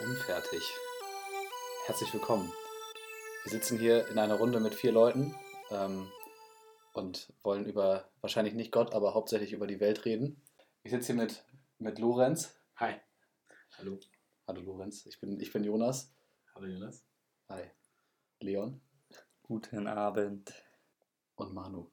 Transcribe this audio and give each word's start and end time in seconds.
Unfertig. 0.00 0.62
Herzlich 1.86 2.12
willkommen. 2.12 2.52
Wir 3.44 3.52
sitzen 3.52 3.78
hier 3.78 4.08
in 4.08 4.18
einer 4.18 4.34
Runde 4.34 4.58
mit 4.58 4.74
vier 4.74 4.90
Leuten 4.90 5.36
ähm, 5.70 6.10
und 6.94 7.32
wollen 7.44 7.64
über 7.64 8.08
wahrscheinlich 8.20 8.54
nicht 8.54 8.72
Gott, 8.72 8.92
aber 8.92 9.14
hauptsächlich 9.14 9.52
über 9.52 9.68
die 9.68 9.78
Welt 9.78 10.04
reden. 10.04 10.42
Ich 10.82 10.90
sitze 10.90 11.12
hier 11.12 11.22
mit, 11.22 11.44
mit 11.78 12.00
Lorenz. 12.00 12.58
Hi. 12.76 12.94
Hallo. 13.78 14.00
Hallo 14.48 14.62
Lorenz, 14.62 15.06
ich 15.06 15.20
bin, 15.20 15.38
ich 15.38 15.52
bin 15.52 15.62
Jonas. 15.62 16.12
Hallo 16.56 16.66
Jonas. 16.66 17.04
Hi. 17.48 17.62
Leon 18.40 18.80
Guten 19.42 19.86
Abend. 19.86 20.52
und 21.36 21.54
Manu. 21.54 21.88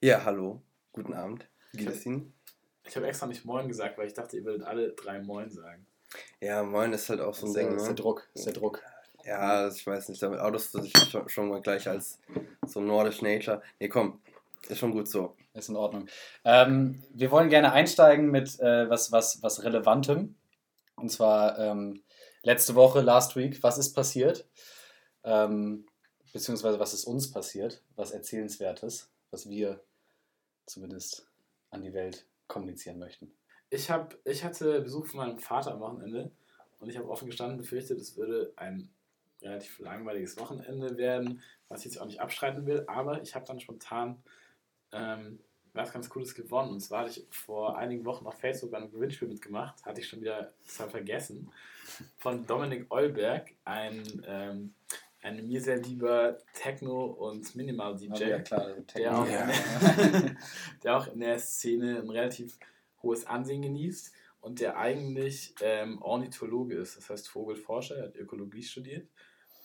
Ja, 0.00 0.24
hallo. 0.24 0.62
Guten 0.92 1.14
Abend. 1.14 1.48
Wie 1.72 1.78
geht 1.78 1.88
es 1.88 2.06
Ihnen? 2.06 2.32
Ich 2.84 2.94
habe 2.94 3.08
extra 3.08 3.26
nicht 3.26 3.44
Moin 3.44 3.66
gesagt, 3.66 3.98
weil 3.98 4.06
ich 4.06 4.14
dachte, 4.14 4.36
ihr 4.36 4.44
würdet 4.44 4.62
alle 4.62 4.92
drei 4.92 5.20
Moin 5.20 5.50
sagen. 5.50 5.86
Ja, 6.40 6.62
moin 6.62 6.92
ist 6.92 7.08
halt 7.08 7.20
auch 7.20 7.34
so 7.34 7.46
ein 7.46 7.48
ist, 7.48 7.56
der, 7.56 7.64
Ding, 7.64 7.76
ist 7.76 7.82
der 7.84 7.90
ne? 7.90 7.94
Druck. 7.96 8.28
Das 8.32 8.40
ist 8.40 8.46
der 8.46 8.54
Druck. 8.54 8.82
Ja, 9.24 9.68
ich 9.68 9.86
weiß 9.86 10.08
nicht, 10.08 10.22
damit 10.22 10.40
outest 10.40 10.74
du 10.74 10.80
dich 10.80 10.92
schon, 11.10 11.28
schon 11.28 11.48
mal 11.48 11.60
gleich 11.60 11.86
als 11.88 12.18
so 12.66 12.80
Nordisch 12.80 13.22
Nature. 13.22 13.62
Nee, 13.78 13.88
komm, 13.88 14.20
ist 14.68 14.78
schon 14.78 14.92
gut 14.92 15.08
so. 15.08 15.36
Ist 15.52 15.68
in 15.68 15.76
Ordnung. 15.76 16.08
Ähm, 16.44 17.02
wir 17.12 17.30
wollen 17.30 17.48
gerne 17.48 17.72
einsteigen 17.72 18.30
mit 18.30 18.58
äh, 18.60 18.88
was, 18.88 19.10
was, 19.10 19.42
was 19.42 19.64
Relevantem. 19.64 20.36
Und 20.96 21.10
zwar 21.10 21.58
ähm, 21.58 22.02
letzte 22.42 22.74
Woche, 22.74 23.00
last 23.00 23.36
week, 23.36 23.62
was 23.62 23.78
ist 23.78 23.94
passiert? 23.94 24.48
Ähm, 25.24 25.86
beziehungsweise 26.32 26.78
was 26.78 26.94
ist 26.94 27.04
uns 27.04 27.30
passiert? 27.30 27.82
Was 27.96 28.12
Erzählenswertes, 28.12 29.10
was 29.30 29.48
wir 29.48 29.82
zumindest 30.66 31.26
an 31.70 31.82
die 31.82 31.92
Welt 31.92 32.26
kommunizieren 32.46 32.98
möchten. 32.98 33.32
Ich, 33.70 33.90
hab, 33.90 34.16
ich 34.24 34.44
hatte 34.44 34.80
Besuch 34.80 35.06
von 35.06 35.20
meinem 35.20 35.38
Vater 35.38 35.72
am 35.72 35.80
Wochenende 35.80 36.30
und 36.80 36.88
ich 36.88 36.98
habe 36.98 37.08
offen 37.08 37.26
gestanden 37.26 37.56
befürchtet, 37.58 38.00
es 38.00 38.16
würde 38.16 38.52
ein 38.56 38.90
relativ 39.42 39.78
langweiliges 39.78 40.38
Wochenende 40.38 40.96
werden, 40.96 41.40
was 41.68 41.80
ich 41.80 41.92
jetzt 41.92 42.00
auch 42.00 42.06
nicht 42.06 42.20
abstreiten 42.20 42.66
will, 42.66 42.84
aber 42.86 43.22
ich 43.22 43.34
habe 43.34 43.46
dann 43.46 43.60
spontan 43.60 44.22
ähm, 44.92 45.38
was 45.72 45.92
ganz 45.92 46.08
Cooles 46.08 46.34
gewonnen. 46.34 46.70
Und 46.70 46.80
zwar 46.80 47.00
hatte 47.02 47.10
ich 47.10 47.26
vor 47.30 47.78
einigen 47.78 48.04
Wochen 48.04 48.26
auf 48.26 48.38
Facebook 48.38 48.72
bei 48.72 48.78
einem 48.78 48.90
Gewinnspiel 48.90 49.28
mitgemacht, 49.28 49.84
hatte 49.84 50.00
ich 50.00 50.08
schon 50.08 50.20
wieder 50.20 50.52
total 50.66 50.90
vergessen, 50.90 51.50
von 52.18 52.46
Dominik 52.46 52.90
Eulberg, 52.90 53.52
ein, 53.64 54.02
ähm, 54.26 54.74
ein 55.22 55.46
mir 55.46 55.60
sehr 55.60 55.78
lieber 55.78 56.38
Techno- 56.54 57.06
und 57.06 57.54
Minimal-DJ. 57.54 58.24
ja, 58.24 58.38
klar. 58.40 58.70
der 58.94 59.18
auch, 59.18 59.28
Ja. 59.28 59.48
der 60.82 60.96
auch 60.96 61.06
in 61.08 61.20
der 61.20 61.38
Szene 61.38 62.00
ein 62.00 62.10
relativ 62.10 62.58
hohes 63.02 63.26
Ansehen 63.26 63.62
genießt 63.62 64.12
und 64.40 64.60
der 64.60 64.78
eigentlich 64.78 65.54
ähm, 65.60 66.00
Ornithologe 66.00 66.76
ist, 66.76 66.96
das 66.96 67.10
heißt 67.10 67.28
Vogelforscher, 67.28 67.96
er 67.96 68.04
hat 68.04 68.16
Ökologie 68.16 68.62
studiert 68.62 69.08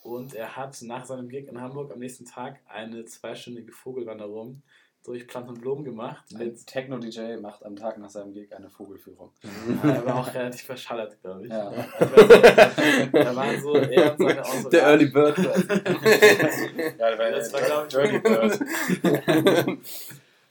und 0.03 0.33
er 0.33 0.55
hat 0.55 0.81
nach 0.81 1.05
seinem 1.05 1.29
Gig 1.29 1.47
in 1.47 1.59
Hamburg 1.59 1.91
am 1.91 1.99
nächsten 1.99 2.25
Tag 2.25 2.59
eine 2.67 3.05
zweistündige 3.05 3.71
Vogelwanderung 3.71 4.61
durch 5.05 5.27
Plant 5.27 5.47
und 5.49 5.61
Blumen 5.61 5.83
gemacht. 5.83 6.25
Ein 6.37 6.55
Techno-DJ 6.55 7.37
macht 7.37 7.63
am 7.63 7.75
Tag 7.75 7.97
nach 7.99 8.09
seinem 8.09 8.33
Gig 8.33 8.53
eine 8.55 8.69
Vogelführung. 8.69 9.31
er 9.83 10.05
war 10.05 10.15
auch 10.17 10.33
relativ 10.33 10.63
verschallert, 10.63 11.21
glaube 11.21 11.45
ich. 11.45 11.51
Ja. 11.51 11.71
Da 13.11 13.35
waren 13.35 13.61
so, 13.61 13.75
er 13.75 14.11
und 14.11 14.29
seine. 14.29 14.69
Der 14.71 14.83
Early 14.83 15.05
Bird. 15.07 15.37
Ja, 15.37 17.15
Das 17.15 17.53
war, 17.53 17.61
glaub 17.61 17.87
ich, 17.87 17.93
Dirty 17.93 18.19
Bird. 18.19 18.59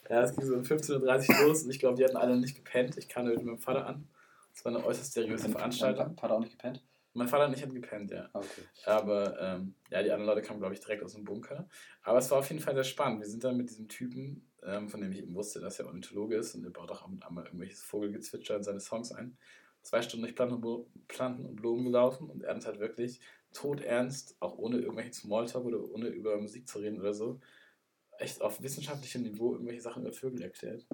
Ja, 0.08 0.22
es 0.22 0.36
ging 0.36 0.44
so 0.44 0.54
um 0.54 0.62
15.30 0.62 1.40
Uhr 1.40 1.46
los 1.46 1.62
und 1.62 1.70
ich 1.70 1.78
glaube, 1.78 1.96
die 1.96 2.04
hatten 2.04 2.16
alle 2.16 2.36
nicht 2.36 2.54
gepennt. 2.54 2.96
Ich 2.98 3.08
kam 3.08 3.26
mit 3.26 3.42
meinem 3.42 3.58
Vater 3.58 3.86
an. 3.86 4.08
Es 4.54 4.64
war 4.64 4.74
eine 4.74 4.84
äußerst 4.84 5.12
seriöse 5.12 5.48
Veranstaltung. 5.48 6.16
Hat 6.20 6.30
er 6.30 6.36
auch 6.36 6.40
nicht 6.40 6.52
gepennt? 6.52 6.82
Mein 7.16 7.28
Vater 7.28 7.46
und 7.46 7.54
ich 7.54 7.62
hatten 7.62 7.74
gepennt, 7.74 8.10
ja. 8.10 8.28
Okay. 8.32 8.62
Aber 8.86 9.40
ähm, 9.40 9.74
ja, 9.88 10.02
die 10.02 10.10
anderen 10.10 10.26
Leute 10.26 10.42
kamen, 10.42 10.58
glaube 10.58 10.74
ich, 10.74 10.80
direkt 10.80 11.04
aus 11.04 11.14
dem 11.14 11.24
Bunker. 11.24 11.68
Aber 12.02 12.18
es 12.18 12.28
war 12.30 12.38
auf 12.38 12.48
jeden 12.48 12.60
Fall 12.60 12.74
sehr 12.74 12.84
spannend. 12.84 13.20
Wir 13.20 13.28
sind 13.28 13.44
dann 13.44 13.56
mit 13.56 13.70
diesem 13.70 13.88
Typen, 13.88 14.50
ähm, 14.64 14.88
von 14.88 15.00
dem 15.00 15.12
ich 15.12 15.18
eben 15.18 15.34
wusste, 15.34 15.60
dass 15.60 15.78
er 15.78 15.86
Ornithologe 15.86 16.36
ist 16.36 16.56
und 16.56 16.64
er 16.64 16.70
baut 16.70 16.90
auch 16.90 17.02
ab 17.02 17.10
und 17.10 17.24
an 17.24 17.34
mal 17.34 17.44
irgendwelches 17.44 17.82
Vogelgezwitscher 17.82 18.56
in 18.56 18.64
seine 18.64 18.80
Songs 18.80 19.12
ein. 19.12 19.36
Zwei 19.82 20.02
Stunden 20.02 20.24
durch 20.24 20.34
Planten 20.34 20.54
und, 20.54 21.06
Planten 21.06 21.46
und 21.46 21.56
Blumen 21.56 21.84
gelaufen 21.84 22.28
und 22.28 22.42
er 22.42 22.56
hat 22.56 22.66
halt 22.66 22.80
wirklich 22.80 23.20
todernst, 23.52 24.36
auch 24.40 24.58
ohne 24.58 24.78
irgendwelchen 24.78 25.12
Smalltalk 25.12 25.64
oder 25.64 25.84
ohne 25.84 26.08
über 26.08 26.36
Musik 26.40 26.66
zu 26.66 26.80
reden 26.80 26.98
oder 26.98 27.14
so, 27.14 27.38
echt 28.18 28.40
auf 28.42 28.62
wissenschaftlichem 28.62 29.22
Niveau 29.22 29.52
irgendwelche 29.52 29.80
Sachen 29.82 30.02
über 30.02 30.12
Vögel 30.12 30.42
erklärt. 30.42 30.86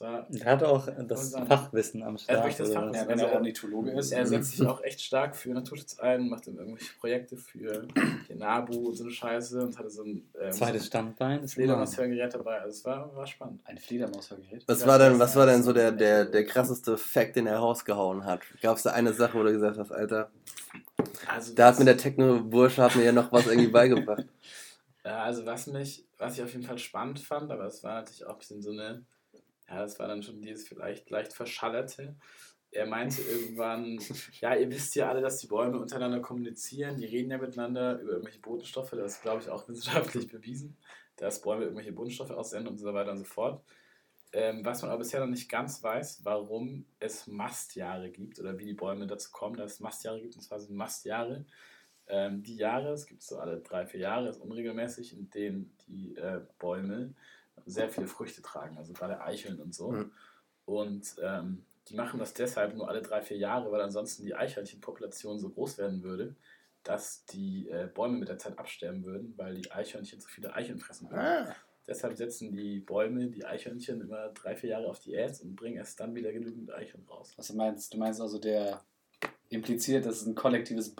War 0.00 0.26
Er 0.40 0.44
hat 0.50 0.64
auch 0.64 0.88
das 1.06 1.30
Fachwissen 1.32 2.02
am 2.02 2.16
Er 2.26 2.42
hat 2.42 2.52
Start. 2.52 2.60
das 2.60 2.72
Fachwissen. 2.72 2.94
Ja, 2.94 3.02
wenn 3.06 3.10
Also 3.12 3.24
er 3.26 3.30
er- 3.30 3.36
Ornithologe 3.36 3.90
ist. 3.92 4.10
Er 4.10 4.26
setzt 4.26 4.56
sich 4.56 4.66
auch 4.66 4.82
echt 4.82 5.00
stark 5.00 5.36
für 5.36 5.50
Naturschutz 5.50 6.00
ein, 6.00 6.28
macht 6.28 6.48
dann 6.48 6.56
irgendwelche 6.56 6.92
Projekte 6.98 7.36
für 7.36 7.86
den 8.28 8.38
NABU 8.38 8.88
und 8.88 8.96
so 8.96 9.04
eine 9.04 9.12
Scheiße 9.12 9.62
und 9.62 9.78
hatte 9.78 9.88
so 9.90 10.02
ein 10.02 10.28
ähm, 10.40 10.50
Zweites 10.50 10.82
so 10.82 10.86
Standbein. 10.88 11.38
ein 11.38 11.44
ist 11.44 11.54
Fledermaushörgerät 11.54 12.34
dabei. 12.34 12.58
Also 12.62 12.70
es 12.70 12.84
war, 12.84 13.14
war 13.14 13.26
spannend. 13.28 13.60
Ein 13.64 13.78
Fledermaushörgerät. 13.78 14.64
Was 14.66 14.84
war 14.84 14.98
denn, 14.98 15.12
das 15.12 15.20
was 15.20 15.36
war 15.36 15.46
denn 15.46 15.62
so 15.62 15.72
der, 15.72 15.92
der, 15.92 16.24
der 16.24 16.44
krasseste 16.44 16.98
Fact, 16.98 17.36
den 17.36 17.46
er 17.46 17.58
rausgehauen 17.58 18.24
hat? 18.24 18.40
Gab 18.60 18.78
es 18.78 18.82
da 18.82 18.90
eine 18.90 19.12
Sache, 19.12 19.38
wo 19.38 19.44
du 19.44 19.52
gesagt 19.52 19.78
hast, 19.78 19.92
Alter, 19.92 20.32
Also 21.32 21.54
da 21.54 21.68
hat 21.68 21.78
mir 21.78 21.84
der 21.84 21.96
Techno-Bursche 21.96 22.82
hat 22.82 22.96
mir 22.96 23.04
ja 23.04 23.12
noch 23.12 23.30
was 23.30 23.46
irgendwie 23.46 23.68
beigebracht. 23.70 24.24
Ja, 25.06 25.22
also 25.22 25.46
was 25.46 25.68
mich, 25.68 26.04
was 26.18 26.36
ich 26.36 26.42
auf 26.42 26.52
jeden 26.52 26.64
Fall 26.64 26.78
spannend 26.78 27.20
fand, 27.20 27.52
aber 27.52 27.64
es 27.66 27.84
war 27.84 27.94
natürlich 27.94 28.26
auch 28.26 28.32
ein 28.32 28.38
bisschen 28.38 28.60
so 28.60 28.72
eine, 28.72 29.06
ja, 29.68 29.78
das 29.78 30.00
war 30.00 30.08
dann 30.08 30.24
schon 30.24 30.42
dieses 30.42 30.66
vielleicht 30.66 31.10
leicht 31.10 31.32
verschallerte. 31.32 32.16
Er 32.72 32.86
meinte 32.86 33.22
irgendwann, 33.22 34.00
ja, 34.40 34.56
ihr 34.56 34.68
wisst 34.68 34.96
ja 34.96 35.08
alle, 35.08 35.20
dass 35.20 35.38
die 35.38 35.46
Bäume 35.46 35.78
untereinander 35.78 36.18
kommunizieren, 36.18 36.96
die 36.96 37.06
reden 37.06 37.30
ja 37.30 37.38
miteinander 37.38 38.00
über 38.00 38.12
irgendwelche 38.14 38.40
Botenstoffe, 38.40 38.90
das 38.90 39.12
ist, 39.12 39.22
glaube 39.22 39.42
ich, 39.42 39.48
auch 39.48 39.68
wissenschaftlich 39.68 40.26
bewiesen, 40.26 40.76
dass 41.14 41.40
Bäume 41.40 41.62
irgendwelche 41.62 41.92
Botenstoffe 41.92 42.32
aussenden 42.32 42.72
und 42.72 42.78
so 42.78 42.92
weiter 42.92 43.12
und 43.12 43.18
so 43.18 43.24
fort. 43.24 43.62
Ähm, 44.32 44.64
was 44.64 44.82
man 44.82 44.90
aber 44.90 44.98
bisher 44.98 45.20
noch 45.20 45.28
nicht 45.28 45.48
ganz 45.48 45.84
weiß, 45.84 46.24
warum 46.24 46.84
es 46.98 47.28
Mastjahre 47.28 48.10
gibt 48.10 48.40
oder 48.40 48.58
wie 48.58 48.66
die 48.66 48.74
Bäume 48.74 49.06
dazu 49.06 49.30
kommen, 49.30 49.56
dass 49.56 49.74
es 49.74 49.80
Mastjahre 49.80 50.20
gibt, 50.20 50.34
und 50.34 50.42
zwar 50.42 50.58
sind 50.58 50.74
Mastjahre 50.74 51.46
ähm, 52.08 52.42
die 52.42 52.56
Jahre, 52.56 52.92
es 52.92 53.06
gibt 53.06 53.22
so 53.22 53.38
alle 53.38 53.58
drei, 53.58 53.86
vier 53.86 54.00
Jahre, 54.00 54.28
ist 54.28 54.40
unregelmäßig, 54.40 55.12
in 55.12 55.30
denen 55.30 55.76
die 55.88 56.16
äh, 56.16 56.40
Bäume 56.58 57.14
sehr 57.64 57.88
viele 57.88 58.06
Früchte 58.06 58.42
tragen, 58.42 58.76
also 58.76 58.92
gerade 58.92 59.20
Eicheln 59.20 59.60
und 59.60 59.74
so. 59.74 59.92
Mhm. 59.92 60.12
Und 60.64 61.16
ähm, 61.22 61.64
die 61.88 61.94
machen 61.94 62.18
das 62.18 62.34
deshalb 62.34 62.74
nur 62.74 62.88
alle 62.88 63.02
drei, 63.02 63.22
vier 63.22 63.36
Jahre, 63.36 63.70
weil 63.70 63.80
ansonsten 63.80 64.24
die 64.24 64.34
Eichhörnchenpopulation 64.34 65.38
so 65.38 65.50
groß 65.50 65.78
werden 65.78 66.02
würde, 66.02 66.34
dass 66.82 67.24
die 67.26 67.68
äh, 67.68 67.88
Bäume 67.92 68.18
mit 68.18 68.28
der 68.28 68.38
Zeit 68.38 68.58
absterben 68.58 69.04
würden, 69.04 69.34
weil 69.36 69.54
die 69.54 69.70
Eichhörnchen 69.70 70.20
so 70.20 70.28
viele 70.28 70.54
Eicheln 70.54 70.78
fressen 70.78 71.10
würden. 71.10 71.20
Ah. 71.20 71.56
Deshalb 71.88 72.16
setzen 72.16 72.56
die 72.56 72.80
Bäume, 72.80 73.28
die 73.28 73.44
Eichhörnchen, 73.44 74.00
immer 74.00 74.28
drei, 74.30 74.56
vier 74.56 74.70
Jahre 74.70 74.88
auf 74.88 74.98
Diät 74.98 75.40
und 75.40 75.54
bringen 75.54 75.76
erst 75.76 76.00
dann 76.00 76.14
wieder 76.16 76.32
genügend 76.32 76.72
Eicheln 76.72 77.04
raus. 77.08 77.32
Was 77.36 77.48
du 77.48 77.54
meinst? 77.54 77.94
Du 77.94 77.98
meinst 77.98 78.20
also, 78.20 78.38
der 78.38 78.82
impliziert, 79.48 80.04
dass 80.06 80.22
es 80.22 80.26
ein 80.26 80.34
kollektives 80.34 80.94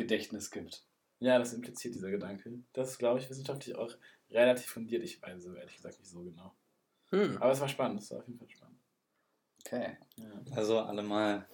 Baumgedächtnis 0.00 0.50
gibt. 0.50 0.82
Ja, 1.20 1.38
das 1.38 1.52
impliziert 1.52 1.94
dieser 1.94 2.10
Gedanke. 2.10 2.50
Das 2.72 2.90
ist, 2.90 2.98
glaube 2.98 3.20
ich, 3.20 3.28
wissenschaftlich 3.28 3.76
auch 3.76 3.90
relativ 4.30 4.66
fundiert. 4.66 5.02
Ich 5.02 5.20
weiß 5.22 5.44
es 5.44 5.54
ehrlich 5.54 5.76
gesagt 5.76 5.98
nicht 5.98 6.10
so 6.10 6.22
genau. 6.22 6.52
Hm. 7.10 7.36
Aber 7.38 7.52
es 7.52 7.60
war 7.60 7.68
spannend, 7.68 8.00
es 8.00 8.10
war 8.10 8.18
auf 8.18 8.26
jeden 8.26 8.38
Fall 8.38 8.48
spannend. 8.48 8.76
Okay. 9.66 9.96
Ja, 10.16 10.56
Also 10.56 10.78
alle 10.78 11.02
mal 11.02 11.46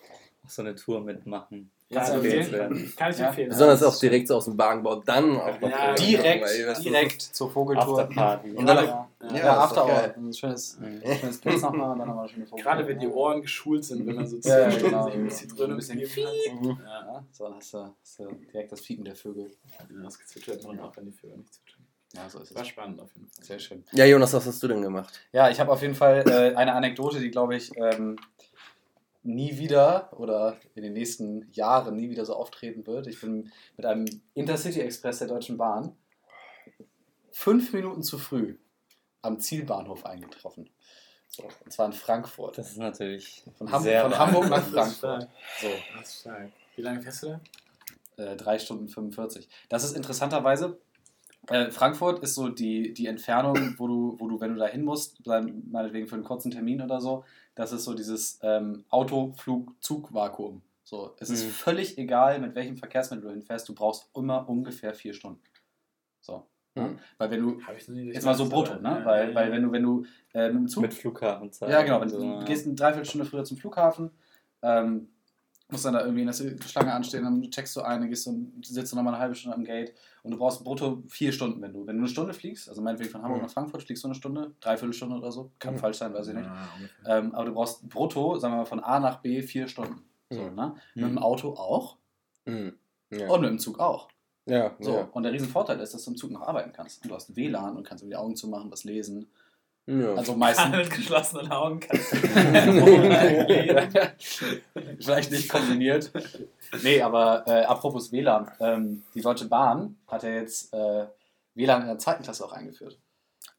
auf 0.44 0.50
so 0.50 0.62
eine 0.62 0.74
Tour 0.74 1.00
mitmachen. 1.00 1.70
Kannst 1.92 2.10
ja 2.12 2.18
du 2.18 2.20
empfehlen? 2.22 2.60
empfehlen? 2.70 2.96
Kann 2.96 3.10
ich 3.12 3.18
Ja. 3.18 3.28
empfehlen. 3.28 3.48
Besonders 3.48 3.82
auch 3.82 3.98
direkt 3.98 4.28
so 4.28 4.36
aus 4.36 4.44
dem 4.44 4.58
Wagenbau, 4.58 4.96
dann 4.96 5.36
auch 5.36 5.60
noch 5.60 5.70
Ja, 5.70 5.94
Direkt, 5.94 6.84
direkt 6.84 7.22
zur 7.22 7.50
Vogeltour. 7.50 8.08
Und 8.08 8.66
dann, 8.66 8.86
Ja. 8.86 9.05
Ja, 9.30 9.36
Ja, 9.38 9.58
After. 9.60 9.84
Hour. 9.86 10.14
Ein 10.16 10.32
schönes, 10.32 10.78
Mhm. 10.80 11.00
schönes 11.42 11.62
nochmal 11.62 11.92
und 11.92 11.98
dann 11.98 12.08
nochmal 12.08 12.24
eine 12.24 12.28
schöne 12.28 12.46
Vogeltour. 12.46 12.72
Gerade 12.72 12.88
wenn 12.88 12.98
die 12.98 13.06
Ohren 13.08 13.42
geschult 13.42 13.84
sind, 13.84 14.06
wenn 14.06 14.14
man 14.16 14.26
so 14.26 14.36
Ja, 14.42 14.68
genau. 14.68 15.04
sich 15.06 15.14
ein 15.14 15.24
bisschen 15.24 15.48
drin 15.56 15.70
Ein 15.72 15.76
bisschen. 15.76 15.98
Mhm. 15.98 16.78
Ja, 16.84 17.06
Ja, 17.14 17.26
so, 17.32 17.44
dann 17.44 17.54
hast 17.56 17.74
du, 17.74 17.78
hast 18.00 18.18
du 18.18 18.28
direkt 18.52 18.72
das 18.72 18.80
Fiepen 18.80 19.04
der 19.04 19.16
Vögel. 19.16 19.50
ja, 19.70 20.02
das 20.02 20.18
gezwitschert 20.18 20.64
man 20.64 20.80
auch, 20.80 20.96
wenn 20.96 21.06
die 21.06 21.12
Vögel 21.12 21.38
nicht 21.38 21.52
zwitschern. 21.54 21.84
Ja, 22.14 22.28
so 22.30 22.38
ist 22.38 22.54
War 22.54 22.62
es. 22.62 22.68
spannend 22.68 23.00
auf 23.00 23.12
jeden 23.14 23.28
Fall. 23.28 23.44
Sehr 23.44 23.58
schön. 23.58 23.84
Ja, 23.92 24.04
Jonas, 24.06 24.32
was 24.32 24.46
hast 24.46 24.62
du 24.62 24.68
denn 24.68 24.80
gemacht? 24.80 25.20
Ja, 25.32 25.50
ich 25.50 25.60
habe 25.60 25.70
auf 25.72 25.82
jeden 25.82 25.94
Fall 25.94 26.24
äh, 26.28 26.54
eine 26.54 26.72
Anekdote, 26.72 27.18
die, 27.20 27.30
glaube 27.30 27.56
ich, 27.56 27.72
ähm, 27.76 28.16
nie 29.22 29.58
wieder 29.58 30.12
oder 30.18 30.56
in 30.76 30.84
den 30.84 30.92
nächsten 30.92 31.50
Jahren 31.52 31.96
nie 31.96 32.08
wieder 32.08 32.24
so 32.24 32.34
auftreten 32.34 32.86
wird. 32.86 33.08
Ich 33.08 33.20
bin 33.20 33.50
mit 33.76 33.84
einem 33.84 34.06
Intercity 34.34 34.80
Express 34.80 35.18
der 35.18 35.26
Deutschen 35.28 35.56
Bahn 35.58 35.96
fünf 37.32 37.72
Minuten 37.72 38.02
zu 38.02 38.18
früh 38.18 38.56
am 39.26 39.38
Zielbahnhof 39.40 40.04
eingetroffen. 40.06 40.68
So, 41.28 41.42
und 41.64 41.72
zwar 41.72 41.86
in 41.86 41.92
Frankfurt. 41.92 42.56
Das 42.56 42.70
ist 42.70 42.78
natürlich 42.78 43.42
Von, 43.58 43.70
Ham 43.70 43.82
sehr 43.82 44.02
von 44.02 44.16
Hamburg 44.18 44.48
nach 44.48 44.62
Frankfurt. 44.62 45.28
So, 45.60 45.68
Das 45.98 46.08
ist 46.08 46.20
stark. 46.20 46.50
Wie 46.76 46.82
lange 46.82 47.02
fährst 47.02 47.22
du 47.24 47.38
da? 48.16 48.32
äh, 48.32 48.36
3 48.36 48.58
Stunden 48.58 48.88
45. 48.88 49.48
Das 49.68 49.84
ist 49.84 49.94
interessanterweise, 49.96 50.78
äh, 51.48 51.70
Frankfurt 51.70 52.20
ist 52.22 52.34
so 52.34 52.48
die, 52.48 52.94
die 52.94 53.06
Entfernung, 53.06 53.74
wo 53.78 53.86
du, 53.86 54.16
wo 54.18 54.28
du, 54.28 54.40
wenn 54.40 54.54
du 54.54 54.58
da 54.58 54.66
hin 54.66 54.84
musst, 54.84 55.18
dann 55.26 55.62
meinetwegen 55.70 56.06
für 56.08 56.14
einen 56.14 56.24
kurzen 56.24 56.50
Termin 56.50 56.80
oder 56.80 57.00
so, 57.00 57.24
das 57.54 57.72
ist 57.72 57.84
so 57.84 57.94
dieses 57.94 58.38
ähm, 58.42 58.84
Auto-Flug-Zug-Vakuum. 58.88 60.62
So, 60.84 61.14
es 61.18 61.30
ist 61.30 61.44
Mhm. 61.44 61.50
völlig 61.50 61.98
egal, 61.98 62.38
mit 62.38 62.54
welchem 62.54 62.76
Verkehrsmittel 62.76 63.24
du 63.28 63.30
hinfährst, 63.30 63.68
du 63.68 63.74
brauchst 63.74 64.08
immer 64.14 64.48
ungefähr 64.48 64.94
vier 64.94 65.14
Stunden. 65.14 65.42
So. 66.20 66.46
Ja? 66.76 66.82
Mhm. 66.88 66.98
Weil 67.18 67.30
wenn 67.30 67.40
du, 67.42 67.58
jetzt 68.12 68.24
mal 68.24 68.34
so 68.34 68.48
brutto, 68.48 68.74
ne? 68.80 69.00
Weil, 69.04 69.34
weil 69.34 69.50
wenn 69.50 69.62
du, 69.62 69.72
wenn 69.72 69.82
du 69.82 70.04
äh, 70.34 70.48
mit 70.48 70.56
dem 70.56 70.68
Zug 70.68 70.82
Mit 70.82 70.94
Flughafenzeit. 70.94 71.68
Ja, 71.70 71.82
genau. 71.82 71.96
Wenn 71.96 72.02
und 72.04 72.08
so, 72.10 72.18
du, 72.20 72.24
ja. 72.24 72.38
du 72.40 72.44
gehst 72.44 72.66
eine 72.66 72.74
Dreiviertelstunde 72.74 73.26
früher 73.26 73.44
zum 73.44 73.56
Flughafen, 73.56 74.10
ähm, 74.62 75.08
musst 75.68 75.84
dann 75.84 75.94
da 75.94 76.00
irgendwie 76.02 76.20
in 76.22 76.26
der 76.28 76.68
Schlange 76.68 76.92
anstehen, 76.92 77.24
dann 77.24 77.42
checkst 77.50 77.74
du 77.74 77.80
ein, 77.80 77.98
dann 78.00 78.08
gehst 78.08 78.24
du, 78.26 78.52
sitzt 78.62 78.92
du 78.92 78.96
nochmal 78.96 79.14
eine 79.14 79.20
halbe 79.22 79.34
Stunde 79.34 79.56
am 79.56 79.64
Gate 79.64 79.94
und 80.22 80.30
du 80.30 80.36
brauchst 80.38 80.62
brutto 80.62 81.02
vier 81.08 81.32
Stunden, 81.32 81.60
wenn 81.60 81.72
du, 81.72 81.80
wenn 81.88 81.96
du 81.96 82.02
eine 82.02 82.08
Stunde 82.08 82.34
fliegst, 82.34 82.68
also 82.68 82.82
meinetwegen 82.82 83.10
von 83.10 83.22
Hamburg 83.22 83.40
Mhm. 83.40 83.46
nach 83.46 83.52
Frankfurt 83.52 83.82
fliegst 83.82 84.04
du 84.04 84.08
eine 84.08 84.14
Stunde, 84.14 84.52
Dreiviertelstunde 84.60 85.16
oder 85.16 85.32
so, 85.32 85.50
kann 85.58 85.74
Mhm. 85.74 85.78
falsch 85.78 85.96
sein, 85.96 86.14
weiß 86.14 86.28
ich 86.28 86.34
nicht. 86.34 86.46
Ja. 87.04 87.18
Ähm, 87.18 87.34
aber 87.34 87.46
du 87.46 87.52
brauchst 87.54 87.88
brutto, 87.88 88.38
sagen 88.38 88.54
wir 88.54 88.58
mal, 88.58 88.64
von 88.64 88.78
A 88.78 89.00
nach 89.00 89.16
B 89.22 89.42
vier 89.42 89.66
Stunden. 89.66 90.04
So, 90.30 90.42
Mhm. 90.42 90.54
ne? 90.54 90.74
Mit 90.94 91.04
Mhm. 91.04 91.08
dem 91.08 91.18
Auto 91.18 91.54
auch 91.54 91.96
Mhm. 92.44 92.74
Ja. 93.10 93.28
und 93.28 93.40
mit 93.40 93.50
dem 93.50 93.58
Zug 93.58 93.80
auch. 93.80 94.08
Ja, 94.46 94.74
So. 94.80 94.94
ja. 94.94 95.08
Und 95.12 95.22
der 95.24 95.32
Riesenvorteil 95.32 95.80
ist, 95.80 95.92
dass 95.94 96.04
du 96.04 96.10
im 96.12 96.16
Zug 96.16 96.30
noch 96.30 96.42
arbeiten 96.42 96.72
kannst. 96.72 97.04
Du 97.04 97.14
hast 97.14 97.34
WLAN 97.36 97.76
und 97.76 97.84
kannst 97.84 98.02
über 98.04 98.10
die 98.10 98.16
Augen 98.16 98.36
zumachen, 98.36 98.70
was 98.70 98.84
lesen. 98.84 99.28
ja. 99.86 100.14
Also 100.14 100.34
meistens. 100.36 100.76
mit 100.76 100.90
geschlossenen 100.90 101.50
Augen 101.50 101.80
kannst 101.80 102.12
du 102.12 102.16
Vielleicht 105.00 105.30
nicht 105.30 105.48
kombiniert. 105.48 106.10
Nee, 106.82 107.00
aber 107.02 107.44
äh, 107.46 107.64
apropos 107.64 108.12
WLAN. 108.12 108.50
Ähm, 108.60 109.02
die 109.14 109.20
Deutsche 109.20 109.48
Bahn 109.48 109.96
hat 110.08 110.22
ja 110.22 110.30
jetzt 110.30 110.72
äh, 110.72 111.06
WLAN 111.54 111.82
in 111.82 111.88
der 111.88 111.98
zweiten 111.98 112.22
Klasse 112.22 112.44
auch 112.44 112.52
eingeführt. 112.52 112.98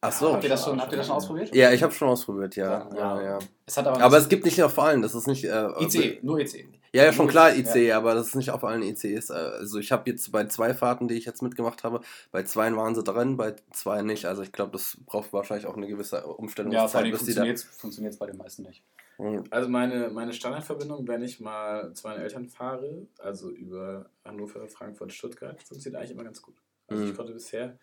Ach 0.00 0.12
so. 0.12 0.32
habt 0.32 0.44
ihr 0.44 0.50
das 0.50 0.64
schon, 0.64 0.80
habt 0.80 0.92
ihr 0.92 0.98
das 0.98 1.06
schon 1.06 1.14
ja. 1.14 1.16
ausprobiert? 1.16 1.54
Ja, 1.54 1.72
ich 1.72 1.82
habe 1.82 1.92
schon 1.92 2.08
ausprobiert, 2.08 2.54
ja. 2.54 2.88
Ja, 2.94 2.96
ja, 2.96 3.22
ja. 3.22 3.38
Es 3.66 3.76
hat 3.76 3.86
aber, 3.86 4.00
Aber 4.00 4.16
es 4.18 4.28
gibt 4.28 4.44
nicht 4.44 4.62
auf 4.62 4.78
allen, 4.78 5.02
das 5.02 5.14
ist 5.14 5.26
nicht. 5.26 5.44
Äh, 5.44 5.68
IC, 5.80 6.22
nur 6.22 6.38
IC. 6.38 6.68
Ja, 6.92 7.04
ja, 7.04 7.12
schon 7.12 7.26
Nur 7.26 7.32
klar 7.32 7.52
IC, 7.54 7.66
ICE, 7.66 7.92
aber 7.92 8.14
das 8.14 8.28
ist 8.28 8.34
nicht 8.36 8.50
auf 8.50 8.64
allen 8.64 8.82
ICEs. 8.82 9.30
Äh, 9.30 9.34
Also 9.34 9.78
ich 9.78 9.90
habe 9.92 10.08
jetzt 10.10 10.30
bei 10.32 10.46
zwei 10.46 10.72
Fahrten, 10.72 11.08
die 11.08 11.14
ich 11.16 11.24
jetzt 11.26 11.42
mitgemacht 11.42 11.82
habe, 11.84 12.00
bei 12.30 12.44
zwei 12.44 12.74
waren 12.76 12.94
sie 12.94 13.02
drin, 13.02 13.36
bei 13.36 13.56
zwei 13.72 14.02
nicht. 14.02 14.24
Also 14.26 14.42
ich 14.42 14.52
glaube, 14.52 14.72
das 14.72 14.96
braucht 15.04 15.32
wahrscheinlich 15.32 15.66
auch 15.66 15.76
eine 15.76 15.86
gewisse 15.88 16.16
Ja, 16.16 16.22
vor 16.22 16.38
Umstellungszeit, 16.38 16.94
allem 17.02 17.10
bis 17.10 17.24
die 17.24 17.34
da. 17.34 17.44
funktioniert 17.76 18.14
es 18.14 18.18
bei 18.18 18.26
den 18.26 18.36
meisten 18.38 18.62
nicht. 18.62 18.82
Mhm. 19.18 19.44
Also 19.50 19.68
meine, 19.68 20.08
meine 20.10 20.32
Standardverbindung, 20.32 21.06
wenn 21.08 21.22
ich 21.24 21.40
mal 21.40 21.92
zu 21.92 22.06
meinen 22.06 22.20
Eltern 22.22 22.48
fahre, 22.48 23.06
also 23.18 23.50
über 23.50 24.06
Hannover, 24.24 24.66
Frankfurt, 24.68 25.12
Stuttgart, 25.12 25.60
funktioniert 25.62 25.98
eigentlich 26.00 26.12
immer 26.12 26.24
ganz 26.24 26.40
gut. 26.40 26.54
Also 26.86 27.02
Mhm. 27.02 27.10
ich 27.10 27.16
konnte 27.16 27.32
bisher 27.32 27.76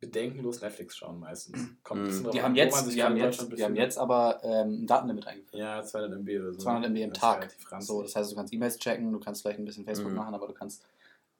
bedenkenlos 0.00 0.60
Netflix 0.60 0.96
schauen 0.96 1.18
meistens. 1.20 1.68
Kommt 1.82 2.00
ein 2.00 2.02
Mhm. 2.02 2.06
bisschen 2.06 2.24
drauf 2.24 2.32
Die 2.34 2.40
an, 2.40 2.44
haben 2.44 2.52
wo 2.54 2.58
man 2.58 2.66
jetzt, 2.66 2.84
sich 2.86 2.94
die 2.94 3.02
haben 3.02 3.16
jetzt, 3.16 3.52
die 3.58 3.64
haben 3.64 3.76
jetzt 3.76 3.98
aber 3.98 4.40
ähm, 4.44 4.82
ein 4.82 4.86
Datenlimit 4.86 5.26
eingeführt. 5.26 5.54
Ja, 5.60 5.82
200 5.82 6.12
MB 6.20 6.28
oder 6.40 6.52
so. 6.52 6.58
200 6.60 6.90
MB 6.90 6.96
im 7.02 7.12
Tag. 7.12 7.54
ranzig. 7.70 7.86
So, 7.88 8.02
das 8.02 8.14
heißt, 8.16 8.30
du 8.32 8.36
kannst 8.36 8.52
E-Mails 8.52 8.78
checken, 8.78 9.12
du 9.12 9.18
kannst 9.20 9.42
vielleicht 9.42 9.58
ein 9.58 9.64
bisschen 9.64 9.84
Facebook 9.84 10.10
Mhm. 10.12 10.16
machen, 10.18 10.34
aber 10.34 10.46
du 10.46 10.54
kannst 10.54 10.84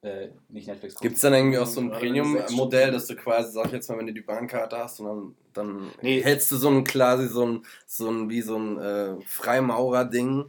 äh, 0.02 0.28
nicht 0.48 0.68
Netflix 0.68 0.94
gucken. 0.94 1.08
Gibt 1.08 1.16
es 1.16 1.22
dann 1.22 1.34
irgendwie 1.34 1.58
auch 1.58 1.66
so 1.66 1.80
ein 1.80 1.90
Premium-Modell, 1.90 2.92
dass 2.92 3.06
du 3.08 3.16
quasi, 3.16 3.50
sag 3.52 3.66
ich 3.66 3.72
jetzt 3.72 3.88
mal, 3.90 3.98
wenn 3.98 4.06
du 4.06 4.12
die 4.12 4.20
Bahnkarte 4.20 4.78
hast 4.78 5.00
und 5.00 5.06
dann, 5.06 5.34
dann 5.54 5.90
Nee. 6.02 6.22
hältst 6.22 6.52
du 6.52 6.56
so 6.56 6.68
ein 6.68 6.84
quasi 6.84 7.26
so 7.26 7.44
ein, 7.44 7.66
so 7.86 8.08
ein 8.08 8.30
wie 8.30 8.40
so 8.42 8.56
ein 8.56 8.78
äh, 8.78 9.16
Freimaurer-Ding, 9.26 10.44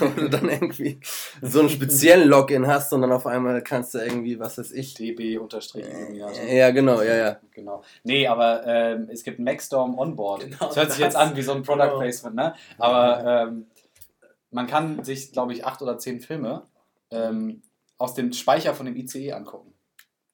du 0.16 0.28
dann 0.28 0.48
irgendwie 0.48 1.00
so 1.42 1.60
einen 1.60 1.68
speziellen 1.68 2.28
Login 2.28 2.66
hast 2.66 2.92
und 2.92 3.02
dann 3.02 3.12
auf 3.12 3.26
einmal 3.26 3.62
kannst 3.62 3.94
du 3.94 3.98
irgendwie, 3.98 4.38
was 4.38 4.58
weiß 4.58 4.72
ich. 4.72 4.94
DB 4.94 5.38
unterstrich 5.38 5.86
Illuminati. 5.86 6.56
Ja, 6.56 6.70
genau, 6.70 7.02
ja, 7.02 7.14
ja. 7.16 7.40
Genau. 7.52 7.82
Nee, 8.04 8.26
aber 8.26 8.66
ähm, 8.66 9.08
es 9.10 9.22
gibt 9.24 9.38
Maxstorm 9.38 9.98
Onboard. 9.98 10.42
Genau 10.42 10.66
das 10.66 10.76
hört 10.76 10.90
sich 10.92 10.98
das. 11.00 11.14
jetzt 11.14 11.16
an 11.16 11.36
wie 11.36 11.42
so 11.42 11.52
ein 11.52 11.62
Product 11.62 11.84
Genau. 11.88 11.98
Placement, 12.00 12.36
ne? 12.36 12.54
Aber 12.78 13.24
ähm, 13.48 13.66
man 14.50 14.66
kann 14.66 15.04
sich, 15.04 15.32
glaube 15.32 15.52
ich, 15.52 15.64
acht 15.64 15.82
oder 15.82 15.98
zehn 15.98 16.20
Filme 16.20 16.62
ähm, 17.10 17.62
aus 17.98 18.14
dem 18.14 18.32
Speicher 18.32 18.74
von 18.74 18.86
dem 18.86 18.96
ICE 18.96 19.32
angucken. 19.32 19.74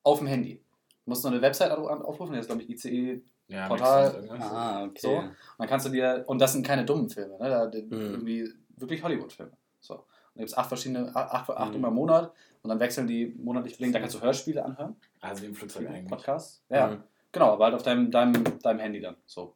Auf 0.03 0.19
dem 0.19 0.27
Handy. 0.29 0.61
Du 1.05 1.11
musst 1.11 1.25
nur 1.25 1.33
eine 1.33 1.43
Website 1.43 1.71
au- 1.73 1.87
aufrufen, 1.89 2.33
das 2.35 2.43
ist, 2.43 2.47
glaube 2.49 2.63
ich, 2.63 2.71
ICE. 2.71 3.23
ja, 3.49 3.69
Portal-. 3.69 4.29
Ah, 4.39 4.85
okay. 4.85 4.99
So. 5.01 5.17
Und 5.19 5.35
dann 5.59 5.69
kannst 5.69 5.87
du 5.87 5.91
dir, 5.91 6.25
und 6.27 6.39
das 6.41 6.53
sind 6.53 6.67
keine 6.67 6.85
dummen 6.85 7.09
Filme, 7.11 7.39
ne? 7.39 7.49
Da, 7.51 7.67
Mhm. 7.67 8.01
irgendwie 8.13 8.49
wirklich 8.77 9.03
Hollywood-Filme. 9.03 9.53
So. 9.81 9.95
Und 9.95 10.05
da 10.35 10.41
gibt 10.41 10.51
es 10.51 10.57
acht 10.57 10.69
verschiedene, 10.69 11.15
acht, 11.15 11.49
acht 11.51 11.69
Mhm. 11.71 11.77
immer 11.77 11.89
im 11.89 11.95
Monat 11.95 12.33
und 12.63 12.69
dann 12.71 12.81
wechseln 12.81 13.07
die 13.07 13.27
monatlich 13.39 13.77
blinken. 13.77 13.93
Da 13.95 14.01
kannst 14.01 14.15
du 14.17 14.21
Hörspiele 14.21 14.65
anhören, 14.65 14.97
Also 15.21 15.45
im 15.45 15.55
Flugzeug 15.55 15.89
eigentlich. 15.89 16.09
Podcasts. 16.11 16.63
Ja, 16.69 16.89
Mhm. 16.89 17.03
genau, 17.33 17.53
aber 17.53 17.65
halt 17.67 17.75
auf 17.75 17.83
deinem, 17.83 18.11
deinem, 18.11 18.43
deinem 18.61 18.81
Handy 18.81 19.01
dann. 19.01 19.17
So. 19.27 19.55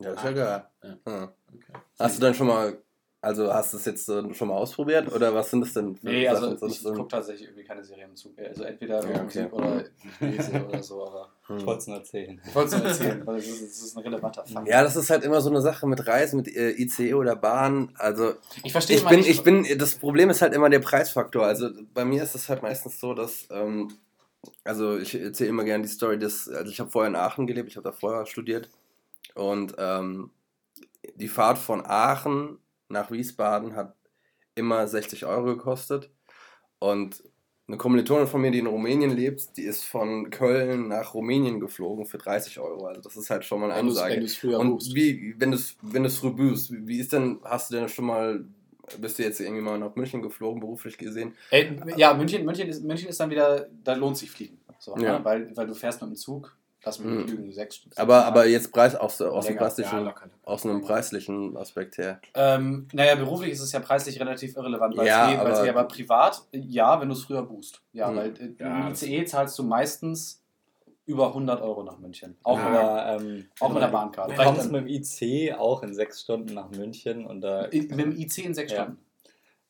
Ja, 0.00 0.12
ist 0.12 0.24
ja 0.24 0.32
geil. 0.32 0.64
Ja. 0.82 1.24
Okay. 1.54 1.72
Hast 1.98 2.16
du 2.16 2.20
dann 2.20 2.34
schon 2.34 2.46
mal, 2.46 2.78
also 3.20 3.52
hast 3.52 3.72
du 3.72 3.78
es 3.78 3.84
jetzt 3.84 4.06
schon 4.06 4.48
mal 4.48 4.54
ausprobiert 4.54 5.12
oder 5.12 5.34
was 5.34 5.50
sind 5.50 5.60
das 5.62 5.72
denn 5.74 5.96
für 5.96 6.06
Nee, 6.06 6.28
also 6.28 6.54
Sind 6.56 6.70
ich 6.70 6.82
das 6.82 6.94
gucke 6.94 7.08
tatsächlich 7.08 7.48
irgendwie 7.48 7.64
keine 7.64 7.82
Serien 7.82 8.10
im 8.10 8.16
Zug. 8.16 8.38
Also 8.38 8.62
entweder 8.62 9.04
Ja, 9.10 9.22
Musik 9.24 9.52
okay. 9.52 9.52
oder 9.52 9.84
ich 9.86 10.20
lese 10.20 10.64
oder 10.66 10.82
so, 10.82 11.04
aber 11.06 11.28
Hm. 11.48 11.56
Ich 11.56 11.64
wollte 11.66 11.78
es 11.80 11.86
nur 11.86 11.96
erzählen. 11.96 12.40
ich 12.46 12.54
wollte 12.54 12.74
es 12.76 12.78
nur 12.82 12.90
erzählen, 12.90 13.26
weil 13.26 13.36
es 13.36 13.46
ist, 13.48 13.62
es 13.62 13.82
ist 13.82 13.96
ein 13.96 14.02
relevanter 14.02 14.44
Fakt. 14.44 14.68
Ja, 14.68 14.82
das 14.82 14.96
ist 14.96 15.08
halt 15.08 15.24
immer 15.24 15.40
so 15.40 15.48
eine 15.48 15.62
Sache 15.62 15.86
mit 15.86 16.06
Reisen, 16.06 16.36
mit 16.36 16.48
äh, 16.54 16.72
ICE 16.72 17.14
oder 17.14 17.36
Bahn. 17.36 17.94
Also 17.96 18.34
Ich 18.62 18.70
verstehe 18.72 18.98
ich 18.98 19.04
bin, 19.06 19.20
nicht- 19.20 19.30
ich 19.30 19.42
bin, 19.42 19.66
das 19.78 19.94
Problem 19.94 20.28
ist 20.28 20.42
halt 20.42 20.52
immer 20.54 20.68
der 20.68 20.80
Preisfaktor. 20.80 21.46
Also 21.46 21.70
bei 21.94 22.04
mir 22.04 22.22
ist 22.22 22.34
es 22.34 22.50
halt 22.50 22.62
meistens 22.62 23.00
so, 23.00 23.14
dass, 23.14 23.48
ähm, 23.50 23.90
also 24.62 24.98
ich 24.98 25.14
erzähle 25.18 25.48
immer 25.48 25.64
gerne 25.64 25.84
die 25.84 25.88
Story, 25.88 26.18
dass, 26.18 26.48
also 26.50 26.70
ich 26.70 26.78
habe 26.80 26.90
vorher 26.90 27.08
in 27.08 27.16
Aachen 27.16 27.46
gelebt, 27.46 27.70
ich 27.70 27.76
habe 27.76 27.84
da 27.88 27.92
vorher 27.92 28.26
studiert 28.26 28.68
und 29.34 29.74
ähm, 29.78 30.30
die 31.16 31.28
Fahrt 31.28 31.56
von 31.56 31.82
Aachen 31.86 32.58
nach 32.88 33.10
Wiesbaden 33.10 33.76
hat 33.76 33.94
immer 34.54 34.86
60 34.88 35.24
Euro 35.26 35.44
gekostet 35.56 36.10
und 36.78 37.22
eine 37.68 37.76
Kommilitonin 37.76 38.26
von 38.26 38.40
mir, 38.40 38.50
die 38.50 38.60
in 38.60 38.66
Rumänien 38.66 39.10
lebt, 39.14 39.56
die 39.58 39.62
ist 39.64 39.84
von 39.84 40.30
Köln 40.30 40.88
nach 40.88 41.12
Rumänien 41.12 41.60
geflogen 41.60 42.06
für 42.06 42.16
30 42.16 42.58
Euro. 42.60 42.86
Also 42.86 43.02
das 43.02 43.16
ist 43.16 43.28
halt 43.28 43.44
schon 43.44 43.60
mal 43.60 43.70
eine 43.70 43.80
wenn 43.80 43.86
du 43.86 43.92
es 43.92 43.98
Ansage. 43.98 44.28
früher 44.28 44.58
Und 44.58 44.70
buchst. 44.70 44.94
wie, 44.94 45.34
wenn 45.38 45.50
du 45.50 45.56
es 45.58 45.76
wenn 45.82 46.02
du's 46.02 46.16
früh 46.18 46.30
büßt, 46.30 46.72
wie 46.72 46.88
wie 46.88 46.98
ist 47.00 47.12
denn, 47.12 47.40
hast 47.44 47.70
du 47.70 47.76
denn 47.76 47.88
schon 47.90 48.06
mal, 48.06 48.42
bist 48.98 49.18
du 49.18 49.22
jetzt 49.22 49.40
irgendwie 49.40 49.60
mal 49.60 49.78
nach 49.78 49.94
München 49.96 50.22
geflogen, 50.22 50.60
beruflich 50.60 50.96
gesehen? 50.96 51.34
Ey, 51.50 51.78
ja, 51.96 52.14
München, 52.14 52.46
München, 52.46 52.68
ist, 52.68 52.82
München 52.84 53.10
ist 53.10 53.20
dann 53.20 53.28
wieder, 53.30 53.68
da 53.84 53.92
lohnt 53.92 54.16
sich 54.16 54.30
fliegen. 54.30 54.58
So, 54.78 54.96
Ja. 54.96 55.18
ne? 55.18 55.24
weil, 55.24 55.54
weil 55.54 55.66
du 55.66 55.74
fährst 55.74 56.00
mit 56.00 56.10
dem 56.10 56.16
Zug, 56.16 56.56
lass 56.88 56.98
mich 56.98 57.08
nicht 57.14 57.30
Mhm. 57.30 57.36
lügen, 57.36 57.52
sechs 57.52 57.82
sechs 57.82 57.96
Aber, 57.98 58.24
aber 58.24 58.46
jetzt 58.46 58.72
Preis 58.72 58.94
aus, 58.94 59.20
aus, 59.20 59.44
dem 59.44 59.54
Länger, 59.54 59.66
preislichen, 59.66 60.04
Ja, 60.06 60.14
aus 60.44 60.64
einem 60.64 60.80
preislichen 60.80 61.56
Aspekt 61.56 61.98
her. 61.98 62.20
Ähm, 62.34 62.88
naja, 62.92 63.14
beruflich 63.14 63.52
ist 63.52 63.60
es 63.60 63.72
ja 63.72 63.80
preislich 63.80 64.18
relativ 64.20 64.56
irrelevant, 64.56 64.96
weil 64.96 65.06
Ja, 65.06 65.30
es 65.32 65.38
weil 65.38 65.52
aber- 65.68 65.68
aber 65.80 65.84
privat, 65.88 66.42
ja, 66.52 67.00
wenn 67.00 67.08
du 67.08 67.14
es 67.14 67.24
früher 67.24 67.42
buchst. 67.42 67.82
Ja, 67.92 68.08
Hm. 68.08 68.16
weil 68.16 68.28
äh, 68.40 68.54
Ja, 68.58 68.88
ICE 68.90 69.24
zahlst 69.26 69.58
du 69.58 69.62
meistens 69.62 70.42
über 71.04 71.32
100 71.32 71.62
Euro 71.62 71.82
nach 71.84 71.98
München. 71.98 72.36
Auch, 72.42 72.58
Ja, 72.58 72.64
mit, 72.64 72.74
der, 72.74 73.18
ähm, 73.28 73.46
auch 73.60 73.68
mit 73.72 73.78
der 73.80 73.86
du 73.88 73.92
Bahnkarte. 73.92 74.34
kommst 74.34 74.42
Vielleicht 74.68 74.72
mit 74.72 74.80
dem 74.82 74.88
IC 74.88 75.54
auch 75.58 75.82
in 75.82 75.94
sechs 75.94 76.20
Stunden 76.22 76.52
nach 76.54 76.70
München 76.70 77.24
und 77.26 77.40
da. 77.40 77.64
in, 77.66 77.86
mit 77.88 77.98
dem 77.98 78.12
IC 78.16 78.38
in 78.44 78.54
sechs 78.54 78.72
Ja. 78.72 78.82
Stunden. 78.84 78.98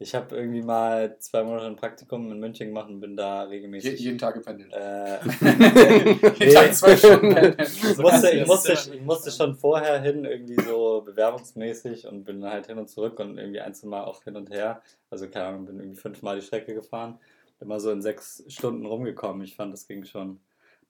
Ich 0.01 0.15
habe 0.15 0.37
irgendwie 0.37 0.63
mal 0.63 1.19
zwei 1.19 1.43
Monate 1.43 1.67
ein 1.67 1.75
Praktikum 1.75 2.31
in 2.31 2.39
München 2.39 2.69
gemacht 2.69 2.89
und 2.89 3.01
bin 3.01 3.17
da 3.17 3.45
Je, 3.45 3.51
regelmäßig. 3.51 3.99
jeden 3.99 4.19
Tag 4.19 4.35
gependelt. 4.35 4.73
äh, 4.73 5.19
jeden 6.39 6.55
Tag 6.55 6.73
zwölf 6.73 6.99
Stunden 7.01 7.35
pendeln. 7.35 7.57
ich, 7.59 7.99
musste, 7.99 8.31
ich, 8.31 8.47
musste, 8.47 8.73
ich 8.95 9.03
musste 9.03 9.31
schon 9.33 9.57
vorher 9.57 10.01
hin, 10.01 10.25
irgendwie 10.25 10.63
so 10.63 11.03
bewerbungsmäßig 11.05 12.07
und 12.07 12.23
bin 12.23 12.45
halt 12.45 12.69
hin 12.69 12.79
und 12.79 12.89
zurück 12.89 13.19
und 13.19 13.39
irgendwie 13.39 13.61
ein, 13.61 13.75
zwei 13.75 13.89
Mal 13.89 14.05
auch 14.05 14.23
hin 14.23 14.37
und 14.37 14.51
her. 14.51 14.83
Also 15.11 15.29
keine 15.29 15.47
Ahnung, 15.47 15.67
bin 15.67 15.81
irgendwie 15.81 16.01
fünfmal 16.01 16.37
die 16.37 16.47
Strecke 16.47 16.75
gefahren. 16.75 17.19
Immer 17.61 17.81
so 17.81 17.91
in 17.91 18.01
sechs 18.01 18.45
Stunden 18.47 18.87
rumgekommen. 18.87 19.43
Ich 19.43 19.57
fand, 19.57 19.73
das 19.73 19.89
ging 19.89 20.05
schon. 20.05 20.39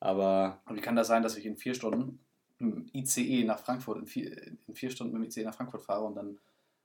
Aber 0.00 0.60
Und 0.66 0.76
wie 0.76 0.82
kann 0.82 0.96
das 0.96 1.08
sein, 1.08 1.22
dass 1.22 1.38
ich 1.38 1.46
in 1.46 1.56
vier 1.56 1.72
Stunden 1.72 2.20
mit 2.58 2.74
dem 2.74 2.90
ICE 2.92 3.44
nach 3.44 3.58
Frankfurt, 3.58 3.98
in 4.00 4.06
vier, 4.06 4.36
in 4.66 4.74
vier 4.74 4.90
Stunden 4.90 5.14
mit 5.14 5.22
dem 5.22 5.28
ICE 5.28 5.44
nach 5.44 5.54
Frankfurt 5.54 5.82
fahre 5.82 6.04
und 6.04 6.14
dann 6.14 6.38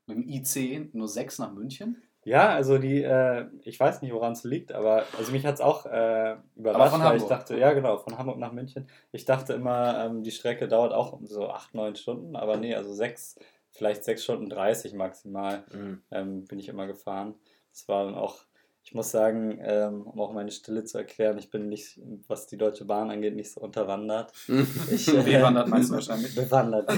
mit 0.08 0.18
dem 0.18 0.28
IC 0.30 0.94
nur 0.94 1.10
sechs 1.10 1.38
nach 1.38 1.52
München? 1.54 2.02
Ja, 2.26 2.50
also 2.50 2.78
die, 2.78 3.04
äh, 3.04 3.46
ich 3.64 3.80
weiß 3.80 4.02
nicht, 4.02 4.14
woran 4.14 4.34
es 4.34 4.44
liegt, 4.44 4.72
aber 4.72 5.04
also 5.18 5.32
mich 5.32 5.46
hat 5.46 5.56
es 5.56 5.62
auch 5.62 5.86
äh, 5.86 6.36
überrascht, 6.56 6.92
von 6.92 7.02
weil 7.04 7.18
ich 7.18 7.24
Hamburg. 7.24 7.30
dachte, 7.30 7.58
ja 7.58 7.74
genau, 7.74 7.98
von 7.98 8.18
Hamburg 8.18 8.38
nach 8.38 8.52
München. 8.52 8.88
Ich 9.12 9.26
dachte 9.26 9.54
immer, 9.54 10.06
ähm, 10.06 10.24
die 10.24 10.32
Strecke 10.32 10.68
dauert 10.68 10.94
auch 10.94 11.20
so 11.24 11.50
acht, 11.50 11.74
neun 11.74 11.96
Stunden, 11.96 12.36
aber 12.36 12.58
nee, 12.58 12.76
also 12.76 12.94
sechs, 12.94 13.38
vielleicht 13.72 14.04
sechs 14.04 14.24
Stunden 14.24 14.50
30 14.50 14.94
maximal 14.94 15.64
ähm, 16.12 16.46
bin 16.46 16.60
ich 16.60 16.70
immer 16.70 16.88
gefahren. 16.88 17.36
Das 17.72 17.88
war 17.88 18.06
dann 18.06 18.16
auch, 18.16 18.38
ich 18.84 18.94
muss 18.94 19.12
sagen, 19.12 19.60
ähm, 19.62 20.04
um 20.04 20.20
auch 20.22 20.32
meine 20.32 20.52
Stille 20.52 20.84
zu 20.84 20.98
erklären, 20.98 21.38
ich 21.38 21.50
bin 21.50 21.70
nicht, 21.70 22.00
was 22.28 22.48
die 22.48 22.58
Deutsche 22.58 22.86
Bahn 22.86 23.10
angeht, 23.10 23.36
nicht 23.36 23.52
so 23.52 23.62
unterwandert. 23.62 24.32
Ich, 24.92 25.08
äh, 25.08 25.22
Bewandert 25.24 25.68
meinst 25.70 25.90
du 25.90 25.96
wahrscheinlich? 25.96 26.36
Bewandert. 26.36 26.92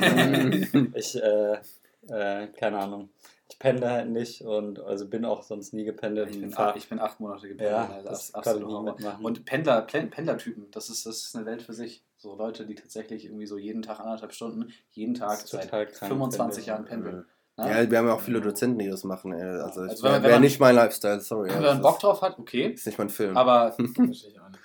ich, 0.95 1.15
äh, 1.21 1.57
äh, 2.09 2.47
keine 2.47 2.79
Ahnung. 2.79 3.09
Ich 3.55 3.59
pendle 3.59 3.89
halt 3.89 4.09
nicht 4.09 4.41
und 4.41 4.81
also 4.81 5.07
bin 5.07 5.23
auch 5.23 5.41
sonst 5.41 5.73
nie 5.73 5.85
gependelt. 5.85 6.29
Ich 6.29 6.41
bin, 6.41 6.53
acht, 6.57 6.75
ich 6.75 6.89
bin 6.89 6.99
acht 6.99 7.21
Monate 7.21 7.47
gependelt. 7.47 7.71
ja, 7.71 7.89
also 7.89 8.09
das 8.09 8.33
kann 8.33 8.41
ich 8.41 8.47
absolut 8.49 8.67
nie 8.83 8.91
mitmachen. 8.91 9.25
Und 9.25 9.45
Pendler, 9.45 9.81
Pen- 9.83 10.09
Pendlertypen, 10.09 10.69
das 10.71 10.89
ist, 10.89 11.05
das 11.05 11.19
ist 11.19 11.35
eine 11.37 11.45
Welt 11.45 11.61
für 11.61 11.71
sich. 11.71 12.03
So 12.17 12.35
Leute, 12.35 12.65
die 12.65 12.75
tatsächlich 12.75 13.23
irgendwie 13.23 13.45
so 13.45 13.57
jeden 13.57 13.81
Tag 13.81 14.01
anderthalb 14.01 14.33
Stunden, 14.33 14.73
jeden 14.91 15.13
Tag 15.13 15.39
Das 15.39 15.49
seit 15.49 15.63
total 15.65 15.85
krank, 15.85 16.11
25 16.11 16.37
finde 16.55 16.59
ich. 16.59 16.65
Jahren 16.67 16.83
pendeln. 16.85 17.15
Ne? 17.57 17.69
Ja, 17.83 17.89
wir 17.89 17.97
haben 17.97 18.07
ja 18.07 18.13
auch 18.15 18.19
viele 18.21 18.41
Dozenten, 18.41 18.77
die 18.79 18.89
das 18.89 19.05
machen. 19.05 19.31
Ey. 19.31 19.41
Also, 19.41 19.79
Also 19.83 20.03
wenn 20.03 20.11
man- 20.11 20.23
wäre 20.23 20.33
man- 20.33 20.41
nicht 20.41 20.59
mein 20.59 20.75
Lifestyle, 20.75 21.21
sorry. 21.21 21.47
Wenn 21.47 21.55
ja, 21.63 21.73
man 21.73 21.81
das 21.81 21.81
Bock 21.81 21.99
drauf 22.01 22.21
hat, 22.21 22.37
okay. 22.37 22.71
ist 22.73 22.85
nicht 22.85 22.97
mein 22.97 23.09
Film. 23.09 23.37
Aber 23.37 23.71
Verstehe 23.95 24.31
ich 24.31 24.39
auch 24.41 24.49
nicht. 24.49 24.59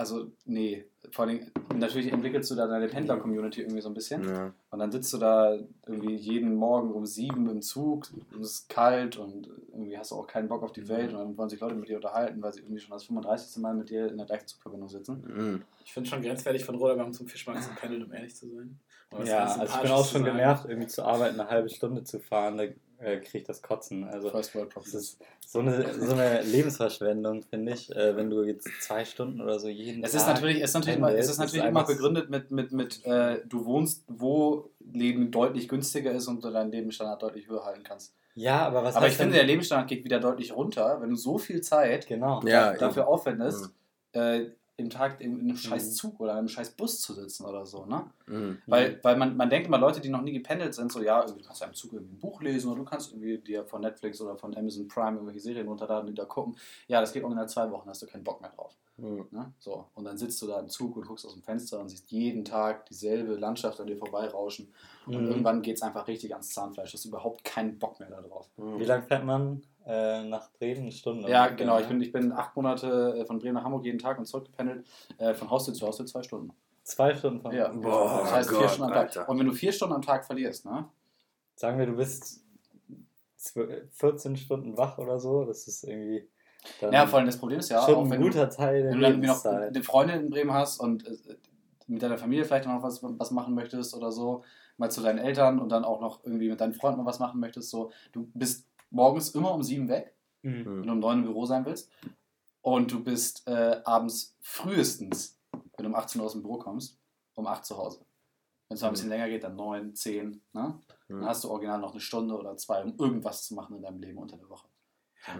Also, 0.00 0.32
nee. 0.46 0.86
Vor 1.12 1.26
allem, 1.26 1.50
natürlich 1.74 2.10
entwickelst 2.10 2.50
du 2.50 2.54
da 2.54 2.66
deine 2.66 2.88
Pendler-Community 2.88 3.60
irgendwie 3.60 3.82
so 3.82 3.88
ein 3.88 3.94
bisschen. 3.94 4.26
ja. 4.26 4.52
Und 4.70 4.78
dann 4.78 4.90
sitzt 4.90 5.12
du 5.12 5.18
da 5.18 5.58
irgendwie 5.86 6.14
jeden 6.14 6.54
Morgen 6.54 6.92
um 6.92 7.04
sieben 7.04 7.48
im 7.50 7.60
Zug 7.60 8.08
und 8.32 8.40
es 8.40 8.52
ist 8.52 8.68
kalt 8.70 9.18
und 9.18 9.48
irgendwie 9.72 9.98
hast 9.98 10.10
du 10.10 10.16
auch 10.16 10.26
keinen 10.26 10.48
Bock 10.48 10.62
auf 10.62 10.72
die 10.72 10.88
Welt 10.88 11.12
und 11.12 11.18
dann 11.18 11.36
wollen 11.36 11.50
sich 11.50 11.60
Leute 11.60 11.74
mit 11.74 11.88
dir 11.88 11.96
unterhalten, 11.96 12.40
weil 12.42 12.52
sie 12.52 12.60
irgendwie 12.60 12.80
schon 12.80 12.92
das 12.92 13.04
35. 13.04 13.60
Mal 13.60 13.74
mit 13.74 13.90
dir 13.90 14.08
in 14.08 14.16
der 14.16 14.26
gleichen 14.26 14.46
Zugverbindung 14.46 14.88
sitzen. 14.88 15.22
Mhm. 15.26 15.62
Ich 15.84 15.92
finde 15.92 16.08
schon 16.08 16.22
grenzwertig 16.22 16.64
von 16.64 16.76
Roderbaum 16.76 17.12
zum 17.12 17.26
Fischmarkt 17.26 17.64
zu 17.64 17.70
pendeln, 17.74 18.04
um 18.04 18.12
ehrlich 18.12 18.34
zu 18.34 18.48
sein. 18.48 18.78
Ja, 19.24 19.44
also 19.44 19.62
ich 19.64 19.80
bin 19.82 19.90
auch 19.90 20.06
zu 20.06 20.12
schon 20.12 20.24
genervt, 20.24 20.66
irgendwie 20.68 20.86
zur 20.88 21.06
Arbeit 21.06 21.32
eine 21.32 21.48
halbe 21.48 21.68
Stunde 21.68 22.04
zu 22.04 22.20
fahren, 22.20 22.56
da 22.58 22.64
äh, 23.04 23.18
kriege 23.18 23.38
ich 23.38 23.44
das 23.44 23.60
Kotzen. 23.62 24.04
Also 24.04 24.30
das 24.30 24.52
ist 24.54 25.18
so 25.46 25.58
eine, 25.58 25.92
so 25.94 26.12
eine 26.12 26.42
Lebensverschwendung, 26.42 27.42
finde 27.42 27.72
ich, 27.72 27.94
äh, 27.94 28.14
wenn 28.16 28.30
du 28.30 28.44
jetzt 28.44 28.68
zwei 28.82 29.04
Stunden 29.04 29.40
oder 29.40 29.58
so 29.58 29.68
jeden 29.68 30.04
Es 30.04 30.12
Tag 30.12 30.20
ist 30.20 30.26
natürlich, 30.28 30.56
es 30.62 30.70
ist 30.70 30.74
natürlich, 30.74 30.96
immer, 30.98 31.14
es 31.14 31.28
ist 31.28 31.38
natürlich 31.38 31.64
ist 31.64 31.68
immer 31.70 31.84
begründet 31.84 32.30
mit, 32.30 32.50
mit, 32.50 32.72
mit 32.72 33.04
äh, 33.04 33.40
du 33.46 33.64
wohnst, 33.64 34.04
wo 34.06 34.70
Leben 34.92 35.30
deutlich 35.30 35.68
günstiger 35.68 36.12
ist 36.12 36.28
und 36.28 36.44
du 36.44 36.50
deinen 36.50 36.70
Lebensstandard 36.70 37.22
deutlich 37.22 37.48
höher 37.48 37.64
halten 37.64 37.82
kannst. 37.82 38.14
Ja, 38.36 38.64
aber 38.66 38.84
was 38.84 38.94
Aber 38.94 39.08
ich 39.08 39.14
finde, 39.14 39.32
denn- 39.32 39.38
der 39.40 39.46
Lebensstandard 39.46 39.88
geht 39.88 40.04
wieder 40.04 40.20
deutlich 40.20 40.54
runter, 40.54 40.98
wenn 41.00 41.10
du 41.10 41.16
so 41.16 41.36
viel 41.36 41.62
Zeit 41.62 42.06
Genau. 42.06 42.40
Ja, 42.44 42.74
dafür 42.74 43.02
eben. 43.02 43.10
aufwendest, 43.12 43.70
äh, 44.12 44.46
im 44.80 44.90
Tag 44.90 45.20
in, 45.20 45.38
in 45.38 45.48
einem 45.48 45.56
scheiß 45.56 45.86
Mhm. 45.86 45.92
Zug 45.92 46.20
oder 46.20 46.32
in 46.32 46.38
einem 46.38 46.48
scheiß 46.48 46.70
Bus 46.72 47.00
zu 47.00 47.12
sitzen 47.14 47.44
oder 47.44 47.64
so, 47.66 47.84
ne? 47.86 48.10
Mhm. 48.26 48.58
Weil, 48.66 48.98
weil 49.02 49.16
man, 49.16 49.36
man 49.36 49.48
denkt 49.50 49.68
immer, 49.68 49.78
Leute, 49.78 50.00
die 50.00 50.08
noch 50.08 50.22
nie 50.22 50.32
gependelt 50.32 50.74
sind, 50.74 50.90
so, 50.90 51.02
ja, 51.02 51.20
irgendwie, 51.20 51.40
du 51.42 51.46
kannst 51.46 51.60
ja 51.60 51.66
im 51.68 51.74
Zug 51.74 51.92
irgendwie 51.92 52.14
ein 52.14 52.18
Buch 52.18 52.40
lesen 52.42 52.68
oder 52.70 52.78
du 52.80 52.84
kannst 52.84 53.12
irgendwie 53.12 53.38
dir 53.38 53.64
von 53.64 53.80
Netflix 53.82 54.20
oder 54.20 54.36
von 54.36 54.56
Amazon 54.56 54.88
Prime 54.88 55.12
irgendwelche 55.16 55.40
Serien 55.40 55.68
runterladen 55.68 56.08
und 56.08 56.14
die 56.16 56.20
da 56.20 56.24
gucken. 56.24 56.56
Ja, 56.88 57.00
das 57.00 57.12
geht 57.12 57.22
ungefähr 57.22 57.46
zwei 57.46 57.70
Wochen, 57.70 57.88
hast 57.88 58.02
du 58.02 58.06
keinen 58.06 58.24
Bock 58.24 58.40
mehr 58.40 58.50
drauf. 58.50 58.74
Mhm. 58.96 59.26
Ne? 59.30 59.52
So, 59.58 59.86
und 59.94 60.04
dann 60.04 60.18
sitzt 60.18 60.42
du 60.42 60.46
da 60.46 60.60
im 60.60 60.68
Zug 60.68 60.96
und 60.96 61.06
guckst 61.06 61.24
aus 61.24 61.32
dem 61.32 61.42
Fenster 61.42 61.80
und 61.80 61.88
siehst 61.88 62.10
jeden 62.10 62.44
Tag 62.44 62.86
dieselbe 62.86 63.34
Landschaft 63.36 63.80
an 63.80 63.86
dir 63.86 63.96
vorbeirauschen. 63.96 64.72
Und 65.06 65.14
Mhm. 65.22 65.26
irgendwann 65.28 65.62
geht 65.62 65.76
es 65.76 65.82
einfach 65.82 66.06
richtig 66.06 66.32
ans 66.34 66.50
Zahnfleisch. 66.50 66.90
Du 66.90 66.98
hast 66.98 67.04
überhaupt 67.06 67.42
keinen 67.44 67.78
Bock 67.78 67.98
mehr 67.98 68.10
da 68.10 68.20
drauf. 68.20 68.48
Wie 68.56 68.84
lange 68.84 69.02
fährt 69.04 69.24
man 69.24 69.62
äh, 69.86 70.22
nach 70.24 70.50
Bremen? 70.52 70.82
Eine 70.82 70.92
Stunde? 70.92 71.28
Ja, 71.28 71.44
ungefähr, 71.44 71.56
genau. 71.56 71.76
ne? 71.76 71.82
Ich 71.82 71.88
bin, 71.88 72.00
ich 72.00 72.12
bin 72.12 72.32
acht 72.32 72.56
Monate 72.56 73.18
äh, 73.18 73.24
von 73.24 73.38
Bremen 73.38 73.54
nach 73.54 73.64
Hamburg 73.64 73.84
jeden 73.84 73.98
Tag 73.98 74.18
und 74.18 74.26
zurückgependelt. 74.26 74.86
Äh, 75.18 75.34
von 75.34 75.50
Haustür 75.50 75.74
zu 75.74 75.86
Haustür 75.86 76.06
zwei 76.06 76.22
Stunden. 76.22 76.52
Zwei 76.82 77.14
Stunden 77.14 77.40
von 77.40 77.52
Ja. 77.52 77.68
Boah, 77.68 78.20
das 78.22 78.32
heißt 78.32 78.48
vier 78.50 78.58
Gott, 78.58 78.70
Stunden 78.70 78.84
am 78.84 78.94
Tag. 78.94 79.16
Alter. 79.16 79.28
Und 79.28 79.38
wenn 79.38 79.46
du 79.46 79.52
vier 79.52 79.72
Stunden 79.72 79.94
am 79.94 80.02
Tag 80.02 80.24
verlierst, 80.24 80.64
ne? 80.64 80.88
Sagen 81.56 81.78
wir, 81.78 81.86
du 81.86 81.96
bist 81.96 82.42
12, 83.36 83.92
14 83.92 84.36
Stunden 84.36 84.76
wach 84.76 84.98
oder 84.98 85.18
so, 85.20 85.44
das 85.44 85.66
ist 85.68 85.84
irgendwie 85.84 86.28
dann 86.80 86.92
Ja, 86.92 87.06
vor 87.06 87.18
allem 87.18 87.26
das 87.26 87.38
Problem 87.38 87.58
ist 87.58 87.70
ja, 87.70 87.82
schon 87.82 87.94
auch 87.94 88.04
ein 88.04 88.10
wenn 88.10 88.20
du, 88.20 88.26
guter 88.26 88.50
Teil 88.50 88.82
der 88.82 88.92
wenn 88.92 89.20
du 89.20 89.26
noch 89.26 89.44
eine 89.44 89.82
Freundin 89.82 90.20
in 90.20 90.30
Bremen 90.30 90.52
hast 90.52 90.78
und 90.78 91.06
äh, 91.06 91.36
mit 91.86 92.02
deiner 92.02 92.18
Familie 92.18 92.44
vielleicht 92.44 92.66
noch 92.66 92.82
was, 92.82 93.02
was 93.02 93.30
machen 93.30 93.54
möchtest 93.54 93.94
oder 93.94 94.12
so, 94.12 94.44
mal 94.76 94.90
zu 94.90 95.00
deinen 95.02 95.18
Eltern 95.18 95.58
und 95.58 95.70
dann 95.70 95.84
auch 95.84 96.00
noch 96.00 96.24
irgendwie 96.24 96.48
mit 96.48 96.60
deinen 96.60 96.74
Freunden 96.74 97.04
was 97.04 97.18
machen 97.18 97.40
möchtest, 97.40 97.70
so, 97.70 97.90
du 98.12 98.30
bist 98.34 98.66
morgens 98.90 99.30
immer 99.30 99.54
um 99.54 99.62
sieben 99.62 99.88
weg, 99.88 100.14
Mhm. 100.42 100.64
wenn 100.64 100.82
du 100.86 100.92
um 100.92 100.98
neun 101.00 101.18
im 101.18 101.24
Büro 101.24 101.44
sein 101.46 101.64
willst 101.66 101.90
und 102.62 102.90
du 102.92 103.02
bist 103.04 103.46
äh, 103.46 103.80
abends 103.84 104.36
frühestens, 104.40 105.38
wenn 105.52 105.84
du 105.84 105.86
um 105.90 105.94
18 105.94 106.20
Uhr 106.20 106.26
aus 106.26 106.32
dem 106.32 106.42
Büro 106.42 106.58
kommst, 106.58 106.98
um 107.34 107.46
8 107.46 107.64
zu 107.64 107.76
Hause. 107.76 108.04
Wenn 108.68 108.76
es 108.76 108.80
mal 108.82 108.88
ein 108.88 108.92
bisschen 108.94 109.08
länger 109.08 109.28
geht, 109.28 109.42
dann 109.44 109.56
9, 109.56 109.94
10, 109.94 110.42
ne? 110.52 110.80
Dann 111.08 111.18
Mhm. 111.18 111.24
hast 111.26 111.42
du 111.44 111.50
original 111.50 111.80
noch 111.80 111.90
eine 111.92 112.00
Stunde 112.00 112.36
oder 112.38 112.56
zwei, 112.56 112.82
um 112.84 112.96
irgendwas 112.98 113.44
zu 113.46 113.54
machen 113.54 113.76
in 113.76 113.82
deinem 113.82 114.00
Leben 114.00 114.18
unter 114.18 114.36
der 114.36 114.48
Woche. 114.48 114.68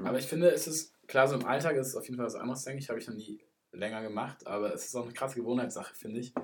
Aber 0.05 0.19
ich 0.19 0.27
finde, 0.27 0.51
es 0.51 0.67
ist, 0.67 0.93
klar, 1.07 1.27
so 1.29 1.37
im 1.37 1.47
Alltag 1.47 1.77
ist 1.77 1.89
es 1.89 1.97
auf 1.97 2.05
jeden 2.05 2.17
Fall 2.17 2.27
was 2.27 2.35
anderes, 2.35 2.65
denke 2.65 2.83
ich, 2.83 2.89
habe 2.91 2.99
ich 2.99 3.07
noch 3.09 3.15
nie 3.15 3.39
länger 3.73 4.03
gemacht, 4.03 4.47
aber 4.47 4.75
es 4.75 4.85
ist 4.87 4.95
auch 4.97 5.05
eine 5.05 5.13
krasse 5.15 5.37
Gewohnheitssache, 5.37 5.95
finde 5.95 6.21
ich, 6.21 6.35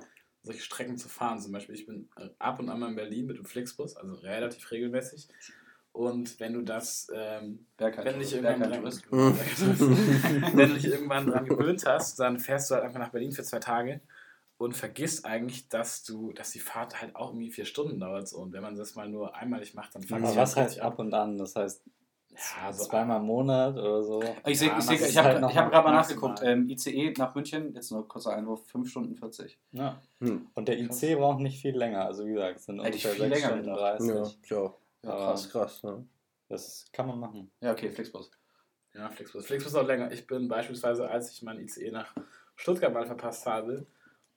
solche 0.43 0.61
Strecken 0.61 0.97
zu 0.97 1.09
fahren. 1.09 1.39
Zum 1.39 1.51
Beispiel, 1.51 1.75
ich 1.75 1.85
bin 1.85 2.09
äh, 2.15 2.29
ab 2.39 2.57
und 2.59 2.69
an 2.69 2.79
mal 2.79 2.89
in 2.89 2.95
Berlin 2.95 3.25
mit 3.27 3.37
dem 3.37 3.45
Flixbus, 3.45 3.95
also 3.97 4.13
relativ 4.15 4.71
regelmäßig. 4.71 5.27
Und 5.97 6.39
wenn 6.39 6.53
du 6.53 6.61
das, 6.61 7.11
ähm, 7.11 7.65
wenn 7.79 8.05
du 8.05 8.19
dich 8.19 8.35
irgendwann 8.35 8.69
dran, 8.69 8.83
wenn 10.53 10.69
du 10.69 10.75
dich 10.75 10.85
irgendwann 10.85 11.25
dran 11.25 11.45
gewöhnt 11.45 11.83
hast, 11.87 12.19
dann 12.19 12.37
fährst 12.37 12.69
du 12.69 12.75
halt 12.75 12.83
einfach 12.83 12.99
nach 12.99 13.09
Berlin 13.09 13.31
für 13.31 13.41
zwei 13.41 13.57
Tage 13.57 14.01
und 14.59 14.77
vergisst 14.77 15.25
eigentlich, 15.25 15.69
dass 15.69 16.03
du, 16.03 16.33
dass 16.33 16.51
die 16.51 16.59
Fahrt 16.59 17.01
halt 17.01 17.15
auch 17.15 17.29
irgendwie 17.29 17.49
vier 17.49 17.65
Stunden 17.65 17.99
dauert. 17.99 18.31
Und 18.31 18.53
wenn 18.53 18.61
man 18.61 18.75
das 18.75 18.93
mal 18.93 19.09
nur 19.09 19.35
einmalig 19.35 19.73
macht, 19.73 19.95
dann 19.95 20.03
Aber 20.11 20.27
sich 20.27 20.37
was 20.37 20.55
halt 20.55 20.79
ab 20.79 20.99
und 20.99 21.15
an? 21.15 21.39
Das 21.39 21.55
heißt 21.55 21.83
Ja, 22.29 22.71
so 22.71 22.85
zweimal 22.85 23.19
im 23.19 23.25
Monat 23.25 23.75
oder 23.75 24.03
so. 24.03 24.21
Ich, 24.45 24.61
Ja, 24.61 24.77
ich, 24.77 25.01
ich 25.01 25.17
habe 25.17 25.29
halt 25.29 25.41
hab 25.41 25.55
mal 25.55 25.69
gerade 25.69 25.87
mal 25.87 25.93
nachgeguckt. 25.95 26.41
Ähm, 26.43 26.69
ICE 26.69 27.15
nach 27.17 27.33
München, 27.33 27.73
jetzt 27.73 27.91
nur 27.91 28.07
kurzer 28.07 28.35
Einwurf, 28.35 28.67
5 28.67 28.87
Stunden 28.87 29.15
40. 29.15 29.57
Ja. 29.71 29.99
Hm. 30.19 30.45
Und 30.53 30.67
der 30.67 30.77
IC 30.77 31.17
braucht 31.17 31.39
nicht 31.39 31.59
viel 31.59 31.75
länger. 31.75 32.05
Also 32.05 32.27
wie 32.27 32.33
gesagt, 32.33 32.57
es 32.57 32.65
sind 32.65 32.83
Hätte 32.83 32.89
ungefähr 32.89 33.11
viel 33.13 33.29
6 33.29 33.33
länger 33.33 33.47
Stunden 33.47 33.63
gedacht. 33.63 33.99
30. 33.99 34.49
Ja, 34.51 34.57
ja. 34.57 34.73
Ja, 35.07 35.25
Krass, 35.25 35.49
krass. 35.49 35.83
Ne? 35.83 36.07
Das 36.49 36.85
kann 36.91 37.07
man 37.07 37.19
machen. 37.19 37.51
Ja, 37.61 37.71
okay, 37.71 37.91
Flixbus. 37.91 38.31
Ja, 38.93 39.09
Flixbus. 39.09 39.45
Flixbus 39.45 39.73
ist 39.73 39.77
auch 39.77 39.85
länger. 39.85 40.11
Ich 40.11 40.25
bin 40.27 40.47
beispielsweise, 40.47 41.09
als 41.09 41.31
ich 41.31 41.41
meinen 41.41 41.59
ICE 41.61 41.91
nach 41.91 42.13
Stuttgart 42.55 42.93
mal 42.93 43.05
verpasst 43.05 43.45
habe 43.45 43.85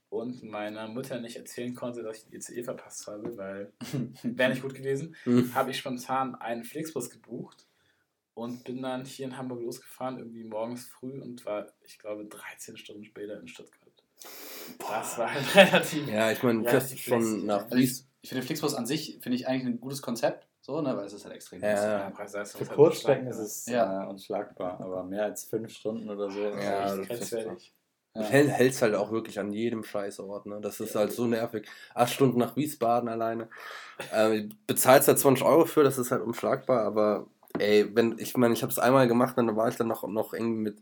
und 0.08 0.42
meiner 0.42 0.88
Mutter 0.88 1.20
nicht 1.20 1.36
erzählen 1.36 1.74
konnte, 1.74 2.02
dass 2.02 2.18
ich 2.18 2.24
den 2.24 2.34
ICE 2.34 2.62
verpasst 2.64 3.06
habe, 3.06 3.36
weil 3.36 3.72
wäre 4.22 4.50
nicht 4.50 4.62
gut 4.62 4.74
gewesen, 4.74 5.14
Mhm. 5.24 5.54
habe 5.54 5.70
ich 5.70 5.78
spontan 5.78 6.34
einen 6.34 6.64
Flixbus 6.64 7.10
gebucht 7.10 7.66
und 8.34 8.64
bin 8.64 8.82
dann 8.82 9.04
hier 9.04 9.26
in 9.26 9.36
Hamburg 9.36 9.60
losgefahren, 9.62 10.18
irgendwie 10.18 10.44
morgens 10.44 10.86
früh 10.86 11.20
und 11.20 11.44
war, 11.46 11.72
ich 11.82 11.98
glaube, 11.98 12.26
13 12.26 12.76
Stunden 12.76 13.04
später 13.04 13.38
in 13.40 13.48
Stuttgart. 13.48 13.80
Das 14.78 15.16
war 15.16 15.32
halt 15.32 15.54
relativ. 15.54 16.06
Ja, 16.08 16.30
ich 16.30 16.42
meine, 16.42 16.64
Ja, 16.64 16.80
fährst 16.80 17.44
nach 17.44 17.64
Also 17.64 17.76
ich, 17.76 18.02
ich 18.20 18.28
finde 18.28 18.44
Flixbus 18.44 18.74
an 18.74 18.86
sich, 18.86 19.18
finde 19.22 19.36
ich 19.36 19.46
eigentlich 19.48 19.74
ein 19.74 19.80
gutes 19.80 20.02
Konzept, 20.02 20.46
so, 20.60 20.80
ne, 20.82 20.96
weil 20.96 21.06
es 21.06 21.12
ist 21.12 21.24
halt 21.24 21.34
extrem 21.34 21.60
Ja. 21.62 21.68
günstig. 21.68 21.90
Ja, 21.90 22.10
Preis-Leistung 22.10 22.58
Für 22.58 22.62
ist 22.64 22.68
halt 22.70 22.76
Kurzstrecken 22.76 23.26
ist 23.28 23.38
es 23.38 23.66
Ja. 23.66 24.04
äh, 24.04 24.06
unschlagbar, 24.08 24.80
aber 24.80 25.04
mehr 25.04 25.24
als 25.24 25.44
5 25.44 25.70
Stunden 25.72 26.08
oder 26.10 26.30
so. 26.30 26.44
ist 26.44 26.64
Ja, 26.64 26.82
echt- 26.96 27.10
das 27.10 27.20
ist 27.20 27.30
grenzwertig. 27.30 27.74
Ja. 28.16 28.22
Hält, 28.22 28.48
hältst 28.50 28.82
halt 28.82 28.94
auch 28.96 29.12
wirklich 29.12 29.38
an 29.38 29.52
jedem 29.52 29.84
Scheißort, 29.84 30.46
ne? 30.46 30.60
Das 30.60 30.80
ist 30.80 30.96
halt 30.96 31.12
so 31.12 31.26
nervig. 31.26 31.68
Acht 31.94 32.12
Stunden 32.12 32.38
nach 32.40 32.56
Wiesbaden 32.56 33.08
alleine. 33.08 33.48
Ähm, 34.12 34.50
bezahlst 34.66 35.06
halt 35.06 35.18
20 35.20 35.44
Euro 35.46 35.64
für, 35.64 35.84
das 35.84 35.96
ist 35.96 36.10
halt 36.10 36.22
unschlagbar, 36.22 36.80
aber 36.82 37.28
ey, 37.58 37.88
wenn, 37.94 38.18
ich 38.18 38.36
meine, 38.36 38.52
ich 38.54 38.62
habe 38.62 38.72
es 38.72 38.80
einmal 38.80 39.06
gemacht, 39.06 39.38
dann 39.38 39.54
war 39.56 39.68
ich 39.68 39.76
dann 39.76 39.86
noch, 39.86 40.06
noch 40.08 40.34
irgendwie 40.34 40.60
mit, 40.60 40.78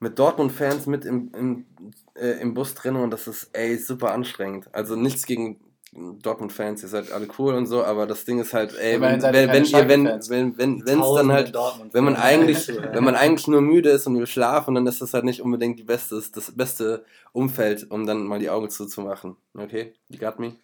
mit 0.00 0.18
Dortmund-Fans 0.18 0.86
mit 0.86 1.04
im, 1.04 1.30
im, 1.34 1.66
äh, 2.14 2.40
im 2.40 2.54
Bus 2.54 2.74
drin 2.74 2.96
und 2.96 3.10
das 3.10 3.26
ist 3.28 3.50
ey 3.52 3.76
super 3.76 4.12
anstrengend. 4.12 4.68
Also 4.74 4.96
nichts 4.96 5.26
gegen 5.26 5.60
Dortmund-Fans, 5.94 6.82
ihr 6.82 6.88
seid 6.88 7.12
alle 7.12 7.28
cool 7.38 7.54
und 7.54 7.66
so, 7.66 7.84
aber 7.84 8.06
das 8.06 8.24
Ding 8.24 8.40
ist 8.40 8.54
halt, 8.54 8.74
ey, 8.78 8.98
wenn, 8.98 9.22
wenn, 9.22 9.52
wenn 9.52 9.64
ihr, 9.64 9.88
wenn, 9.88 10.06
wenn, 10.06 10.58
wenn, 10.58 10.86
wenn 10.86 11.00
es 11.00 11.14
dann 11.14 11.30
halt 11.30 11.54
wenn 11.92 12.04
man 12.04 12.16
eigentlich, 12.16 12.68
wenn 12.68 13.04
man 13.04 13.14
eigentlich 13.14 13.46
nur 13.46 13.60
müde 13.60 13.90
ist 13.90 14.06
und 14.06 14.18
wir 14.18 14.26
schlafen, 14.26 14.74
dann 14.74 14.86
ist 14.86 15.02
das 15.02 15.12
halt 15.12 15.24
nicht 15.24 15.42
unbedingt 15.42 15.78
die 15.78 15.84
beste, 15.84 16.22
das 16.34 16.52
beste 16.52 17.04
Umfeld, 17.32 17.90
um 17.90 18.06
dann 18.06 18.24
mal 18.24 18.38
die 18.38 18.48
Augen 18.48 18.70
zuzumachen. 18.70 19.36
Okay? 19.52 19.92
You 20.08 20.18
got 20.18 20.38
me? 20.38 20.56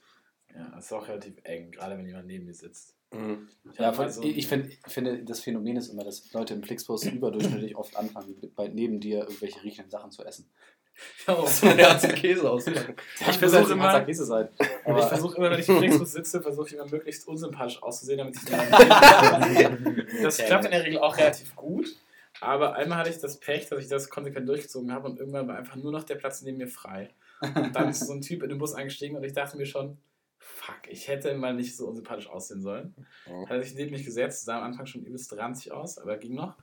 Ja, 0.54 0.72
das 0.74 0.86
ist 0.86 0.92
auch 0.92 1.06
relativ 1.06 1.34
eng, 1.44 1.72
gerade 1.72 1.98
wenn 1.98 2.06
jemand 2.06 2.26
neben 2.26 2.46
mir 2.46 2.54
sitzt. 2.54 2.94
Mhm. 3.12 3.48
Ich 3.70 3.78
Ja, 3.78 3.86
hab 3.86 3.96
voll, 3.96 4.06
mal 4.06 4.12
so 4.12 4.22
ich, 4.22 4.38
ich, 4.38 4.46
find, 4.48 4.70
ich 4.70 4.92
finde, 4.92 5.24
das 5.24 5.40
Phänomen 5.40 5.76
ist 5.76 5.88
immer, 5.88 6.04
dass 6.04 6.32
Leute 6.32 6.54
im 6.54 6.62
Flixbus 6.62 7.04
überdurchschnittlich 7.04 7.76
oft 7.76 7.96
anfangen, 7.96 8.34
bei, 8.56 8.68
neben 8.68 9.00
dir 9.00 9.20
irgendwelche 9.20 9.62
riechenden 9.62 9.90
Sachen 9.90 10.10
zu 10.10 10.24
essen. 10.24 10.50
Oh. 11.28 11.44
Käse 11.44 12.50
auspacken. 12.50 12.94
Ich 13.20 13.38
versuche 13.38 13.72
immer, 13.72 14.00
Käse 14.00 14.24
sein. 14.24 14.48
ich 14.58 15.04
versuche 15.04 15.36
immer, 15.36 15.50
wenn 15.50 15.60
ich 15.60 15.68
im 15.68 15.76
Flixbus 15.76 16.12
sitze, 16.12 16.40
versuche 16.40 16.68
ich 16.68 16.74
immer 16.74 16.86
möglichst 16.86 17.28
unsympathisch 17.28 17.82
auszusehen, 17.82 18.18
damit 18.18 18.36
ich 18.36 18.44
dann 18.46 20.06
Das 20.22 20.38
klappt 20.38 20.64
in 20.64 20.70
der 20.70 20.84
Regel 20.84 20.98
auch 21.00 21.16
relativ 21.18 21.54
gut. 21.54 21.94
Aber 22.40 22.74
einmal 22.74 22.98
hatte 22.98 23.10
ich 23.10 23.18
das 23.18 23.38
Pech, 23.38 23.68
dass 23.68 23.80
ich 23.80 23.88
das 23.88 24.08
konsequent 24.08 24.48
durchgezogen 24.48 24.92
habe 24.92 25.08
und 25.08 25.18
irgendwann 25.18 25.48
war 25.48 25.56
einfach 25.56 25.76
nur 25.76 25.92
noch 25.92 26.04
der 26.04 26.14
Platz 26.14 26.42
neben 26.42 26.58
mir 26.58 26.68
frei. 26.68 27.10
Und 27.42 27.74
dann 27.74 27.88
ist 27.88 28.06
so 28.06 28.12
ein 28.12 28.20
Typ 28.20 28.42
in 28.42 28.48
den 28.48 28.58
Bus 28.58 28.74
eingestiegen 28.74 29.16
und 29.16 29.24
ich 29.24 29.32
dachte 29.32 29.56
mir 29.56 29.66
schon, 29.66 29.98
fuck, 30.38 30.88
ich 30.88 31.08
hätte 31.08 31.34
mal 31.34 31.54
nicht 31.54 31.76
so 31.76 31.86
unsympathisch 31.86 32.28
aussehen 32.28 32.62
sollen. 32.62 32.94
Hat 33.26 33.50
er 33.50 33.62
sich 33.62 33.74
neben 33.74 33.90
mich 33.90 34.04
gesetzt, 34.04 34.44
sah 34.44 34.58
am 34.58 34.64
Anfang 34.64 34.86
schon 34.86 35.02
übelst 35.02 35.36
ranzig 35.36 35.72
aus, 35.72 35.98
aber 35.98 36.16
ging 36.16 36.34
noch. 36.34 36.56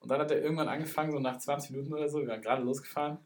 Und 0.00 0.10
dann 0.10 0.20
hat 0.20 0.30
er 0.30 0.42
irgendwann 0.42 0.68
angefangen, 0.68 1.12
so 1.12 1.18
nach 1.18 1.38
20 1.38 1.72
Minuten 1.72 1.92
oder 1.92 2.08
so, 2.08 2.20
wir 2.20 2.28
waren 2.28 2.40
gerade 2.40 2.62
losgefahren, 2.62 3.18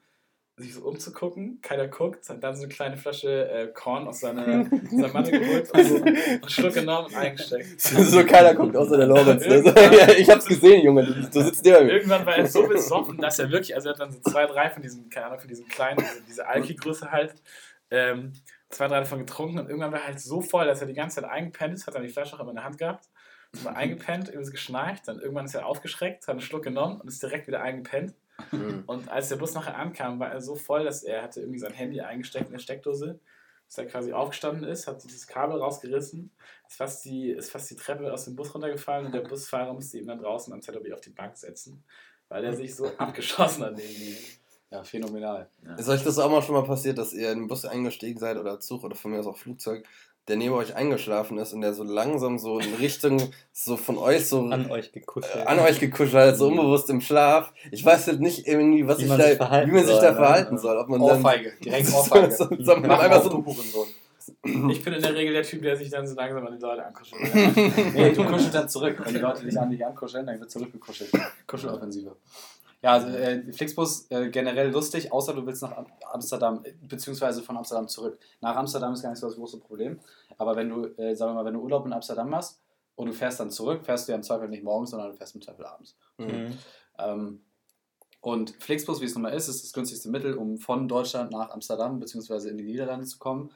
sich 0.57 0.75
so 0.75 0.83
umzugucken, 0.83 1.61
keiner 1.63 1.89
guckt, 1.89 2.29
hat 2.29 2.43
dann 2.43 2.55
so 2.55 2.63
eine 2.63 2.73
kleine 2.73 2.97
Flasche 2.97 3.49
äh, 3.49 3.67
Korn 3.73 4.07
aus 4.07 4.21
seiner, 4.21 4.65
seiner 4.91 5.09
Manne 5.09 5.31
geholt 5.33 5.69
und 5.73 5.85
so 5.85 5.97
einen 5.97 6.49
Schluck 6.49 6.75
genommen 6.75 7.07
und 7.07 7.17
eingesteckt. 7.17 7.81
so 7.81 8.25
keiner 8.25 8.55
guckt 8.55 8.77
außer 8.77 8.97
der 8.97 9.09
Lorenz. 9.09 9.45
Ne? 9.45 9.63
So, 9.63 9.69
ja, 9.75 10.09
ich 10.11 10.31
hab's 10.31 10.47
gesehen, 10.47 10.85
Junge. 10.85 11.05
Du, 11.05 11.13
du 11.13 11.43
sitzt 11.43 11.65
neben 11.65 11.87
mir. 11.87 11.95
Irgendwann 11.95 12.25
war 12.25 12.37
er 12.37 12.47
so 12.47 12.69
besoffen, 12.69 13.19
dass 13.19 13.41
er 13.41 13.51
wirklich, 13.51 13.75
also 13.75 13.89
er 13.89 13.95
hat 13.95 14.01
dann 14.01 14.13
so 14.13 14.21
zwei, 14.21 14.47
drei 14.47 14.71
von 14.71 14.83
diesen, 14.83 15.11
keine 15.11 15.27
Ahnung, 15.27 15.41
von 15.41 15.49
diesen 15.49 15.67
kleinen, 15.67 15.99
diese, 15.99 16.23
diese 16.29 16.47
Alki-Größe 16.47 17.11
halt, 17.11 17.35
ähm, 17.91 18.33
zwei, 18.69 18.87
drei 18.87 19.01
davon 19.01 19.19
getrunken 19.19 19.59
und 19.59 19.69
irgendwann 19.69 19.91
war 19.91 20.01
er 20.01 20.07
halt 20.07 20.21
so 20.21 20.41
voll, 20.41 20.67
dass 20.67 20.81
er 20.81 20.87
die 20.87 20.95
ganze 20.95 21.21
Zeit 21.21 21.29
eingepennt 21.29 21.75
ist, 21.75 21.87
hat 21.89 21.97
dann 21.97 22.03
die 22.03 22.09
Flasche 22.09 22.37
auch 22.37 22.41
immer 22.41 22.51
in 22.51 22.57
der 22.57 22.65
Hand 22.65 22.79
gehabt, 22.79 23.09
ist 23.53 23.65
mal 23.65 23.75
eingepennt, 23.75 24.29
irgendwie 24.29 24.53
geschnarcht, 24.53 25.09
dann 25.09 25.19
irgendwann 25.19 25.47
ist 25.47 25.55
er 25.55 25.67
aufgeschreckt, 25.67 26.29
hat 26.29 26.31
einen 26.31 26.41
Schluck 26.41 26.63
genommen 26.63 27.01
und 27.01 27.09
ist 27.09 27.23
direkt 27.23 27.49
wieder 27.49 27.61
eingepennt. 27.61 28.15
Mhm. 28.51 28.85
Und 28.87 29.09
als 29.09 29.29
der 29.29 29.37
Bus 29.37 29.55
nachher 29.55 29.77
ankam, 29.77 30.19
war 30.19 30.31
er 30.31 30.41
so 30.41 30.55
voll, 30.55 30.85
dass 30.85 31.03
er 31.03 31.23
hatte 31.23 31.41
irgendwie 31.41 31.59
sein 31.59 31.73
Handy 31.73 32.01
eingesteckt 32.01 32.47
in 32.47 32.53
der 32.53 32.59
Steckdose, 32.59 33.21
dass 33.67 33.79
er 33.79 33.87
quasi 33.87 34.13
aufgestanden 34.13 34.65
ist, 34.65 34.87
hat 34.87 35.03
dieses 35.05 35.27
Kabel 35.27 35.59
rausgerissen, 35.59 36.31
ist 36.69 36.77
fast 36.77 37.05
die, 37.05 37.31
ist 37.31 37.51
fast 37.51 37.71
die 37.71 37.77
Treppe 37.77 38.13
aus 38.13 38.25
dem 38.25 38.37
Bus 38.37 38.55
runtergefallen 38.55 39.07
und 39.07 39.15
der 39.15 39.21
Busfahrer 39.21 39.73
musste 39.73 39.99
ihn 39.99 40.07
dann 40.07 40.19
draußen 40.19 40.53
am 40.53 40.63
ZOB 40.63 40.93
auf 40.93 41.01
die 41.01 41.11
Bank 41.11 41.37
setzen, 41.37 41.85
weil 42.29 42.45
er 42.45 42.55
sich 42.55 42.75
so 42.75 42.87
abgeschossen 42.99 43.65
hat 43.65 43.77
neben 43.77 44.03
ihm. 44.03 44.17
Ja, 44.71 44.83
phänomenal. 44.83 45.49
Ist 45.79 45.89
euch 45.89 46.03
das 46.03 46.19
auch 46.19 46.31
mal 46.31 46.43
schon 46.43 46.57
mal 46.57 46.65
passiert, 46.65 46.99
dass 46.99 47.13
ihr 47.13 47.31
in 47.31 47.41
den 47.41 47.49
Bus 47.49 47.65
eingestiegen 47.65 48.19
seid 48.19 48.39
oder 48.39 48.59
Zug 48.59 48.83
oder 48.83 48.97
von 48.97 49.13
mir 49.13 49.21
aus 49.21 49.27
auch 49.27 49.37
Flugzeug, 49.37 49.87
der 50.29 50.37
neben 50.37 50.55
euch 50.55 50.75
eingeschlafen 50.75 51.39
ist 51.39 51.53
und 51.53 51.61
der 51.61 51.75
so 51.75 51.83
langsam 51.85 52.39
so 52.39 52.59
in 52.59 52.75
Richtung 52.75 53.21
so 53.53 53.77
von 53.77 53.99
euch 53.99 54.27
so 54.27 54.41
An 54.47 54.71
euch 54.71 54.93
gekuschelt. 54.93 55.37
äh, 55.37 55.47
an 55.47 55.59
euch 55.59 55.81
gekuschelt, 55.81 56.15
hat, 56.15 56.37
so 56.37 56.49
unbewusst 56.49 56.89
im 56.91 57.01
Schlaf. 57.01 57.53
Ich 57.71 57.85
weiß 57.85 58.07
halt 58.07 58.21
nicht 58.21 58.47
irgendwie, 58.47 58.87
was 58.87 58.99
Wie 58.99 59.03
ich 59.03 59.09
man 59.09 59.19
da, 59.19 59.27
sich 59.27 59.37
verhalten 59.37 59.71
wie 59.71 59.75
man 59.75 59.85
sich 59.85 59.95
soll, 59.95 60.03
da 60.03 60.11
ne? 60.11 60.17
verhalten 60.17 60.59
soll. 60.59 60.77
Ob 60.79 60.89
man 60.89 61.01
dann 61.01 61.17
Ohrfeige, 61.25 61.53
direkt 61.63 61.87
so, 61.89 61.97
Ohrfeige. 61.97 62.31
so, 62.33 62.49
so, 62.49 62.65
so, 62.65 62.73
einfach 62.75 63.23
so. 63.23 63.45
Ich 64.71 64.83
bin 64.83 64.95
in 64.95 65.03
der 65.03 65.15
Regel 65.15 65.35
der 65.35 65.43
Typ, 65.43 65.61
der 65.61 65.77
sich 65.77 65.91
dann 65.91 66.07
so 66.07 66.15
langsam 66.15 66.47
an 66.47 66.57
die 66.57 66.63
Leute 66.63 66.85
ankuschelt. 66.87 67.35
Nee, 67.95 68.13
du 68.13 68.25
kuschelst 68.25 68.55
dann 68.55 68.69
zurück. 68.69 68.97
Wenn 69.05 69.15
die 69.15 69.21
Leute 69.21 69.45
dich 69.45 69.59
an 69.61 69.71
dich 69.71 69.85
ankuscheln, 69.85 70.27
dann 70.27 70.41
wird 70.41 70.51
zurückgekuschelt. 70.51 71.11
Kuscheloffensive. 71.47 72.17
Ja, 72.85 72.93
also 72.93 73.09
äh, 73.09 73.51
Flixbus 73.51 74.11
äh, 74.11 74.29
generell 74.29 74.71
lustig, 74.71 75.11
außer 75.11 75.33
du 75.33 75.47
willst 75.47 75.63
nach 75.63 75.75
Am- 75.75 75.87
Amsterdam, 76.13 76.63
äh, 76.65 76.75
beziehungsweise 76.83 77.43
von 77.43 77.57
Amsterdam 77.57 77.89
zurück. 77.89 78.19
Nach 78.43 78.55
Amsterdam 78.57 78.93
ist 78.93 79.01
gar 79.01 79.09
nicht 79.09 79.21
so 79.21 79.27
das 79.27 79.37
große 79.37 79.59
Problem. 79.59 80.01
Aber 80.37 80.55
wenn 80.55 80.69
du, 80.69 80.85
äh, 80.99 81.17
sagen 81.17 81.31
wir 81.31 81.37
mal, 81.37 81.47
wenn 81.47 81.55
du 81.55 81.61
Urlaub 81.61 81.87
in 81.87 81.95
Amsterdam 81.95 82.29
machst 82.29 82.61
und 82.95 83.07
du 83.07 83.15
fährst 83.15 83.41
dann 83.41 83.51
zurück, 83.51 83.87
fährst 83.87 84.07
du 84.07 84.13
ja 84.13 84.17
im 84.17 84.23
Zweifel 84.23 84.51
nicht 84.51 84.65
morgens, 84.65 84.91
sondern 84.91 85.13
du 85.13 85.17
fährst 85.17 85.35
im 85.35 85.41
Zweifel 85.41 85.65
abends. 85.65 85.97
Mhm. 86.19 86.59
Ähm, 86.99 87.41
und 88.21 88.51
Flixbus, 88.63 89.01
wie 89.01 89.07
es 89.07 89.15
nun 89.15 89.23
mal 89.23 89.31
ist, 89.31 89.49
ist 89.49 89.65
das 89.65 89.73
günstigste 89.73 90.11
Mittel, 90.11 90.35
um 90.35 90.59
von 90.59 90.87
Deutschland 90.87 91.31
nach 91.33 91.53
Amsterdam 91.53 91.99
bzw. 92.01 92.51
in 92.51 92.59
die 92.59 92.65
Niederlande 92.65 93.07
zu 93.07 93.19
kommen. 93.19 93.51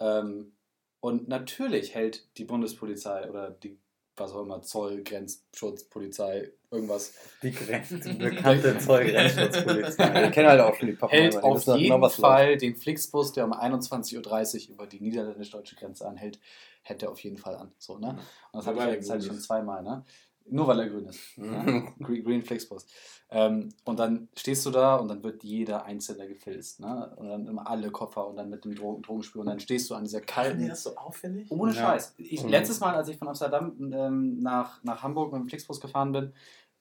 Ähm, 0.00 0.56
und 0.98 1.28
natürlich 1.28 1.94
hält 1.94 2.26
die 2.36 2.44
Bundespolizei 2.44 3.30
oder 3.30 3.52
die, 3.52 3.78
was 4.16 4.32
auch 4.32 4.42
immer, 4.42 4.62
Zoll, 4.62 5.02
Grenzschutz, 5.02 5.84
Polizei, 5.84 6.50
irgendwas, 6.70 7.14
Die, 7.42 7.52
Grenz, 7.52 7.88
die 7.88 8.12
bekannte 8.12 8.74
wir 8.74 8.78
Zollgrenzschutzpolizei. 8.78 10.28
kennen 10.30 10.48
halt 10.48 10.60
auch 10.60 10.74
schon 10.74 10.88
die 10.88 10.94
Pappenheimer, 10.94 11.32
hält 11.32 11.44
auf 11.44 11.66
halt 11.66 11.80
jeden 11.80 12.00
was 12.00 12.18
läuft. 12.18 12.34
Fall 12.34 12.56
den 12.56 12.76
Flixbus, 12.76 13.32
der 13.32 13.44
um 13.44 13.52
21.30 13.52 14.68
Uhr 14.68 14.74
über 14.74 14.86
die 14.86 15.00
niederländisch-deutsche 15.00 15.76
Grenze 15.76 16.06
anhält, 16.06 16.38
hält 16.82 17.02
er 17.02 17.10
auf 17.10 17.20
jeden 17.20 17.38
Fall 17.38 17.56
an. 17.56 17.72
So, 17.78 17.98
ne? 17.98 18.10
Und 18.10 18.18
das 18.52 18.66
Nur 18.66 18.74
habe 18.74 18.78
ich 18.78 18.84
ja 18.84 18.94
jetzt 18.94 19.10
halt 19.10 19.24
schon 19.24 19.40
zweimal. 19.40 19.82
Ne? 19.82 20.04
Nur 20.50 20.66
weil 20.66 20.80
er 20.80 20.88
grün 20.88 21.06
ist. 21.06 21.36
Ja? 21.36 21.62
Green, 22.00 22.24
Green 22.24 22.42
Flixbus. 22.42 22.86
Ähm, 23.30 23.70
und 23.84 23.98
dann 23.98 24.28
stehst 24.36 24.66
du 24.66 24.70
da 24.70 24.96
und 24.96 25.08
dann 25.08 25.22
wird 25.22 25.42
jeder 25.42 25.84
Einzelne 25.86 26.28
gefilzt. 26.28 26.80
Ne? 26.80 27.12
Und 27.16 27.28
dann 27.28 27.46
immer 27.46 27.66
alle 27.66 27.90
Koffer 27.90 28.26
und 28.28 28.36
dann 28.36 28.50
mit 28.50 28.64
dem 28.64 28.74
Drogen, 28.74 29.02
Drogenspür. 29.02 29.40
Und 29.40 29.46
dann 29.46 29.60
stehst 29.60 29.88
du 29.88 29.94
an 29.94 30.04
dieser 30.04 30.20
kalten. 30.20 30.68
das 30.68 30.82
so 30.82 30.96
auffällig? 30.96 31.50
Ohne 31.50 31.72
Ja. 31.72 31.80
Scheiß. 31.92 32.14
Ich, 32.18 32.42
Mhm. 32.42 32.50
Letztes 32.50 32.80
Mal, 32.80 32.94
als 32.94 33.08
ich 33.08 33.16
von 33.16 33.28
Amsterdam 33.28 33.72
ähm, 33.92 34.38
nach, 34.40 34.82
nach 34.84 35.02
Hamburg 35.02 35.32
mit 35.32 35.40
dem 35.42 35.48
Flixbus 35.48 35.80
gefahren 35.80 36.12
bin, 36.12 36.32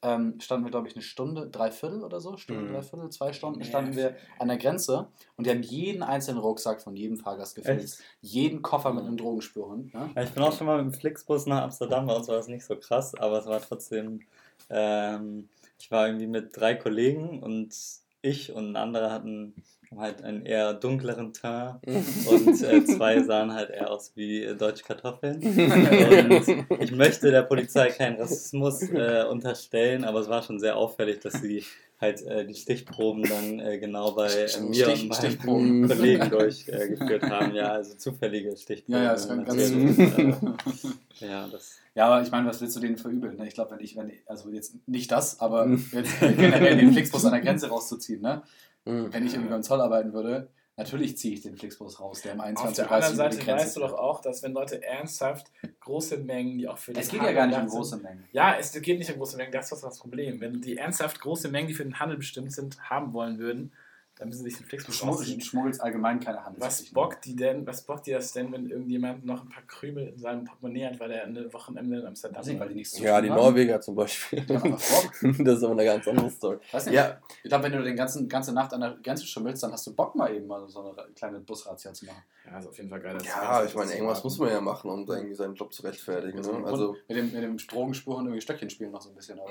ähm, 0.03 0.39
standen 0.39 0.65
wir, 0.65 0.71
glaube 0.71 0.87
ich, 0.87 0.95
eine 0.95 1.03
Stunde, 1.03 1.47
drei 1.49 1.69
Viertel 1.71 2.03
oder 2.03 2.19
so, 2.19 2.35
Stunde, 2.37 2.63
Mhm. 2.63 2.73
drei 2.73 2.81
Viertel, 2.81 3.09
zwei 3.11 3.33
Stunden 3.33 3.59
Nee. 3.59 3.65
standen 3.65 3.95
wir 3.95 4.15
an 4.39 4.47
der 4.47 4.57
Grenze 4.57 5.07
und 5.37 5.45
die 5.45 5.51
haben 5.51 5.61
jeden 5.61 6.01
einzelnen 6.03 6.39
Rucksack 6.39 6.81
von 6.81 6.95
jedem 6.95 7.17
Fahrgast 7.17 7.55
gefilzt. 7.55 8.01
Jeden 8.21 8.61
Koffer 8.61 8.93
mit 8.93 9.03
einem 9.05 9.17
Drogenspürhund. 9.17 9.93
Ne? 9.93 10.09
Ja, 10.15 10.23
ich 10.23 10.31
bin 10.31 10.41
auch 10.43 10.57
schon 10.57 10.67
mal 10.67 10.83
mit 10.83 10.93
dem 10.93 10.99
Flixbus 10.99 11.45
nach 11.45 11.61
Amsterdam, 11.63 12.07
bei 12.07 12.15
uns 12.15 12.27
war 12.27 12.35
das 12.35 12.47
nicht 12.47 12.65
so 12.65 12.75
krass, 12.75 13.13
aber 13.15 13.39
es 13.39 13.45
war 13.45 13.61
trotzdem, 13.61 14.21
ähm, 14.69 15.49
ich 15.79 15.91
war 15.91 16.07
irgendwie 16.07 16.27
mit 16.27 16.55
drei 16.57 16.75
Kollegen 16.75 17.41
und 17.41 17.75
ich 18.21 18.51
und 18.53 18.71
ein 18.71 18.75
anderer 18.75 19.11
hatten 19.11 19.55
halt 19.97 20.23
einen 20.23 20.45
eher 20.45 20.73
dunkleren 20.73 21.33
Teint 21.33 21.79
und 21.85 22.61
äh, 22.63 22.83
zwei 22.85 23.21
sahen 23.23 23.53
halt 23.53 23.69
eher 23.71 23.91
aus 23.91 24.13
wie 24.15 24.43
äh, 24.43 24.55
deutsche 24.55 24.83
Kartoffeln. 24.83 25.41
Und 26.69 26.81
ich 26.81 26.91
möchte 26.91 27.29
der 27.31 27.41
Polizei 27.43 27.89
keinen 27.89 28.15
Rassismus 28.19 28.81
äh, 28.83 29.25
unterstellen, 29.29 30.03
aber 30.05 30.19
es 30.19 30.29
war 30.29 30.43
schon 30.43 30.59
sehr 30.59 30.77
auffällig, 30.77 31.19
dass 31.19 31.33
sie 31.33 31.63
halt 31.99 32.21
äh, 32.25 32.45
die 32.45 32.55
Stichproben 32.55 33.23
dann 33.23 33.59
äh, 33.59 33.77
genau 33.79 34.11
bei 34.13 34.27
äh, 34.27 34.59
mir 34.61 34.73
Stich- 34.89 35.03
und 35.03 35.09
meinem 35.09 35.13
Stichproben. 35.13 35.87
Kollegen 35.87 36.29
durchgeführt 36.31 36.99
geführt 36.99 37.23
haben. 37.23 37.53
Ja, 37.53 37.73
also 37.73 37.93
zufällige 37.95 38.55
Stichproben. 38.57 38.95
Ja, 38.97 39.03
ja, 39.03 39.13
ist 39.13 39.27
ganz- 39.27 39.45
ganz. 39.47 39.61
Äh, 39.61 41.27
ja, 41.27 41.47
das 41.51 41.77
Ja, 41.93 42.07
aber 42.07 42.23
ich 42.23 42.31
meine, 42.31 42.47
was 42.47 42.59
willst 42.61 42.75
du 42.75 42.79
denen 42.79 42.97
verübeln? 42.97 43.37
Ne? 43.37 43.47
Ich 43.47 43.53
glaube, 43.53 43.71
wenn 43.71 43.79
ich, 43.81 43.95
wenn 43.95 44.09
ich, 44.09 44.23
also 44.25 44.49
jetzt 44.49 44.75
nicht 44.87 45.11
das, 45.11 45.39
aber 45.39 45.67
jetzt 45.91 46.19
generell 46.19 46.77
den 46.77 46.91
Flixbus 46.93 47.25
an 47.25 47.33
der 47.33 47.41
Grenze 47.41 47.67
rauszuziehen, 47.69 48.21
ne? 48.21 48.41
Mhm. 48.85 49.13
wenn 49.13 49.25
ich 49.25 49.33
irgendwie 49.33 49.51
beim 49.51 49.63
Zoll 49.63 49.79
arbeiten 49.81 50.13
würde, 50.13 50.49
natürlich 50.75 51.17
ziehe 51.17 51.33
ich 51.35 51.41
den 51.41 51.55
Flixbus 51.55 51.99
raus, 51.99 52.21
der 52.21 52.33
um 52.33 52.41
Auf 52.41 52.73
der 52.73 52.87
21.30 52.87 52.89
anderen 52.89 53.15
Seite 53.15 53.47
weißt 53.47 53.75
du 53.75 53.79
doch 53.81 53.93
auch, 53.93 54.21
dass 54.21 54.41
wenn 54.41 54.53
Leute 54.53 54.83
ernsthaft 54.83 55.51
große 55.81 56.17
Mengen, 56.17 56.57
die 56.57 56.67
auch 56.67 56.77
für 56.77 56.91
Es 56.95 57.09
den 57.09 57.19
geht 57.19 57.27
ja 57.27 57.33
gar 57.33 57.47
nicht 57.47 57.59
um 57.59 57.67
große 57.67 57.91
sind- 57.91 58.03
Mengen. 58.03 58.23
Ja, 58.31 58.55
es 58.57 58.71
geht 58.73 58.97
nicht 58.97 59.11
um 59.11 59.17
große 59.17 59.37
Mengen, 59.37 59.51
das 59.51 59.71
ist 59.71 59.83
das 59.83 59.99
Problem. 59.99 60.39
Wenn 60.41 60.61
die 60.61 60.77
ernsthaft 60.77 61.19
große 61.19 61.49
Mengen, 61.49 61.67
die 61.67 61.73
für 61.73 61.83
den 61.83 61.99
Handel 61.99 62.17
bestimmt 62.17 62.51
sind, 62.53 62.79
haben 62.89 63.13
wollen 63.13 63.37
würden, 63.37 63.71
dann 64.21 64.29
müssen 64.29 64.43
sie 64.43 64.49
sich 64.51 64.59
den 64.59 64.63
Du 64.65 64.69
Flixbus 64.69 64.95
schmuggelst, 64.97 65.21
rausziehen. 65.23 65.41
schmuggelst 65.41 65.81
allgemein 65.81 66.19
keine 66.19 66.37
Was 66.37 66.45
Handelsgeschichten. 66.45 66.93
bockt 66.93 67.25
die 67.25 67.35
denn, 67.35 67.65
was 67.65 67.81
bockt 67.81 68.05
dir 68.05 68.17
das 68.17 68.31
denn, 68.33 68.51
wenn 68.51 68.69
irgendjemand 68.69 69.25
noch 69.25 69.41
ein 69.41 69.49
paar 69.49 69.63
Krümel 69.63 70.09
in 70.09 70.19
seinem 70.19 70.45
Portemonnaie 70.45 70.85
hat, 70.85 70.99
weil 70.99 71.09
er 71.09 71.23
eine 71.23 71.51
Wochenende 71.51 71.99
in 72.01 72.05
Amsterdam 72.05 72.45
nicht, 72.45 72.59
weil 72.59 72.69
die 72.69 72.75
nichts 72.75 72.93
zu 72.93 73.01
Ja, 73.03 73.19
die 73.19 73.31
haben. 73.31 73.37
Norweger 73.37 73.81
zum 73.81 73.95
Beispiel. 73.95 74.41
Die 74.41 74.53
Bock. 74.53 74.71
das 75.21 75.57
ist 75.57 75.63
aber 75.63 75.71
eine 75.71 75.85
ganz 75.85 76.07
andere 76.07 76.29
Story. 76.29 76.59
Weiß 76.71 76.85
nicht. 76.85 76.93
Ja, 76.93 77.17
Ich 77.41 77.49
glaube, 77.49 77.63
wenn 77.63 77.71
du 77.71 77.81
den 77.81 77.95
ganzen 77.95 78.29
ganze 78.29 78.53
Nacht 78.53 78.71
an 78.75 78.81
der 78.81 78.91
Grenze 79.01 79.25
schimmelst, 79.25 79.63
dann 79.63 79.71
hast 79.71 79.87
du 79.87 79.95
Bock 79.95 80.13
mal 80.13 80.31
eben 80.31 80.45
mal 80.45 80.67
so 80.69 80.81
eine 80.83 81.11
kleine 81.15 81.39
Busrazzia 81.39 81.91
zu 81.91 82.05
machen. 82.05 82.21
Ja, 82.45 82.59
ist 82.59 82.67
auf 82.67 82.77
jeden 82.77 82.89
Fall 82.91 82.99
geil. 83.01 83.15
dass 83.17 83.25
ja 83.25 83.63
ich 83.63 83.73
meine, 83.75 83.91
irgendwas 83.91 84.23
muss 84.23 84.37
man 84.37 84.49
ja 84.49 84.61
machen, 84.61 84.91
um 84.91 85.03
da 85.05 85.15
irgendwie 85.15 85.33
seinen 85.35 85.55
Job 85.55 85.73
zu 85.73 85.81
rechtfertigen. 85.81 86.39
Ne? 86.41 86.63
Also, 86.65 86.95
mit 87.07 87.17
dem, 87.17 87.31
mit 87.31 87.41
dem 87.41 87.57
Drogenspuren 87.57 88.25
irgendwie 88.25 88.41
Stöckchen 88.41 88.69
spielen 88.69 88.91
noch 88.91 89.01
so 89.01 89.09
ein 89.09 89.15
bisschen. 89.15 89.39
Aber 89.39 89.49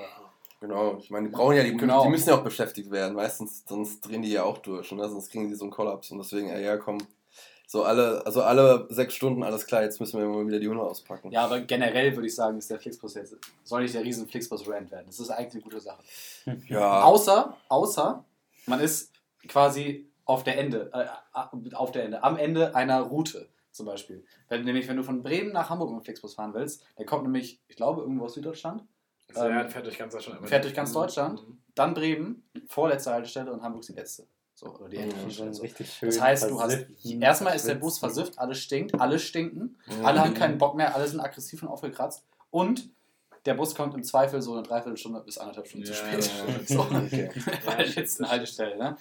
genau. 0.60 0.98
Ich 0.98 1.10
meine, 1.10 1.28
die 1.28 1.32
brauchen 1.34 1.56
ja, 1.56 1.62
die, 1.62 1.76
Genau. 1.76 2.02
die 2.04 2.08
müssen 2.10 2.28
ja 2.28 2.36
auch 2.36 2.44
beschäftigt 2.44 2.90
werden. 2.90 3.14
Meistens, 3.14 3.64
sonst 3.66 4.00
drehen 4.02 4.22
die 4.22 4.30
ja 4.30 4.44
auch 4.44 4.58
durch. 4.58 4.92
Ne? 4.92 5.08
Sonst 5.08 5.30
kriegen 5.30 5.48
die 5.48 5.54
so 5.54 5.64
einen 5.64 5.72
Kollaps. 5.72 6.10
Und 6.10 6.18
deswegen, 6.18 6.48
ja, 6.48 6.58
ja, 6.58 6.76
komm. 6.76 6.98
So 7.66 7.84
alle, 7.84 8.26
also 8.26 8.42
alle 8.42 8.88
sechs 8.90 9.14
Stunden, 9.14 9.44
alles 9.44 9.64
klar, 9.64 9.82
jetzt 9.84 10.00
müssen 10.00 10.18
wir 10.20 10.26
mal 10.26 10.44
wieder 10.44 10.58
die 10.58 10.66
Hunde 10.66 10.82
auspacken. 10.82 11.30
ja, 11.30 11.44
aber 11.44 11.60
generell 11.60 12.16
würde 12.16 12.26
ich 12.26 12.34
sagen, 12.34 12.58
ist 12.58 12.68
der 12.68 12.80
Flixbus 12.80 13.14
jetzt, 13.14 13.36
soll 13.62 13.82
nicht 13.82 13.94
der 13.94 14.02
riesen 14.02 14.26
Flixbus-Rand 14.26 14.90
werden. 14.90 15.06
Das 15.06 15.20
ist 15.20 15.30
eigentlich 15.30 15.54
eine 15.54 15.62
gute 15.62 15.80
Sache. 15.80 16.02
Ja. 16.66 17.04
Außer, 17.04 17.56
außer, 17.68 18.24
man 18.66 18.80
ist 18.80 19.12
quasi 19.46 20.10
auf 20.24 20.42
der 20.42 20.58
Ende, 20.58 20.90
äh, 20.92 21.06
auf 21.76 21.92
der 21.92 22.04
Ende, 22.06 22.24
am 22.24 22.36
Ende 22.36 22.74
einer 22.74 23.02
Route 23.02 23.48
zum 23.70 23.86
Beispiel. 23.86 24.24
Wenn, 24.48 24.64
nämlich, 24.64 24.88
wenn 24.88 24.96
du 24.96 25.04
von 25.04 25.22
Bremen 25.22 25.52
nach 25.52 25.70
Hamburg 25.70 25.90
mit 25.90 26.00
dem 26.00 26.04
Flixbus 26.04 26.34
fahren 26.34 26.54
willst, 26.54 26.84
der 26.98 27.06
kommt 27.06 27.22
nämlich, 27.22 27.60
ich 27.68 27.76
glaube, 27.76 28.00
irgendwo 28.00 28.24
aus 28.24 28.34
Süddeutschland, 28.34 28.82
Also, 29.36 29.48
ja, 29.48 29.68
fährt 29.68 29.86
durch 29.86 29.98
ganz 29.98 30.12
Deutschland. 30.14 30.48
fährt 30.48 30.64
durch 30.64 30.74
ganz 30.74 30.92
Deutschland. 30.92 31.48
Mhm. 31.48 31.58
dann 31.74 31.94
Bremen, 31.94 32.42
vorletzte 32.68 33.12
Haltestelle 33.12 33.52
und 33.52 33.62
Hamburg 33.62 33.80
ist 33.82 33.88
die 33.90 33.94
letzte. 33.94 34.26
So, 34.54 34.66
oder 34.74 34.88
die 34.88 34.98
Mhm. 34.98 35.04
ältere 35.04 35.18
so 35.18 35.22
ein 35.22 35.28
Haltestelle. 35.30 35.54
So. 35.54 35.62
richtig 35.62 35.92
schön. 35.92 36.08
Das 36.10 36.20
heißt, 36.20 36.50
du 36.50 36.60
hast, 36.60 36.86
erstmal 37.04 37.56
ist 37.56 37.66
der 37.66 37.74
Bus 37.76 37.98
verschwitzten- 37.98 38.24
versifft, 38.24 38.38
alles 38.38 38.58
stinkt, 38.58 39.00
alle 39.00 39.18
stinken, 39.18 39.78
Mhm. 39.86 40.04
alle 40.04 40.20
haben 40.20 40.34
keinen 40.34 40.58
Bock 40.58 40.74
mehr, 40.74 40.94
alle 40.94 41.06
sind 41.08 41.20
aggressiv 41.20 41.62
und 41.62 41.68
aufgekratzt 41.68 42.24
und 42.50 42.90
der 43.46 43.54
Bus 43.54 43.74
kommt 43.74 43.94
im 43.94 44.02
Zweifel 44.02 44.42
so 44.42 44.52
eine 44.52 44.62
Dreiviertelstunde 44.62 45.20
bis 45.22 45.38
anderthalb 45.38 45.66
Stunden 45.66 45.86
zu 45.86 45.92
Ja, 45.92 45.98
spät. 45.98 46.30
ja, 46.46 46.60
so. 46.66 46.80
Okay. 46.94 47.30
Bei 47.64 47.76
der 47.76 47.86
letzten 47.86 48.28
Haltestelle. 48.28 48.76
Ne? 48.76 48.96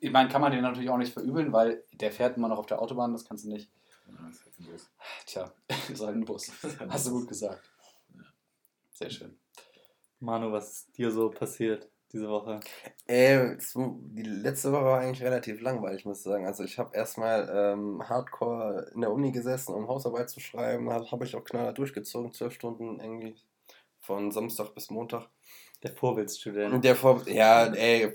Ich 0.00 0.10
meine, 0.10 0.28
kann 0.28 0.42
man 0.42 0.52
den 0.52 0.60
natürlich 0.60 0.90
auch 0.90 0.98
nicht 0.98 1.14
verübeln, 1.14 1.50
weil 1.52 1.82
der 1.94 2.12
fährt 2.12 2.36
immer 2.36 2.48
noch 2.48 2.58
auf 2.58 2.66
der 2.66 2.82
Autobahn, 2.82 3.12
das 3.14 3.24
kannst 3.24 3.44
du 3.46 3.48
nicht. 3.48 3.70
Ja, 4.06 4.14
das 4.28 4.36
ist 4.36 4.44
halt 4.44 4.60
ein 4.60 4.66
Bus. 4.66 4.90
Tja, 5.24 5.52
ist 5.90 6.00
halt 6.02 6.16
ein 6.16 6.24
Bus. 6.26 6.52
Hast 6.90 7.06
du 7.06 7.10
gut 7.12 7.28
gesagt. 7.28 7.62
Sehr 8.92 9.08
schön. 9.10 9.34
Manu, 10.24 10.52
was 10.52 10.70
ist 10.70 10.98
dir 10.98 11.10
so 11.10 11.30
passiert 11.30 11.88
diese 12.12 12.28
Woche? 12.28 12.60
Äh, 13.06 13.56
die 13.76 14.22
letzte 14.22 14.72
Woche 14.72 14.84
war 14.84 15.00
eigentlich 15.00 15.22
relativ 15.22 15.60
langweilig, 15.60 16.04
muss 16.04 16.18
ich 16.18 16.24
sagen. 16.24 16.46
Also 16.46 16.64
ich 16.64 16.78
habe 16.78 16.96
erstmal 16.96 17.50
ähm, 17.52 18.02
hardcore 18.08 18.90
in 18.94 19.02
der 19.02 19.12
Uni 19.12 19.32
gesessen, 19.32 19.74
um 19.74 19.88
Hausarbeit 19.88 20.30
zu 20.30 20.40
schreiben. 20.40 20.90
Habe 20.90 21.10
hab 21.10 21.22
ich 21.22 21.36
auch 21.36 21.44
knallhart 21.44 21.78
durchgezogen, 21.78 22.32
zwölf 22.32 22.54
Stunden 22.54 23.00
irgendwie 23.00 23.34
von 24.00 24.30
Samstag 24.30 24.74
bis 24.74 24.90
Montag. 24.90 25.28
Der 25.82 25.92
Vorbildstudent. 25.92 26.72
Und 26.72 26.84
der 26.84 26.96
Vor 26.96 27.28
ja, 27.28 27.66
ey, 27.66 28.12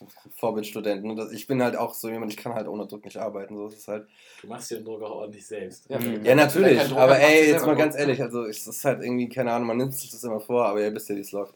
F- 0.00 0.28
Vorbildstudent. 0.36 1.18
das- 1.18 1.32
Ich 1.32 1.46
bin 1.46 1.62
halt 1.62 1.76
auch 1.76 1.94
so 1.94 2.08
jemand, 2.08 2.32
ich 2.32 2.36
kann 2.38 2.54
halt 2.54 2.68
ohne 2.68 2.86
Druck 2.86 3.04
nicht 3.04 3.16
arbeiten. 3.16 3.56
So 3.56 3.66
ist 3.66 3.78
es 3.78 3.88
halt. 3.88 4.06
Du 4.42 4.46
machst 4.48 4.70
dir 4.70 4.76
den 4.76 4.84
Druck 4.84 5.02
auch 5.02 5.10
ordentlich 5.16 5.46
selbst. 5.46 5.88
Ja, 5.88 5.98
Mhm. 5.98 6.24
Ja, 6.24 6.34
natürlich. 6.34 6.78
Aber 6.96 7.18
ey, 7.18 7.50
jetzt 7.50 7.66
mal 7.66 7.76
ganz 7.76 7.94
ehrlich, 7.96 8.22
also 8.22 8.44
es 8.44 8.66
ist 8.66 8.84
halt 8.84 9.02
irgendwie, 9.02 9.28
keine 9.28 9.52
Ahnung, 9.52 9.68
man 9.68 9.76
nimmt 9.76 9.94
sich 9.94 10.10
das 10.10 10.22
immer 10.24 10.40
vor, 10.40 10.66
aber 10.66 10.80
ihr 10.80 10.94
wisst 10.94 11.08
ja, 11.08 11.16
wie 11.16 11.20
es 11.20 11.32
läuft. 11.32 11.54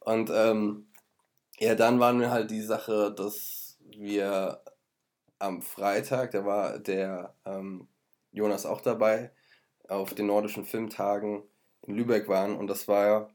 Und 0.00 0.30
ähm, 0.32 0.86
ja, 1.58 1.74
dann 1.74 2.00
waren 2.00 2.20
wir 2.20 2.30
halt 2.30 2.50
die 2.50 2.62
Sache, 2.62 3.12
dass 3.16 3.76
wir 3.96 4.60
am 5.38 5.62
Freitag, 5.62 6.30
da 6.32 6.44
war 6.44 6.78
der 6.78 7.34
ähm, 7.44 7.88
Jonas 8.32 8.66
auch 8.66 8.80
dabei, 8.80 9.30
auf 9.88 10.14
den 10.14 10.26
nordischen 10.26 10.64
Filmtagen 10.64 11.42
in 11.86 11.94
Lübeck 11.96 12.28
waren 12.28 12.56
und 12.56 12.66
das 12.68 12.86
war 12.88 13.30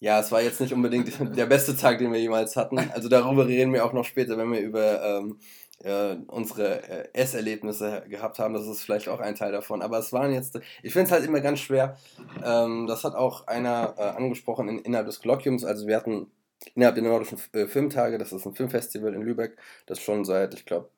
ja 0.00 0.20
es 0.20 0.30
war 0.32 0.42
jetzt 0.42 0.60
nicht 0.60 0.72
unbedingt 0.72 1.12
der 1.36 1.46
beste 1.46 1.76
Tag, 1.76 1.98
den 1.98 2.12
wir 2.12 2.20
jemals 2.20 2.56
hatten. 2.56 2.78
Also 2.78 3.08
darüber 3.08 3.46
reden 3.46 3.72
wir 3.72 3.84
auch 3.84 3.92
noch 3.92 4.04
später, 4.04 4.36
wenn 4.38 4.52
wir 4.52 4.60
über 4.60 5.02
ähm, 5.02 5.38
äh, 5.84 6.16
unsere 6.26 6.82
äh, 6.88 7.08
Esserlebnisse 7.12 8.04
gehabt 8.08 8.38
haben. 8.38 8.54
Das 8.54 8.66
ist 8.66 8.82
vielleicht 8.82 9.08
auch 9.08 9.20
ein 9.20 9.34
Teil 9.34 9.52
davon. 9.52 9.82
Aber 9.82 9.98
es 9.98 10.12
waren 10.12 10.32
jetzt, 10.32 10.58
ich 10.82 10.92
finde 10.92 11.06
es 11.06 11.12
halt 11.12 11.24
immer 11.24 11.40
ganz 11.40 11.60
schwer. 11.60 11.96
Ähm, 12.44 12.86
das 12.86 13.04
hat 13.04 13.14
auch 13.14 13.46
einer 13.46 13.94
äh, 13.96 14.02
angesprochen 14.02 14.68
in, 14.68 14.78
innerhalb 14.80 15.06
des 15.06 15.20
Kolloquiums. 15.20 15.64
Also 15.64 15.86
wir 15.86 15.96
hatten 15.96 16.30
innerhalb 16.74 16.96
der 16.96 17.04
Nordischen 17.04 17.38
äh, 17.52 17.66
Filmtage, 17.66 18.18
das 18.18 18.32
ist 18.32 18.46
ein 18.46 18.54
Filmfestival 18.54 19.14
in 19.14 19.22
Lübeck, 19.22 19.56
das 19.86 20.00
schon 20.00 20.24
seit, 20.24 20.54
ich 20.54 20.66
glaube, 20.66 20.90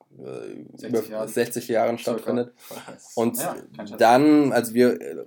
60, 0.75 1.09
Jahren. 1.09 1.29
60 1.29 1.69
Jahren 1.69 1.99
stattfindet. 1.99 2.53
Und 3.15 3.39
ja, 3.39 3.57
dann, 3.97 4.53
also 4.53 4.75
wir 4.75 5.01
äh, 5.01 5.25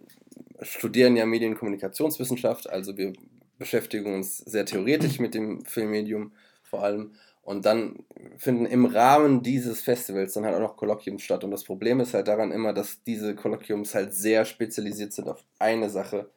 studieren 0.61 1.15
ja 1.15 1.25
Medienkommunikationswissenschaft, 1.25 2.69
also 2.69 2.97
wir 2.97 3.13
beschäftigen 3.57 4.13
uns 4.13 4.37
sehr 4.37 4.65
theoretisch 4.65 5.19
mit 5.19 5.33
dem 5.33 5.65
Filmmedium 5.65 6.33
vor 6.63 6.83
allem. 6.83 7.13
Und 7.43 7.65
dann 7.65 8.05
finden 8.37 8.65
im 8.65 8.85
Rahmen 8.85 9.43
dieses 9.43 9.81
Festivals 9.81 10.33
dann 10.33 10.45
halt 10.45 10.55
auch 10.55 10.61
noch 10.61 10.77
Kolloquiums 10.77 11.23
statt. 11.23 11.43
Und 11.43 11.51
das 11.51 11.65
Problem 11.65 11.99
ist 11.99 12.13
halt 12.13 12.29
daran 12.29 12.51
immer, 12.51 12.71
dass 12.71 13.03
diese 13.03 13.35
Kolloquiums 13.35 13.93
halt 13.93 14.13
sehr 14.13 14.45
spezialisiert 14.45 15.11
sind 15.11 15.27
auf 15.27 15.43
eine 15.59 15.89
Sache. 15.89 16.29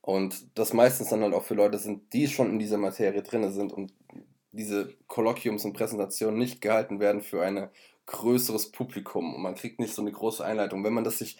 Und 0.00 0.56
das 0.56 0.72
meistens 0.72 1.10
dann 1.10 1.22
halt 1.22 1.34
auch 1.34 1.44
für 1.44 1.54
Leute 1.54 1.78
sind, 1.78 2.12
die 2.14 2.26
schon 2.28 2.48
in 2.48 2.58
dieser 2.58 2.78
Materie 2.78 3.22
drin 3.22 3.52
sind 3.52 3.72
und 3.72 3.92
diese 4.52 4.94
Kolloquiums 5.08 5.64
und 5.64 5.74
Präsentationen 5.74 6.38
nicht 6.38 6.62
gehalten 6.62 7.00
werden 7.00 7.20
für 7.20 7.42
ein 7.42 7.68
größeres 8.06 8.72
Publikum. 8.72 9.34
Und 9.34 9.42
man 9.42 9.56
kriegt 9.56 9.78
nicht 9.78 9.94
so 9.94 10.00
eine 10.00 10.12
große 10.12 10.44
Einleitung. 10.44 10.84
Wenn 10.84 10.94
man 10.94 11.04
das 11.04 11.18
sich, 11.18 11.36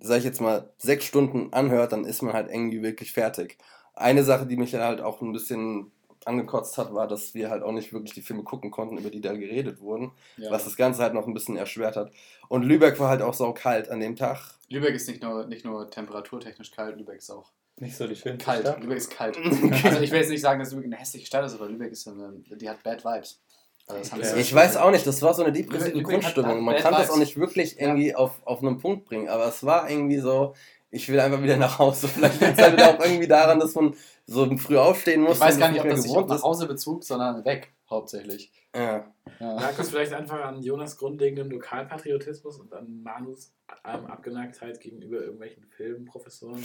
sag 0.00 0.18
ich 0.18 0.24
jetzt 0.24 0.40
mal, 0.40 0.70
sechs 0.76 1.06
Stunden 1.06 1.52
anhört, 1.52 1.92
dann 1.92 2.04
ist 2.04 2.20
man 2.20 2.34
halt 2.34 2.50
irgendwie 2.50 2.82
wirklich 2.82 3.12
fertig. 3.12 3.56
Eine 3.94 4.24
Sache, 4.24 4.46
die 4.46 4.56
mich 4.56 4.72
dann 4.72 4.82
halt 4.82 5.00
auch 5.00 5.20
ein 5.20 5.32
bisschen 5.32 5.92
angekotzt 6.24 6.78
hat, 6.78 6.94
war, 6.94 7.06
dass 7.06 7.34
wir 7.34 7.50
halt 7.50 7.62
auch 7.62 7.72
nicht 7.72 7.92
wirklich 7.92 8.14
die 8.14 8.22
Filme 8.22 8.42
gucken 8.42 8.70
konnten, 8.70 8.98
über 8.98 9.10
die 9.10 9.20
da 9.20 9.34
geredet 9.34 9.80
wurden, 9.80 10.12
ja. 10.36 10.50
was 10.50 10.64
das 10.64 10.76
Ganze 10.76 11.02
halt 11.02 11.14
noch 11.14 11.26
ein 11.26 11.34
bisschen 11.34 11.56
erschwert 11.56 11.96
hat. 11.96 12.12
Und 12.48 12.62
Lübeck 12.62 12.98
war 12.98 13.08
halt 13.08 13.22
auch 13.22 13.34
so 13.34 13.52
kalt 13.52 13.90
an 13.90 14.00
dem 14.00 14.16
Tag. 14.16 14.54
Lübeck 14.68 14.94
ist 14.94 15.08
nicht 15.08 15.22
nur, 15.22 15.46
nicht 15.46 15.64
nur 15.64 15.90
temperaturtechnisch 15.90 16.70
kalt, 16.70 16.96
Lübeck 16.96 17.18
ist 17.18 17.30
auch 17.30 17.50
nicht 17.76 17.96
so 17.96 18.06
die 18.06 18.14
schöne 18.14 18.38
Kalt, 18.38 18.60
Stadt. 18.60 18.80
Lübeck 18.80 18.98
ist 18.98 19.10
kalt. 19.10 19.36
also 19.84 20.00
ich 20.00 20.10
will 20.10 20.20
jetzt 20.20 20.30
nicht 20.30 20.40
sagen, 20.40 20.60
dass 20.60 20.70
Lübeck 20.70 20.86
eine 20.86 20.96
hässliche 20.96 21.26
Stadt 21.26 21.44
ist, 21.44 21.54
aber 21.54 21.68
Lübeck 21.68 21.92
ist 21.92 22.06
eine, 22.06 22.32
die 22.48 22.68
hat 22.68 22.82
Bad 22.82 23.04
Vibes. 23.04 23.40
Also 23.86 24.36
ich 24.36 24.54
weiß 24.54 24.78
auch 24.78 24.90
nicht, 24.90 25.06
das 25.06 25.20
war 25.20 25.34
so 25.34 25.42
eine 25.42 25.52
depressive 25.52 26.02
Grundstimmung. 26.02 26.64
Man 26.64 26.76
kann 26.76 26.94
das 26.94 27.10
auch 27.10 27.18
nicht 27.18 27.36
wirklich 27.36 27.78
irgendwie 27.78 28.08
ja. 28.08 28.16
auf, 28.16 28.40
auf 28.46 28.62
einen 28.62 28.78
Punkt 28.78 29.04
bringen, 29.04 29.28
aber 29.28 29.46
es 29.46 29.62
war 29.62 29.90
irgendwie 29.90 30.20
so, 30.20 30.54
ich 30.94 31.08
will 31.08 31.18
einfach 31.18 31.42
wieder 31.42 31.56
nach 31.56 31.78
Hause. 31.78 32.08
Vielleicht 32.14 32.40
liegt 32.40 32.58
es 32.58 32.64
halt 32.64 32.80
auch 32.80 33.04
irgendwie 33.04 33.26
daran, 33.26 33.58
dass 33.58 33.74
man 33.74 33.94
so 34.26 34.56
früh 34.56 34.78
aufstehen 34.78 35.22
muss. 35.22 35.34
Ich 35.34 35.40
weiß 35.40 35.58
gar 35.58 35.70
nicht, 35.70 35.80
ob 35.80 35.88
das 35.88 36.02
sich 36.02 36.16
auf 36.16 36.28
nach 36.28 36.42
Hause 36.42 36.66
bezug, 36.66 37.04
sondern 37.04 37.44
weg, 37.44 37.72
hauptsächlich. 37.90 38.52
Ja. 38.74 39.12
ja. 39.40 39.54
Lag 39.54 39.78
es 39.78 39.90
vielleicht 39.90 40.12
einfach 40.12 40.40
an 40.44 40.62
Jonas 40.62 40.96
grundlegendem 40.96 41.50
Lokalpatriotismus 41.50 42.58
und 42.58 42.72
an 42.72 43.02
Manus 43.02 43.52
ähm, 43.84 44.06
Abgeneigtheit 44.06 44.80
gegenüber 44.80 45.20
irgendwelchen 45.20 45.64
Filmprofessoren? 45.64 46.62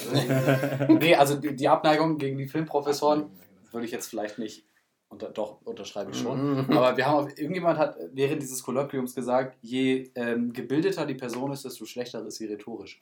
nee, 1.00 1.16
also 1.16 1.36
die, 1.36 1.56
die, 1.56 1.68
Abneigung 1.68 2.18
gegen 2.18 2.38
die 2.38 2.48
Filmprofessoren 2.48 3.30
würde 3.72 3.86
ich 3.86 3.92
jetzt 3.92 4.08
vielleicht 4.08 4.40
nicht, 4.40 4.66
unter, 5.10 5.30
doch, 5.30 5.62
unterschreibe 5.64 6.12
ich 6.12 6.18
schon. 6.18 6.66
Mhm. 6.66 6.72
Aber 6.78 6.98
wir 6.98 7.06
haben 7.06 7.26
auf, 7.26 7.38
irgendjemand 7.38 7.78
hat 7.78 7.98
während 8.12 8.42
dieses 8.42 8.64
Kolloquiums 8.64 9.14
gesagt, 9.14 9.58
je 9.62 10.12
ähm, 10.16 10.52
gebildeter 10.52 11.06
die 11.06 11.16
Person 11.16 11.52
ist, 11.52 11.66
desto 11.66 11.86
schlechter 11.86 12.26
ist 12.26 12.38
sie 12.38 12.46
rhetorisch. 12.46 13.00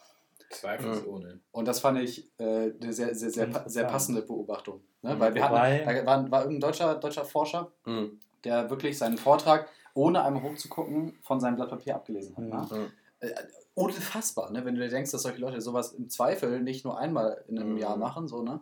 Zweifelsohne. 0.50 1.40
Und 1.52 1.68
das 1.68 1.80
fand 1.80 2.00
ich 2.00 2.32
äh, 2.40 2.72
eine 2.82 2.94
sehr, 2.94 3.14
sehr, 3.16 3.30
sehr, 3.30 3.64
sehr 3.66 3.84
passende 3.86 4.22
Beobachtung. 4.22 4.82
Ne? 5.02 5.20
Weil 5.20 5.34
wir 5.36 5.44
hatten, 5.44 5.86
da 5.86 6.06
war, 6.06 6.32
war 6.32 6.42
irgendein 6.42 6.62
deutscher, 6.62 6.96
deutscher 6.96 7.26
Forscher, 7.26 7.72
mhm. 7.86 8.20
der 8.44 8.70
wirklich 8.70 8.98
seinen 8.98 9.18
Vortrag, 9.18 9.68
ohne 9.94 10.24
einmal 10.24 10.44
hochzugucken, 10.44 11.18
von 11.22 11.40
seinem 11.40 11.56
Blatt 11.56 11.70
Papier 11.70 11.96
abgelesen 11.96 12.38
hat. 12.38 12.72
Ne? 12.72 12.78
Mhm. 12.78 12.92
Äh, 13.20 13.34
unfassbar, 13.74 14.52
ne? 14.52 14.64
wenn 14.64 14.76
du 14.76 14.82
dir 14.82 14.90
denkst, 14.90 15.12
dass 15.12 15.24
solche 15.24 15.40
Leute 15.40 15.60
sowas 15.62 15.94
im 15.94 16.10
Zweifel 16.10 16.62
nicht 16.62 16.86
nur 16.86 16.98
einmal 16.98 17.44
in 17.48 17.60
einem 17.60 17.74
mhm. 17.74 17.78
Jahr 17.78 17.98
machen, 17.98 18.28
so, 18.28 18.42
ne? 18.42 18.62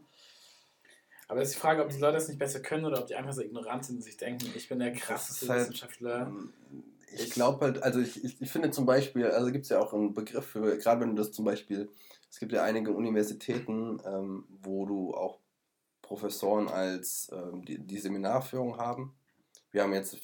Aber 1.27 1.41
es 1.41 1.49
ist 1.49 1.55
die 1.55 1.59
Frage, 1.59 1.83
ob 1.83 1.89
die 1.89 1.97
Leute 1.97 2.13
das 2.13 2.27
nicht 2.27 2.37
besser 2.37 2.59
können 2.59 2.85
oder 2.85 2.99
ob 2.99 3.07
die 3.07 3.15
einfach 3.15 3.33
so 3.33 3.41
ignorant 3.41 3.83
sind 3.83 3.95
und 3.95 4.03
sich 4.03 4.15
denken, 4.17 4.47
ich 4.55 4.69
bin 4.69 4.77
der 4.77 4.91
krasseste 4.93 5.49
halt, 5.49 5.61
Wissenschaftler. 5.61 6.31
Ich 7.15 7.31
glaube 7.31 7.65
halt, 7.65 7.83
also 7.83 7.99
ich, 7.99 8.23
ich, 8.23 8.41
ich, 8.41 8.51
finde 8.51 8.71
zum 8.71 8.85
Beispiel, 8.85 9.27
also 9.27 9.51
gibt 9.51 9.63
es 9.63 9.69
ja 9.69 9.79
auch 9.79 9.93
einen 9.93 10.13
Begriff 10.13 10.45
für, 10.45 10.77
gerade 10.77 11.01
wenn 11.01 11.15
du 11.15 11.21
das 11.21 11.31
zum 11.31 11.45
Beispiel, 11.45 11.89
es 12.29 12.39
gibt 12.39 12.51
ja 12.51 12.63
einige 12.63 12.91
Universitäten, 12.91 14.01
ähm, 14.05 14.45
wo 14.49 14.85
du 14.85 15.13
auch 15.13 15.39
Professoren 16.01 16.67
als 16.67 17.31
ähm, 17.33 17.63
die, 17.65 17.79
die 17.79 17.97
Seminarführung 17.99 18.77
haben. 18.77 19.15
Wir 19.71 19.83
haben 19.83 19.93
jetzt 19.93 20.17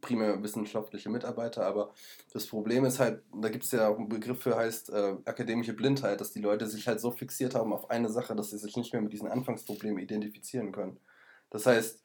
primär 0.00 0.42
wissenschaftliche 0.42 1.08
Mitarbeiter, 1.08 1.66
aber 1.66 1.92
das 2.32 2.46
Problem 2.46 2.84
ist 2.84 3.00
halt, 3.00 3.22
da 3.34 3.48
gibt 3.48 3.64
es 3.64 3.72
ja 3.72 3.88
auch 3.88 3.98
einen 3.98 4.08
Begriff 4.08 4.40
für, 4.40 4.56
heißt 4.56 4.90
äh, 4.90 5.16
akademische 5.24 5.72
Blindheit, 5.72 6.20
dass 6.20 6.30
die 6.30 6.40
Leute 6.40 6.66
sich 6.66 6.86
halt 6.86 7.00
so 7.00 7.10
fixiert 7.10 7.54
haben 7.54 7.72
auf 7.72 7.90
eine 7.90 8.08
Sache, 8.08 8.36
dass 8.36 8.50
sie 8.50 8.58
sich 8.58 8.76
nicht 8.76 8.92
mehr 8.92 9.02
mit 9.02 9.12
diesen 9.12 9.28
Anfangsproblemen 9.28 9.98
identifizieren 9.98 10.70
können. 10.70 11.00
Das 11.50 11.66
heißt, 11.66 12.02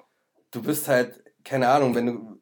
du 0.51 0.61
bist 0.63 0.87
halt, 0.87 1.23
keine 1.43 1.67
Ahnung, 1.69 1.95
wenn 1.95 2.05
du, 2.05 2.39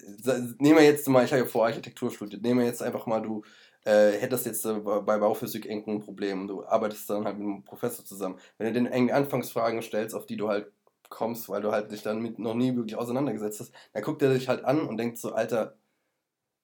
nehmen 0.59 0.77
wir 0.77 0.83
jetzt 0.85 1.07
mal, 1.09 1.25
ich 1.25 1.31
habe 1.31 1.43
ja 1.43 1.47
vor 1.47 1.65
Architektur 1.65 2.11
studiert, 2.11 2.41
nehmen 2.43 2.59
wir 2.59 2.67
jetzt 2.67 2.83
einfach 2.83 3.05
mal, 3.05 3.21
du 3.21 3.43
äh, 3.85 4.11
hättest 4.11 4.45
jetzt 4.45 4.65
äh, 4.65 4.73
bei 4.79 5.17
Bauphysik 5.17 5.65
irgendein 5.65 6.01
Problem 6.01 6.47
du 6.47 6.63
arbeitest 6.65 7.09
dann 7.09 7.25
halt 7.25 7.37
mit 7.37 7.47
einem 7.47 7.63
Professor 7.63 8.05
zusammen. 8.05 8.39
Wenn 8.57 8.67
du 8.67 8.73
den 8.73 8.85
engen 8.87 9.11
Anfangsfragen 9.11 9.81
stellst, 9.81 10.15
auf 10.15 10.25
die 10.25 10.37
du 10.37 10.49
halt 10.49 10.71
kommst, 11.09 11.49
weil 11.49 11.61
du 11.61 11.71
halt 11.71 11.91
dich 11.91 12.03
dann 12.03 12.21
mit 12.21 12.39
noch 12.39 12.53
nie 12.53 12.75
wirklich 12.75 12.95
auseinandergesetzt 12.95 13.59
hast, 13.59 13.73
dann 13.93 14.03
guckt 14.03 14.21
er 14.21 14.33
dich 14.33 14.47
halt 14.47 14.63
an 14.65 14.87
und 14.87 14.97
denkt 14.97 15.17
so, 15.17 15.33
Alter, 15.33 15.77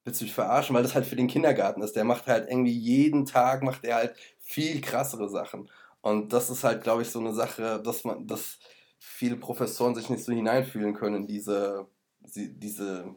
willst 0.06 0.21
du 0.21 0.26
mich 0.26 0.34
verarschen? 0.34 0.76
Weil 0.76 0.84
das 0.84 0.95
halt 0.95 1.06
für 1.06 1.15
den 1.15 1.28
Kindergarten 1.28 1.82
ist. 1.82 1.95
Der 1.95 2.06
macht 2.06 2.28
halt 2.28 2.50
irgendwie 2.50 2.78
jeden 2.78 3.26
Tag, 3.26 3.63
macht 3.63 3.84
er 3.86 3.95
halt 3.97 4.15
viel 4.39 4.82
krassere 4.82 5.30
Sachen. 5.30 5.69
Und 6.02 6.34
das 6.34 6.50
ist 6.50 6.63
halt, 6.63 6.84
glaube 6.84 7.02
ich, 7.02 7.10
so 7.10 7.19
eine 7.19 7.34
Sache, 7.34 7.82
dass 7.84 8.04
man, 8.06 8.28
dass 8.28 8.60
viele 9.00 9.38
Professoren 9.38 9.95
sich 9.95 10.10
nicht 10.10 10.23
so 10.23 10.32
hineinfühlen 10.34 10.93
können 10.95 11.17
in 11.17 11.28
diese, 11.28 11.88
diese 12.36 13.16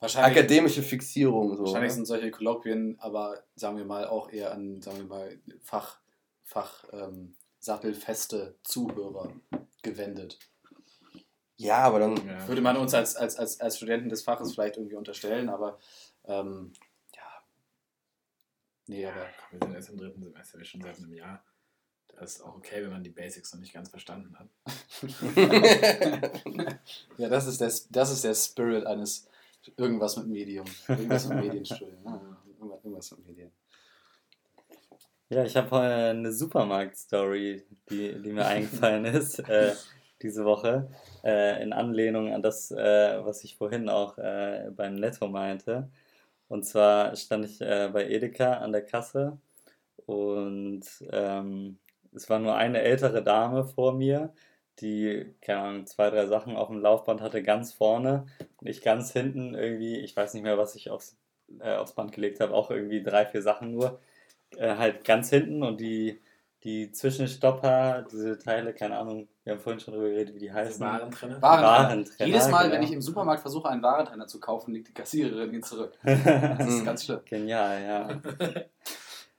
akademische 0.00 0.82
Fixierung. 0.82 1.56
So, 1.56 1.64
wahrscheinlich 1.64 1.90
ne? 1.90 1.96
sind 1.96 2.06
solche 2.06 2.30
Kolloquien, 2.30 2.96
aber 3.00 3.42
sagen 3.54 3.76
wir 3.76 3.84
mal 3.84 4.06
auch 4.06 4.30
eher 4.30 4.52
an, 4.52 4.80
sagen 4.80 4.98
wir 4.98 5.04
mal, 5.04 5.38
Fach, 5.62 5.98
Fach 6.44 6.84
ähm, 6.92 7.34
sattelfeste 7.58 8.54
Zuhörer 8.62 9.32
gewendet. 9.82 10.38
Ja, 11.56 11.78
aber 11.78 11.98
dann. 11.98 12.16
Ja. 12.26 12.46
Würde 12.46 12.62
man 12.62 12.76
uns 12.76 12.94
als, 12.94 13.16
als, 13.16 13.36
als, 13.36 13.60
als 13.60 13.76
Studenten 13.76 14.08
des 14.08 14.22
Faches 14.22 14.52
vielleicht 14.54 14.76
irgendwie 14.76 14.94
unterstellen, 14.94 15.48
aber 15.48 15.78
ähm, 16.24 16.72
ja. 17.16 17.42
Nee, 18.86 19.06
aber. 19.06 19.26
Wir 19.50 19.58
sind 19.60 19.74
erst 19.74 19.90
im 19.90 19.96
dritten 19.96 20.22
Semester, 20.22 20.58
wir 20.58 20.64
schon 20.64 20.82
seit 20.82 20.98
einem 20.98 21.12
Jahr. 21.12 21.42
Das 22.20 22.36
ist 22.36 22.42
auch 22.42 22.56
okay, 22.56 22.82
wenn 22.82 22.90
man 22.90 23.04
die 23.04 23.10
Basics 23.10 23.52
noch 23.52 23.60
nicht 23.60 23.72
ganz 23.72 23.90
verstanden 23.90 24.36
hat. 24.38 24.48
ja, 27.16 27.28
das 27.28 27.46
ist, 27.46 27.60
der, 27.60 27.72
das 27.90 28.10
ist 28.10 28.24
der 28.24 28.34
Spirit 28.34 28.86
eines 28.86 29.28
irgendwas 29.76 30.16
mit 30.16 30.26
Medium. 30.26 30.66
Irgendwas 30.88 31.28
mit 31.28 31.44
Medienstudium. 31.44 32.36
irgendwas 32.82 33.10
mit 33.12 33.26
Medien. 33.26 33.52
Ja, 35.30 35.44
ich 35.44 35.56
habe 35.56 35.78
eine 35.78 36.32
Supermarkt-Story, 36.32 37.62
die, 37.90 38.22
die 38.22 38.32
mir 38.32 38.46
eingefallen 38.46 39.04
ist 39.14 39.38
äh, 39.40 39.74
diese 40.22 40.44
Woche, 40.44 40.90
äh, 41.22 41.62
in 41.62 41.74
Anlehnung 41.74 42.32
an 42.32 42.42
das, 42.42 42.70
äh, 42.70 43.24
was 43.24 43.44
ich 43.44 43.56
vorhin 43.56 43.90
auch 43.90 44.16
äh, 44.16 44.70
beim 44.74 44.94
Netto 44.94 45.28
meinte. 45.28 45.90
Und 46.48 46.64
zwar 46.64 47.14
stand 47.14 47.44
ich 47.44 47.60
äh, 47.60 47.90
bei 47.92 48.08
Edeka 48.08 48.54
an 48.54 48.72
der 48.72 48.86
Kasse 48.86 49.38
und 50.06 50.84
ähm, 51.10 51.78
es 52.14 52.28
war 52.30 52.38
nur 52.38 52.56
eine 52.56 52.82
ältere 52.82 53.22
Dame 53.22 53.64
vor 53.64 53.94
mir, 53.94 54.32
die, 54.80 55.34
keine 55.40 55.60
Ahnung, 55.60 55.86
zwei, 55.86 56.10
drei 56.10 56.26
Sachen 56.26 56.56
auf 56.56 56.68
dem 56.68 56.80
Laufband 56.80 57.20
hatte, 57.20 57.42
ganz 57.42 57.72
vorne 57.72 58.26
und 58.58 58.68
ich 58.68 58.82
ganz 58.82 59.12
hinten 59.12 59.54
irgendwie, 59.54 59.96
ich 59.96 60.16
weiß 60.16 60.34
nicht 60.34 60.42
mehr, 60.42 60.58
was 60.58 60.74
ich 60.74 60.90
aufs, 60.90 61.16
äh, 61.60 61.76
aufs 61.76 61.94
Band 61.94 62.12
gelegt 62.12 62.40
habe, 62.40 62.54
auch 62.54 62.70
irgendwie 62.70 63.02
drei, 63.02 63.26
vier 63.26 63.42
Sachen 63.42 63.72
nur 63.72 64.00
äh, 64.56 64.76
halt 64.76 65.04
ganz 65.04 65.30
hinten 65.30 65.62
und 65.62 65.80
die, 65.80 66.20
die 66.64 66.90
Zwischenstopper, 66.90 68.06
diese 68.10 68.38
Teile, 68.38 68.74
keine 68.74 68.98
Ahnung, 68.98 69.28
wir 69.44 69.54
haben 69.54 69.60
vorhin 69.60 69.80
schon 69.80 69.94
drüber 69.94 70.08
geredet, 70.08 70.34
wie 70.34 70.40
die 70.40 70.52
heißen. 70.52 70.84
Warentrenner. 70.84 71.40
Warentrenner. 71.40 71.88
Warentrenner 71.88 72.26
Jedes 72.26 72.48
Mal, 72.48 72.64
genau. 72.64 72.74
wenn 72.74 72.82
ich 72.82 72.92
im 72.92 73.00
Supermarkt 73.00 73.42
versuche, 73.42 73.68
einen 73.68 73.82
Warentrenner 73.82 74.26
zu 74.26 74.40
kaufen, 74.40 74.74
liegt 74.74 74.88
die 74.88 74.94
Kassiererin 74.94 75.54
ihn 75.54 75.62
zurück. 75.62 75.96
Das 76.02 76.68
ist 76.68 76.84
ganz 76.84 77.04
schlimm. 77.04 77.20
Genial, 77.24 77.82
ja. 77.82 78.20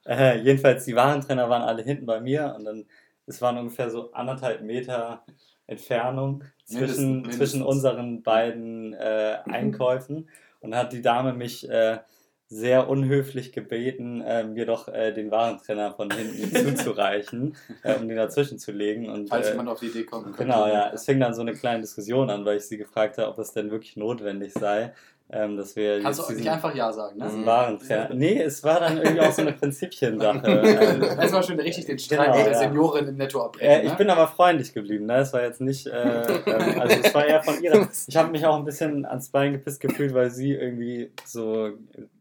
äh, 0.09 0.39
jedenfalls, 0.39 0.85
die 0.85 0.95
Warentrenner 0.95 1.49
waren 1.49 1.61
alle 1.61 1.83
hinten 1.83 2.05
bei 2.05 2.19
mir 2.19 2.55
und 2.57 2.65
dann, 2.65 2.85
es 3.25 3.41
waren 3.41 3.57
ungefähr 3.57 3.89
so 3.89 4.11
anderthalb 4.11 4.61
Meter 4.61 5.23
Entfernung 5.69 6.43
zwischen, 6.65 7.21
mindestens, 7.21 7.37
zwischen 7.37 7.61
unseren 7.61 8.23
beiden 8.23 8.93
äh, 8.93 9.37
Einkäufen. 9.45 10.27
Und 10.61 10.75
hat 10.75 10.91
die 10.91 11.01
Dame 11.01 11.33
mich 11.33 11.69
äh, 11.69 11.99
sehr 12.47 12.89
unhöflich 12.89 13.53
gebeten, 13.53 14.21
äh, 14.21 14.43
mir 14.43 14.65
doch 14.65 14.87
äh, 14.87 15.13
den 15.13 15.29
Warentrenner 15.29 15.93
von 15.93 16.09
hinten 16.11 16.53
zuzureichen, 16.77 17.55
äh, 17.83 17.95
um 17.95 18.07
den 18.07 18.17
dazwischen 18.17 18.57
zu 18.57 18.71
legen. 18.71 19.07
Und, 19.07 19.29
Falls 19.29 19.47
äh, 19.47 19.51
jemand 19.51 19.69
auf 19.69 19.79
die 19.79 19.87
Idee 19.87 20.03
kommt. 20.03 20.35
Genau, 20.35 20.67
ja. 20.67 20.91
Es 20.91 21.05
fing 21.05 21.19
dann 21.19 21.35
so 21.35 21.41
eine 21.41 21.53
kleine 21.53 21.81
Diskussion 21.81 22.29
an, 22.29 22.43
weil 22.43 22.57
ich 22.57 22.63
sie 22.63 22.77
gefragt 22.77 23.19
habe, 23.19 23.29
ob 23.29 23.37
es 23.37 23.53
denn 23.53 23.71
wirklich 23.71 23.95
notwendig 23.95 24.53
sei, 24.53 24.93
ähm, 25.31 25.57
dass 25.57 25.75
wir 25.75 26.01
Kannst 26.01 26.19
du 26.19 26.23
jetzt 26.23 26.39
nicht 26.39 26.49
einfach 26.49 26.73
Ja 26.73 26.91
sagen, 26.91 27.19
ne? 27.19 27.25
diesen 27.25 27.45
Warentrenner... 27.45 28.13
Nee, 28.15 28.41
es 28.41 28.63
war 28.63 28.79
dann 28.79 28.97
irgendwie 28.97 29.21
auch 29.21 29.31
so 29.31 29.41
eine 29.43 29.53
Prinzipiensache. 29.53 30.39
Ähm, 30.79 31.01
Erstmal 31.03 31.43
schön 31.43 31.59
richtig 31.59 31.85
den 31.85 31.99
Streit 31.99 32.27
Genau, 32.27 32.37
mit 32.37 32.45
der 32.45 32.53
ja. 32.53 32.59
Seniorin 32.59 33.07
im 33.07 33.17
Netto 33.17 33.41
abbrechen. 33.41 33.69
Äh, 33.69 33.83
ich 33.83 33.91
ne? 33.91 33.97
bin 33.97 34.09
aber 34.09 34.27
freundlich 34.27 34.73
geblieben, 34.73 35.05
ne? 35.05 35.17
Es 35.17 35.33
war 35.33 35.43
jetzt 35.43 35.61
nicht, 35.61 35.87
äh, 35.87 36.21
ähm, 36.21 36.81
also 36.81 36.97
es 37.03 37.13
war 37.13 37.25
eher 37.25 37.43
von 37.43 37.61
ihrer. 37.61 37.87
Ich 38.07 38.17
habe 38.17 38.31
mich 38.31 38.45
auch 38.45 38.55
ein 38.55 38.65
bisschen 38.65 39.05
ans 39.05 39.29
Bein 39.29 39.53
gepisst 39.53 39.81
gefühlt, 39.81 40.13
weil 40.13 40.29
sie 40.31 40.53
irgendwie 40.53 41.11
so, 41.25 41.71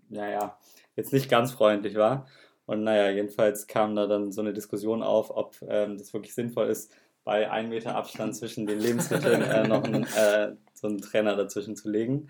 naja, 0.09 0.59
jetzt 0.97 1.12
nicht 1.12 1.31
ganz 1.31 1.53
freundlich 1.53 1.94
war. 1.94 2.27
Und 2.66 2.85
naja, 2.85 3.11
jedenfalls 3.11 3.66
kam 3.66 3.97
da 3.97 4.07
dann 4.07 4.33
so 4.33 4.42
eine 4.42 4.53
Diskussion 4.53 5.03
auf, 5.03 5.35
ob 5.35 5.57
ähm, 5.66 5.97
das 5.97 6.12
wirklich 6.12 6.35
sinnvoll 6.35 6.66
ist, 6.66 6.92
bei 7.25 7.51
einem 7.51 7.71
Meter 7.71 7.94
Abstand 7.94 8.37
zwischen 8.37 8.66
den 8.66 8.81
Lebensmitteln 8.81 9.42
äh, 9.42 9.66
noch 9.66 9.85
einen, 9.85 10.05
äh, 10.05 10.53
so 10.75 10.88
einen 10.88 11.01
Trenner 11.01 11.37
dazwischen 11.37 11.77
zu 11.77 11.90
legen. 11.90 12.29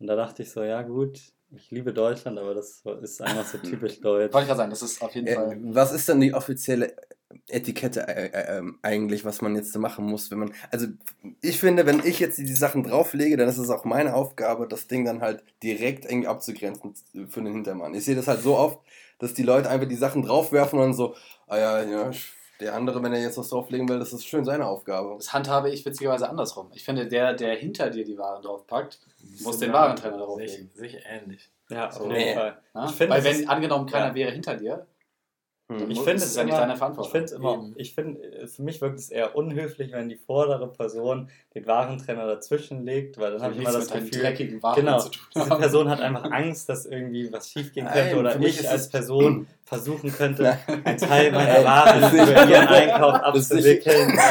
Und 0.00 0.06
da 0.06 0.16
dachte 0.16 0.42
ich 0.42 0.50
so, 0.50 0.62
ja 0.62 0.82
gut, 0.82 1.20
ich 1.50 1.70
liebe 1.70 1.92
Deutschland, 1.92 2.38
aber 2.38 2.54
das 2.54 2.82
ist 3.02 3.22
einfach 3.22 3.46
so 3.46 3.58
typisch 3.58 4.00
deutsch. 4.00 4.32
Wollte 4.32 4.40
ich 4.44 4.46
gerade 4.48 4.56
sagen, 4.58 4.70
das 4.70 4.82
ist 4.82 5.00
auf 5.02 5.14
jeden 5.14 5.26
Äh, 5.26 5.34
Fall. 5.34 5.58
was 5.62 5.92
ist 5.92 6.08
denn 6.08 6.20
die 6.20 6.34
offizielle 6.34 6.94
Etikette 7.48 8.06
äh, 8.06 8.26
äh, 8.26 8.58
ähm, 8.58 8.78
eigentlich, 8.82 9.24
was 9.24 9.42
man 9.42 9.54
jetzt 9.56 9.76
machen 9.76 10.04
muss, 10.04 10.30
wenn 10.30 10.38
man. 10.38 10.52
Also 10.70 10.86
ich 11.40 11.58
finde, 11.58 11.84
wenn 11.86 12.00
ich 12.04 12.20
jetzt 12.20 12.38
die 12.38 12.46
Sachen 12.54 12.82
drauflege, 12.84 13.36
dann 13.36 13.48
ist 13.48 13.58
es 13.58 13.70
auch 13.70 13.84
meine 13.84 14.14
Aufgabe, 14.14 14.66
das 14.68 14.86
Ding 14.86 15.04
dann 15.04 15.20
halt 15.20 15.42
direkt 15.62 16.04
irgendwie 16.04 16.28
abzugrenzen 16.28 16.94
für 17.28 17.42
den 17.42 17.52
Hintermann. 17.52 17.94
Ich 17.94 18.04
sehe 18.04 18.16
das 18.16 18.28
halt 18.28 18.40
so 18.42 18.56
oft, 18.56 18.78
dass 19.18 19.34
die 19.34 19.42
Leute 19.42 19.68
einfach 19.68 19.88
die 19.88 19.96
Sachen 19.96 20.22
draufwerfen 20.22 20.78
und 20.78 20.86
dann 20.86 20.94
so, 20.94 21.14
ah 21.48 21.58
ja, 21.58 21.82
ja, 21.82 22.10
der 22.60 22.74
andere, 22.74 23.02
wenn 23.02 23.12
er 23.12 23.20
jetzt 23.20 23.38
was 23.38 23.48
drauflegen 23.50 23.88
will, 23.88 23.98
das 23.98 24.12
ist 24.12 24.26
schön 24.26 24.44
seine 24.44 24.66
Aufgabe. 24.66 25.14
Das 25.16 25.32
handhabe 25.32 25.70
ich 25.70 25.84
witzigerweise 25.86 26.28
andersrum. 26.28 26.70
Ich 26.74 26.84
finde, 26.84 27.06
der, 27.06 27.34
der 27.34 27.54
hinter 27.56 27.90
dir 27.90 28.04
die 28.04 28.18
Waren 28.18 28.42
draufpackt, 28.42 28.98
muss 29.44 29.58
den 29.58 29.72
Warentrenner 29.72 30.16
Sich, 30.18 30.24
drauflegen. 30.26 30.70
sich 30.74 30.98
ähnlich. 31.08 31.50
Ja, 31.70 31.90
So. 31.90 32.00
auf 32.04 32.08
Nee. 32.08 32.24
jeden 32.28 32.38
Fall. 32.38 32.58
Finde, 32.96 33.14
Weil 33.14 33.24
wenn 33.24 33.40
ist- 33.40 33.48
angenommen 33.48 33.86
keiner 33.86 34.08
ja. 34.08 34.14
wäre 34.14 34.30
hinter 34.32 34.56
dir, 34.56 34.86
Hm. 35.70 35.90
Ich 35.90 35.98
finde 35.98 36.14
das 36.14 36.22
es 36.24 36.30
ist 36.30 36.36
ja 36.36 36.44
nicht 36.44 36.52
immer, 36.54 36.60
deine 36.62 36.76
Verantwortung. 36.76 37.12
Ich 37.22 37.28
finde 37.30 37.34
immer, 37.34 37.52
Eben. 37.54 37.74
ich 37.76 37.94
finde, 37.94 38.22
äh, 38.22 38.46
für 38.46 38.62
mich 38.62 38.80
wirkt 38.80 38.98
es 38.98 39.10
eher 39.10 39.36
unhöflich, 39.36 39.92
wenn 39.92 40.08
die 40.08 40.16
vordere 40.16 40.66
Person 40.72 41.28
den 41.54 41.66
Warentrenner 41.66 42.26
dazwischen 42.26 42.86
legt, 42.86 43.18
weil 43.18 43.32
dann 43.32 43.42
habe 43.42 43.52
ich 43.52 43.60
immer 43.60 43.72
das 43.72 43.90
Gefühl, 43.90 44.34
genau, 44.74 44.98
zu 44.98 45.10
tun 45.10 45.20
diese. 45.34 45.46
Person 45.46 45.90
hat 45.90 46.00
einfach 46.00 46.24
Angst, 46.30 46.70
dass 46.70 46.86
irgendwie 46.86 47.30
was 47.30 47.50
schiefgehen 47.50 47.84
Nein, 47.84 47.94
könnte 47.94 48.18
oder 48.18 48.30
für 48.30 48.38
mich 48.38 48.60
ich 48.60 48.68
als 48.68 48.88
Person 48.88 49.46
versuchen 49.64 50.10
könnte, 50.10 50.42
Nein. 50.42 50.58
einen 50.84 50.96
Teil 50.98 51.32
meiner 51.32 51.58
ich- 51.98 52.06
für 52.06 52.50
ihren 52.50 52.68
Einkauf 52.68 53.14
abzuwickeln. 53.14 54.18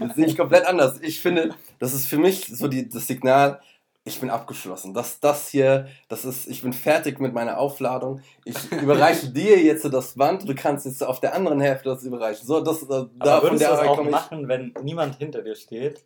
Das 0.00 0.16
sehe 0.16 0.26
ich 0.26 0.36
komplett 0.36 0.64
anders. 0.66 0.98
Ich 1.02 1.20
finde, 1.20 1.50
das 1.78 1.92
ist 1.92 2.06
für 2.06 2.18
mich 2.18 2.46
so 2.46 2.66
die, 2.68 2.88
das 2.88 3.06
Signal, 3.06 3.60
ich 4.04 4.20
bin 4.20 4.30
abgeschlossen. 4.30 4.94
Das, 4.94 5.20
das 5.20 5.48
hier, 5.48 5.86
das 6.08 6.24
ist, 6.24 6.48
ich 6.48 6.62
bin 6.62 6.72
fertig 6.72 7.20
mit 7.20 7.32
meiner 7.32 7.58
Aufladung. 7.58 8.20
Ich 8.44 8.70
überreiche 8.72 9.28
dir 9.32 9.58
jetzt 9.62 9.84
das 9.84 10.14
Band, 10.14 10.48
du 10.48 10.54
kannst 10.54 10.86
jetzt 10.86 11.02
auf 11.04 11.20
der 11.20 11.34
anderen 11.34 11.60
Hälfte 11.60 11.88
das 11.90 12.02
überreichen. 12.02 12.46
So, 12.46 12.60
das, 12.60 12.86
da, 12.86 13.08
Aber 13.20 13.42
würdest 13.44 13.62
du 13.62 13.66
der 13.68 13.70
das 13.76 13.80
auch 13.86 14.02
machen, 14.04 14.48
wenn 14.48 14.74
niemand 14.82 15.16
hinter 15.16 15.42
dir 15.42 15.54
steht? 15.54 16.04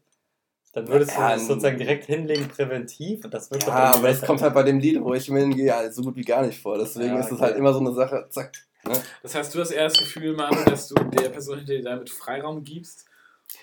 Dann 0.74 0.88
würdest 0.88 1.16
du 1.16 1.20
Ja, 1.20 1.32
das 1.32 1.46
sozusagen 1.46 1.78
direkt 1.78 2.04
hinlegen, 2.04 2.48
präventiv. 2.48 3.24
Und 3.24 3.32
das 3.32 3.50
wird 3.50 3.66
Ja, 3.66 3.94
aber 3.94 4.08
das 4.08 4.20
kommt 4.20 4.42
halt 4.42 4.52
bei 4.52 4.62
dem 4.62 4.78
Lied, 4.78 5.02
wo 5.02 5.14
ich 5.14 5.24
hingehe, 5.24 5.74
halt 5.74 5.94
so 5.94 6.02
gut 6.02 6.16
wie 6.16 6.22
gar 6.24 6.44
nicht 6.44 6.60
vor. 6.60 6.76
Deswegen 6.76 7.14
Ja, 7.14 7.20
ist 7.20 7.26
es 7.26 7.32
okay. 7.32 7.42
halt 7.44 7.56
immer 7.56 7.72
so 7.72 7.80
eine 7.80 7.94
Sache, 7.94 8.26
zack. 8.28 8.52
Ne? 8.84 8.92
Das 9.22 9.34
heißt, 9.34 9.54
du 9.54 9.60
hast 9.60 9.70
eher 9.70 9.84
das 9.84 9.96
Gefühl, 9.98 10.36
Manu, 10.36 10.62
dass 10.66 10.88
du 10.88 10.94
der 11.02 11.30
Person 11.30 11.56
hinter 11.58 11.72
dir 11.72 11.82
damit 11.82 12.10
Freiraum 12.10 12.62
gibst. 12.62 13.06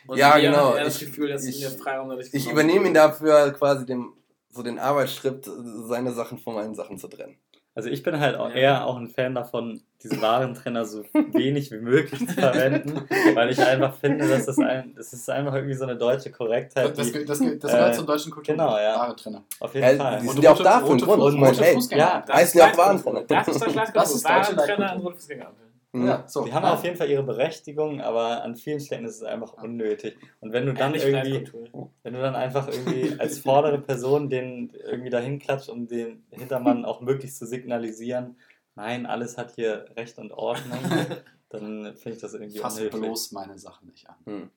Und 0.08 0.17
Ja, 0.17 0.39
genau. 0.39 0.69
Hat 0.72 0.78
eher 0.78 0.84
das 0.86 1.00
Ich- 1.00 1.08
Gefühl, 1.08 1.30
dass 1.30 1.46
ich- 1.46 1.62
du 1.63 2.19
Ich 2.32 2.50
übernehme 2.50 2.88
ihn 2.88 2.96
dafür 2.96 3.52
quasi 3.52 3.86
dem, 3.86 4.13
so 4.53 4.63
den 4.63 4.79
Arbeitsschritt, 4.79 5.49
seine 5.87 6.13
Sachen 6.13 6.37
von 6.37 6.55
meinen 6.55 6.75
Sachen 6.75 6.97
zu 6.97 7.07
trennen. 7.07 7.37
Also 7.75 7.89
ich 7.89 8.03
bin 8.03 8.19
halt 8.19 8.35
auch 8.35 8.49
Ja. 8.49 8.55
eher 8.55 8.85
auch 8.85 8.97
ein 8.97 9.09
Fan 9.09 9.33
davon, 9.33 9.81
diese 10.03 10.21
Warentrenner 10.21 10.85
so 10.85 11.03
wenig 11.31 11.71
wie 11.71 11.79
möglich 11.79 12.19
zu 12.19 12.31
verwenden, 12.35 13.01
weil 13.33 13.49
ich 13.49 13.59
einfach 13.59 13.95
finde, 13.95 14.27
dass 14.27 14.45
das 14.45 14.59
ein, 14.59 14.93
das 14.95 15.11
ist 15.11 15.27
einfach 15.27 15.55
irgendwie 15.55 15.73
so 15.73 15.85
eine 15.85 15.95
deutsche 15.97 16.29
Korrektheit, 16.31 16.95
Das, 16.95 17.11
die, 17.11 17.25
das, 17.25 17.39
das, 17.39 17.49
das 17.59 17.71
gehört 17.71 17.93
Äh, 17.93 17.97
zum 17.97 18.05
deutschen 18.05 18.31
Kultur. 18.31 18.53
genau, 18.53 18.77
ja. 18.77 18.95
Warentrenner. 18.99 19.43
auf 19.59 19.73
jeden 19.73 19.87
Ja, 19.89 19.95
Fall. 20.03 20.19
die 20.21 20.27
Und 20.27 20.33
sind 20.35 20.43
ja 20.43 20.51
auch 20.51 20.59
rote- 20.59 20.71
ein 20.71 20.83
rote 20.83 21.05
Grund. 21.05 21.39
Meine, 21.39 21.47
rote 21.55 21.65
ey, 21.65 21.73
Fußgänger. 21.73 22.03
ja, 22.03 22.23
Das 22.27 22.35
heißen 22.35 22.59
ja 22.59 22.71
auch. 22.71 22.77
Warentrenner. 22.77 23.21
Das 23.23 23.47
ist 23.47 23.59
deutsche 23.61 23.75
Leitkultur. 23.75 24.01
Das 24.03 24.15
ist 24.15 24.23
Warentrenner 24.23 24.91
an 24.91 24.99
rote 24.99 25.15
Fußgängerampeln. 25.15 25.72
Mhm. 25.93 26.08
Ja, 26.08 26.27
so. 26.27 26.43
Die 26.43 26.51
haben 26.51 26.65
auf 26.65 26.84
jeden 26.84 26.97
Fall 26.97 27.10
ihre 27.10 27.23
Berechtigung, 27.23 28.01
aber 28.01 28.43
an 28.43 28.56
vielen 28.56 28.79
Stellen 28.79 29.06
ist 29.06 29.17
es 29.17 29.23
einfach 29.23 29.53
unnötig. 29.53 30.17
Und 30.39 30.51
wenn 30.51 30.65
du 30.65 30.73
dann 30.73 30.95
Ehrliche 30.95 31.38
irgendwie, 31.38 31.71
wenn 32.01 32.13
du 32.13 32.19
dann 32.19 32.36
einfach 32.36 32.67
irgendwie 32.67 33.19
als 33.19 33.39
vordere 33.39 33.79
Person 33.79 34.27
den 34.27 34.71
irgendwie 34.71 35.12
dahin 35.12 35.38
klatscht, 35.38 35.69
um 35.69 35.88
den 35.88 36.25
Hintermann 36.32 36.84
auch 36.84 37.01
möglichst 37.01 37.38
zu 37.38 37.45
signalisieren, 37.45 38.38
nein, 38.75 39.06
alles 39.06 39.38
hat 39.38 39.51
hier 39.51 39.86
Recht 39.95 40.17
und 40.17 40.32
Ordnung, 40.32 40.79
dann 41.49 41.95
finde 41.95 42.15
ich 42.15 42.21
das 42.21 42.34
irgendwie 42.34 42.58
Fass 42.58 42.77
unhöflich. 42.77 43.01
bloß 43.01 43.32
meine 43.34 43.60
Sachen 43.60 43.88
nicht 43.88 44.10
an. 44.10 44.15
Hm. 44.25 44.49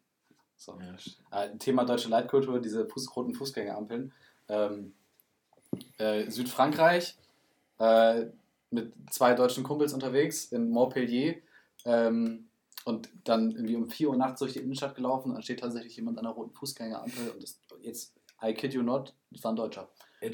So. 0.56 0.78
Ja. 1.30 1.42
Äh, 1.42 1.58
Thema 1.58 1.84
deutsche 1.84 2.08
Leitkultur, 2.08 2.60
diese 2.60 2.86
Fuß, 2.86 3.14
roten 3.14 3.34
Fußgängerampeln. 3.34 4.10
Ähm, 4.48 4.94
äh, 5.98 6.30
Südfrankreich, 6.30 7.18
äh, 7.78 8.26
mit 8.76 8.92
zwei 9.10 9.34
deutschen 9.34 9.64
Kumpels 9.64 9.92
unterwegs 9.92 10.46
in 10.46 10.70
Montpellier. 10.70 11.34
Ähm, 11.84 12.48
und 12.84 13.08
dann 13.24 13.50
irgendwie 13.50 13.74
um 13.74 13.90
4 13.90 14.10
Uhr 14.10 14.16
nachts 14.16 14.38
durch 14.38 14.52
die 14.52 14.60
Innenstadt 14.60 14.94
gelaufen 14.94 15.30
und 15.30 15.34
dann 15.34 15.42
steht 15.42 15.58
tatsächlich 15.58 15.96
jemand 15.96 16.18
an 16.18 16.24
der 16.24 16.32
roten 16.32 16.54
Fußgängerampel 16.54 17.30
und 17.30 17.42
das, 17.42 17.58
jetzt, 17.80 18.14
I 18.40 18.54
kid 18.54 18.72
you 18.74 18.82
not, 18.82 19.12
das 19.32 19.42
war 19.42 19.52
ein 19.52 19.56
Deutscher. 19.56 19.88
Ja, 20.20 20.30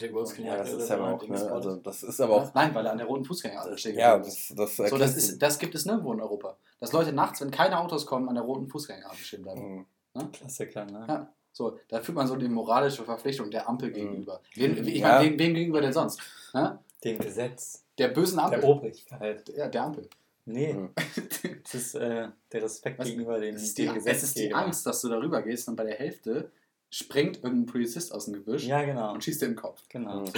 das 0.59 0.73
ist 0.73 0.91
aber 0.91 1.09
so, 1.09 1.15
auch, 1.15 1.19
Dings 1.19 1.41
ne, 1.41 1.47
war 1.47 1.57
also 1.57 1.77
das. 1.77 2.01
das 2.01 2.03
ist 2.11 2.21
aber 2.21 2.35
auch, 2.35 2.55
Nein, 2.55 2.75
weil 2.75 2.85
er 2.87 2.93
an 2.93 2.99
der 2.99 3.07
roten 3.07 3.25
Fußgängerampel 3.25 3.79
steht. 3.79 3.97
ja, 3.97 4.19
das, 4.19 4.53
das 4.55 4.77
so, 4.77 4.97
das, 4.99 5.17
ist, 5.17 5.41
das 5.41 5.59
gibt 5.59 5.75
es 5.75 5.87
nirgendwo 5.87 6.13
in 6.13 6.21
Europa. 6.21 6.57
Dass 6.79 6.93
Leute 6.93 7.13
nachts, 7.13 7.41
wenn 7.41 7.51
keine 7.51 7.79
Autos 7.81 8.05
kommen, 8.07 8.29
an 8.29 8.35
der 8.35 8.45
roten 8.45 8.69
Fußgängerampel 8.69 9.25
stehen 9.25 9.43
bleiben. 9.43 9.87
Mhm. 10.15 10.33
Klassiker, 10.33 10.85
ne? 10.85 11.07
Ja. 11.09 11.33
So, 11.53 11.79
da 11.89 12.01
fühlt 12.01 12.17
man 12.17 12.27
so 12.27 12.37
die 12.37 12.49
moralische 12.49 13.03
Verpflichtung 13.05 13.51
der 13.51 13.69
Ampel 13.69 13.93
gegenüber. 13.93 14.41
Wen, 14.55 14.87
ich 14.87 14.99
Ja. 14.99 15.19
meine, 15.19 15.31
wem, 15.31 15.39
wem 15.39 15.55
gegenüber 15.55 15.81
denn 15.81 15.93
sonst? 15.93 16.21
Ne? 16.55 16.79
Dem 17.05 17.19
Gesetz, 17.19 17.85
Der 17.99 18.09
bösen 18.09 18.39
Ampel. 18.39 18.61
der 18.61 18.69
Obrigkeit. 18.69 19.49
Ja, 19.57 19.69
der 19.69 19.83
Ampel. 19.83 20.09
Nee, 20.45 20.73
Mhm. 20.75 20.91
das 21.65 21.75
ist 21.75 21.95
äh, 21.95 22.29
der 22.53 22.63
Respekt 22.63 22.99
Was- 22.99 23.07
gegenüber 23.07 23.39
dem, 23.41 23.55
Es 23.55 23.63
ist, 23.63 23.79
die, 23.79 23.87
dem 23.87 23.97
es 24.05 24.23
ist 24.23 24.37
die. 24.39 24.53
Angst, 24.55 24.85
dass 24.87 25.01
du 25.01 25.09
darüber 25.09 25.43
gehst 25.43 25.69
und 25.69 25.77
bei 25.77 25.85
der 25.85 25.95
Hälfte 25.97 26.51
springt 26.91 27.37
irgendein 27.43 27.67
Polizist 27.67 28.13
aus 28.13 28.27
dem 28.27 28.35
Gebüsch 28.35 28.65
Ja, 28.67 28.83
genau. 28.85 29.13
und 29.13 29.23
schießt 29.25 29.41
dir 29.43 29.47
in 29.47 29.53
den 29.53 29.59
Kopf. 29.59 29.83
genau. 29.89 30.21
Mhm. 30.21 30.27
So. 30.27 30.33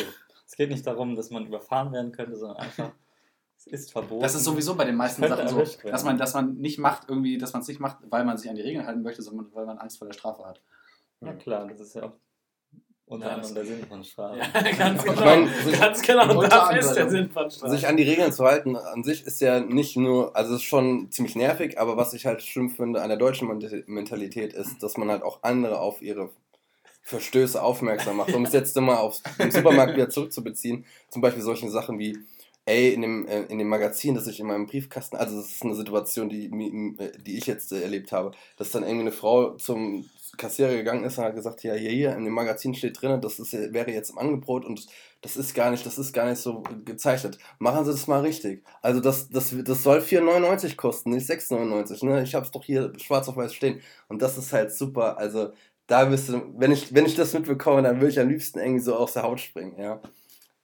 Es 0.46 0.56
geht 0.56 0.70
nicht 0.70 0.86
darum, 0.86 1.16
dass 1.16 1.30
man 1.30 1.46
überfahren 1.46 1.90
werden 1.92 2.12
könnte, 2.12 2.36
sondern 2.36 2.58
einfach, 2.58 2.92
es 3.56 3.66
ist 3.66 3.92
verboten. 3.92 4.22
Das 4.22 4.34
ist 4.34 4.44
sowieso 4.44 4.74
bei 4.74 4.84
den 4.84 4.94
meisten 4.94 5.22
Sachen 5.26 5.48
so, 5.48 5.56
werden. 5.56 5.90
dass 5.90 6.04
man, 6.04 6.18
dass 6.18 6.34
man 6.34 6.54
nicht 6.56 6.78
macht, 6.78 7.08
irgendwie, 7.08 7.38
dass 7.38 7.54
man 7.54 7.62
es 7.62 7.68
nicht 7.68 7.80
macht, 7.80 7.98
weil 8.10 8.24
man 8.24 8.36
sich 8.36 8.50
an 8.50 8.56
die 8.56 8.62
Regeln 8.62 8.86
halten 8.86 9.02
möchte, 9.02 9.22
sondern 9.22 9.48
weil 9.54 9.64
man 9.66 9.78
Angst 9.78 9.96
vor 9.98 10.06
der 10.06 10.12
Strafe 10.14 10.44
hat. 10.44 10.60
Ja 11.22 11.32
klar, 11.32 11.66
das 11.66 11.80
ist 11.80 11.94
ja 11.94 12.04
auch 12.04 12.12
unter 13.06 13.26
Ja, 13.26 13.32
anderem 13.34 13.54
der 13.54 13.66
Sinn 13.66 13.86
von 13.86 14.02
Strafe. 14.04 14.38
Ja, 14.38 14.72
ganz 14.78 15.04
Ich 15.04 15.10
genau. 15.10 15.24
mein, 15.24 15.48
ganz 15.78 16.02
genau. 16.02 16.42
Da 16.42 16.70
ist 16.70 16.94
der 16.94 17.02
anderem. 17.04 17.10
Sinn 17.10 17.30
von 17.30 17.50
Strafe. 17.50 17.70
Sich 17.72 17.86
an 17.86 17.96
die 17.96 18.02
Regeln 18.04 18.32
zu 18.32 18.44
halten 18.44 18.76
an 18.76 19.04
sich 19.04 19.26
ist 19.26 19.40
ja 19.40 19.60
nicht 19.60 19.96
nur, 19.96 20.34
also 20.36 20.54
es 20.54 20.60
ist 20.60 20.66
schon 20.66 21.10
ziemlich 21.10 21.36
nervig, 21.36 21.78
aber 21.78 21.96
was 21.96 22.14
ich 22.14 22.26
halt 22.26 22.42
schlimm 22.42 22.70
finde 22.70 23.02
an 23.02 23.08
der 23.08 23.18
deutschen 23.18 23.48
Ment- 23.48 23.88
Mentalität 23.88 24.52
ist, 24.54 24.82
dass 24.82 24.96
man 24.96 25.10
halt 25.10 25.22
auch 25.22 25.40
andere 25.42 25.78
auf 25.80 26.00
ihre 26.02 26.30
Verstöße 27.02 27.62
aufmerksam 27.62 28.16
macht. 28.16 28.32
Um 28.32 28.46
es 28.46 28.54
jetzt 28.54 28.74
mal 28.80 28.96
aufs 28.96 29.22
im 29.38 29.50
Supermarkt 29.50 29.94
wieder 29.94 30.08
zurückzubeziehen, 30.08 30.86
zum 31.10 31.20
Beispiel 31.20 31.42
solche 31.42 31.68
Sachen 31.68 31.98
wie, 31.98 32.18
ey, 32.66 32.94
in 32.94 33.02
dem, 33.02 33.26
äh, 33.26 33.42
in 33.44 33.58
dem 33.58 33.68
Magazin, 33.68 34.14
das 34.14 34.26
ich 34.26 34.40
in 34.40 34.46
meinem 34.46 34.66
Briefkasten, 34.66 35.16
also 35.16 35.36
das 35.36 35.50
ist 35.50 35.62
eine 35.62 35.74
Situation, 35.74 36.28
die, 36.28 36.46
äh, 36.98 37.12
die 37.18 37.36
ich 37.38 37.46
jetzt 37.46 37.72
äh, 37.72 37.82
erlebt 37.82 38.12
habe, 38.12 38.32
dass 38.56 38.70
dann 38.70 38.82
irgendwie 38.82 39.02
eine 39.02 39.12
Frau 39.12 39.56
zum 39.56 40.08
Kassierer 40.36 40.72
gegangen 40.72 41.04
ist 41.04 41.18
und 41.18 41.24
hat 41.24 41.34
gesagt, 41.34 41.62
ja, 41.62 41.74
hier, 41.74 41.90
hier, 41.90 42.16
in 42.16 42.24
dem 42.24 42.34
Magazin 42.34 42.74
steht 42.74 43.00
drin, 43.00 43.20
das 43.20 43.38
ist, 43.38 43.52
wäre 43.52 43.90
jetzt 43.90 44.10
im 44.10 44.18
Angebot 44.18 44.64
und 44.64 44.86
das 45.20 45.36
ist 45.36 45.54
gar 45.54 45.70
nicht, 45.70 45.86
das 45.86 45.98
ist 45.98 46.12
gar 46.12 46.28
nicht 46.28 46.40
so 46.40 46.62
gezeichnet. 46.84 47.38
Machen 47.58 47.84
Sie 47.84 47.92
das 47.92 48.06
mal 48.06 48.20
richtig. 48.20 48.64
Also 48.82 49.00
das, 49.00 49.28
das, 49.28 49.54
das 49.64 49.82
soll 49.82 50.00
4,99 50.00 50.76
kosten, 50.76 51.10
nicht 51.10 51.28
6,99. 51.28 52.04
Ne? 52.04 52.22
Ich 52.22 52.34
habe 52.34 52.44
es 52.44 52.50
doch 52.50 52.64
hier 52.64 52.92
schwarz 52.98 53.28
auf 53.28 53.36
weiß 53.36 53.54
stehen. 53.54 53.80
Und 54.08 54.22
das 54.22 54.36
ist 54.36 54.52
halt 54.52 54.72
super. 54.72 55.16
Also 55.18 55.52
da 55.86 56.04
bist 56.06 56.28
du, 56.28 56.42
wenn 56.58 56.72
ich, 56.72 56.94
wenn 56.94 57.06
ich 57.06 57.14
das 57.14 57.32
mitbekomme, 57.32 57.82
dann 57.82 57.96
würde 57.96 58.08
ich 58.10 58.20
am 58.20 58.28
liebsten 58.28 58.58
irgendwie 58.58 58.80
so 58.80 58.96
aus 58.96 59.14
der 59.14 59.22
Haut 59.22 59.40
springen, 59.40 59.78
ja. 59.78 60.00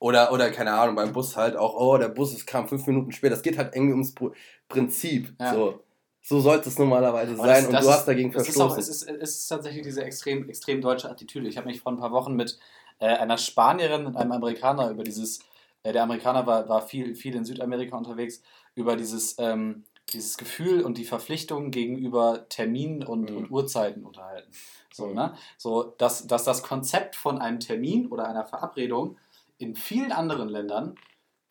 Oder, 0.01 0.31
oder 0.33 0.49
keine 0.49 0.73
Ahnung, 0.73 0.95
beim 0.95 1.13
Bus 1.13 1.37
halt 1.37 1.55
auch, 1.55 1.75
oh, 1.75 1.95
der 1.95 2.09
Bus 2.09 2.33
ist, 2.33 2.47
kam 2.47 2.67
fünf 2.67 2.87
Minuten 2.87 3.11
später. 3.11 3.35
Das 3.35 3.43
geht 3.43 3.59
halt 3.59 3.75
irgendwie 3.75 3.91
ums 3.93 4.15
Pr- 4.15 4.33
Prinzip. 4.67 5.31
Ja. 5.39 5.53
So. 5.53 5.79
so 6.23 6.39
sollte 6.39 6.69
es 6.69 6.79
normalerweise 6.79 7.33
Aber 7.33 7.43
sein 7.45 7.49
das- 7.55 7.65
und 7.67 7.73
das 7.73 7.85
du 7.85 7.91
hast 7.91 8.07
dagegen 8.07 8.33
Es 8.33 8.47
ist, 8.49 8.59
auch, 8.59 8.73
verstoßen. 8.73 8.79
es, 8.79 8.89
ist, 8.89 9.09
es 9.21 9.35
ist 9.41 9.47
tatsächlich 9.47 9.83
diese 9.83 10.03
extrem, 10.03 10.49
extrem 10.49 10.81
deutsche 10.81 11.07
Attitüde. 11.07 11.47
Ich 11.47 11.55
habe 11.55 11.67
mich 11.67 11.81
vor 11.81 11.91
ein 11.91 11.99
paar 11.99 12.11
Wochen 12.11 12.33
mit 12.35 12.57
äh, 12.97 13.05
einer 13.05 13.37
Spanierin 13.37 14.07
und 14.07 14.17
einem 14.17 14.31
Amerikaner 14.31 14.89
über 14.89 15.03
dieses, 15.03 15.37
äh, 15.83 15.93
der 15.93 16.01
Amerikaner 16.01 16.47
war, 16.47 16.67
war 16.67 16.81
viel, 16.81 17.13
viel 17.13 17.35
in 17.35 17.45
Südamerika 17.45 17.95
unterwegs, 17.95 18.41
über 18.73 18.95
dieses, 18.95 19.35
ähm, 19.37 19.83
dieses 20.13 20.35
Gefühl 20.39 20.81
und 20.81 20.97
die 20.97 21.05
Verpflichtung 21.05 21.69
gegenüber 21.69 22.47
Terminen 22.49 23.03
und, 23.03 23.29
Mhm. 23.29 23.37
und 23.37 23.51
Uhrzeiten 23.51 24.03
unterhalten. 24.03 24.51
So, 24.91 25.05
Mhm. 25.07 25.13
ne? 25.13 25.33
so 25.59 25.93
dass, 25.99 26.25
dass 26.25 26.43
das 26.43 26.63
Konzept 26.63 27.15
von 27.15 27.37
einem 27.37 27.59
Termin 27.59 28.07
oder 28.07 28.27
einer 28.27 28.45
Verabredung 28.45 29.17
in 29.61 29.75
vielen 29.75 30.11
anderen 30.11 30.49
Ländern 30.49 30.95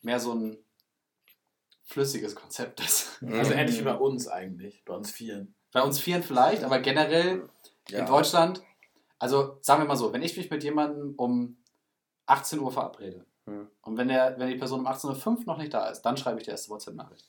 mehr 0.01 0.19
so 0.19 0.33
ein 0.33 0.57
flüssiges 1.83 2.35
Konzept 2.35 2.79
ist. 2.79 3.21
Also 3.23 3.51
ähnlich 3.53 3.79
wie 3.79 3.83
bei 3.83 3.95
uns 3.95 4.27
eigentlich, 4.27 4.83
bei 4.85 4.93
uns 4.93 5.11
vieren. 5.11 5.55
Bei 5.73 5.81
uns 5.81 5.99
Vieren 5.99 6.23
vielleicht, 6.23 6.63
aber 6.63 6.79
generell 6.79 7.47
Ja. 7.87 7.99
in 7.99 8.05
Deutschland, 8.05 8.61
also 9.19 9.57
sagen 9.61 9.81
wir 9.83 9.87
mal 9.87 9.95
so, 9.95 10.11
wenn 10.11 10.21
ich 10.21 10.35
mich 10.35 10.49
mit 10.49 10.63
jemandem 10.63 11.13
um 11.17 11.57
18 12.25 12.59
Uhr 12.59 12.71
verabrede 12.71 13.25
Hm. 13.45 13.67
und 13.81 13.97
wenn, 13.97 14.07
der, 14.09 14.37
wenn 14.37 14.49
die 14.49 14.55
Person 14.57 14.81
um 14.81 14.87
18.05 14.87 15.25
Uhr 15.39 15.43
noch 15.45 15.57
nicht 15.57 15.73
da 15.73 15.87
ist, 15.89 16.01
dann 16.03 16.15
schreibe 16.17 16.37
ich 16.39 16.43
die 16.45 16.51
erste 16.51 16.69
WhatsApp-Nachricht. 16.69 17.27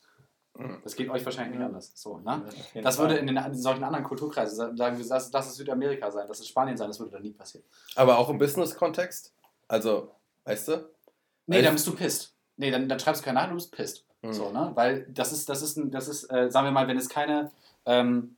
Hm. 0.58 0.80
Das 0.84 0.94
geht 0.96 1.08
euch 1.08 1.24
wahrscheinlich 1.24 1.56
nicht 1.58 1.64
anders. 1.64 1.92
So, 1.94 2.18
ne? 2.18 2.44
Das 2.82 2.98
würde 2.98 3.16
in, 3.16 3.26
den, 3.26 3.36
in 3.38 3.54
solchen 3.54 3.82
anderen 3.84 4.04
Kulturkreisen 4.04 4.54
sa- 4.56 4.76
sagen, 4.76 4.98
wir, 4.98 5.06
das, 5.08 5.30
das 5.30 5.46
ist 5.48 5.56
Südamerika 5.56 6.10
sein, 6.10 6.28
das 6.28 6.40
ist 6.40 6.48
Spanien 6.48 6.76
sein, 6.76 6.88
das 6.88 6.98
würde 7.00 7.12
da 7.12 7.20
nie 7.20 7.32
passieren. 7.32 7.64
Aber 7.96 8.18
auch 8.18 8.28
im 8.28 8.36
Business-Kontext? 8.38 9.34
Also, 9.68 10.14
weißt 10.44 10.68
du? 10.68 10.90
Nee, 11.46 11.56
Also- 11.56 11.64
dann 11.66 11.74
bist 11.74 11.86
du 11.86 11.94
pisst. 11.94 12.34
Nee, 12.56 12.70
dann, 12.70 12.88
dann 12.88 12.98
schreibst 13.00 13.22
du 13.22 13.24
keine 13.24 13.36
Nachricht, 13.36 13.52
du 13.52 13.56
bist 13.56 13.72
pisst. 13.72 14.06
Hm. 14.22 14.32
So, 14.32 14.50
ne? 14.52 14.70
Weil 14.74 15.06
das 15.10 15.32
ist, 15.32 15.48
das 15.48 15.62
ist, 15.62 15.76
ein, 15.76 15.90
das 15.90 16.06
ist 16.08 16.24
äh, 16.32 16.50
sagen 16.50 16.66
wir 16.66 16.70
mal, 16.72 16.86
wenn 16.86 16.96
es 16.98 17.08
keine, 17.08 17.50
ähm, 17.86 18.36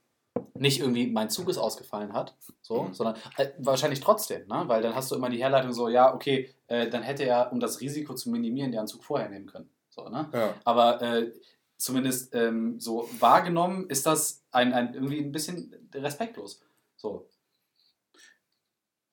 nicht 0.54 0.80
irgendwie 0.80 1.06
mein 1.08 1.30
Zug 1.30 1.48
ist 1.48 1.58
ausgefallen 1.58 2.12
hat, 2.12 2.34
so, 2.62 2.84
Mhm. 2.84 2.94
sondern 2.94 3.16
äh, 3.36 3.50
wahrscheinlich 3.58 4.00
trotzdem, 4.00 4.46
ne? 4.48 4.64
Weil 4.66 4.82
dann 4.82 4.94
hast 4.94 5.10
du 5.10 5.14
immer 5.16 5.28
die 5.30 5.38
Herleitung 5.42 5.72
so, 5.72 5.88
ja, 5.88 6.14
okay, 6.14 6.48
äh, 6.68 6.88
dann 6.88 7.02
hätte 7.02 7.24
er, 7.24 7.52
um 7.52 7.60
das 7.60 7.80
Risiko 7.80 8.14
zu 8.14 8.30
minimieren, 8.30 8.76
einen 8.76 8.86
Zug 8.88 9.04
vorher 9.04 9.28
nehmen 9.28 9.46
können. 9.46 9.68
So, 9.90 10.08
ne? 10.08 10.28
Ja. 10.32 10.54
Aber 10.64 11.02
äh, 11.02 11.32
zumindest 11.76 12.34
ähm, 12.34 12.80
so 12.80 13.08
wahrgenommen 13.18 13.88
ist 13.90 14.06
das 14.06 14.42
ein, 14.52 14.72
ein, 14.72 14.94
irgendwie 14.94 15.18
ein 15.20 15.32
bisschen 15.32 15.88
respektlos. 15.94 16.62
So. 16.96 17.26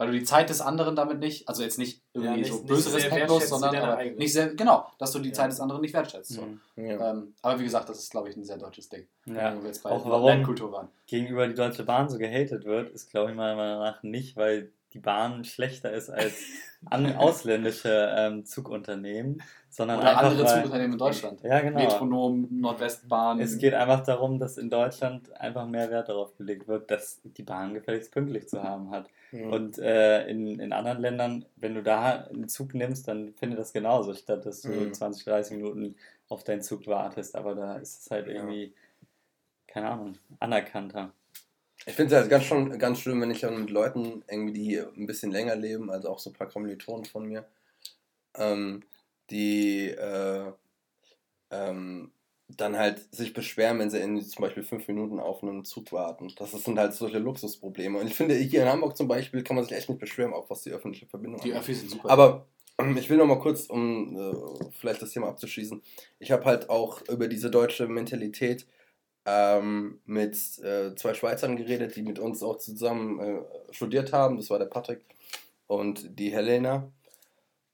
Weil 0.02 0.12
du 0.12 0.18
die 0.18 0.24
Zeit 0.26 0.50
des 0.50 0.62
anderen 0.62 0.96
damit 0.96 1.20
nicht, 1.20 1.48
also 1.48 1.62
jetzt 1.62 1.78
nicht 1.78 2.02
irgendwie 2.14 2.32
Ja, 2.32 2.38
nicht- 2.38 2.48
so 2.52 2.56
nicht 2.56 2.66
böse 2.66 2.92
respektlos, 2.96 3.50
sondern 3.50 3.76
aber 3.76 4.04
nicht 4.04 4.34
sehr, 4.34 4.56
genau, 4.56 4.88
dass 4.98 5.12
du 5.12 5.20
die 5.20 5.30
Ja. 5.30 5.36
Zeit 5.36 5.52
des 5.52 5.60
anderen 5.60 5.80
nicht 5.82 5.94
wertschätzt. 5.94 6.32
So. 6.34 6.42
Mhm. 6.42 6.60
Ja. 6.76 7.12
Ähm, 7.12 7.36
aber 7.44 7.60
wie 7.60 7.66
gesagt, 7.66 7.88
das 7.88 8.00
ist, 8.00 8.10
glaube 8.10 8.28
ich, 8.30 8.36
ein 8.36 8.44
sehr 8.44 8.58
deutsches 8.58 8.90
Ding. 8.90 9.06
Ja. 9.28 9.56
Wo 9.56 9.60
wir 9.62 9.68
jetzt 9.68 9.84
bei 9.84 9.92
Auch 9.92 10.04
warum- 10.10 10.26
Landkultur 10.26 10.72
waren. 10.72 10.88
gegenüber 11.06 11.48
die 11.48 11.54
Deutsche 11.54 11.84
Bahn 11.84 12.10
so 12.10 12.18
gehatet 12.18 12.66
wird, 12.66 12.90
ist, 12.90 13.12
glaube 13.12 13.30
ich, 13.30 13.38
meiner 13.38 13.56
Meinung 13.56 13.80
nach 13.84 14.02
nicht, 14.02 14.36
weil 14.38 14.72
die 14.94 15.00
Bahn 15.00 15.44
schlechter 15.44 15.92
ist 15.92 16.10
als 16.10 16.34
an, 16.90 17.16
ausländische 17.16 18.14
ähm, 18.18 18.46
Zugunternehmen, 18.46 19.42
sondern 19.70 20.00
Oder 20.00 20.10
einfach 20.10 20.24
andere 20.24 20.44
weil, 20.46 20.56
Zugunternehmen 20.56 20.94
in 20.94 20.98
Deutschland. 20.98 21.42
Ja, 21.44 21.60
genau. 21.62 21.80
Metronom, 21.80 22.48
Nordwestbahn. 22.52 23.40
Es 23.40 23.58
geht 23.58 23.74
einfach 23.74 24.04
darum, 24.04 24.40
dass 24.40 24.58
in 24.58 24.70
Deutschland 24.70 25.32
einfach 25.40 25.66
mehr 25.68 25.90
Wert 25.92 26.10
darauf 26.10 26.36
gelegt 26.38 26.68
wird, 26.68 26.92
dass 26.92 27.22
die 27.24 27.44
Bahn 27.44 27.74
gefälligst 27.74 28.12
pünktlich 28.12 28.50
zu 28.50 28.62
haben 28.64 28.90
hat. 28.92 29.08
Hm. 29.30 29.52
Und 29.52 29.78
äh, 29.78 30.28
in, 30.28 30.60
in 30.60 30.74
anderen 30.74 31.00
Ländern, 31.00 31.46
wenn 31.56 31.76
du 31.76 31.84
da 31.84 32.26
einen 32.26 32.50
Zug 32.50 32.74
nimmst, 32.74 33.08
dann 33.08 33.34
findet 33.36 33.60
das 33.60 33.72
genauso 33.74 34.14
statt, 34.14 34.46
dass 34.46 34.62
du 34.62 34.70
Mhm. 34.70 34.94
20, 34.94 35.24
30 35.24 35.58
Minuten 35.58 35.96
auf 36.28 36.44
deinen 36.44 36.62
Zug 36.62 36.88
wartest. 36.88 37.36
Aber 37.36 37.56
da 37.56 37.76
ist 37.76 38.02
es 38.02 38.12
halt 38.12 38.28
irgendwie, 38.28 38.74
keine 39.68 39.90
Ahnung, 39.90 40.14
anerkannter. 40.40 41.14
Ich 41.86 41.96
finde 41.96 42.14
es 42.14 42.22
halt 42.22 42.30
ganz 42.30 42.44
schon 42.46 42.78
ganz 42.78 43.00
schlimm, 43.00 43.22
wenn 43.22 43.32
ich 43.32 43.42
dann 43.42 43.60
mit 43.60 43.70
Leuten 43.70 44.24
irgendwie, 44.30 44.54
die 44.54 44.80
ein 44.80 45.08
bisschen 45.08 45.32
länger 45.32 45.56
leben, 45.56 45.90
also 45.90 46.10
auch 46.10 46.20
so 46.20 46.30
ein 46.30 46.34
paar 46.34 46.48
Kommilitonen 46.48 47.06
von 47.06 47.28
mir, 47.28 47.48
ähm, 48.36 48.84
die 49.30 49.90
äh, 49.90 50.52
ähm, 51.50 52.12
dann 52.58 52.78
halt 52.78 53.14
sich 53.14 53.34
beschweren, 53.34 53.80
wenn 53.80 53.90
sie 53.90 54.00
in 54.00 54.22
zum 54.22 54.42
Beispiel 54.42 54.64
fünf 54.64 54.88
Minuten 54.88 55.20
auf 55.20 55.42
einen 55.44 55.66
Zug 55.66 55.92
warten. 55.92 56.34
Das 56.38 56.52
sind 56.52 56.78
halt 56.78 56.94
solche 56.94 57.20
Luxusprobleme. 57.20 58.00
Und 58.00 58.08
ich 58.08 58.14
finde, 58.14 58.36
hier 58.36 58.64
in 58.64 58.70
Hamburg 58.70 58.98
zum 58.98 59.08
Beispiel 59.08 59.44
kann 59.44 59.56
man 59.56 59.66
sich 59.66 59.76
echt 59.76 59.90
nicht 59.90 60.00
beschweren, 60.00 60.34
auch 60.34 60.50
was 60.50 60.64
die 60.64 60.72
öffentliche 60.72 61.06
Verbindung 61.08 61.40
die 61.42 61.50
angeht. 61.50 61.62
Öffis 61.62 61.80
sind 61.80 61.92
super. 61.92 62.10
Aber 62.10 62.48
ähm, 62.78 62.98
ich 62.98 63.10
will 63.10 63.18
noch 63.18 63.26
mal 63.26 63.40
kurz, 63.40 63.66
um 63.66 64.18
äh, 64.18 64.70
vielleicht 64.80 65.02
das 65.02 65.12
Thema 65.12 65.30
abzuschließen. 65.30 65.82
Ich 66.20 66.32
habe 66.32 66.46
halt 66.46 66.70
auch 66.70 67.02
über 67.08 67.28
diese 67.28 67.50
deutsche 67.50 67.88
Mentalität 67.88 68.66
ähm, 69.26 70.00
mit 70.06 70.36
äh, 70.60 70.96
zwei 70.96 71.14
Schweizern 71.14 71.56
geredet, 71.56 71.96
die 71.96 72.02
mit 72.02 72.20
uns 72.20 72.42
auch 72.44 72.58
zusammen 72.58 73.20
äh, 73.20 73.42
studiert 73.72 74.14
haben. 74.14 74.38
Das 74.38 74.50
war 74.50 74.60
der 74.60 74.66
Patrick 74.66 75.06
und 75.68 76.20
die 76.20 76.32
Helena. 76.32 76.92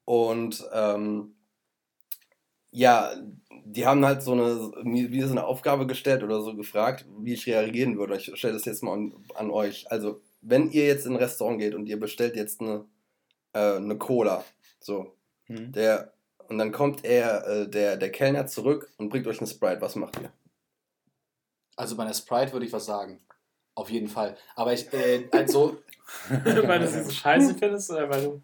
Und 0.05 0.65
ähm, 0.73 1.35
ja, 2.71 3.11
die 3.65 3.85
haben 3.85 4.05
halt 4.05 4.21
so 4.21 4.33
eine, 4.33 4.71
mir 4.83 5.25
so 5.25 5.31
eine 5.31 5.45
Aufgabe 5.45 5.87
gestellt 5.87 6.23
oder 6.23 6.41
so 6.41 6.55
gefragt, 6.55 7.05
wie 7.19 7.33
ich 7.33 7.47
reagieren 7.47 7.97
würde. 7.97 8.17
Ich 8.17 8.31
stelle 8.35 8.53
das 8.53 8.65
jetzt 8.65 8.83
mal 8.83 8.93
an, 8.93 9.13
an 9.35 9.49
euch. 9.49 9.89
Also, 9.91 10.21
wenn 10.41 10.69
ihr 10.71 10.85
jetzt 10.85 11.05
in 11.05 11.13
ein 11.13 11.17
Restaurant 11.17 11.59
geht 11.59 11.75
und 11.75 11.87
ihr 11.87 11.99
bestellt 11.99 12.35
jetzt 12.35 12.61
eine, 12.61 12.85
äh, 13.53 13.77
eine 13.77 13.97
Cola, 13.97 14.45
so, 14.79 15.13
Hm? 15.47 15.71
der, 15.71 16.13
und 16.49 16.57
dann 16.57 16.71
kommt 16.71 17.03
er, 17.05 17.47
äh, 17.47 17.69
der, 17.69 17.97
der 17.97 18.11
Kellner 18.11 18.47
zurück 18.47 18.91
und 18.97 19.09
bringt 19.09 19.27
euch 19.27 19.39
eine 19.39 19.47
Sprite, 19.47 19.81
was 19.81 19.95
macht 19.95 20.19
ihr? 20.21 20.31
Also 21.77 21.95
bei 21.95 22.03
einer 22.03 22.13
Sprite 22.13 22.51
würde 22.51 22.65
ich 22.65 22.73
was 22.73 22.85
sagen. 22.85 23.21
Auf 23.75 23.89
jeden 23.89 24.07
Fall. 24.09 24.35
Aber 24.55 24.73
ich, 24.73 24.91
äh, 24.91 25.27
also, 25.31 25.77
weil 26.29 26.79
du 26.79 26.87
sie 26.87 27.03
so 27.03 27.11
scheiße 27.11 27.55
findest 27.55 27.91
oder 27.91 28.09
weil 28.09 28.21
du. 28.23 28.41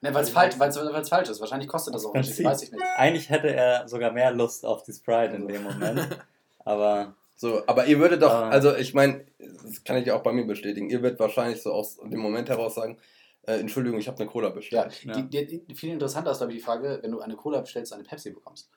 ne, 0.00 0.12
weil 0.14 0.24
es 0.24 0.30
falsch, 0.30 0.58
weil's, 0.58 0.76
weil's 0.76 1.08
falsch 1.08 1.28
ist. 1.28 1.38
Wahrscheinlich 1.40 1.68
kostet 1.68 1.94
das 1.94 2.04
auch 2.04 2.14
nicht, 2.14 2.26
Prinzip. 2.26 2.46
weiß 2.46 2.62
ich 2.62 2.72
nicht. 2.72 2.82
Eigentlich 2.96 3.28
hätte 3.30 3.54
er 3.54 3.86
sogar 3.88 4.10
mehr 4.12 4.32
Lust 4.32 4.64
auf 4.66 4.82
die 4.82 4.92
Sprite 4.92 5.36
in 5.36 5.46
dem 5.46 5.62
Moment. 5.62 6.08
Aber 6.64 7.14
So, 7.36 7.62
aber 7.66 7.86
ihr 7.86 7.98
würdet 7.98 8.20
doch, 8.22 8.30
Ah. 8.32 8.48
also 8.50 8.74
ich 8.76 8.92
meine, 8.92 9.24
das 9.38 9.82
kann 9.84 9.96
ich 9.96 10.06
ja 10.06 10.14
auch 10.14 10.22
bei 10.22 10.32
mir 10.32 10.46
bestätigen, 10.46 10.90
ihr 10.90 11.02
würdet 11.02 11.18
wahrscheinlich 11.18 11.62
so 11.62 11.72
aus 11.72 11.96
dem 11.96 12.20
Moment 12.20 12.50
heraus 12.50 12.74
sagen, 12.74 12.98
äh, 13.46 13.54
Entschuldigung, 13.54 13.98
ich 13.98 14.08
habe 14.08 14.18
eine 14.18 14.28
Cola 14.28 14.48
Ja, 14.48 14.54
bestellt. 14.54 15.04
Ja. 15.04 15.12
Die, 15.14 15.46
die, 15.46 15.64
die, 15.66 15.74
viel 15.74 15.90
interessanter 15.90 16.32
ist, 16.32 16.38
glaube 16.38 16.52
ich, 16.52 16.58
die 16.58 16.64
Frage, 16.64 16.98
wenn 17.02 17.10
du 17.12 17.20
eine 17.20 17.36
Cola 17.36 17.60
bestellst, 17.60 17.94
eine 17.94 18.04
Pepsi 18.04 18.30
bekommst. 18.30 18.68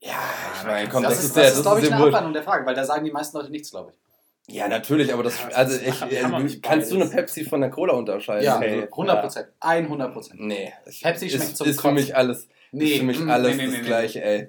Ja, 0.00 0.12
ich 0.60 0.66
meine, 0.66 0.88
komm, 0.88 1.02
das, 1.02 1.12
das, 1.14 1.18
ist, 1.20 1.24
ist 1.28 1.36
der, 1.36 1.42
das 1.44 1.50
das 1.52 1.58
ist, 1.58 1.62
glaube 1.62 1.78
ist 1.78 1.82
ich, 1.84 1.88
der 1.90 1.98
eine. 1.98 2.06
Abwandlung 2.08 2.32
der 2.34 2.42
Frage, 2.42 2.66
weil 2.66 2.74
da 2.74 2.84
sagen 2.84 3.04
die 3.04 3.10
meisten 3.10 3.36
Leute 3.36 3.50
nichts, 3.50 3.70
glaube 3.70 3.92
ich. 3.92 4.54
Ja, 4.54 4.68
natürlich, 4.68 5.10
aber 5.12 5.22
das, 5.22 5.38
Ja, 5.40 5.46
das 5.48 5.56
also 5.56 5.76
ist- 5.76 5.86
ich, 5.86 6.02
äh, 6.12 6.58
kannst 6.60 6.92
du 6.92 6.96
eine. 6.96 7.06
Pepsi 7.06 7.44
von 7.44 7.62
der 7.62 7.70
Cola 7.70 7.94
unterscheiden? 7.94 8.44
Ja, 8.44 8.58
also 8.58 8.86
100 8.90 9.22
Prozent. 9.22 9.48
100 9.60 10.12
Prozent. 10.12 10.40
Nee, 10.40 10.72
ich, 10.86 11.00
Pepsi 11.02 11.30
schmeckt 11.30 11.44
ist, 11.44 11.56
zum 11.56 11.66
ist 11.66 11.80
für 11.80 11.92
mich 11.92 12.14
alles, 12.14 12.48
ist 12.72 12.96
für 12.98 13.04
mich 13.04 13.18
mm, 13.20 13.30
alles 13.30 13.56
nee, 13.56 13.62
nee, 13.62 13.70
das 13.70 13.80
nee, 13.80 13.86
gleiche, 13.86 14.22
ey. 14.22 14.48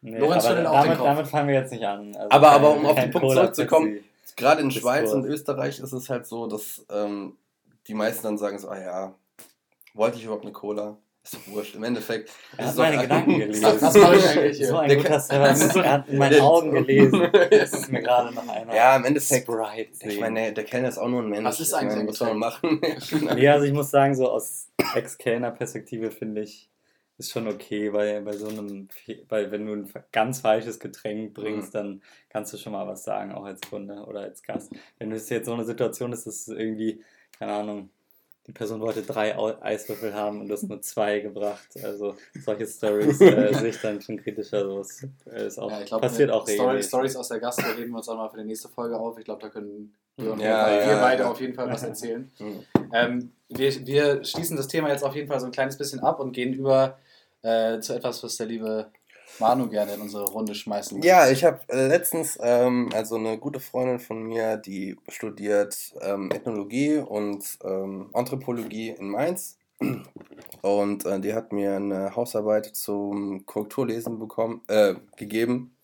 nee, 0.00 0.18
Lorenz 0.18 0.44
aber 0.46 0.62
damit, 0.62 0.98
damit 0.98 1.28
fangen 1.28 1.48
wir 1.48 1.54
jetzt 1.54 1.70
nicht 1.70 1.84
an. 1.84 2.16
Also 2.16 2.28
Aber- 2.30 2.50
aber 2.50 2.68
kein- 2.70 2.78
um 2.80 2.86
auf 2.86 2.94
den 2.96 3.10
Punkt 3.12 3.26
Cola, 3.28 3.40
zurückzukommen, 3.42 3.92
Pepsi. 3.92 4.04
Gerade 4.36 4.60
in. 4.62 4.70
Schweiz 4.72 5.12
und 5.12 5.24
Österreich 5.24 5.78
ist 5.78 5.92
es 5.92 6.10
halt 6.10 6.26
so, 6.26 6.48
dass 6.48 6.84
ähm, 6.92 7.36
die 7.86 7.94
meisten 7.94 8.24
dann 8.24 8.36
sagen 8.38 8.58
so, 8.58 8.68
ah 8.68 8.78
ja, 8.80 9.14
wollte 9.94 10.18
ich 10.18 10.24
überhaupt 10.24 10.42
eine 10.44 10.52
Cola? 10.52 10.96
Ist 11.26 11.34
doch 11.34 11.46
wurscht. 11.52 11.74
Im 11.74 11.82
Endeffekt 11.82 12.30
Er 12.56 12.64
ist 12.66 12.70
hat 12.70 12.76
meine 12.76 13.02
Gedanken 13.02 13.38
gelesen. 13.38 13.64
Was- 13.64 13.82
was 13.82 13.94
mache 13.96 14.16
ich 14.16 14.28
eigentlich 14.28 14.56
hier? 14.58 14.66
So 14.68 14.76
ein 14.76 14.88
Der 14.88 14.96
guter 14.98 15.18
Service. 15.20 15.74
Er 15.74 15.92
hat 15.92 16.08
in 16.08 16.18
meinen 16.18 16.40
Augen 16.40 16.70
gelesen. 16.72 17.28
Das 17.50 17.72
ist 17.72 17.90
mir 17.90 18.00
gerade 18.02 18.32
noch 18.32 18.46
einer. 18.48 18.72
Ja, 18.74 18.94
im 18.96 19.04
Endeffekt, 19.06 19.42
Sprite 19.48 19.90
ich 19.92 19.98
sehen. 19.98 20.20
meine, 20.20 20.52
der 20.52 20.62
Kellner 20.64 20.88
ist 20.88 20.98
auch 20.98 21.08
nur 21.08 21.22
ein 21.22 21.28
Mensch. 21.28 21.44
Was 21.44 21.58
ist 21.58 21.68
Ich 21.70 21.74
eigentlich 21.74 21.88
meine, 21.96 22.00
ein 22.02 22.08
Was 22.08 22.16
soll 22.18 22.28
man 22.28 22.38
machen? 22.38 22.80
Nee, 23.34 23.48
also 23.48 23.66
ich 23.66 23.72
muss 23.72 23.90
sagen, 23.90 24.14
so 24.14 24.30
aus 24.30 24.68
Ex-Kellner-Perspektive 24.94 26.10
finde 26.12 26.42
ich, 26.42 26.70
ist 27.18 27.30
schon 27.32 27.48
okay, 27.48 27.92
weil 27.92 28.20
bei 28.22 28.32
so 28.34 28.46
einem, 28.48 28.88
weil 29.28 29.50
wenn 29.50 29.66
du 29.66 29.72
ein 29.72 29.92
ganz 30.12 30.40
falsches 30.40 30.78
Getränk 30.78 31.34
bringst, 31.34 31.72
Mhm. 31.74 31.78
dann 31.78 32.02
kannst 32.28 32.52
du 32.52 32.58
schon 32.58 32.72
mal 32.72 32.86
was 32.86 33.04
sagen, 33.04 33.32
auch 33.32 33.44
als 33.44 33.60
Kunde 33.62 34.04
oder 34.06 34.20
als 34.20 34.42
Gast. 34.42 34.70
Wenn 34.98 35.10
es 35.12 35.28
jetzt 35.30 35.46
so 35.46 35.54
eine 35.54 35.64
Situation 35.64 36.12
ist, 36.12 36.26
dass 36.26 36.34
es 36.42 36.48
irgendwie, 36.48 37.02
keine 37.38 37.52
Ahnung, 37.54 37.90
die 38.46 38.52
Person 38.52 38.80
wollte 38.80 39.02
drei 39.02 39.36
Eiswürfel 39.60 40.14
haben 40.14 40.40
und 40.40 40.48
du 40.48 40.54
hast 40.54 40.62
nur 40.62 40.80
zwei 40.80 41.18
gebracht. 41.18 41.66
Also 41.82 42.14
solche 42.44 42.66
Stories 42.66 43.20
äh, 43.20 43.52
sehe 43.54 43.68
ich 43.70 43.80
dann 43.80 44.00
schon 44.00 44.18
kritischer. 44.18 44.64
So 44.64 44.80
ist, 44.80 45.06
äh, 45.30 45.46
ist 45.46 45.58
auch, 45.58 45.70
Ja, 45.70 45.80
ich 45.80 45.86
glaube, 45.86 46.02
passiert 46.02 46.30
auch 46.30 46.44
Story, 46.44 46.58
regelmäßig. 46.60 46.88
Stories 46.88 47.16
aus 47.16 47.28
der 47.28 47.40
Gastro 47.40 47.66
heben 47.76 47.90
wir 47.90 47.96
uns 47.96 48.08
auch 48.08 48.16
mal 48.16 48.28
für 48.28 48.38
die 48.38 48.44
nächste 48.44 48.68
Folge 48.68 48.96
auf. 48.96 49.18
Ich 49.18 49.24
glaube, 49.24 49.42
da 49.42 49.48
können 49.48 49.94
wir, 50.16 50.36
Ja, 50.38 50.88
wir 50.88 50.96
beide 51.00 51.24
ja. 51.24 51.30
auf 51.30 51.40
jeden 51.40 51.54
Fall 51.54 51.68
was 51.68 51.82
erzählen. 51.84 52.30
Hm. 52.38 52.64
Ähm, 52.92 53.32
wir, 53.48 53.86
wir 53.86 54.24
schließen 54.24 54.56
das 54.56 54.68
Thema 54.68 54.90
jetzt 54.90 55.02
auf 55.02 55.14
jeden 55.16 55.28
Fall 55.28 55.40
so 55.40 55.46
ein 55.46 55.52
kleines 55.52 55.76
bisschen 55.76 56.00
ab 56.00 56.20
und 56.20 56.32
gehen 56.32 56.54
über 56.54 56.98
äh, 57.42 57.80
zu 57.80 57.94
etwas, 57.94 58.22
was 58.22 58.36
der 58.36 58.46
liebe 58.46 58.86
Manu 59.38 59.68
gerne 59.68 59.94
in 59.94 60.00
unsere 60.00 60.24
Runde 60.24 60.54
schmeißen. 60.54 61.02
Ja, 61.02 61.28
ich 61.28 61.44
habe 61.44 61.60
äh, 61.68 61.86
letztens, 61.86 62.38
ähm, 62.40 62.90
also 62.94 63.16
eine 63.16 63.38
gute 63.38 63.60
Freundin 63.60 63.98
von 63.98 64.22
mir, 64.22 64.56
die 64.56 64.96
studiert 65.08 65.94
ähm, 66.00 66.30
Ethnologie 66.32 66.98
und 66.98 67.44
ähm, 67.64 68.10
Anthropologie 68.12 68.90
in 68.90 69.10
Mainz. 69.10 69.58
Und 70.62 71.04
äh, 71.04 71.20
die 71.20 71.34
hat 71.34 71.52
mir 71.52 71.76
eine 71.76 72.16
Hausarbeit 72.16 72.66
zum 72.66 73.44
Korrekturlesen 73.44 74.18
bekommen, 74.18 74.62
äh, 74.68 74.94
gegeben. 75.16 75.76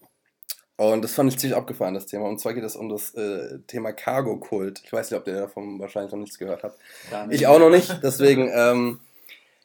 Und 0.76 1.02
das 1.04 1.12
fand 1.12 1.30
ich 1.30 1.38
ziemlich 1.38 1.56
abgefahren, 1.56 1.94
das 1.94 2.06
Thema. 2.06 2.26
Und 2.26 2.40
zwar 2.40 2.54
geht 2.54 2.64
es 2.64 2.74
um 2.74 2.88
das 2.88 3.14
äh, 3.14 3.58
Thema 3.66 3.92
Cargo-Kult. 3.92 4.80
Ich 4.84 4.92
weiß 4.92 5.10
nicht, 5.10 5.20
ob 5.20 5.26
ihr 5.26 5.34
davon 5.34 5.78
wahrscheinlich 5.78 6.10
noch 6.12 6.18
nichts 6.18 6.38
gehört 6.38 6.62
habt. 6.64 6.78
Ich 7.30 7.46
auch 7.46 7.58
noch 7.58 7.70
nicht, 7.70 8.00
deswegen 8.02 8.50
ähm, 8.52 9.00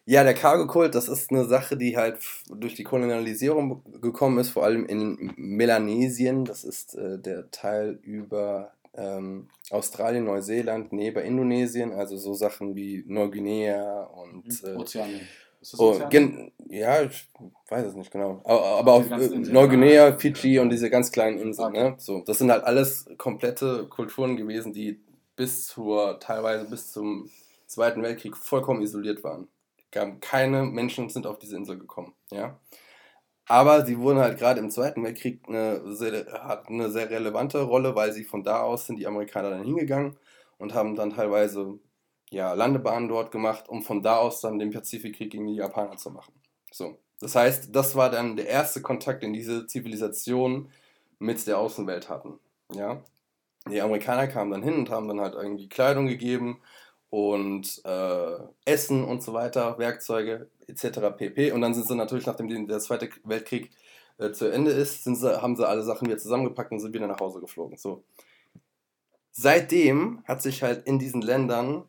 Ja, 0.09 0.23
der 0.23 0.35
Cargo-Kult, 0.35 0.95
das 0.95 1.09
ist 1.09 1.31
eine 1.31 1.43
Sache, 1.43 1.75
die 1.75 1.97
halt 1.97 2.19
durch 2.49 2.75
die 2.75 2.85
Kolonialisierung 2.85 3.83
gekommen 4.01 4.39
ist, 4.39 4.51
vor 4.51 4.63
allem 4.63 4.85
in 4.85 5.33
Melanesien. 5.35 6.45
Das 6.45 6.63
ist 6.63 6.95
äh, 6.95 7.19
der 7.19 7.51
Teil 7.51 7.99
über 8.03 8.71
ähm, 8.93 9.49
Australien, 9.69 10.23
Neuseeland, 10.23 10.93
neben 10.93 11.21
Indonesien, 11.21 11.91
also 11.91 12.15
so 12.15 12.33
Sachen 12.33 12.73
wie 12.73 13.03
Neuguinea 13.05 14.03
und. 14.03 14.45
Mhm. 14.45 14.69
Äh, 14.69 14.75
Ozeanien. 14.77 15.27
Oh, 15.77 15.99
ja, 16.69 17.01
ich 17.01 17.27
weiß 17.67 17.87
es 17.87 17.95
nicht 17.95 18.09
genau. 18.09 18.39
Aber, 18.45 18.63
aber 18.63 18.93
auch 18.93 19.11
äh, 19.11 19.27
Neuguinea, 19.27 20.13
Fidschi 20.13 20.59
und 20.59 20.69
diese 20.69 20.89
ganz 20.89 21.11
kleinen 21.11 21.37
Inseln. 21.37 21.75
Okay. 21.75 21.89
Ne? 21.89 21.95
So, 21.97 22.21
das 22.21 22.37
sind 22.37 22.49
halt 22.49 22.63
alles 22.63 23.09
komplette 23.17 23.87
Kulturen 23.89 24.37
gewesen, 24.37 24.71
die 24.71 25.01
bis 25.35 25.67
zur, 25.67 26.17
teilweise 26.21 26.63
bis 26.69 26.93
zum 26.93 27.29
Zweiten 27.65 28.01
Weltkrieg 28.03 28.37
vollkommen 28.37 28.81
isoliert 28.81 29.21
waren 29.25 29.49
keine 29.91 30.63
Menschen 30.63 31.09
sind 31.09 31.27
auf 31.27 31.39
diese 31.39 31.55
Insel 31.55 31.77
gekommen. 31.77 32.13
Ja? 32.31 32.59
Aber 33.47 33.85
sie 33.85 33.97
wurden 33.99 34.19
halt 34.19 34.37
gerade 34.37 34.59
im 34.59 34.69
Zweiten 34.69 35.03
Weltkrieg 35.03 35.41
eine 35.47 35.95
sehr, 35.95 36.25
hat 36.43 36.67
eine 36.67 36.89
sehr 36.89 37.09
relevante 37.09 37.61
Rolle, 37.61 37.95
weil 37.95 38.11
sie 38.11 38.25
von 38.25 38.43
da 38.43 38.61
aus 38.61 38.85
sind 38.85 38.97
die 38.99 39.07
Amerikaner 39.07 39.51
dann 39.51 39.63
hingegangen 39.63 40.17
und 40.57 40.73
haben 40.73 40.95
dann 40.95 41.11
teilweise 41.11 41.79
ja, 42.29 42.53
Landebahnen 42.53 43.07
dort 43.07 43.31
gemacht, 43.31 43.69
um 43.69 43.83
von 43.83 44.01
da 44.01 44.17
aus 44.17 44.41
dann 44.41 44.59
den 44.59 44.71
Pazifikkrieg 44.71 45.31
gegen 45.31 45.47
die 45.47 45.55
Japaner 45.55 45.95
zu 45.95 46.11
machen. 46.11 46.33
So. 46.71 46.99
Das 47.19 47.35
heißt, 47.35 47.75
das 47.75 47.95
war 47.95 48.11
dann 48.11 48.35
der 48.35 48.47
erste 48.47 48.81
Kontakt, 48.81 49.23
den 49.23 49.33
diese 49.33 49.65
Zivilisation 49.65 50.69
mit 51.19 51.47
der 51.47 51.57
Außenwelt 51.57 52.09
hatten. 52.09 52.39
Ja? 52.73 53.01
Die 53.69 53.81
Amerikaner 53.81 54.27
kamen 54.27 54.51
dann 54.51 54.61
hin 54.61 54.75
und 54.75 54.89
haben 54.89 55.07
dann 55.07 55.21
halt 55.21 55.35
irgendwie 55.35 55.69
Kleidung 55.69 56.07
gegeben 56.07 56.61
und 57.09 57.81
äh, 57.85 58.37
Essen 58.65 59.03
und 59.03 59.23
so 59.23 59.33
weiter, 59.33 59.77
Werkzeuge 59.77 60.49
etc. 60.67 60.99
pp. 61.17 61.51
Und 61.51 61.61
dann 61.61 61.73
sind 61.73 61.87
sie 61.87 61.95
natürlich, 61.95 62.25
nachdem 62.25 62.67
der 62.67 62.79
Zweite 62.79 63.09
Weltkrieg 63.23 63.71
äh, 64.17 64.31
zu 64.31 64.51
Ende 64.51 64.71
ist, 64.71 65.03
sie, 65.03 65.41
haben 65.41 65.55
sie 65.55 65.67
alle 65.67 65.83
Sachen 65.83 66.07
wieder 66.07 66.17
zusammengepackt 66.17 66.71
und 66.71 66.79
sind 66.79 66.93
wieder 66.93 67.07
nach 67.07 67.19
Hause 67.19 67.39
geflogen. 67.39 67.77
So. 67.77 68.03
Seitdem 69.31 70.23
hat 70.25 70.41
sich 70.41 70.63
halt 70.63 70.85
in 70.87 70.99
diesen 70.99 71.21
Ländern 71.21 71.85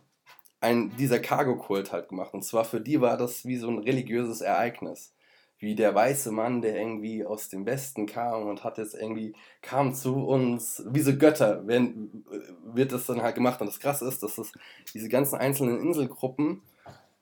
ein, 0.60 0.94
dieser 0.96 1.18
Cargo-Kult 1.18 1.92
halt 1.92 2.08
gemacht. 2.08 2.34
Und 2.34 2.44
zwar 2.44 2.64
für 2.64 2.80
die 2.80 3.00
war 3.00 3.16
das 3.16 3.44
wie 3.44 3.56
so 3.56 3.68
ein 3.68 3.78
religiöses 3.78 4.40
Ereignis 4.40 5.12
wie 5.58 5.74
der 5.74 5.94
weiße 5.94 6.30
Mann, 6.30 6.62
der 6.62 6.78
irgendwie 6.78 7.24
aus 7.24 7.48
dem 7.48 7.66
Westen 7.66 8.06
kam 8.06 8.46
und 8.46 8.62
hat 8.62 8.78
jetzt 8.78 8.94
irgendwie, 8.94 9.34
kam 9.60 9.92
zu 9.92 10.14
uns, 10.14 10.84
wie 10.88 11.00
so 11.00 11.16
Götter, 11.16 11.66
werden, 11.66 12.24
wird 12.64 12.92
das 12.92 13.06
dann 13.06 13.22
halt 13.22 13.34
gemacht. 13.34 13.60
Und 13.60 13.66
das 13.66 13.80
Krasse 13.80 14.06
ist, 14.06 14.22
dass 14.22 14.38
es 14.38 14.52
diese 14.94 15.08
ganzen 15.08 15.36
einzelnen 15.36 15.80
Inselgruppen, 15.80 16.62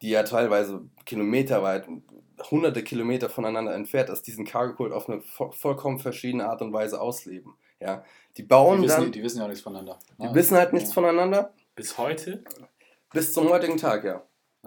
die 0.02 0.10
ja 0.10 0.22
teilweise 0.22 0.82
kilometerweit, 1.06 1.88
hunderte 2.50 2.82
Kilometer 2.82 3.30
voneinander 3.30 3.74
entfernt 3.74 4.10
ist, 4.10 4.26
diesen 4.26 4.44
Cargo-Kult 4.44 4.92
auf 4.92 5.08
eine 5.08 5.22
vollkommen 5.22 5.98
verschiedene 5.98 6.46
Art 6.46 6.60
und 6.60 6.74
Weise 6.74 7.00
ausleben. 7.00 7.54
Ja, 7.80 8.04
die 8.36 8.42
bauen 8.42 8.82
die 8.82 8.88
wissen, 8.88 9.02
dann... 9.02 9.12
Die 9.12 9.22
wissen 9.22 9.40
ja 9.40 9.48
nichts 9.48 9.62
voneinander. 9.62 9.98
Die 10.18 10.26
ah, 10.26 10.34
wissen 10.34 10.56
halt 10.56 10.72
nichts 10.74 10.90
ja. 10.90 10.94
voneinander. 10.94 11.54
Bis 11.74 11.96
heute? 11.96 12.44
Bis 13.12 13.32
zum 13.32 13.48
heutigen 13.48 13.78
Tag, 13.78 14.04
ja. 14.04 14.22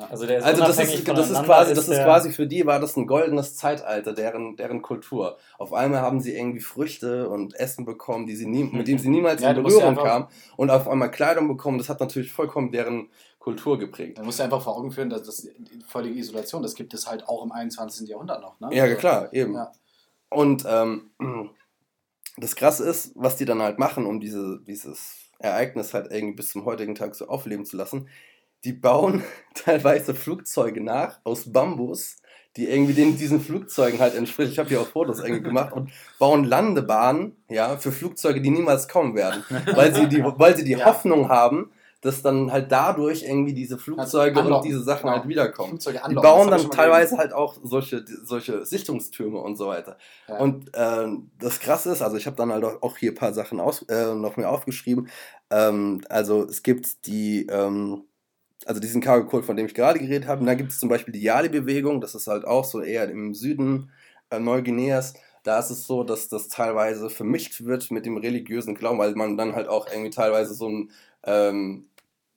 Also, 0.09 0.25
der 0.25 0.39
ist 0.39 0.43
also 0.45 0.63
das, 0.63 0.79
ist, 0.79 1.07
das 1.07 1.29
ist 1.29 1.43
quasi, 1.43 1.73
das 1.73 1.87
ist 1.87 2.03
quasi 2.03 2.31
für 2.31 2.47
die 2.47 2.65
war 2.65 2.79
das 2.79 2.95
ein 2.95 3.07
goldenes 3.07 3.55
Zeitalter, 3.55 4.13
deren, 4.13 4.55
deren 4.55 4.81
Kultur. 4.81 5.37
Auf 5.57 5.73
einmal 5.73 6.01
haben 6.01 6.21
sie 6.21 6.35
irgendwie 6.35 6.59
Früchte 6.59 7.29
und 7.29 7.55
Essen 7.55 7.85
bekommen, 7.85 8.25
die 8.25 8.35
sie 8.35 8.45
nie, 8.45 8.63
mit 8.63 8.87
denen 8.87 8.99
sie 8.99 9.09
niemals 9.09 9.41
ja, 9.41 9.51
in 9.51 9.63
Berührung 9.63 9.95
kamen 9.95 10.27
und 10.57 10.69
auf 10.69 10.87
einmal 10.87 11.11
Kleidung 11.11 11.47
bekommen. 11.47 11.77
Das 11.77 11.89
hat 11.89 11.99
natürlich 11.99 12.31
vollkommen 12.31 12.71
deren 12.71 13.09
Kultur 13.39 13.79
geprägt. 13.79 14.17
Man 14.17 14.25
muss 14.25 14.37
ja 14.37 14.45
einfach 14.45 14.61
vor 14.61 14.77
Augen 14.77 14.91
führen, 14.91 15.09
dass 15.09 15.23
das 15.23 15.47
völlige 15.87 16.19
Isolation, 16.19 16.61
das 16.61 16.75
gibt 16.75 16.93
es 16.93 17.07
halt 17.07 17.27
auch 17.27 17.43
im 17.43 17.51
21. 17.51 18.07
Jahrhundert 18.07 18.41
noch. 18.41 18.59
Ne? 18.59 18.69
Ja, 18.71 18.93
klar, 18.95 19.33
eben. 19.33 19.53
Ja. 19.53 19.71
Und 20.29 20.65
ähm, 20.67 21.09
das 22.37 22.55
Krasse 22.55 22.83
ist, 22.87 23.13
was 23.15 23.37
die 23.37 23.45
dann 23.45 23.61
halt 23.61 23.79
machen, 23.79 24.05
um 24.05 24.19
diese, 24.19 24.61
dieses 24.67 25.29
Ereignis 25.39 25.93
halt 25.93 26.11
irgendwie 26.11 26.35
bis 26.35 26.49
zum 26.49 26.65
heutigen 26.65 26.95
Tag 26.95 27.15
so 27.15 27.27
aufleben 27.27 27.65
zu 27.65 27.77
lassen 27.77 28.09
die 28.63 28.73
bauen 28.73 29.23
teilweise 29.53 30.13
Flugzeuge 30.13 30.81
nach 30.81 31.19
aus 31.23 31.51
Bambus, 31.51 32.17
die 32.55 32.67
irgendwie 32.67 32.93
den, 32.93 33.17
diesen 33.17 33.41
Flugzeugen 33.41 33.99
halt 33.99 34.15
entsprechen. 34.15 34.51
Ich 34.51 34.59
habe 34.59 34.69
hier 34.69 34.81
auch 34.81 34.87
Fotos 34.87 35.19
irgendwie 35.19 35.43
gemacht 35.43 35.73
und 35.73 35.91
bauen 36.17 36.43
Landebahnen 36.43 37.35
ja, 37.47 37.77
für 37.77 37.91
Flugzeuge, 37.91 38.41
die 38.41 38.49
niemals 38.49 38.87
kommen 38.87 39.15
werden, 39.15 39.43
weil 39.73 39.93
sie 39.93 40.07
die, 40.07 40.23
weil 40.23 40.57
sie 40.57 40.63
die 40.63 40.71
ja. 40.77 40.85
Hoffnung 40.85 41.29
haben, 41.29 41.71
dass 42.01 42.21
dann 42.21 42.51
halt 42.51 42.71
dadurch 42.71 43.23
irgendwie 43.23 43.53
diese 43.53 43.77
Flugzeuge 43.77 44.39
also 44.39 44.55
und 44.55 44.65
diese 44.65 44.81
Sachen 44.81 45.03
genau. 45.03 45.17
halt 45.17 45.27
wiederkommen. 45.27 45.79
Die 46.09 46.15
bauen 46.15 46.49
dann 46.49 46.71
teilweise 46.71 47.17
halt 47.17 47.33
auch 47.33 47.57
solche, 47.61 48.05
solche 48.23 48.65
Sichtungstürme 48.65 49.39
und 49.39 49.57
so 49.57 49.67
weiter. 49.67 49.97
Ja. 50.27 50.37
Und 50.37 50.73
äh, 50.75 51.07
das 51.39 51.59
Krasse 51.59 51.91
ist, 51.91 52.01
also 52.01 52.15
ich 52.15 52.25
habe 52.25 52.37
dann 52.37 52.53
halt 52.53 52.63
auch 52.63 52.97
hier 52.97 53.11
ein 53.11 53.15
paar 53.15 53.33
Sachen 53.33 53.59
aus, 53.59 53.83
äh, 53.83 54.15
noch 54.15 54.37
mehr 54.37 54.49
aufgeschrieben. 54.49 55.09
Ähm, 55.49 56.01
also 56.09 56.43
es 56.43 56.63
gibt 56.63 57.05
die 57.05 57.47
ähm, 57.47 58.05
also 58.65 58.79
diesen 58.79 59.01
Cargo 59.01 59.27
Code, 59.27 59.43
von 59.43 59.55
dem 59.55 59.65
ich 59.65 59.73
gerade 59.73 59.99
geredet 59.99 60.27
habe. 60.27 60.41
Und 60.41 60.47
da 60.47 60.53
gibt 60.53 60.71
es 60.71 60.79
zum 60.79 60.89
Beispiel 60.89 61.13
die 61.13 61.21
Yali-Bewegung, 61.21 62.01
das 62.01 62.15
ist 62.15 62.27
halt 62.27 62.45
auch 62.45 62.65
so 62.65 62.81
eher 62.81 63.09
im 63.09 63.33
Süden 63.33 63.91
äh, 64.29 64.39
Neuguineas. 64.39 65.13
Da 65.43 65.59
ist 65.59 65.69
es 65.69 65.87
so, 65.87 66.03
dass 66.03 66.27
das 66.27 66.49
teilweise 66.49 67.09
vermischt 67.09 67.63
wird 67.63 67.91
mit 67.91 68.05
dem 68.05 68.17
religiösen 68.17 68.75
Glauben, 68.75 68.99
weil 68.99 69.15
man 69.15 69.37
dann 69.37 69.55
halt 69.55 69.67
auch 69.67 69.87
irgendwie 69.87 70.09
teilweise 70.09 70.53
so 70.53 70.67
ein 70.67 70.91
ähm, 71.23 71.89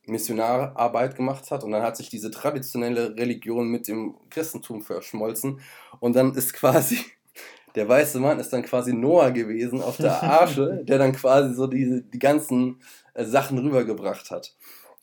Missionararbeit 0.07 1.17
gemacht 1.17 1.51
hat 1.51 1.63
und 1.65 1.71
dann 1.71 1.83
hat 1.83 1.97
sich 1.97 2.09
diese 2.09 2.31
traditionelle 2.31 3.17
Religion 3.17 3.69
mit 3.69 3.87
dem 3.87 4.17
Christentum 4.31 4.83
verschmolzen 4.83 5.61
und 6.01 6.17
dann 6.17 6.35
ist 6.35 6.53
quasi 6.55 6.99
der 7.75 7.89
weiße 7.89 8.19
Mann 8.19 8.41
ist 8.41 8.53
dann 8.53 8.63
quasi 8.63 8.93
Noah 8.93 9.31
gewesen 9.31 9.81
auf 9.81 9.97
der 9.97 10.23
Arche, 10.23 10.85
der 10.85 10.99
dann 10.99 11.13
quasi 11.13 11.55
so 11.55 11.67
diese, 11.67 12.03
die 12.03 12.19
ganzen 12.19 12.81
äh, 13.15 13.25
Sachen 13.25 13.59
rübergebracht 13.59 14.31
hat. 14.31 14.55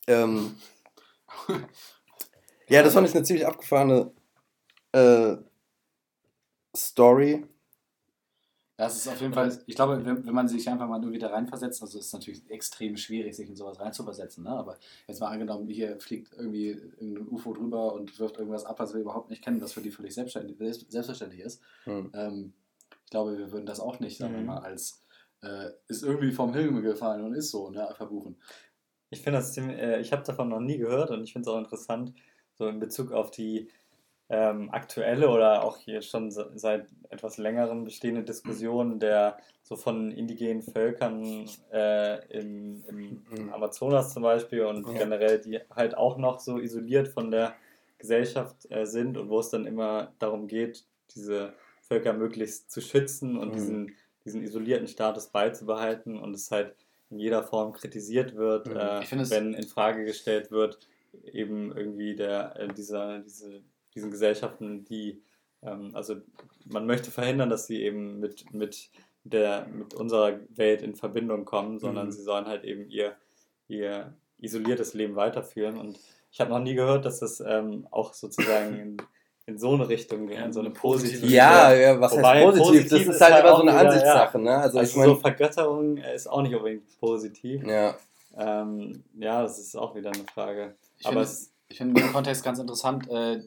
Ähm, 0.08 0.56
ja, 2.70 2.84
das 2.84 2.94
fand 2.94 3.08
ich 3.08 3.16
eine 3.16 3.24
ziemlich 3.24 3.46
abgefahrene 3.46 4.12
äh, 4.92 5.38
Story. 6.76 7.46
Das 8.78 8.96
ist 8.96 9.10
auf 9.10 9.20
jeden 9.20 9.34
Fall, 9.34 9.62
ich 9.66 9.76
glaube, 9.76 10.06
wenn, 10.06 10.26
wenn 10.26 10.34
man 10.34 10.48
sich 10.48 10.70
einfach 10.70 10.88
mal 10.88 11.00
nur 11.00 11.12
wieder 11.12 11.34
reinversetzt, 11.34 11.82
also 11.82 12.00
ist 12.00 12.06
es 12.06 12.14
natürlich 12.14 12.50
extrem 12.50 12.96
schwierig, 12.96 13.36
sich 13.36 13.50
in 13.50 13.56
sowas 13.58 13.78
reinzuversetzen, 13.78 14.46
ne? 14.46 14.52
aber 14.52 14.78
jetzt 15.06 15.20
mal 15.20 15.28
angenommen, 15.28 15.68
hier 15.68 16.00
fliegt 16.00 16.32
irgendwie 16.34 16.80
ein 17.02 17.28
UFO 17.28 17.52
drüber 17.52 17.92
und 17.92 18.18
wirft 18.20 18.38
irgendwas 18.38 18.64
ab, 18.64 18.80
was 18.80 18.94
wir 18.94 19.02
überhaupt 19.02 19.32
nicht 19.32 19.44
kennen, 19.44 19.62
was 19.62 19.74
für 19.74 19.82
die 19.82 19.92
völlig 19.92 20.14
selbstverständlich, 20.14 20.86
selbstverständlich 20.88 21.42
ist. 21.42 21.62
Hm. 21.84 22.10
Ähm, 22.14 22.54
ich 23.04 23.12
glaube, 23.12 23.38
wir 23.38 23.52
würden 23.52 23.66
das 23.66 23.82
auch 23.82 24.00
nicht, 24.00 24.18
sagen 24.18 24.36
wir 24.36 24.42
mhm. 24.42 24.46
mal, 24.46 24.60
als 24.60 25.04
äh, 25.42 25.72
ist 25.88 26.04
irgendwie 26.04 26.32
vom 26.32 26.54
Himmel 26.54 26.84
gefallen 26.84 27.24
und 27.24 27.34
ist 27.34 27.50
so, 27.50 27.72
ne, 27.72 27.92
verbuchen. 27.98 28.38
Ich 29.10 29.22
finde 29.22 29.39
das 29.39 29.53
ziemlich, 29.53 29.80
äh, 29.80 29.99
ich 29.99 30.12
habe 30.12 30.24
davon 30.24 30.49
noch 30.49 30.60
nie 30.60 30.78
gehört 30.78 31.12
und 31.12 31.24
ich 31.24 31.34
finde 31.34 31.49
es 31.49 31.55
auch 31.55 31.60
interessant, 31.60 32.14
so 32.53 32.68
in 32.68 32.80
Bezug 32.80 33.12
auf 33.12 33.32
die 33.32 33.70
ähm, 34.30 34.70
aktuelle 34.72 35.30
oder 35.30 35.64
auch 35.64 35.78
hier 35.78 36.03
schon 36.03 36.30
seit 36.30 36.88
etwas 37.10 37.38
längerem 37.38 37.84
bestehende 37.84 38.24
Diskussion 38.24 38.99
der 38.99 39.38
so 39.64 39.76
von 39.76 40.12
indigenen 40.12 40.62
Völkern 40.62 41.49
äh, 41.72 42.39
im, 42.39 42.84
im, 42.88 43.24
mhm. 43.30 43.53
Amazonas 43.53 44.14
zum 44.14 44.24
Beispiel 44.24 44.66
und 44.66 44.88
ja. 44.88 44.99
generell, 44.99 45.39
die 45.39 45.60
halt 45.76 45.97
auch 45.97 46.18
noch 46.18 46.39
so 46.39 46.60
isoliert 46.60 47.07
von 47.07 47.32
der 47.32 47.55
Gesellschaft 47.97 48.72
äh, 48.72 48.86
sind 48.86 49.18
und 49.18 49.30
wo 49.30 49.39
es 49.39 49.49
dann 49.49 49.66
immer 49.66 50.14
darum 50.20 50.47
geht, 50.47 50.86
diese 51.16 51.53
Völker 51.82 52.14
möglichst 52.14 52.72
zu 52.72 52.82
schützen 52.82 53.36
und 53.36 53.49
mhm. 53.49 53.53
diesen, 53.53 53.95
diesen 54.26 54.43
isolierten 54.43 54.88
Status 54.88 55.28
beizubehalten 55.28 56.18
und 56.20 56.36
es 56.36 56.51
halt 56.51 56.76
in 57.10 57.20
jeder 57.20 57.43
Form 57.43 57.74
kritisiert 57.74 58.36
wird, 58.36 58.68
mhm. 58.68 58.76
äh, 58.78 59.30
wenn 59.30 59.53
in 59.53 59.68
Frage 59.68 60.05
gestellt 60.05 60.51
wird, 60.51 60.80
eben 61.24 61.76
irgendwie 61.76 62.16
der, 62.16 62.55
äh, 62.60 62.68
dieser, 62.74 63.20
diese, 63.20 63.62
diesen 63.95 64.12
Gesellschaften, 64.12 64.86
die, 64.86 65.22
ähm, 65.62 65.91
also 65.93 66.18
man 66.66 66.86
möchte 66.86 67.12
verhindern, 67.12 67.49
dass 67.49 67.68
sie 67.68 67.82
eben 67.82 68.20
mit, 68.20 68.53
mit, 68.53 68.89
der, 69.24 69.68
mit 69.68 69.93
unserer 69.93 70.39
Welt 70.55 70.82
in 70.82 70.95
Verbindung 70.95 71.45
kommen, 71.45 71.80
sondern 71.80 72.07
mhm. 72.07 72.12
sie 72.12 72.22
sollen 72.22 72.45
halt 72.45 72.64
eben 72.64 72.89
ihr, 72.89 73.16
ihr 73.68 74.14
isoliertes 74.39 74.93
Leben 74.93 75.16
weiterführen. 75.16 75.78
Und 75.78 75.99
ich 76.32 76.39
habe 76.39 76.51
noch 76.51 76.60
nie 76.60 76.76
gehört, 76.76 77.05
dass 77.05 77.20
das 77.20 77.39
ähm, 77.45 77.88
auch 77.91 78.14
sozusagen 78.14 78.97
in 79.50 79.58
so 79.58 79.74
eine 79.74 79.89
Richtung 79.89 80.28
gehen, 80.28 80.43
in 80.43 80.54
so 80.54 80.60
eine 80.60 80.70
positive. 80.70 81.26
Ja, 81.26 81.74
ja 81.74 82.00
was 82.00 82.14
Wobei, 82.14 82.45
heißt 82.45 82.58
positiv? 82.58 82.84
positiv? 82.84 83.08
Das 83.08 83.16
ist 83.16 83.22
halt, 83.22 83.34
halt 83.34 83.45
immer 83.45 83.56
so 83.56 83.62
eine 83.64 83.74
Ansichtssache. 83.74 84.38
Ja. 84.38 84.43
Ne? 84.43 84.58
Also, 84.58 84.78
also 84.78 84.91
ich 84.91 84.95
mein, 84.95 85.06
so 85.08 85.16
Vergötterung 85.16 85.97
ist 85.97 86.30
auch 86.30 86.41
nicht 86.41 86.56
unbedingt 86.56 87.00
positiv. 87.00 87.66
Ja. 87.66 87.95
Ähm, 88.38 89.04
ja, 89.18 89.41
das 89.41 89.58
ist 89.58 89.76
auch 89.76 89.95
wieder 89.95 90.12
eine 90.12 90.24
Frage. 90.34 90.76
Ich 91.00 91.08
Aber 91.08 91.26
finde, 91.26 91.41
ich 91.68 91.78
finde 91.78 92.02
im 92.02 92.14
Kontext 92.14 92.43
ganz 92.43 92.60
interessant, 92.60 93.10
äh, 93.10 93.41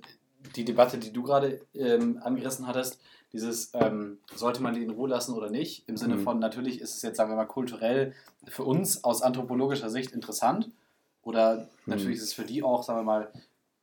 die 0.56 0.64
Debatte, 0.64 0.98
die 0.98 1.12
du 1.12 1.22
gerade 1.22 1.60
ähm, 1.74 2.20
angerissen 2.22 2.66
hattest, 2.66 3.00
dieses, 3.32 3.70
ähm, 3.74 4.18
sollte 4.34 4.62
man 4.62 4.74
die 4.74 4.82
in 4.82 4.90
Ruhe 4.90 5.08
lassen 5.08 5.34
oder 5.34 5.50
nicht, 5.50 5.88
im 5.88 5.96
Sinne 5.96 6.16
mhm. 6.16 6.24
von, 6.24 6.38
natürlich 6.38 6.80
ist 6.80 6.96
es 6.96 7.02
jetzt, 7.02 7.16
sagen 7.16 7.30
wir 7.30 7.36
mal, 7.36 7.46
kulturell 7.46 8.12
für 8.46 8.64
uns 8.64 9.04
aus 9.04 9.22
anthropologischer 9.22 9.88
Sicht 9.88 10.10
interessant 10.12 10.68
oder 11.22 11.56
mhm. 11.56 11.66
natürlich 11.86 12.18
ist 12.18 12.24
es 12.24 12.32
für 12.34 12.44
die 12.44 12.62
auch, 12.62 12.82
sagen 12.82 12.98
wir 12.98 13.04
mal, 13.04 13.32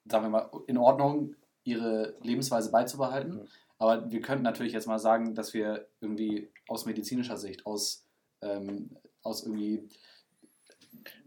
sagen 0.05 0.25
wir 0.25 0.29
mal, 0.29 0.49
in 0.67 0.77
Ordnung, 0.77 1.35
ihre 1.69 2.15
Lebensweise 2.21 2.71
beizubehalten. 2.71 3.35
Mhm. 3.35 3.47
Aber 3.77 4.11
wir 4.11 4.21
könnten 4.21 4.43
natürlich 4.43 4.73
jetzt 4.73 4.87
mal 4.87 4.99
sagen, 4.99 5.35
dass 5.35 5.53
wir 5.53 5.87
irgendwie 6.01 6.49
aus 6.67 6.85
medizinischer 6.85 7.37
Sicht, 7.37 7.65
aus, 7.65 8.03
ähm, 8.41 8.89
aus 9.23 9.43
irgendwie 9.43 9.87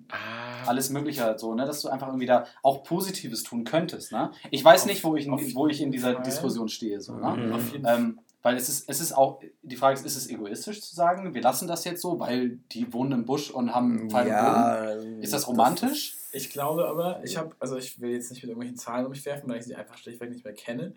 Ah, 0.08 0.64
alles 0.66 0.90
Mögliche 0.90 1.34
so, 1.38 1.54
ne, 1.54 1.64
dass 1.64 1.80
du 1.80 1.88
einfach 1.88 2.08
irgendwie 2.08 2.26
da 2.26 2.44
auch 2.62 2.82
Positives 2.82 3.44
tun 3.44 3.64
könntest. 3.64 4.12
Ne? 4.12 4.30
Ich 4.50 4.62
weiß 4.62 4.82
Auf- 4.82 4.86
nicht, 4.88 5.04
wo 5.04 5.16
ich, 5.16 5.24
in, 5.26 5.54
wo 5.54 5.68
ich 5.68 5.80
in 5.80 5.90
dieser 5.90 6.14
Fall. 6.14 6.22
Diskussion 6.22 6.68
stehe. 6.68 7.00
So, 7.00 7.14
ne? 7.14 7.34
Mhm. 7.34 7.60
Fall. 7.60 7.96
Ähm, 7.96 8.20
weil 8.42 8.56
es 8.56 8.68
ist, 8.68 8.90
es 8.90 9.00
ist 9.00 9.12
auch, 9.16 9.40
die 9.62 9.76
Frage 9.76 9.94
ist, 9.94 10.04
ist 10.04 10.16
es 10.16 10.28
egoistisch 10.28 10.82
zu 10.82 10.94
sagen, 10.94 11.32
wir 11.32 11.40
lassen 11.40 11.66
das 11.66 11.84
jetzt 11.84 12.02
so, 12.02 12.20
weil 12.20 12.58
die 12.72 12.92
wohnen 12.92 13.12
im 13.12 13.24
Busch 13.24 13.50
und 13.50 13.74
haben 13.74 14.10
Pfeil 14.10 14.26
und 14.28 15.00
Bogen? 15.04 15.22
Ist 15.22 15.32
das 15.32 15.48
romantisch? 15.48 16.18
Ich 16.32 16.50
glaube 16.50 16.88
aber, 16.88 17.22
ich 17.24 17.36
habe, 17.36 17.54
also 17.58 17.76
ich 17.76 18.00
will 18.00 18.10
jetzt 18.10 18.30
nicht 18.30 18.42
mit 18.42 18.48
irgendwelchen 18.48 18.78
Zahlen 18.78 19.04
um 19.04 19.12
mich 19.12 19.24
werfen, 19.24 19.48
weil 19.48 19.58
ich 19.58 19.66
sie 19.66 19.74
einfach 19.74 19.98
schlichtweg 19.98 20.30
nicht 20.30 20.44
mehr 20.44 20.54
kenne. 20.54 20.94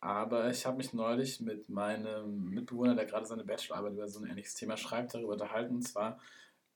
Aber 0.00 0.50
ich 0.50 0.66
habe 0.66 0.78
mich 0.78 0.92
neulich 0.92 1.40
mit 1.40 1.68
meinem 1.68 2.50
Mitbewohner, 2.50 2.94
der 2.94 3.06
gerade 3.06 3.26
seine 3.26 3.44
Bachelorarbeit 3.44 3.92
über 3.92 4.08
so 4.08 4.20
ein 4.20 4.28
ähnliches 4.28 4.54
Thema 4.54 4.76
schreibt, 4.76 5.14
darüber 5.14 5.32
unterhalten, 5.32 5.76
und 5.76 5.82
zwar 5.82 6.18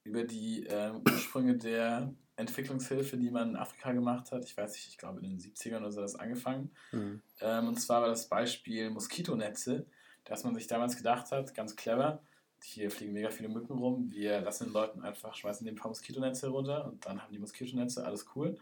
über 0.05 0.25
die 0.25 0.65
ähm, 0.69 1.03
Ursprünge 1.05 1.57
der 1.57 2.15
Entwicklungshilfe, 2.37 3.17
die 3.17 3.31
man 3.31 3.51
in 3.51 3.57
Afrika 3.57 3.93
gemacht 3.93 4.31
hat. 4.31 4.45
Ich 4.45 4.57
weiß 4.57 4.73
nicht, 4.73 4.89
ich 4.89 4.99
glaube 4.99 5.21
in 5.21 5.31
den 5.31 5.41
70ern 5.41 5.79
oder 5.79 5.91
so 5.91 5.99
hat 5.99 6.05
das 6.05 6.17
angefangen. 6.17 6.71
Mhm. 6.93 7.23
Ähm, 7.41 7.69
und 7.69 7.81
zwar 7.81 8.03
war 8.03 8.09
das 8.09 8.29
Beispiel 8.29 8.91
Moskitonetze, 8.91 9.87
dass 10.25 10.45
man 10.45 10.55
sich 10.55 10.67
damals 10.67 10.97
gedacht 10.97 11.31
hat, 11.33 11.55
ganz 11.55 11.77
clever, 11.77 12.23
hier 12.63 12.91
fliegen 12.91 13.13
mega 13.13 13.31
viele 13.31 13.49
Mücken 13.49 13.79
rum, 13.79 14.11
wir 14.11 14.41
lassen 14.41 14.65
den 14.65 14.73
Leuten 14.73 15.03
einfach, 15.03 15.35
schmeißen 15.35 15.65
den 15.65 15.75
ein 15.75 15.79
paar 15.79 15.89
Moskitonetze 15.89 16.49
runter 16.49 16.87
und 16.87 17.05
dann 17.07 17.23
haben 17.23 17.33
die 17.33 17.39
Moskitonetze, 17.39 18.05
alles 18.05 18.27
cool. 18.35 18.59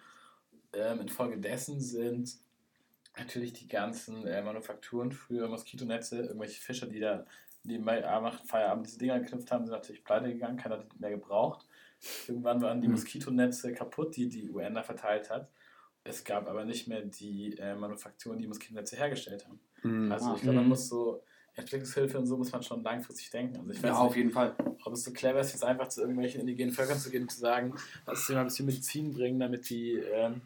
Ähm, 0.72 1.00
infolgedessen 1.00 1.80
sind 1.80 2.36
natürlich 3.16 3.52
die 3.52 3.68
ganzen 3.68 4.26
äh, 4.26 4.42
Manufakturen 4.42 5.12
für 5.12 5.48
Moskitonetze, 5.48 6.22
irgendwelche 6.22 6.60
Fischer, 6.60 6.86
die 6.86 7.00
da 7.00 7.24
nebenbei 7.62 8.00
nach 8.00 8.44
Feierabend 8.44 8.86
diese 8.86 8.98
Dinger 8.98 9.20
geknüpft 9.20 9.50
haben, 9.50 9.64
sind 9.64 9.72
natürlich 9.74 10.04
pleite 10.04 10.28
gegangen, 10.32 10.56
keiner 10.58 10.78
hat 10.78 10.92
die 10.92 10.98
mehr 10.98 11.10
gebraucht. 11.10 11.66
Irgendwann 12.28 12.60
waren 12.60 12.80
die 12.80 12.88
Hm. 12.88 12.92
Moskitonetze 12.92 13.72
kaputt, 13.72 14.16
die 14.16 14.28
die 14.28 14.50
UN 14.50 14.74
da 14.74 14.82
verteilt 14.82 15.30
hat. 15.30 15.48
Es 16.02 16.24
gab 16.24 16.46
aber 16.48 16.66
nicht 16.66 16.86
mehr 16.88 17.00
die 17.02 17.56
äh, 17.56 17.74
Manufakturen, 17.74 18.38
die 18.38 18.46
Moskitonetze 18.46 18.96
hergestellt 18.96 19.46
haben. 19.48 19.58
Mhm. 19.82 20.12
Also 20.12 20.32
Ah. 20.32 20.34
ich 20.36 20.42
glaube, 20.42 20.56
man 20.56 20.64
Mhm. 20.64 20.68
muss 20.70 20.88
so, 20.88 21.22
Entwicklungshilfe 21.56 22.18
und 22.18 22.26
so 22.26 22.36
muss 22.36 22.50
man 22.52 22.62
schon 22.62 22.82
langfristig 22.82 23.30
denken. 23.30 23.56
Also 23.58 23.70
ich 23.70 23.78
weiß 23.82 23.90
Ja, 23.90 23.94
auf 23.98 24.08
nicht, 24.08 24.16
jeden 24.16 24.30
Fall. 24.30 24.54
ob 24.84 24.92
es 24.92 25.04
so 25.04 25.12
clever 25.12 25.40
ist, 25.40 25.52
jetzt 25.52 25.64
einfach 25.64 25.88
zu 25.88 26.00
irgendwelchen 26.00 26.40
indigenen 26.40 26.72
Völkern 26.74 26.98
zu 26.98 27.10
gehen 27.10 27.22
und 27.22 27.30
zu 27.32 27.38
sagen, 27.40 27.74
lass 28.06 28.26
dir 28.26 28.34
mal 28.34 28.40
ein 28.40 28.46
bisschen 28.46 28.66
Medizin 28.66 29.12
bringen, 29.14 29.38
damit 29.38 29.70
die, 29.70 29.92
ähm, 29.92 30.40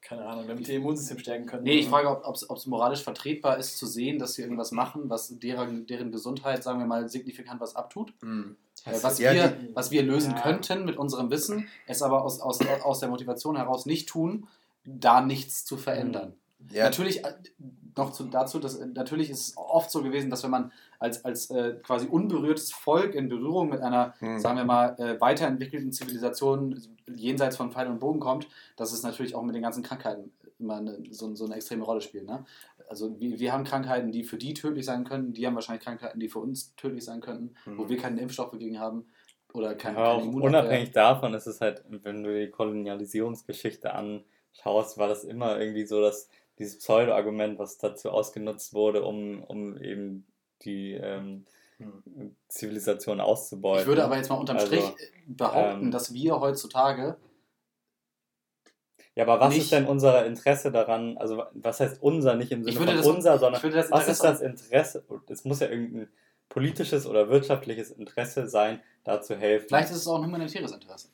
keine 0.00 0.24
Ahnung, 0.24 0.46
damit 0.48 0.66
die 0.66 0.72
ihr 0.72 0.76
Immunsystem 0.78 1.18
stärken 1.18 1.46
können. 1.46 1.64
Nee, 1.64 1.78
ich 1.80 1.88
frage, 1.88 2.08
ob 2.24 2.34
es 2.36 2.66
moralisch 2.66 3.02
vertretbar 3.02 3.58
ist, 3.58 3.76
zu 3.78 3.86
sehen, 3.86 4.18
dass 4.18 4.34
sie 4.34 4.42
irgendwas 4.42 4.70
machen, 4.72 5.10
was 5.10 5.38
deren, 5.38 5.86
deren 5.86 6.12
Gesundheit, 6.12 6.62
sagen 6.62 6.78
wir 6.78 6.86
mal, 6.86 7.08
signifikant 7.08 7.60
was 7.60 7.74
abtut. 7.76 8.12
Mhm. 8.22 8.56
Was, 8.84 9.18
Ja, 9.20 9.32
wir, 9.32 9.48
die- 9.48 9.74
was 9.76 9.90
wir 9.92 10.02
lösen 10.02 10.32
Ja. 10.32 10.40
könnten 10.42 10.84
mit 10.84 10.96
unserem 10.96 11.30
Wissen, 11.30 11.68
es 11.86 12.02
aber 12.02 12.22
aus, 12.24 12.40
aus, 12.40 12.58
aus 12.82 12.98
der 12.98 13.08
Motivation 13.08 13.56
heraus 13.56 13.86
nicht 13.86 14.08
tun, 14.08 14.48
da 14.84 15.20
nichts 15.20 15.64
zu 15.64 15.76
verändern. 15.76 16.34
Ja, 16.72 16.84
Natürlich, 16.84 17.24
äh, 17.24 17.32
noch 17.96 18.12
zu, 18.12 18.24
dazu, 18.24 18.58
dass, 18.58 18.76
äh, 18.76 18.86
natürlich 18.86 19.30
ist 19.30 19.48
es 19.48 19.56
oft 19.56 19.90
so 19.90 20.02
gewesen, 20.02 20.30
dass 20.30 20.42
wenn 20.44 20.50
man 20.50 20.72
als, 20.98 21.24
als 21.24 21.50
äh, 21.50 21.74
quasi 21.82 22.06
unberührtes 22.06 22.72
Volk 22.72 23.14
in 23.14 23.28
Berührung 23.28 23.68
mit 23.68 23.80
einer, 23.80 24.14
Mhm. 24.20 24.38
sagen 24.38 24.56
wir 24.58 24.64
mal, 24.64 24.96
äh, 24.98 25.20
weiterentwickelten 25.20 25.92
Zivilisation 25.92 26.80
jenseits 27.14 27.56
von 27.56 27.72
Pfeil 27.72 27.88
und 27.88 27.98
Bogen 28.00 28.20
kommt, 28.20 28.48
dass 28.76 28.92
es 28.92 29.02
natürlich 29.02 29.34
auch 29.34 29.42
mit 29.42 29.54
den 29.54 29.62
ganzen 29.62 29.82
Krankheiten 29.82 30.32
immer 30.58 30.76
eine, 30.76 31.02
so, 31.10 31.34
so 31.34 31.44
eine 31.44 31.56
extreme 31.56 31.84
Rolle 31.84 32.00
spielt. 32.00 32.26
Ne? 32.26 32.44
Also 32.88 33.18
wir, 33.18 33.38
wir 33.40 33.52
haben 33.52 33.64
Krankheiten, 33.64 34.12
die 34.12 34.22
für 34.24 34.36
die 34.38 34.54
tödlich 34.54 34.84
sein 34.86 35.04
können, 35.04 35.32
die 35.32 35.46
haben 35.46 35.54
wahrscheinlich 35.54 35.84
Krankheiten, 35.84 36.20
die 36.20 36.28
für 36.28 36.38
uns 36.38 36.74
tödlich 36.76 37.04
sein 37.04 37.20
könnten, 37.20 37.54
wo 37.64 37.84
Mhm. 37.84 37.88
wir 37.88 37.96
keinen 37.96 38.18
Impfstoff 38.18 38.52
gegen 38.52 38.78
haben 38.78 39.06
oder 39.54 39.74
kein, 39.74 39.96
Aber 39.96 40.12
auch 40.14 40.20
keine 40.20 40.34
unabhängig 40.44 40.92
davon 40.92 41.34
ist 41.34 41.46
es 41.46 41.60
halt, 41.60 41.84
wenn 41.88 42.22
du 42.22 42.32
die 42.38 42.50
Kolonialisierungsgeschichte 42.50 43.92
anschaust, 43.92 44.98
war 44.98 45.08
das 45.08 45.24
immer 45.24 45.58
irgendwie 45.60 45.84
so, 45.86 46.00
dass 46.00 46.28
dieses 46.62 46.78
Pseudo-Argument, 46.78 47.58
was 47.58 47.78
dazu 47.78 48.10
ausgenutzt 48.10 48.72
wurde, 48.74 49.04
um, 49.04 49.42
um 49.44 49.76
eben 49.80 50.26
die 50.64 50.92
ähm, 50.94 51.44
Mhm. 51.78 52.36
Zivilisation 52.48 53.20
auszubeuten. 53.20 53.80
Ich 53.80 53.86
würde 53.88 54.04
aber 54.04 54.16
jetzt 54.16 54.28
mal 54.30 54.36
unterm 54.36 54.56
Also, 54.56 54.68
Strich 54.68 54.92
behaupten, 55.26 55.86
ähm, 55.86 55.90
dass 55.90 56.12
wir 56.14 56.38
heutzutage 56.38 57.16
Ja, 59.16 59.24
aber 59.24 59.40
was 59.40 59.50
nicht- 59.54 59.64
ist 59.64 59.72
denn 59.72 59.86
unser 59.86 60.24
Interesse 60.24 60.70
daran? 60.70 61.18
Also, 61.18 61.42
was 61.52 61.80
heißt 61.80 62.00
unser? 62.00 62.34
Nicht 62.36 62.52
im 62.52 62.62
Sinne 62.64 62.76
von 62.76 62.86
das- 62.86 63.06
unser, 63.06 63.38
sondern 63.38 63.60
was 63.90 64.08
ist 64.08 64.22
das 64.22 64.40
Interesse? 64.40 65.04
Es 65.28 65.44
muss 65.44 65.58
ja 65.60 65.68
irgendein 65.68 66.08
politisches 66.48 67.04
oder 67.06 67.28
wirtschaftliches 67.28 67.90
Interesse 67.90 68.48
sein, 68.48 68.80
da 69.04 69.20
zu 69.20 69.36
helfen. 69.36 69.66
Vielleicht 69.68 69.90
ist 69.90 69.96
es 69.96 70.06
auch 70.06 70.16
ein 70.18 70.24
humanitäres 70.26 70.70
Interesse. 70.72 71.08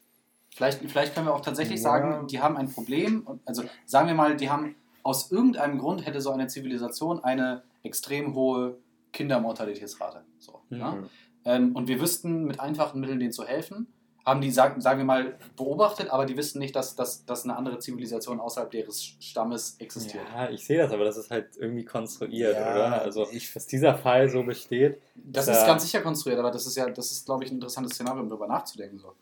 Vielleicht, 0.54 0.80
vielleicht 0.90 1.14
können 1.14 1.26
wir 1.26 1.34
auch 1.34 1.40
tatsächlich 1.40 1.80
Ja. 1.80 1.84
sagen, 1.90 2.26
die 2.26 2.40
haben 2.40 2.56
ein 2.56 2.70
Problem. 2.70 3.26
Also 3.46 3.62
sagen 3.86 4.06
wir 4.08 4.14
mal, 4.14 4.36
die 4.36 4.50
haben 4.50 4.74
aus 5.08 5.30
irgendeinem 5.32 5.78
Grund 5.78 6.04
hätte 6.06 6.20
so 6.20 6.30
eine 6.30 6.48
Zivilisation 6.48 7.24
eine 7.24 7.62
extrem 7.82 8.34
hohe 8.34 8.76
Kindermortalitätsrate. 9.12 10.22
So, 10.38 10.60
Mhm. 10.68 10.78
ja? 10.78 10.98
ähm, 11.44 11.74
und 11.74 11.88
wir 11.88 12.00
wüssten 12.00 12.44
mit 12.44 12.60
einfachen 12.60 13.00
Mitteln 13.00 13.18
denen 13.18 13.32
zu 13.32 13.44
helfen. 13.44 13.86
Haben 14.26 14.42
die, 14.42 14.50
sagen, 14.50 14.82
sagen 14.82 14.98
wir 14.98 15.06
mal, 15.06 15.38
beobachtet, 15.56 16.10
aber 16.10 16.26
die 16.26 16.36
wissen 16.36 16.58
nicht, 16.58 16.76
dass, 16.76 16.94
dass, 16.94 17.24
dass 17.24 17.44
eine 17.44 17.56
andere 17.56 17.78
Zivilisation 17.78 18.40
außerhalb 18.40 18.74
ihres 18.74 19.02
Stammes 19.02 19.76
existiert. 19.78 20.24
Ja, 20.34 20.50
ich 20.50 20.66
sehe 20.66 20.76
das, 20.76 20.92
aber 20.92 21.04
das 21.04 21.16
ist 21.16 21.30
halt 21.30 21.56
irgendwie 21.56 21.86
konstruiert, 21.86 22.54
Ja, 22.54 22.72
oder? 22.72 23.00
Also, 23.02 23.26
ich- 23.30 23.50
dass 23.54 23.66
dieser 23.66 23.96
Fall 23.96 24.28
so 24.28 24.42
besteht. 24.42 25.00
Das 25.14 25.46
Ja. 25.46 25.54
ist 25.54 25.66
ganz 25.66 25.82
sicher 25.84 26.02
konstruiert, 26.02 26.38
aber 26.40 26.50
das 26.50 26.66
ist 26.66 26.76
ja, 26.76 26.90
das 26.90 27.10
ist, 27.10 27.24
glaube 27.24 27.44
ich, 27.44 27.50
ein 27.50 27.54
interessantes 27.54 27.94
Szenario, 27.94 28.20
um 28.22 28.28
darüber 28.28 28.48
nachzudenken. 28.48 28.98
So. 28.98 29.14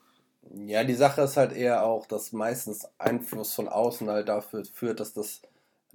Ja, 0.67 0.83
die 0.83 0.95
Sache 0.95 1.21
ist 1.23 1.37
halt 1.37 1.53
eher 1.53 1.85
auch, 1.85 2.07
dass 2.07 2.33
meistens 2.33 2.89
Einfluss 2.99 3.53
von 3.53 3.69
außen 3.69 4.09
halt 4.11 4.29
dafür 4.29 4.65
führt, 4.65 4.99
dass 4.99 5.13
das, 5.13 5.41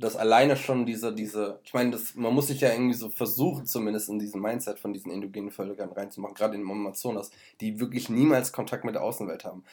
das 0.02 0.16
alleine 0.16 0.58
schon 0.58 0.86
diese, 0.86 1.14
diese, 1.14 1.60
ich 1.64 1.74
meine, 1.74 1.92
das, 1.92 2.16
man 2.16 2.34
muss 2.34 2.48
sich 2.48 2.62
ja 2.62 2.72
irgendwie 2.72 2.96
so 2.96 3.10
versuchen, 3.10 3.66
zumindest 3.66 4.10
in 4.10 4.20
diesen 4.20 4.42
Mindset 4.42 4.80
von 4.80 4.94
diesen 4.94 5.12
indogenen 5.12 5.52
Völkern 5.52 5.92
reinzumachen, 5.92 6.36
gerade 6.36 6.56
in 6.56 6.70
Amazonas, 6.70 7.32
die 7.62 7.80
wirklich 7.80 8.10
niemals 8.10 8.52
Kontakt 8.52 8.84
mit 8.84 8.96
der 8.96 9.04
Außenwelt 9.04 9.46
haben. 9.46 9.64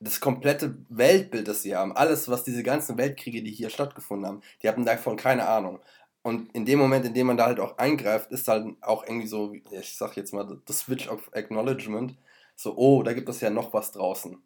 Das 0.00 0.20
komplette 0.20 0.76
Weltbild, 0.88 1.48
das 1.48 1.62
sie 1.62 1.76
haben, 1.76 1.96
alles, 1.96 2.28
was 2.28 2.44
diese 2.44 2.62
ganzen 2.62 2.98
Weltkriege, 2.98 3.42
die 3.42 3.52
hier 3.52 3.70
stattgefunden 3.70 4.26
haben, 4.26 4.42
die 4.62 4.68
hatten 4.68 4.84
davon 4.84 5.16
keine 5.16 5.48
Ahnung. 5.48 5.80
Und 6.22 6.52
in 6.54 6.64
dem 6.64 6.78
Moment, 6.78 7.04
in 7.06 7.14
dem 7.14 7.28
man 7.28 7.36
da 7.36 7.46
halt 7.46 7.60
auch 7.60 7.78
eingreift, 7.78 8.32
ist 8.32 8.48
halt 8.48 8.66
auch 8.82 9.04
irgendwie 9.04 9.28
so, 9.28 9.54
ich 9.70 9.96
sag 9.96 10.16
jetzt 10.16 10.32
mal, 10.34 10.60
the 10.66 10.72
switch 10.72 11.08
of 11.08 11.30
acknowledgement, 11.32 12.16
so, 12.56 12.76
oh, 12.76 13.02
da 13.02 13.12
gibt 13.12 13.28
es 13.28 13.40
ja 13.40 13.50
noch 13.50 13.72
was 13.72 13.92
draußen. 13.92 14.42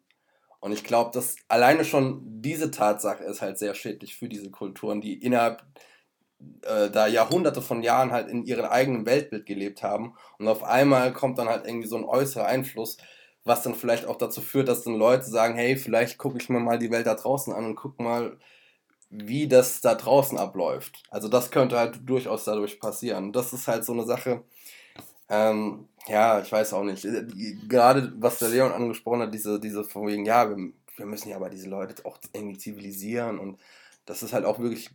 Und 0.61 0.71
ich 0.71 0.83
glaube, 0.83 1.11
dass 1.11 1.35
alleine 1.47 1.83
schon 1.83 2.21
diese 2.41 2.71
Tatsache 2.71 3.23
ist 3.23 3.41
halt 3.41 3.57
sehr 3.57 3.73
schädlich 3.73 4.15
für 4.15 4.29
diese 4.29 4.51
Kulturen, 4.51 5.01
die 5.01 5.15
innerhalb 5.15 5.63
äh, 6.63 6.89
da 6.89 7.07
Jahrhunderte 7.07 7.61
von 7.61 7.83
Jahren 7.83 8.11
halt 8.11 8.29
in 8.29 8.45
ihrem 8.45 8.65
eigenen 8.65 9.05
Weltbild 9.05 9.45
gelebt 9.47 9.83
haben. 9.83 10.15
Und 10.37 10.47
auf 10.47 10.63
einmal 10.63 11.13
kommt 11.13 11.39
dann 11.39 11.49
halt 11.49 11.65
irgendwie 11.65 11.87
so 11.87 11.97
ein 11.97 12.03
äußerer 12.03 12.45
Einfluss, 12.45 12.97
was 13.43 13.63
dann 13.63 13.73
vielleicht 13.73 14.05
auch 14.05 14.17
dazu 14.17 14.39
führt, 14.39 14.67
dass 14.67 14.83
dann 14.83 14.95
Leute 14.95 15.25
sagen, 15.25 15.55
hey, 15.55 15.75
vielleicht 15.77 16.19
gucke 16.19 16.37
ich 16.37 16.47
mir 16.47 16.59
mal 16.59 16.77
die 16.77 16.91
Welt 16.91 17.07
da 17.07 17.15
draußen 17.15 17.53
an 17.53 17.65
und 17.65 17.75
guck 17.75 17.99
mal, 17.99 18.37
wie 19.09 19.47
das 19.47 19.81
da 19.81 19.95
draußen 19.95 20.37
abläuft. 20.37 21.03
Also 21.09 21.27
das 21.27 21.51
könnte 21.51 21.77
halt 21.77 22.07
durchaus 22.07 22.45
dadurch 22.45 22.79
passieren. 22.79 23.33
Das 23.33 23.51
ist 23.51 23.67
halt 23.67 23.83
so 23.83 23.93
eine 23.93 24.05
Sache, 24.05 24.43
ähm, 25.27 25.87
ja, 26.07 26.41
ich 26.41 26.51
weiß 26.51 26.73
auch 26.73 26.83
nicht. 26.83 27.05
Äh, 27.05 27.25
die- 27.25 27.57
Gerade 27.67 28.13
was 28.17 28.39
der 28.39 28.49
Leon 28.49 28.71
angesprochen 28.71 29.21
hat, 29.21 29.33
diese, 29.33 29.59
diese 29.59 29.83
von 29.83 30.07
wegen, 30.07 30.25
ja, 30.25 30.49
wir, 30.49 30.71
wir 30.97 31.05
müssen 31.05 31.29
ja 31.29 31.35
aber 31.37 31.49
diese 31.49 31.69
Leute 31.69 32.05
auch 32.05 32.17
irgendwie 32.33 32.57
zivilisieren 32.57 33.39
und 33.39 33.59
das 34.05 34.23
ist 34.23 34.33
halt 34.33 34.45
auch 34.45 34.59
wirklich 34.59 34.89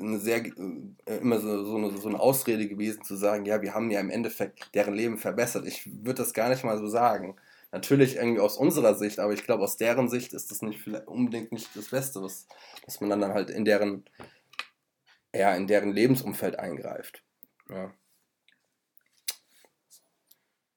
eine 0.00 0.18
sehr, 0.18 0.44
äh, 0.44 1.16
immer 1.20 1.40
so, 1.40 1.64
so, 1.64 1.76
eine, 1.76 1.90
so 1.96 2.08
eine 2.08 2.20
Ausrede 2.20 2.68
gewesen 2.68 3.02
zu 3.02 3.16
sagen, 3.16 3.46
ja, 3.46 3.62
wir 3.62 3.74
haben 3.74 3.90
ja 3.90 3.98
im 4.00 4.10
Endeffekt 4.10 4.74
deren 4.74 4.94
Leben 4.94 5.18
verbessert. 5.18 5.66
Ich 5.66 5.86
würde 6.04 6.22
das 6.22 6.34
gar 6.34 6.50
nicht 6.50 6.62
mal 6.64 6.78
so 6.78 6.86
sagen. 6.86 7.36
Natürlich 7.72 8.16
irgendwie 8.16 8.40
aus 8.40 8.56
unserer 8.58 8.94
Sicht, 8.94 9.18
aber 9.18 9.32
ich 9.32 9.42
glaube, 9.44 9.64
aus 9.64 9.76
deren 9.76 10.08
Sicht 10.08 10.32
ist 10.34 10.50
das 10.50 10.62
nicht 10.62 10.80
vielleicht 10.80 11.08
unbedingt 11.08 11.50
nicht 11.50 11.74
das 11.74 11.88
Beste, 11.88 12.22
was, 12.22 12.46
was 12.84 13.00
man 13.00 13.10
dann 13.10 13.32
halt 13.34 13.50
in 13.50 13.64
deren, 13.64 14.04
ja, 15.34 15.54
in 15.54 15.66
deren 15.66 15.92
Lebensumfeld 15.92 16.58
eingreift. 16.58 17.22
Ja. 17.68 17.92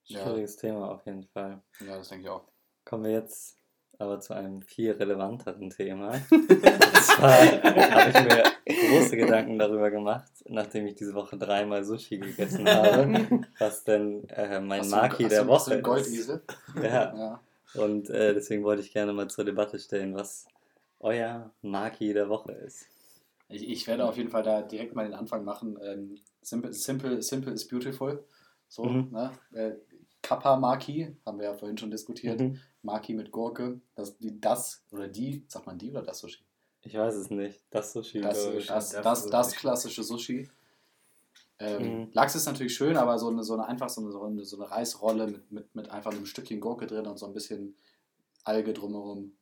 Ja. 0.10 0.24
Schwieriges 0.24 0.56
Thema 0.58 0.90
auf 0.92 1.06
jeden 1.06 1.24
Fall. 1.24 1.62
Ja, 1.86 1.98
das 1.98 2.10
denke 2.10 2.24
ich 2.26 2.30
auch. 2.30 2.44
Kommen 2.84 3.04
wir 3.06 3.12
jetzt 3.12 3.56
aber 4.00 4.20
zu 4.22 4.34
einem 4.34 4.62
viel 4.62 4.92
relevanteren 4.92 5.70
Thema. 5.70 6.12
Und 6.32 6.50
zwar 6.50 7.34
habe 7.34 8.10
ich 8.10 8.24
mir 8.24 8.90
große 8.90 9.18
Gedanken 9.18 9.60
darüber 9.60 9.92
gemacht, 9.92 10.32
nachdem 10.48 10.88
ich 10.88 10.96
diese 10.96 11.14
Woche 11.14 11.38
dreimal 11.38 11.84
Sushi 11.84 12.18
gegessen 12.18 12.68
habe, 12.68 13.42
was 13.60 13.84
denn 13.84 14.28
äh, 14.30 14.60
mein 14.62 14.80
Hast 14.82 14.92
du- 14.92 14.96
Maki 14.96 15.24
hast 15.24 15.32
der 15.34 15.44
du- 15.44 15.52
hast 15.54 15.68
du 15.68 15.72
Woche 15.72 15.74
einen 15.76 15.84
Goldesel? 15.84 16.42
ist. 16.48 16.84
Ja, 16.84 17.14
Ja. 17.16 17.42
und 17.84 18.10
äh, 18.10 18.34
deswegen 18.34 18.64
wollte 18.64 18.82
ich 18.82 18.92
gerne 18.94 19.14
mal 19.14 19.30
zur 19.30 19.44
Debatte 19.46 19.78
stellen, 19.78 20.16
was 20.16 20.48
euer 21.00 21.52
Maki 21.62 22.14
der 22.14 22.30
Woche 22.30 22.54
ist. 22.54 22.88
Ich, 23.50 23.68
ich 23.68 23.86
werde 23.88 24.06
auf 24.06 24.16
jeden 24.18 24.30
Fall 24.30 24.44
da 24.44 24.62
direkt 24.62 24.96
mal 24.96 25.04
den 25.04 25.14
Anfang 25.14 25.44
machen. 25.44 25.78
Ähm, 25.84 26.16
simple, 26.42 26.72
simple, 26.74 27.22
simple 27.22 27.52
is 27.52 27.68
beautiful. 27.68 28.24
So, 28.68 28.86
Mhm. 28.86 29.10
ne? 29.12 29.32
Äh, 30.22 30.28
Kappa 30.28 30.56
Maki, 30.58 31.16
haben 31.26 31.40
wir 31.40 31.46
ja 31.46 31.54
vorhin 31.54 31.78
schon 31.78 31.92
diskutiert. 31.92 32.40
Mhm. 32.40 32.60
Maki 32.82 33.14
mit 33.14 33.32
Gurke. 33.32 33.82
Das, 33.96 34.18
die, 34.18 34.40
das 34.40 34.84
oder 34.92 35.08
die, 35.08 35.46
sagt 35.48 35.66
man 35.66 35.78
die 35.78 35.92
oder 35.92 36.04
das 36.04 36.20
Sushi? 36.20 36.44
Ich 36.82 36.96
weiß 36.96 37.16
es 37.16 37.30
nicht. 37.30 37.62
Das 37.72 37.94
Sushi. 37.94 38.22
Das, 38.22 38.46
das, 38.46 38.68
das 38.68 38.92
das, 38.92 39.26
das, 39.28 39.56
klassische 39.56 40.04
Sushi. 40.04 40.50
Ähm, 41.60 42.00
Mhm. 42.00 42.10
Lachs 42.14 42.36
ist 42.36 42.46
natürlich 42.46 42.74
schön, 42.74 42.96
aber 42.96 43.20
so 43.20 43.28
eine, 43.28 43.44
so 43.44 43.54
eine 43.54 43.68
einfach 43.68 43.90
so 43.90 44.02
eine, 44.02 44.12
so 44.12 44.24
eine, 44.24 44.46
so 44.46 44.56
eine 44.58 44.72
Reisrolle 44.72 45.28
mit, 45.28 45.52
mit, 45.52 45.76
mit 45.76 45.90
einfach 45.90 46.12
einem 46.12 46.26
Stückchen 46.26 46.62
Gurke 46.62 46.88
drin 46.88 47.06
und 47.06 47.20
so 47.20 47.26
ein 47.26 47.34
bisschen 47.34 47.76
Alge 48.46 48.74
drumherum. 48.74 49.34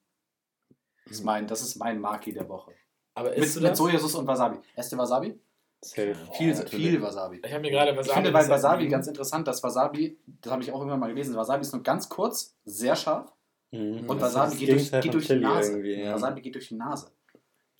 Das 1.06 1.18
ist 1.18 1.24
mein, 1.24 1.48
das 1.48 1.62
ist 1.62 1.76
mein 1.76 2.02
Maki 2.02 2.34
der 2.34 2.50
Woche. 2.50 2.74
Aber 3.14 3.30
Mit, 3.30 3.62
mit? 3.62 3.76
Sojasauce 3.78 4.16
und 4.16 4.28
Wasabi. 4.28 4.60
Esst 4.76 4.92
ihr 4.92 4.98
Wasabi? 4.98 5.40
Safe. 5.82 6.16
Viel, 6.34 6.56
viel 6.68 7.02
Wasabi. 7.02 7.42
Ich 7.46 7.52
habe 7.52 7.62
mir 7.62 7.72
gerade 7.72 8.00
Ich 8.02 8.12
finde 8.12 8.32
bei 8.32 8.48
Wasabi 8.50 8.88
ganz 8.88 9.08
interessant, 9.08 9.48
dass 9.48 9.62
Wasabi, 9.64 10.18
das 10.42 10.52
habe 10.52 10.64
ich 10.64 10.72
auch 10.72 10.82
immer 10.82 10.98
mal 10.98 11.08
gelesen, 11.08 11.36
Wasabi 11.36 11.62
ist 11.62 11.72
nur 11.74 11.84
ganz 11.84 12.10
kurz, 12.10 12.56
sehr 12.66 12.96
scharf 12.96 13.32
Mhm. 13.72 14.10
und 14.10 14.18
ist 14.18 14.24
Wasabi 14.24 14.56
geht 14.58 14.70
durch, 14.72 14.92
geht 15.02 15.14
durch 15.14 15.28
die 15.28 15.36
Nase. 15.36 15.86
ja. 15.86 16.14
Wasabi 16.16 16.42
geht 16.42 16.56
durch 16.56 16.70
die 16.70 16.76
Nase. 16.76 17.12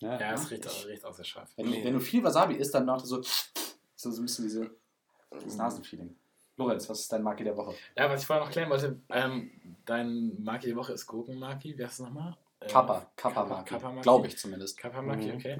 Ja. 0.00 0.18
Ja, 0.20 0.32
es 0.34 0.48
riecht 0.50 0.66
auch, 0.68 0.86
riecht 0.86 1.04
auch 1.04 1.12
sehr 1.14 1.24
scharf. 1.24 1.50
Wenn, 1.56 1.66
du- 1.66 1.84
wenn 1.84 1.94
du 1.94 2.00
viel 2.00 2.22
Wasabi 2.22 2.54
isst, 2.54 2.72
dann 2.74 2.84
macht 2.84 3.02
es 3.04 3.08
so, 3.10 3.20
so 3.96 4.10
ein 4.10 4.22
bisschen 4.22 4.44
diese, 4.44 4.70
dieses 5.42 5.56
Nasenfeeling. 5.56 6.14
Lorenz, 6.56 6.88
was 6.88 7.00
ist 7.00 7.12
dein 7.12 7.22
Maki 7.22 7.42
der 7.44 7.56
Woche? 7.56 7.74
Ja, 7.96 8.08
was 8.10 8.20
ich 8.20 8.26
vorher 8.26 8.44
noch 8.44 8.50
klären 8.52 8.70
wollte, 8.70 9.00
ähm, 9.10 9.50
dein 9.86 10.40
Maki 10.42 10.66
die 10.68 10.76
Woche 10.76 10.92
ist 10.92 11.06
Gurkenmaki. 11.06 11.76
Wie 11.76 11.82
heißt 11.84 11.94
es 11.94 11.98
nochmal? 12.00 12.36
Äh, 12.60 12.66
Kappa, 12.66 13.06
Kappa 13.16 13.42
Kappa- 13.42 13.48
Maki. 13.56 13.70
Kappa 13.70 13.88
Maki. 13.90 14.02
Glaube 14.02 14.26
ich 14.26 14.36
zumindest. 14.38 14.76
Kappa 14.76 15.00
Maki, 15.02 15.26
Mhm. 15.28 15.36
okay. 15.36 15.58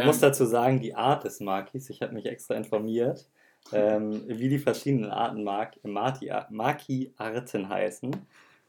Ähm, 0.00 0.06
muss 0.06 0.20
dazu 0.20 0.44
sagen, 0.44 0.80
die 0.80 0.94
Art 0.94 1.24
des 1.24 1.40
Makis, 1.40 1.90
ich 1.90 2.02
habe 2.02 2.14
mich 2.14 2.26
extra 2.26 2.54
informiert, 2.54 3.28
ähm, 3.72 4.22
wie 4.26 4.48
die 4.48 4.58
verschiedenen 4.58 5.10
Arten 5.10 5.44
Mak 5.44 5.78
Maki- 5.82 6.32
Maki-Arten 6.50 7.68
heißen. 7.68 8.16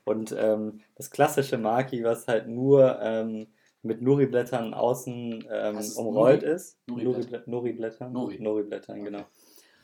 Und 0.05 0.35
ähm, 0.37 0.81
das 0.95 1.11
klassische 1.11 1.57
Maki, 1.57 2.03
was 2.03 2.27
halt 2.27 2.47
nur 2.47 2.99
ähm, 3.01 3.47
mit 3.81 4.01
Nori-Blättern 4.01 4.73
außen 4.73 5.45
ähm, 5.49 5.77
umrollt 5.95 6.41
Nori? 6.41 6.53
ist. 6.53 6.77
Nori-Blätter? 6.87 7.43
Nori-Blätter. 7.49 8.09
Nori. 8.09 8.39
Nori-Blättern, 8.39 9.03
genau. 9.03 9.25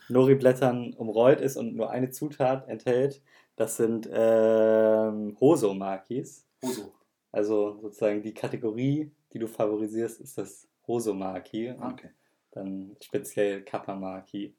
Nori-Blättern 0.10 0.93
umrollt 0.93 1.41
ist 1.41 1.58
und 1.58 1.76
nur 1.76 1.89
eine 1.91 2.10
Zutat 2.10 2.68
enthält, 2.68 3.22
das 3.56 3.78
sind 3.78 4.10
ähm, 4.12 5.38
Hoso-Makis. 5.39 6.46
Hoso. 6.64 6.93
Also 7.32 7.78
sozusagen 7.82 8.22
die 8.22 8.34
Kategorie, 8.34 9.12
die 9.34 9.39
du 9.39 9.48
favorisierst, 9.48 10.22
ist 10.22 10.38
das 10.38 10.68
Hosomaki. 10.88 11.70
Ah, 11.80 11.90
Okay. 11.92 12.10
dann 12.52 12.96
speziell 13.02 13.64
Kappa-Maki. 13.64 14.56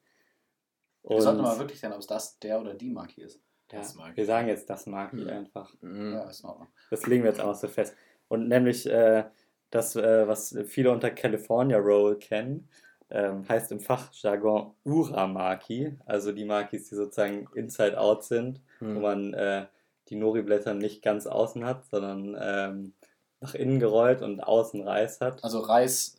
Wir 1.03 1.21
sollten 1.21 1.39
aber 1.39 1.57
wirklich 1.59 1.79
sein, 1.79 1.93
ob 1.93 1.99
es 1.99 2.07
das, 2.07 2.37
der 2.39 2.59
oder 2.59 2.73
die 2.73 2.89
Maki 2.89 3.21
ist. 3.21 3.35
ja, 3.71 3.79
Das 3.79 3.95
Maki. 3.95 4.17
wir 4.17 4.25
sagen 4.25 4.47
jetzt 4.49 4.69
das 4.69 4.85
Maki 4.85 5.17
Mhm. 5.23 5.29
einfach. 5.29 5.73
Mhm. 5.81 6.13
Ja, 6.13 6.29
ist 6.29 6.41
in 6.41 6.49
Ordnung. 6.49 6.67
Das 6.89 7.05
legen 7.07 7.23
wir 7.23 7.31
jetzt 7.31 7.39
auch 7.41 7.55
so 7.55 7.67
fest. 7.67 7.95
Und 8.27 8.47
nämlich 8.49 8.85
äh, 8.89 9.23
das, 9.71 9.95
äh, 9.95 10.27
was 10.27 10.57
viele 10.65 10.91
unter 10.91 11.09
California 11.11 11.77
Roll 11.77 12.17
kennen, 12.19 12.69
ähm, 13.09 13.47
heißt 13.47 13.71
im 13.71 13.79
Fachjargon 13.79 14.73
Uramaki, 14.83 15.97
also 16.05 16.33
die 16.33 16.43
Makis, 16.45 16.89
die 16.89 16.95
sozusagen 16.95 17.47
inside 17.55 17.97
out 17.99 18.23
sind, 18.25 18.61
wo 18.79 18.85
Mhm. 18.85 19.01
man 19.01 19.33
äh, 19.33 19.65
die 20.09 20.15
Nori-Blätter 20.17 20.73
nicht 20.73 21.01
ganz 21.01 21.25
außen 21.25 21.65
hat, 21.65 21.85
sondern 21.85 22.37
ähm, 22.39 22.93
nach 23.39 23.55
innen 23.55 23.79
gerollt 23.79 24.21
und 24.21 24.41
außen 24.41 24.81
Reis 24.81 25.21
hat. 25.21 25.41
Also 25.43 25.59
Reis, 25.59 26.16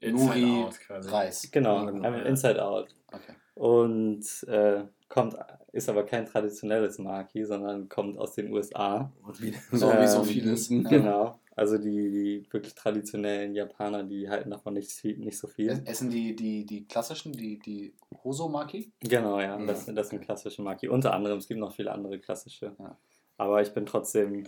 Inside 0.00 0.40
Nuri, 0.40 0.62
Out 0.64 0.78
quasi. 0.80 1.10
Reis. 1.10 1.50
Genau, 1.50 1.86
genau, 1.86 2.06
einfach 2.06 2.20
ja. 2.20 2.26
inside 2.26 2.64
out. 2.64 2.94
Okay. 3.12 3.32
Und 3.54 4.24
äh, 4.48 4.84
kommt, 5.08 5.34
ist 5.72 5.88
aber 5.88 6.04
kein 6.04 6.26
traditionelles 6.26 6.98
Maki, 6.98 7.44
sondern 7.44 7.88
kommt 7.88 8.16
aus 8.18 8.34
den 8.34 8.52
USA. 8.52 9.12
Wie- 9.38 9.52
So 9.72 9.88
wie 9.92 10.06
so 10.06 10.18
Ähm, 10.18 10.24
vieles. 10.24 10.68
Genau. 10.88 11.40
Also 11.56 11.76
die, 11.76 11.90
die 11.90 12.46
wirklich 12.52 12.72
traditionellen 12.76 13.52
Japaner, 13.56 14.04
die 14.04 14.28
halten 14.30 14.50
davon 14.50 14.74
nicht, 14.74 14.92
viel- 14.92 15.18
nicht 15.18 15.36
so 15.38 15.48
viel. 15.48 15.82
Essen 15.86 16.08
die, 16.08 16.36
die, 16.36 16.64
die 16.64 16.86
klassischen, 16.86 17.32
die, 17.32 17.58
die 17.58 17.94
Hoso-Maki? 18.22 18.92
Genau, 19.00 19.40
ja, 19.40 19.58
Ja. 19.58 19.66
das, 19.66 19.86
das 19.86 20.08
sind 20.10 20.20
klassische 20.22 20.62
Maki. 20.62 20.86
Unter 20.88 21.12
anderem, 21.14 21.38
es 21.38 21.48
gibt 21.48 21.58
noch 21.58 21.74
viele 21.74 21.90
andere 21.90 22.20
klassische. 22.20 22.76
Ja. 22.78 22.96
Aber 23.38 23.60
ich 23.60 23.74
bin 23.74 23.86
trotzdem 23.86 24.44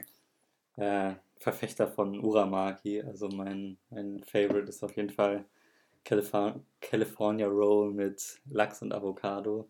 äh, 0.81 1.14
Verfechter 1.39 1.87
von 1.89 2.18
Uramaki. 2.18 3.03
Also 3.03 3.28
mein, 3.28 3.78
mein 3.91 4.22
Favorite 4.24 4.68
ist 4.68 4.83
auf 4.83 4.97
jeden 4.97 5.11
Fall 5.11 5.45
Californ 6.05 6.64
California 6.81 7.47
Roll 7.47 7.93
mit 7.93 8.41
Lachs 8.51 8.83
und 8.83 8.93
Avocado. 8.93 9.68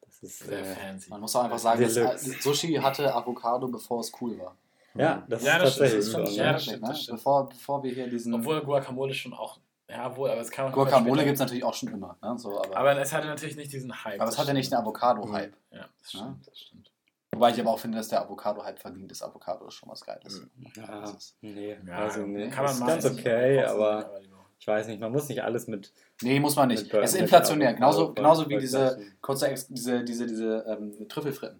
Das 0.00 0.22
ist 0.22 0.38
Sehr 0.40 0.60
äh, 0.60 0.64
fancy. 0.64 1.10
Man 1.10 1.20
muss 1.20 1.34
auch 1.36 1.44
einfach 1.44 1.58
sagen, 1.58 1.82
dass 1.82 1.96
äh, 1.96 2.16
Sushi 2.40 2.74
hatte 2.74 3.12
Avocado, 3.14 3.68
bevor 3.68 4.00
es 4.00 4.12
cool 4.20 4.38
war. 4.38 4.56
ja, 4.94 5.24
das 5.28 5.42
Ja, 5.44 5.56
ist 5.56 5.62
das 5.62 5.74
stimmt, 5.74 5.90
tatsächlich 5.90 6.08
stimmt, 6.10 6.28
ja. 6.36 6.44
ja, 6.44 6.52
das 6.52 6.64
stimmt, 6.64 6.88
das 6.88 7.02
stimmt. 7.02 7.18
Bevor, 7.18 7.48
bevor 7.48 7.82
wir 7.82 7.92
hier 7.92 8.08
diesen. 8.08 8.34
Obwohl 8.34 8.60
Guacamole 8.62 9.14
schon 9.14 9.32
auch. 9.32 9.58
Ja, 9.88 10.16
wohl, 10.16 10.30
aber 10.30 10.40
es 10.40 10.50
kann 10.50 10.68
auch 10.68 10.72
Guacamole 10.72 11.24
gibt 11.24 11.34
es 11.34 11.40
natürlich 11.40 11.64
auch 11.64 11.74
schon 11.74 11.90
immer. 11.90 12.16
Ne? 12.22 12.38
So, 12.38 12.50
aber, 12.58 12.66
aber, 12.66 12.76
Aber 12.92 13.00
es 13.00 13.12
hatte 13.12 13.26
natürlich 13.26 13.56
nicht 13.56 13.72
diesen 13.72 14.04
Hype. 14.04 14.22
es 14.22 14.38
hat 14.38 14.46
ja 14.46 14.54
nicht 14.54 14.72
einen 14.72 14.82
Avocado-Hype. 14.82 15.54
Ja, 15.70 15.88
das 15.98 16.10
stimmt, 16.10 16.46
das 16.46 16.58
stimmt. 16.58 16.91
Wobei 17.34 17.50
ich 17.50 17.60
aber 17.60 17.70
auch 17.70 17.78
finde, 17.78 17.98
dass 17.98 18.08
der 18.08 18.20
Avocado-Hype 18.22 18.78
verdient 18.78 19.10
ist. 19.10 19.22
Avocado 19.22 19.66
ist 19.66 19.74
schon 19.74 19.88
was 19.88 20.04
Geiles. 20.04 20.46
Ja, 20.76 21.00
Das 21.00 21.14
ist- 21.14 21.36
nee, 21.40 21.76
Ja, 21.86 21.94
also 21.98 22.26
nee. 22.26 22.48
kann 22.50 22.64
man 22.64 22.74
ist 22.74 22.86
ganz 22.86 23.04
okay, 23.06 23.64
aber 23.64 24.10
die- 24.22 24.28
ich 24.58 24.66
weiß 24.66 24.86
nicht, 24.86 25.00
man 25.00 25.10
muss 25.10 25.28
nicht 25.28 25.42
alles 25.42 25.66
mit 25.66 25.92
Nee, 26.20 26.38
muss 26.38 26.54
man 26.56 26.68
nicht. 26.68 26.92
Es 26.92 27.14
ist 27.14 27.20
inflationär. 27.20 27.70
Avocado 27.70 28.12
Genauso, 28.12 28.14
genauso 28.14 28.48
wie 28.48 28.58
diese, 28.58 28.78
gleichen. 28.78 29.18
kurze 29.22 29.48
Ex 29.48 29.66
diese, 29.68 30.04
diese, 30.04 30.26
diese 30.26 30.64
ähm, 30.68 31.08
Trüffelfritten. 31.08 31.58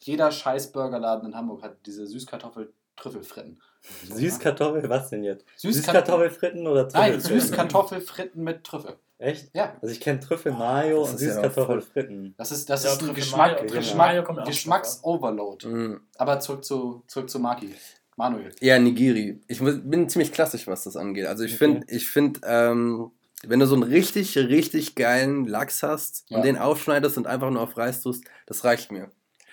Jeder 0.00 0.30
scheiß 0.30 0.70
Burgerladen 0.72 1.30
in 1.30 1.34
Hamburg 1.34 1.62
hat 1.62 1.78
diese 1.86 2.06
Süßkartoffel-Trüffelfritten. 2.06 3.60
Süßkartoffel, 4.04 4.88
was 4.88 5.10
denn 5.10 5.24
jetzt? 5.24 5.44
Süßkart- 5.56 5.72
Süßkartoffelfritten 5.72 6.66
oder 6.66 6.82
Nein, 6.92 7.12
Trüffelfritten? 7.12 7.40
Süßkartoffelfritten 7.40 8.44
mit 8.44 8.64
Trüffel. 8.64 8.96
Echt? 9.18 9.48
Ja. 9.54 9.76
Also 9.80 9.92
ich 9.94 10.00
kenne 10.00 10.20
Trüffel 10.20 10.52
Mayo 10.52 11.02
und 11.04 11.14
ist 11.14 11.22
ja 11.22 11.28
Süßkartoffelfritten. 11.34 12.34
Das 12.36 12.50
ist, 12.52 12.68
das 12.68 12.84
Ja, 12.84 12.90
ist 12.90 12.96
ein 12.96 13.06
Trüffel 13.06 13.14
Geschmack, 13.14 13.62
Mayo- 13.62 13.72
Geschmack, 13.72 14.28
auch 14.30 14.44
Geschmacks-Overload. 14.46 15.66
Mhm. 15.68 16.00
Aber 16.16 16.40
zurück 16.40 16.64
zu, 16.64 17.02
zurück 17.06 17.30
zu 17.30 17.38
Maki. 17.38 17.74
Manuel. 18.16 18.50
Ja, 18.60 18.78
Nigiri. 18.78 19.40
Ich 19.46 19.60
bin 19.60 20.08
ziemlich 20.08 20.32
klassisch, 20.32 20.66
was 20.66 20.84
das 20.84 20.96
angeht. 20.96 21.26
Also 21.26 21.44
ich 21.44 21.52
Okay. 21.52 21.58
finde, 21.58 21.86
ich 21.90 22.08
finde, 22.08 22.40
ähm, 22.44 23.10
wenn 23.46 23.60
du 23.60 23.66
so 23.66 23.74
einen 23.74 23.82
richtig, 23.84 24.36
richtig 24.38 24.94
geilen 24.94 25.46
Lachs 25.46 25.82
hast 25.82 26.24
Ja. 26.28 26.38
und 26.38 26.44
den 26.44 26.56
aufschneidest 26.56 27.18
und 27.18 27.26
einfach 27.26 27.50
nur 27.50 27.60
auf 27.60 27.76
Reis 27.76 28.00
tust, 28.02 28.24
das 28.46 28.64
reicht 28.64 28.90
mir. 28.90 29.10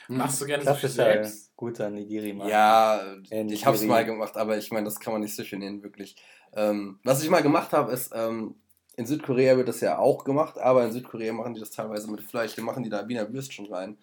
Machst 0.07 0.41
du 0.41 0.45
gerne 0.45 0.63
so 0.63 0.71
viel 0.71 0.79
Klassischer 0.89 1.03
selbst? 1.03 1.55
guter 1.57 1.89
Nigiri 1.89 2.31
-Mann. 2.31 2.49
Ja, 2.49 3.01
Äh, 3.29 3.43
ich 3.45 3.65
hab's 3.65 3.79
Nigiri. 3.81 3.89
mal 3.97 4.05
gemacht, 4.05 4.35
aber 4.37 4.57
ich 4.57 4.71
meine, 4.71 4.85
das 4.85 4.99
kann 4.99 5.13
man 5.13 5.21
nicht 5.21 5.35
Sushi 5.35 5.57
nennen, 5.57 5.83
wirklich. 5.83 6.15
Ähm, 6.55 6.99
was 7.03 7.23
ich 7.23 7.29
mal 7.29 7.41
gemacht 7.43 7.71
habe, 7.73 7.91
ist, 7.91 8.11
ähm, 8.15 8.55
in 8.95 9.05
Südkorea 9.05 9.57
wird 9.57 9.67
das 9.67 9.81
ja 9.81 9.97
auch 9.97 10.23
gemacht, 10.23 10.57
aber 10.59 10.85
in 10.85 10.91
Südkorea 10.91 11.33
machen 11.33 11.53
die 11.55 11.59
das 11.59 11.71
teilweise 11.71 12.09
mit 12.11 12.21
Fleisch. 12.21 12.55
Die 12.55 12.61
machen 12.61 12.83
die 12.83 12.89
da 12.89 13.07
Wiener 13.07 13.31
Würstchen 13.33 13.65
rein. 13.65 13.97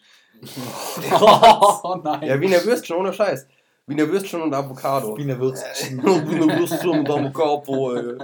oh 1.20 2.00
nein. 2.02 2.22
Ja, 2.22 2.40
Wiener 2.40 2.64
Würstchen, 2.64 2.96
ohne 2.96 3.12
Scheiß. 3.12 3.46
Wiener 3.86 4.08
Würstchen 4.08 4.40
und 4.42 4.54
Avocado. 4.54 5.16
Wie 5.16 5.22
eine 5.22 5.38
Würstchen. 5.38 6.02
Wiener 6.02 6.58
Würstchen 6.58 6.90
und 7.00 7.10
Avocado, 7.10 7.94
ey. 7.96 8.18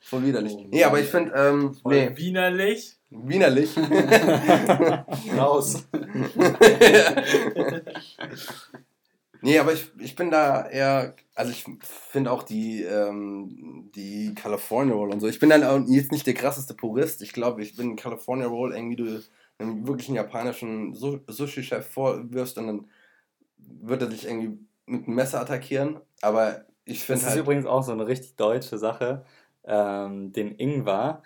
Voll 0.00 0.24
widerlich. 0.24 0.56
Nee, 0.70 0.84
aber 0.84 1.00
ich 1.00 1.06
finde, 1.08 1.32
ähm, 1.34 1.76
nee, 1.84 2.10
Wienerlich. 2.14 2.98
wienerlich. 3.10 3.70
Raus. 5.38 5.86
Nee, 9.42 9.58
aber 9.58 9.72
ich, 9.72 9.90
ich 9.98 10.14
bin 10.16 10.30
da 10.30 10.66
eher, 10.68 11.14
also 11.34 11.50
ich 11.50 11.64
finde 11.82 12.30
auch 12.30 12.42
die, 12.42 12.82
ähm, 12.82 13.90
die 13.94 14.34
California 14.34 14.94
Roll 14.94 15.10
und 15.12 15.20
so. 15.20 15.28
Ich 15.28 15.38
bin 15.38 15.50
dann 15.50 15.64
auch 15.64 15.80
jetzt 15.88 16.12
nicht 16.12 16.26
der 16.26 16.34
krasseste 16.34 16.74
Purist. 16.74 17.22
Ich 17.22 17.32
glaube, 17.32 17.62
ich 17.62 17.76
bin 17.76 17.96
California 17.96 18.46
Roll 18.46 18.74
irgendwie 18.74 18.96
du 18.96 19.20
einem 19.58 19.86
wirklichen 19.86 20.14
japanischen 20.14 20.94
Su- 20.94 21.20
Sushi-Chef 21.26 21.86
vorwirfst 21.86 22.58
und 22.58 22.66
dann 22.66 22.90
wird 23.58 24.02
er 24.02 24.08
dich 24.08 24.26
irgendwie 24.26 24.58
mit 24.86 25.06
einem 25.06 25.14
Messer 25.16 25.40
attackieren. 25.40 26.00
Aber 26.22 26.64
ich 26.84 26.98
Das 27.00 27.06
finde 27.06 27.20
ist 27.20 27.26
halt. 27.30 27.40
übrigens 27.40 27.66
auch 27.66 27.82
so 27.82 27.92
eine 27.92 28.06
richtig 28.06 28.36
deutsche 28.36 28.78
Sache, 28.78 29.24
ähm, 29.64 30.32
den 30.32 30.54
Ingwer 30.56 31.22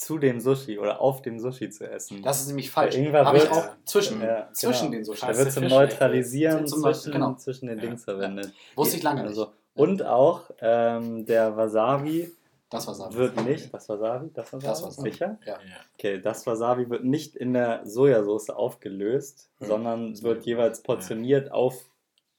zu 0.00 0.16
dem 0.18 0.40
Sushi 0.40 0.78
oder 0.78 0.98
auf 1.00 1.20
dem 1.20 1.38
Sushi 1.38 1.68
zu 1.68 1.84
essen. 1.88 2.22
Das 2.22 2.40
ist 2.40 2.46
nämlich 2.48 2.70
falsch. 2.70 2.96
Habe 2.96 3.36
ich 3.36 3.50
auch 3.50 3.68
zwischen, 3.84 4.22
Ja, 4.22 4.48
zwischen 4.52 4.90
genau. 4.90 5.04
den 5.04 5.10
Der 5.12 5.14
Scheiße, 5.14 5.38
wird 5.40 5.52
zum 5.52 5.62
Fisch 5.64 5.72
Neutralisieren 5.72 6.66
Zum- 6.66 6.80
zwischen, 6.82 7.12
genau. 7.12 7.34
zwischen 7.34 7.66
den 7.68 7.78
Ja. 7.78 7.84
Dings 7.84 8.04
verwendet. 8.04 8.50
Wusste 8.76 8.96
ich 8.96 9.02
lange 9.02 9.22
Also, 9.24 9.44
nicht. 9.44 9.52
und 9.74 10.02
auch 10.06 10.50
ähm, 10.62 11.26
der 11.26 11.54
Wasabi 11.54 12.32
Das 12.70 12.86
war 12.86 12.94
Sabi. 12.94 13.14
wird 13.16 13.44
nicht, 13.44 13.74
das 13.74 13.88
Wasabi, 13.90 14.30
das 14.32 14.46
Wasabi, 14.54 14.64
Das 14.66 14.82
Wasabi. 14.82 15.10
sicher? 15.10 15.38
Ja. 15.44 15.58
Okay, 15.98 16.18
das 16.22 16.46
Wasabi 16.46 16.88
wird 16.88 17.04
nicht 17.04 17.36
in 17.36 17.52
der 17.52 17.82
Sojasauce 17.84 18.48
aufgelöst, 18.50 19.50
Hm. 19.58 19.66
sondern 19.66 20.22
wird 20.22 20.44
jeweils 20.46 20.82
portioniert 20.82 21.52
auf 21.52 21.74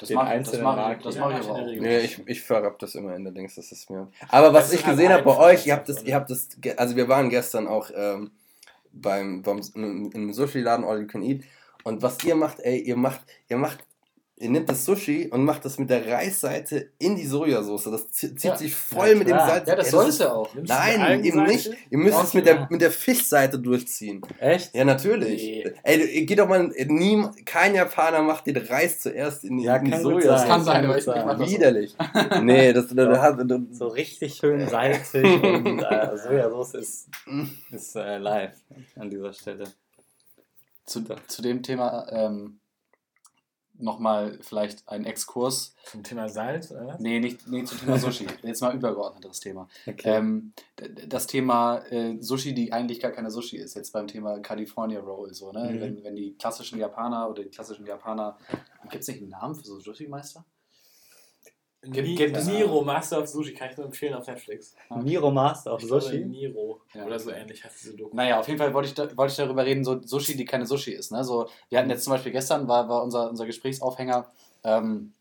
Das 0.01 0.07
den 0.09 0.15
mach- 0.17 0.23
das 0.25 0.31
einzelnen 0.33 0.63
mach 0.63 0.91
ich- 0.91 1.03
das 1.03 1.17
mach 1.17 1.31
ich 1.31 1.39
ich 1.39 1.49
aber 1.49 1.59
auch. 1.61 1.65
Nee, 1.65 1.99
ich, 1.99 2.21
ich 2.27 2.41
verrapp 2.41 2.77
das 2.79 2.95
immer 2.95 3.15
in 3.15 3.23
der 3.23 3.31
Dings, 3.33 3.55
das 3.55 3.71
ist 3.71 3.89
mir. 3.89 4.07
Aber 4.29 4.51
was 4.53 4.65
Das 4.71 4.73
ich 4.79 4.85
gesehen 4.85 5.13
habe 5.13 5.23
bei 5.23 5.37
euch, 5.37 5.65
ihr 5.65 5.73
habt 5.73 5.87
das, 5.87 6.03
ihr 6.03 6.13
habt 6.15 6.29
das, 6.29 6.49
also 6.77 6.95
wir 6.95 7.07
waren 7.07 7.29
gestern 7.29 7.67
auch 7.67 7.89
ähm, 7.95 8.31
beim, 8.91 9.41
beim 9.41 9.61
im 9.75 10.33
Sushi-Laden 10.33 10.83
All 10.83 11.01
You 11.01 11.07
Can 11.07 11.21
Eat 11.23 11.43
und 11.83 12.01
was 12.01 12.21
ihr 12.25 12.35
macht, 12.35 12.59
ey, 12.59 12.79
ihr 12.79 12.97
macht, 12.97 13.21
ihr 13.47 13.57
macht, 13.57 13.79
ihr 14.41 14.49
nehmt 14.49 14.67
das 14.69 14.83
Sushi 14.85 15.27
und 15.31 15.45
macht 15.45 15.63
das 15.65 15.77
mit 15.79 15.89
der 15.89 16.05
Reisseite 16.07 16.89
in 16.97 17.15
die 17.15 17.25
Sojasauce. 17.25 17.85
Das 17.85 18.09
zi- 18.11 18.35
zieht 18.35 18.43
Ja. 18.51 18.57
sich 18.57 18.75
voll 18.75 19.09
Ja, 19.09 19.15
mit 19.15 19.27
dem. 19.27 19.37
Salz. 19.37 19.67
Ja, 19.67 19.75
das 19.75 19.91
soll 19.91 20.09
es 20.09 20.17
ja 20.19 20.33
auch. 20.33 20.53
Nimmst 20.55 20.69
Nein, 20.69 20.93
eben 20.95 21.39
Algenseite? 21.39 21.51
nicht. 21.51 21.71
Ihr 21.89 21.97
müsst 21.97 22.17
Doch, 22.17 22.23
es 22.25 22.33
mit 22.33 22.45
ja. 22.45 22.53
der, 22.53 22.67
mit 22.69 22.81
der 22.81 22.91
Fischseite 22.91 23.59
durchziehen. 23.59 24.21
Echt? 24.39 24.73
Ja, 24.75 24.83
natürlich. 24.85 25.41
Nee. 25.43 25.71
Ey, 25.83 26.25
geht 26.25 26.39
doch 26.39 26.47
mal, 26.47 26.67
nie, 26.87 27.23
kein 27.45 27.75
Japaner 27.75 28.21
macht 28.21 28.47
den 28.47 28.57
Reis 28.57 28.99
zuerst 28.99 29.43
in 29.43 29.57
die, 29.57 29.63
Ja, 29.65 29.77
in 29.77 29.85
die 29.85 29.97
Sojasauce. 29.97 30.39
sein. 30.41 30.47
Kann 30.49 30.63
sein, 30.63 30.85
aber 30.85 30.97
ich- 30.97 31.03
sein. 31.03 31.27
das. 31.39 31.49
Widerlich. 31.49 31.95
nee, 32.41 32.73
das, 32.73 32.87
das, 32.87 32.95
das, 32.95 33.35
das, 33.47 33.59
So 33.77 33.87
richtig 33.87 34.35
schön 34.35 34.67
salzig 34.67 35.23
und 35.43 35.79
äh, 35.83 36.17
Sojasauce 36.17 36.73
ist, 36.75 37.09
ist 37.71 37.95
äh, 37.95 38.17
live 38.17 38.53
an 38.95 39.09
dieser 39.09 39.33
Stelle. 39.33 39.65
Zu, 40.85 41.03
zu 41.27 41.41
dem 41.41 41.61
Thema 41.63 42.07
ähm, 42.11 42.59
nochmal 43.81 44.37
vielleicht 44.41 44.87
ein 44.87 45.05
Exkurs. 45.05 45.75
Zum 45.85 46.03
Thema 46.03 46.29
Salz, 46.29 46.71
oder? 46.71 46.97
Nee, 46.99 47.19
nicht 47.19 47.47
nee, 47.47 47.63
zum 47.63 47.79
Thema 47.79 47.97
Sushi. 47.97 48.27
Jetzt 48.43 48.61
mal 48.61 48.75
übergeordneteres 48.75 49.39
Thema. 49.39 49.67
Okay. 49.85 50.17
Ähm, 50.17 50.53
das 51.07 51.27
Thema 51.27 51.79
äh, 51.89 52.17
Sushi, 52.19 52.53
die 52.53 52.71
eigentlich 52.71 52.99
gar 52.99 53.11
keine 53.11 53.31
Sushi 53.31 53.57
ist, 53.57 53.75
jetzt 53.75 53.91
beim 53.91 54.07
Thema 54.07 54.39
California 54.39 54.99
Roll, 54.99 55.33
so, 55.33 55.51
ne? 55.51 55.71
Mhm. 55.71 55.79
Wenn, 55.79 56.03
wenn 56.03 56.15
die 56.15 56.33
klassischen 56.37 56.79
Japaner 56.79 57.29
oder 57.29 57.43
die 57.43 57.49
klassischen 57.49 57.85
Japaner, 57.85 58.37
gibt 58.89 59.01
es 59.01 59.07
nicht 59.07 59.21
einen 59.21 59.29
Namen 59.29 59.55
für 59.55 59.63
so 59.63 59.79
Sushi-Meister? 59.79 60.43
Gibt- 61.83 62.15
gibt 62.17 62.37
es- 62.37 62.45
Niro, 62.47 62.83
Master 62.83 63.19
of 63.21 63.27
Sushi, 63.27 63.53
kann 63.55 63.69
ich 63.71 63.77
nur 63.77 63.87
empfehlen 63.87 64.13
auf 64.13 64.27
Netflix. 64.27 64.75
Niro 65.03 65.31
Master 65.31 65.73
of 65.73 65.81
Sushi. 65.81 66.19
Niro 66.25 66.81
Ja. 66.93 67.05
oder 67.05 67.17
so 67.17 67.31
ähnlich 67.31 67.63
heißt 67.63 67.81
diese 67.81 67.95
Doku. 67.97 68.15
Naja, 68.15 68.39
auf 68.39 68.47
jeden 68.47 68.59
Fall 68.59 68.71
wollte 68.73 68.89
ich, 68.89 68.93
da, 68.93 69.17
wollte 69.17 69.31
ich 69.31 69.37
darüber 69.37 69.65
reden, 69.65 69.83
so 69.83 69.99
Sushi, 70.03 70.35
die 70.37 70.45
keine 70.45 70.67
Sushi 70.67 70.91
ist. 70.91 71.11
Ne? 71.11 71.23
So, 71.23 71.47
wir 71.69 71.79
hatten 71.79 71.89
jetzt 71.89 72.03
zum 72.03 72.13
Beispiel 72.13 72.31
gestern, 72.31 72.67
war, 72.67 72.87
war 72.87 73.01
unser, 73.03 73.29
unser 73.31 73.47
Gesprächsaufhänger, 73.47 74.29
ähm, 74.63 75.13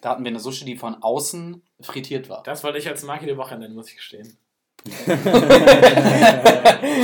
da 0.00 0.10
hatten 0.10 0.24
wir 0.24 0.30
eine 0.30 0.40
Sushi, 0.40 0.64
die 0.64 0.76
von 0.76 0.96
außen 1.00 1.62
frittiert 1.80 2.28
war. 2.28 2.42
Das 2.42 2.64
wollte 2.64 2.78
ich 2.78 2.88
als 2.88 3.04
Marke 3.04 3.26
der 3.26 3.36
Woche 3.36 3.56
nennen, 3.56 3.74
muss 3.76 3.88
ich 3.90 3.96
gestehen. 3.96 4.36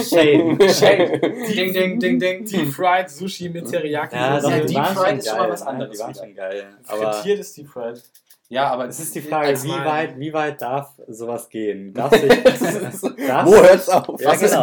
Shame. 0.08 0.58
Shame. 0.70 1.20
ding, 1.20 1.72
ding, 1.72 1.98
ding, 2.00 2.18
ding. 2.18 2.44
Deep 2.44 2.72
Fried 2.72 3.10
Sushi 3.10 3.48
mit 3.50 3.68
Teriyaki. 3.70 4.16
Ja, 4.16 4.40
doch, 4.40 4.50
Deep 4.50 4.86
Fried 4.86 5.18
ist 5.18 5.28
schon 5.28 5.38
mal 5.38 5.50
was 5.50 5.62
anderes 5.62 5.92
Die 5.96 5.98
waren 6.02 6.14
schon 6.14 6.34
geil. 6.34 6.66
Frittiert 6.82 7.38
ist 7.40 7.56
Deep 7.56 7.68
Fried. 7.68 8.02
Ja, 8.48 8.68
aber 8.70 8.86
es 8.86 9.00
ist 9.00 9.14
die 9.14 9.22
Frage, 9.22 9.48
als 9.48 9.64
wie 9.64 9.70
weit, 9.70 10.18
wie 10.20 10.32
weit 10.32 10.62
darf 10.62 10.92
sowas 11.08 11.48
gehen? 11.48 11.92
Darf 11.94 12.14
sich, 12.14 12.28
darf, 13.26 13.46
Wo 13.46 13.54
hört's 13.56 13.88
auf? 13.88 14.20
Ja, 14.20 14.32
ist 14.34 14.40
genau. 14.52 14.62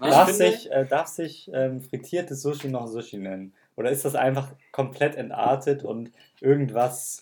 darf, 0.00 0.30
sich, 0.32 0.70
äh, 0.72 0.86
darf 0.86 1.08
sich 1.08 1.50
ähm, 1.52 1.82
frittiertes 1.82 2.40
Sushi 2.42 2.68
noch 2.68 2.86
Sushi 2.86 3.18
nennen? 3.18 3.52
Oder 3.76 3.90
ist 3.90 4.04
das 4.06 4.14
einfach 4.14 4.48
komplett 4.72 5.16
entartet 5.16 5.84
und 5.84 6.10
irgendwas, 6.40 7.20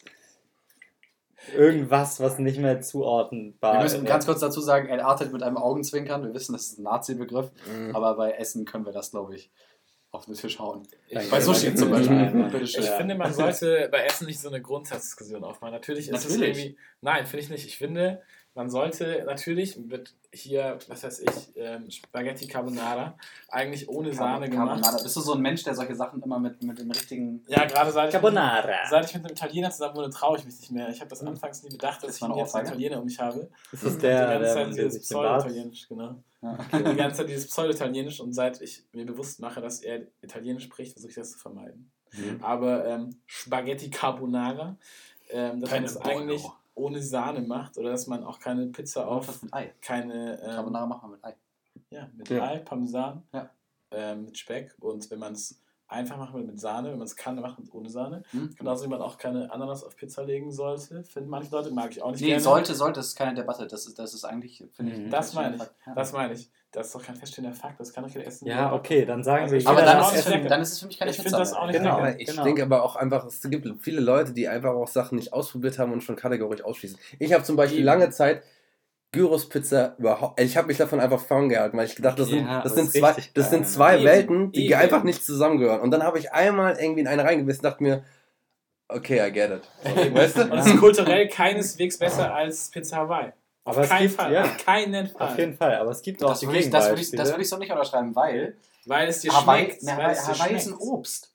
irgendwas, 1.56 2.20
was 2.20 2.38
nicht 2.38 2.58
mehr 2.58 2.80
zuordnenbar 2.80 3.74
Wir 3.74 3.82
müssen 3.82 4.04
ist? 4.04 4.08
ganz 4.08 4.26
kurz 4.26 4.40
dazu 4.40 4.60
sagen, 4.60 4.88
entartet 4.88 5.32
mit 5.32 5.42
einem 5.42 5.56
Augenzwinkern. 5.58 6.22
Wir 6.24 6.32
wissen, 6.34 6.52
das 6.52 6.66
ist 6.68 6.78
ein 6.78 6.84
Nazi-Begriff, 6.84 7.50
Mhm. 7.66 7.94
aber 7.96 8.14
bei 8.16 8.30
Essen 8.32 8.64
können 8.64 8.86
wir 8.86 8.92
das, 8.92 9.10
glaube 9.10 9.34
ich, 9.34 9.50
auf 10.14 10.26
den 10.26 10.34
Tisch 10.34 10.58
hauen. 10.58 10.82
Danke. 11.10 11.30
Bei 11.30 11.40
Sushi 11.40 11.74
zum. 11.74 11.90
Beispiel. 11.90 12.60
Ich 12.62 12.72
Ja. 12.76 12.96
finde, 12.96 13.14
man 13.14 13.32
sollte 13.34 13.88
bei 13.90 14.04
Essen 14.04 14.26
nicht 14.26 14.40
so 14.40 14.48
eine 14.48 14.62
Grundsatzdiskussion 14.62 15.42
aufmachen. 15.44 15.72
Natürlich 15.74 16.08
ist 16.08 16.24
Natürlich. 16.28 16.50
es 16.52 16.58
irgendwie. 16.64 16.78
Nein, 17.00 17.26
finde 17.26 17.44
ich 17.44 17.50
nicht. 17.50 17.66
Ich 17.66 17.76
finde, 17.76 18.22
man 18.54 18.70
sollte 18.70 19.24
natürlich 19.26 19.76
mit 19.76 20.14
hier, 20.32 20.78
was 20.88 21.02
weiß 21.02 21.20
ich, 21.20 21.56
ähm, 21.56 21.90
Spaghetti 21.90 22.46
Carbonara 22.46 23.16
eigentlich 23.48 23.88
ohne 23.88 24.12
Sahne 24.12 24.48
gemacht. 24.48 24.80
Carbonara. 24.80 25.02
Bist 25.02 25.16
du 25.16 25.20
so 25.20 25.34
ein 25.34 25.40
Mensch, 25.40 25.64
der 25.64 25.74
solche 25.74 25.94
Sachen 25.96 26.22
immer 26.22 26.38
mit, 26.38 26.62
mit 26.62 26.78
dem 26.78 26.90
richtigen. 26.90 27.42
Ja, 27.48 27.64
gerade 27.64 27.90
seit 27.90 28.08
ich, 28.08 28.12
Carbonara. 28.12 28.86
seit 28.88 29.06
ich 29.06 29.14
mit 29.14 29.24
einem 29.24 29.32
Italiener 29.32 29.70
zusammen 29.70 29.96
wohne, 29.96 30.10
traue 30.10 30.38
ich 30.38 30.44
mich 30.44 30.58
nicht 30.60 30.70
mehr. 30.70 30.88
Ich 30.88 31.00
habe 31.00 31.10
das 31.10 31.22
anfangs 31.22 31.62
nie 31.64 31.70
gedacht, 31.70 32.02
dass 32.02 32.18
Das 32.18 32.28
ich 32.28 32.36
jetzt 32.36 32.54
einen? 32.54 32.66
Italiener 32.66 32.98
um 32.98 33.04
mich 33.06 33.18
habe. 33.18 33.50
Ist 33.72 33.84
das 33.84 33.94
die 33.94 34.00
der, 34.02 34.26
ganze 34.26 34.38
der, 34.40 34.54
Zeit 34.54 34.76
der 34.76 34.84
dieses. 34.84 35.02
Pseudo-Italienisch, 35.02 35.88
genau. 35.88 36.14
Ja. 36.42 36.58
Die 36.78 36.96
ganze 36.96 37.16
Zeit 37.16 37.28
dieses 37.30 37.46
Pseudo-Italienisch 37.48 38.20
und 38.20 38.34
seit 38.34 38.60
ich 38.60 38.84
mir 38.92 39.06
bewusst 39.06 39.40
mache, 39.40 39.62
dass 39.62 39.80
er 39.80 40.02
Italienisch 40.20 40.64
spricht, 40.64 40.92
versuche 40.92 41.08
ich 41.08 41.16
das 41.16 41.32
zu 41.32 41.38
vermeiden. 41.38 41.90
Mhm. 42.12 42.44
Aber 42.44 42.84
ähm, 42.84 43.16
Spaghetti 43.26 43.88
Carbonara, 43.88 44.76
ähm, 45.30 45.60
man 45.60 45.70
Keine 45.70 45.86
das 45.86 45.98
Bollo. 45.98 46.18
eigentlich 46.18 46.44
ohne 46.74 47.00
Sahne 47.02 47.40
macht 47.40 47.78
oder 47.78 47.90
dass 47.90 48.06
man 48.06 48.24
auch 48.24 48.38
keine 48.40 48.66
Pizza 48.66 49.06
Auf 49.06 49.28
auf 49.28 49.42
mit 49.42 49.54
Ei. 49.54 49.72
keine 49.80 50.40
ähm, 50.42 50.50
Carbonara 50.50 50.86
machen 50.86 51.10
wir 51.10 51.16
mit 51.16 51.24
Ei. 51.24 51.34
ja, 51.90 52.08
mit 52.16 52.28
Ja. 52.28 52.44
Ei, 52.48 52.58
Parmesan, 52.58 53.22
Ja. 53.32 53.50
ähm, 53.90 54.24
mit 54.26 54.38
Speck 54.38 54.74
und 54.80 55.10
wenn 55.10 55.18
man 55.18 55.32
es 55.34 55.60
einfach 55.88 56.16
machen 56.16 56.46
mit 56.46 56.58
Sahne, 56.58 56.90
wenn 56.90 56.98
man 56.98 57.06
es 57.06 57.14
kann, 57.16 57.36
dann 57.36 57.42
macht 57.44 57.58
man 57.58 57.66
es 57.66 57.72
ohne 57.74 57.88
Sahne. 57.90 58.22
Hm? 58.30 58.54
Genauso 58.56 58.84
wie 58.84 58.88
man 58.88 59.00
auch 59.02 59.18
keine 59.18 59.52
Ananas 59.52 59.84
auf 59.84 59.96
Pizza 59.96 60.24
legen 60.24 60.50
sollte, 60.50 61.04
finden 61.04 61.28
manche 61.28 61.50
Leute, 61.50 61.70
mag 61.70 61.90
ich 61.90 62.02
auch 62.02 62.10
nicht 62.10 62.20
Nee, 62.20 62.28
gerne. 62.28 62.40
sollte, 62.42 62.74
sollte, 62.74 63.00
das 63.00 63.08
ist 63.08 63.16
keine 63.16 63.34
Debatte. 63.34 63.66
Das 63.66 63.86
ist, 63.86 63.98
das 63.98 64.14
ist 64.14 64.24
eigentlich, 64.24 64.64
finde 64.72 64.92
ich. 64.92 64.98
Mhm. 64.98 65.04
ein 65.06 65.10
Das 65.10 65.34
meine 65.34 65.56
ich. 65.56 65.62
Fakt. 65.62 65.74
Ja. 65.86 65.94
Das 65.94 66.12
meine 66.12 66.32
ich. 66.34 66.50
Das 66.72 66.86
ist 66.88 66.94
doch 66.96 67.02
kein 67.04 67.14
feststehender 67.14 67.54
Fakt, 67.54 67.78
das 67.78 67.92
kann 67.92 68.02
doch 68.02 68.10
jeder 68.10 68.26
essen. 68.26 68.48
Ja, 68.48 68.72
okay, 68.72 69.04
dann 69.04 69.22
sagen 69.22 69.36
wir 69.38 69.42
Also 69.44 69.56
ich 69.56 69.68
aber 69.68 69.82
dann 69.82 69.98
ist, 69.98 70.04
auch 70.06 70.12
es 70.12 70.26
nicht 70.28 70.40
für, 70.42 70.48
dann 70.48 70.60
ist 70.60 70.72
es 70.72 70.80
für 70.80 70.86
mich 70.88 70.98
keine 70.98 71.12
Ich 71.12 71.16
Pizza. 71.18 71.28
finde 71.28 71.38
das 71.38 71.52
auch 71.52 71.66
nicht 71.68 71.76
Genau. 71.78 72.00
lecker. 72.00 72.18
Ich 72.20 72.26
genau. 72.26 72.42
denke 72.42 72.62
aber 72.64 72.82
auch 72.82 72.96
einfach, 72.96 73.24
es 73.26 73.40
gibt 73.42 73.68
viele 73.80 74.00
Leute, 74.00 74.32
die 74.32 74.48
einfach 74.48 74.72
auch 74.72 74.88
Sachen 74.88 75.14
nicht 75.16 75.32
ausprobiert 75.32 75.78
haben 75.78 75.92
und 75.92 76.02
schon 76.02 76.16
kategorisch 76.16 76.64
ausschließen. 76.64 76.98
Ich 77.20 77.32
habe 77.32 77.44
zum 77.44 77.54
Beispiel 77.54 77.78
Eben. 77.78 77.86
lange 77.86 78.10
Zeit 78.10 78.42
Gyros-Pizza 79.14 79.94
überhaupt, 79.98 80.40
ich 80.40 80.56
habe 80.56 80.66
mich 80.68 80.76
davon 80.76 81.00
einfach 81.00 81.20
ferngehalten, 81.20 81.78
weil 81.78 81.86
ich 81.86 81.96
gedacht, 81.96 82.18
das 82.18 82.28
sind, 82.28 82.46
Ja, 82.46 82.60
das 82.62 82.74
das 82.74 82.74
sind 82.74 82.92
zwei, 83.00 83.14
das 83.34 83.50
sind 83.50 83.66
zwei 83.66 83.94
Eben. 83.96 84.04
Welten, 84.04 84.52
die 84.52 84.66
Eben. 84.66 84.74
einfach 84.74 85.02
nicht 85.04 85.24
zusammengehören. 85.24 85.80
Und 85.80 85.90
dann 85.90 86.02
habe 86.02 86.18
ich 86.18 86.32
einmal 86.32 86.76
irgendwie 86.78 87.00
in 87.00 87.08
eine 87.08 87.24
reingebissen 87.24 87.60
und 87.64 87.70
dachte 87.70 87.82
mir, 87.82 88.04
okay, 88.88 89.26
I 89.26 89.32
get 89.32 89.50
it. 89.50 90.14
Weißt 90.14 90.38
Und 90.38 90.50
du? 90.50 90.56
es 90.56 90.66
ist 90.66 90.78
kulturell 90.78 91.28
keineswegs 91.28 91.98
besser 91.98 92.34
als 92.34 92.70
Pizza 92.70 92.98
Hawaii. 92.98 93.32
Auf 93.66 93.78
Aber 93.78 93.86
keinen 93.86 94.02
gibt- 94.08 94.14
Fall. 94.20 94.32
ja. 94.32 94.42
Auf 94.44 94.64
keinen 94.64 95.08
Fall. 95.08 95.26
Auf 95.28 95.38
jeden 95.38 95.54
Fall, 95.56 95.74
aber 95.76 95.90
es 95.90 96.02
gibt 96.02 96.22
auch 96.22 96.30
Das 96.30 96.40
die 96.40 96.46
würde 96.46 96.58
ich, 96.58 96.68
das 96.70 96.88
würde 96.90 97.00
ich, 97.00 97.10
das 97.12 97.30
würde 97.30 97.42
ich 97.42 97.48
so 97.48 97.56
nicht 97.56 97.72
unterschreiben, 97.72 98.14
weil 98.14 98.56
Weil 98.84 99.08
es 99.08 99.20
dir 99.20 99.32
Hawaii, 99.32 99.64
schmeckt. 99.64 99.82
ne, 99.84 99.92
weil 99.96 100.10
es 100.10 100.24
dir 100.26 100.34
Hawaii 100.34 100.56
ist 100.56 100.66
ein 100.66 100.74
schmeckt. 100.74 100.82
Obst. 100.82 101.30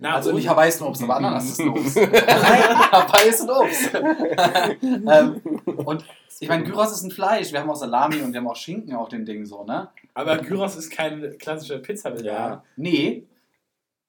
Na, 0.00 0.14
also 0.16 0.30
und- 0.30 0.36
nicht 0.36 0.48
Hawaii 0.48 0.68
ist 0.68 0.80
ein 0.80 0.86
Obst, 0.88 1.02
aber 1.02 1.16
Ananas 1.16 1.44
ist 1.44 1.60
ein 1.60 1.68
Obst. 1.68 1.96
Hawaii 1.96 3.28
ist 3.28 3.42
ein 3.42 3.50
Obst. 3.50 3.90
ähm, 4.82 5.40
und 5.86 6.04
ich 6.38 6.48
meine, 6.48 6.64
Gyros 6.64 6.92
ist 6.92 7.02
ein 7.02 7.10
Fleisch. 7.10 7.52
Wir 7.52 7.60
haben 7.60 7.70
auch 7.70 7.76
Salami 7.76 8.20
und 8.22 8.32
wir 8.32 8.40
haben 8.40 8.48
auch 8.48 8.56
Schinken 8.56 8.94
auf 8.94 9.08
dem 9.08 9.24
Ding 9.24 9.44
so, 9.44 9.64
ne? 9.64 9.88
Aber 10.14 10.38
Gyros 10.38 10.76
ist 10.76 10.90
keine 10.90 11.30
klassische 11.32 11.78
pizza 11.80 12.14
Ja. 12.20 12.62
Nee, 12.76 13.26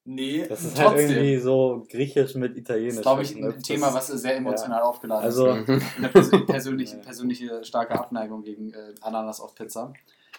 Nee. 0.04 0.44
Das 0.48 0.64
ist 0.64 0.76
halt 0.80 0.88
Trotzdem. 0.96 1.10
irgendwie 1.10 1.36
so 1.38 1.86
griechisch 1.88 2.34
mit 2.34 2.56
italienisch. 2.56 2.96
das 2.96 2.98
ist, 2.98 3.02
glaube 3.04 3.22
ich, 3.22 3.36
ein 3.36 3.42
verknüpft. 3.42 3.66
Thema, 3.66 3.94
was 3.94 4.08
sehr 4.08 4.34
emotional 4.36 4.82
aufgeladen 4.82 5.24
Also, 5.24 5.46
ist. 5.50 5.68
Eine 5.96 6.08
persö- 6.08 6.44
persönliche, 6.44 6.96
persönliche 6.96 7.62
starke 7.64 7.94
Abneigung 7.98 8.42
gegen 8.42 8.72
äh, 8.74 8.94
Ananas 9.00 9.40
auf 9.40 9.54
Pizza. 9.54 9.92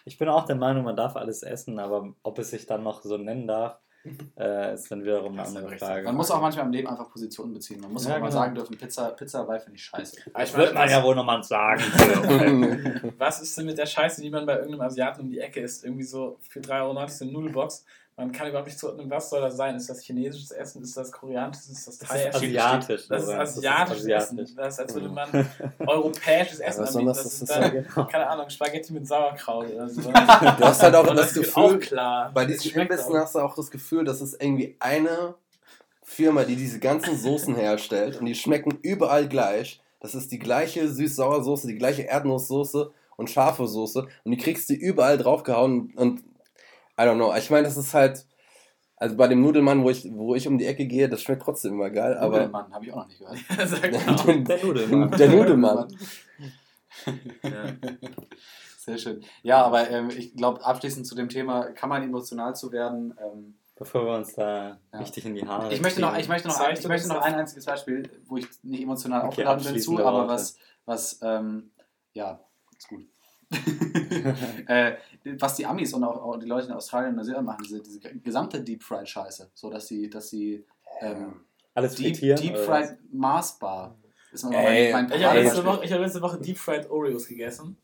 ich 0.04 0.18
bin 0.18 0.28
auch 0.28 0.46
der 0.46 0.58
Meinung, 0.58 0.84
man 0.84 0.98
darf 0.98 1.16
alles 1.16 1.44
essen, 1.44 1.80
aber 1.80 2.14
ob 2.24 2.40
es 2.40 2.50
sich 2.50 2.66
dann 2.66 2.84
noch 2.84 3.04
so 3.04 3.18
nennen 3.18 3.48
darf, 3.48 3.80
äh, 4.38 4.74
ist 4.74 4.92
dann 4.92 5.04
wiederum 5.04 5.34
eine 5.34 5.44
andere. 5.48 5.78
Frage. 5.78 6.04
Man 6.06 6.16
muss 6.16 6.30
auch 6.32 6.42
manchmal 6.42 6.66
im 6.66 6.72
Leben 6.72 6.88
einfach 6.88 7.10
Positionen 7.10 7.54
beziehen. 7.54 7.80
Man 7.82 7.94
muss 7.94 8.06
Ja, 8.06 8.16
auch 8.16 8.20
mal 8.20 8.28
genau. 8.28 8.40
sagen 8.40 8.56
dürfen, 8.56 8.78
Pizza, 8.78 9.10
Pizza 9.12 9.40
Hawaii 9.40 9.60
finde 9.60 9.78
ich 9.78 9.84
scheiße. 9.86 10.18
Aber 10.34 10.44
ich 10.44 10.52
das 10.52 10.58
wird 10.58 10.74
meine, 10.74 10.92
man 10.92 11.00
ja 11.00 11.04
wohl 11.04 11.16
nochmal 11.16 11.44
sagen. 11.44 11.82
was 13.18 13.42
ist 13.42 13.58
denn 13.58 13.66
mit 13.66 13.78
der 13.78 13.86
Scheiße, 13.86 14.22
die 14.22 14.30
man 14.30 14.46
bei 14.46 14.56
irgendeinem 14.56 14.82
Asiaten 14.82 15.22
um 15.22 15.30
die 15.30 15.40
Ecke 15.40 15.62
isst? 15.62 15.84
Irgendwie 15.86 16.04
so 16.04 16.38
für 16.50 16.60
3,90 16.60 16.82
Euro 16.82 17.00
eine 17.00 17.32
Nudelbox. 17.32 17.86
Man 18.16 18.32
kann 18.32 18.48
überhaupt 18.48 18.68
nicht 18.68 18.78
zuordnen, 18.78 19.10
was 19.10 19.30
soll 19.32 19.42
das 19.42 19.58
sein? 19.58 19.76
Ist 19.76 19.90
das 19.90 20.02
chinesisches 20.02 20.52
Essen? 20.52 20.84
Ist 20.84 20.96
das 20.96 21.12
koreanisches? 21.12 21.68
Ist 21.70 21.88
das 21.88 21.98
Das 21.98 22.10
Thai 22.10 22.20
ist 22.20 22.26
Essen? 22.36 22.36
asiatisch. 22.46 23.08
Das 23.08 23.24
ist 23.24 23.30
asiatisches 23.30 24.06
Essen. 24.06 24.12
asiatisch. 24.40 24.56
Das 24.56 24.74
ist, 24.76 24.80
als 24.82 24.94
würde 24.94 25.10
man 25.10 25.50
europäisches 25.80 26.60
Ja, 26.60 26.66
Essen 26.68 26.84
was 26.84 26.94
soll 26.94 27.02
anbieten. 27.02 27.18
das? 27.18 27.24
Das 27.24 27.24
Das 27.24 27.34
ist 27.34 27.42
ist 27.42 27.50
dann, 27.50 27.62
Ja, 27.76 27.82
genau. 27.82 28.08
keine 28.08 28.28
Ahnung, 28.30 28.50
Spaghetti 28.50 28.94
mit 28.94 29.08
Sauerkraut 29.08 29.72
oder 29.74 29.90
so. 29.90 30.02
Du 30.12 30.14
hast 30.14 30.84
halt 30.84 30.96
auch 30.96 31.08
das 31.16 31.36
wird 31.36 31.46
Gefühl, 31.46 31.64
auch 31.64 31.80
klar. 31.80 32.32
bei 32.34 32.46
Das 32.46 32.60
diesen 32.60 32.88
auch. 32.88 33.14
hast 33.16 33.36
du 33.36 33.40
auch 33.40 33.56
das 33.56 33.72
Gefühl, 33.72 34.06
dass 34.06 34.22
es 34.22 34.34
irgendwie 34.34 34.76
eine 34.80 35.34
Firma, 36.04 36.44
die 36.44 36.56
diese 36.56 36.80
ganzen 36.80 37.18
Soßen 37.18 37.56
herstellt 37.56 38.20
und 38.20 38.26
die 38.28 38.36
schmecken 38.36 38.78
überall 38.84 39.28
gleich. 39.28 39.82
Das 40.00 40.14
ist 40.16 40.32
die 40.32 40.40
gleiche 40.40 40.88
süß-sauer-Soße, 40.90 41.66
die 41.68 41.78
gleiche 41.78 42.04
Erdnusssoße 42.04 42.92
und 43.16 43.30
scharfe 43.30 43.68
Soße 43.68 44.06
und 44.24 44.32
die 44.32 44.38
kriegst 44.38 44.70
du 44.70 44.74
überall 44.74 45.18
draufgehauen 45.18 45.94
und 45.96 46.22
I 47.04 47.08
don't 47.08 47.16
know. 47.16 47.36
Ich 47.36 47.50
meine, 47.50 47.64
das 47.64 47.76
ist 47.76 47.94
halt, 47.94 48.26
also 48.96 49.18
bei 49.18 49.28
dem 49.28 49.42
Nudelmann, 49.42 49.84
wo 49.84 49.90
ich, 49.90 50.08
wo 50.14 50.36
ich 50.36 50.48
um 50.48 50.58
die 50.58 50.66
Ecke 50.66 50.86
gehe, 50.86 51.10
das 51.10 51.22
schmeckt 51.22 51.44
trotzdem 51.44 51.74
immer 51.74 51.90
geil, 51.90 52.18
aber 52.18 52.38
Nudelmann, 52.38 52.74
habe 52.74 52.86
ich 52.86 52.92
auch 52.94 52.98
noch 52.98 53.08
nicht 53.08 53.20
gehört. 53.20 53.38
Sag 53.68 53.92
mal. 53.92 54.44
Der 54.44 54.64
Nudelmann. 54.64 55.12
der 55.12 55.30
Nudelmann. 55.30 55.98
Ja. 57.44 57.74
Sehr 58.78 58.98
schön. 58.98 59.24
Ja, 59.42 59.66
aber 59.66 59.90
ähm, 59.90 60.10
ich 60.10 60.36
glaube, 60.36 60.64
abschließend 60.64 61.08
zu 61.08 61.16
dem 61.16 61.30
Thema, 61.30 61.72
kann 61.72 61.90
man 61.90 62.04
emotional 62.04 62.56
zu 62.56 62.72
werden, 62.72 63.14
ähm, 63.22 63.56
Bevor 63.76 64.06
wir 64.06 64.16
uns 64.16 64.36
da 64.36 64.80
Ja. 64.94 65.00
richtig 65.00 65.26
in 65.26 65.36
die 65.36 65.46
Haare 65.46 65.74
Ich 65.74 65.82
möchte 65.82 66.00
noch, 66.00 66.16
ich 66.16 66.28
möchte 66.28 66.48
noch, 66.48 66.60
ein, 66.60 66.78
ich 66.78 66.88
möchte 66.88 67.08
noch 67.08 67.22
ein 67.22 67.34
einziges 67.34 67.66
Beispiel, 67.66 68.10
wo 68.26 68.38
ich 68.38 68.48
nicht 68.62 68.84
emotional 68.84 69.22
Okay, 69.22 69.28
aufgeladen 69.30 69.64
bin 69.64 69.82
zu, 69.82 70.00
aber 70.00 70.28
was, 70.28 70.58
was, 70.86 71.20
ähm, 71.24 71.72
ja, 72.14 72.40
ist 72.78 72.88
gut. 72.88 73.06
äh, 74.68 74.94
was 75.38 75.56
die 75.56 75.66
Amis 75.66 75.94
und 75.94 76.04
auch, 76.04 76.22
auch 76.24 76.38
die 76.38 76.46
Leute 76.48 76.68
in 76.68 76.74
Australien 76.74 77.12
und 77.12 77.18
Neuseeland 77.18 77.46
machen, 77.46 77.64
diese, 77.64 77.82
diese 77.82 78.00
gesamte 78.00 78.62
Deep 78.62 78.84
Fried 78.84 79.08
Scheiße, 79.08 79.50
so 79.54 79.70
dass 79.70 79.88
sie, 79.88 80.10
dass 80.10 80.30
sie 80.30 80.66
ähm, 81.02 81.42
Alles 81.74 81.96
Deep, 81.96 82.16
frittieren. 82.16 82.42
Deep 82.42 82.58
Fried 82.58 82.98
Mars 83.12 83.58
Bar 83.60 83.96
ist 84.32 84.44
mein, 84.46 84.92
mein 84.92 85.12
Ich 85.12 85.24
habe 85.24 85.40
letzte. 85.42 85.66
Woche- 85.66 85.86
ich 85.86 85.92
hab 85.94 86.00
letzte 86.00 86.22
Woche 86.22 86.40
Deep 86.40 86.58
Fried 86.58 86.90
Oreos 86.90 87.28
gegessen. 87.28 87.78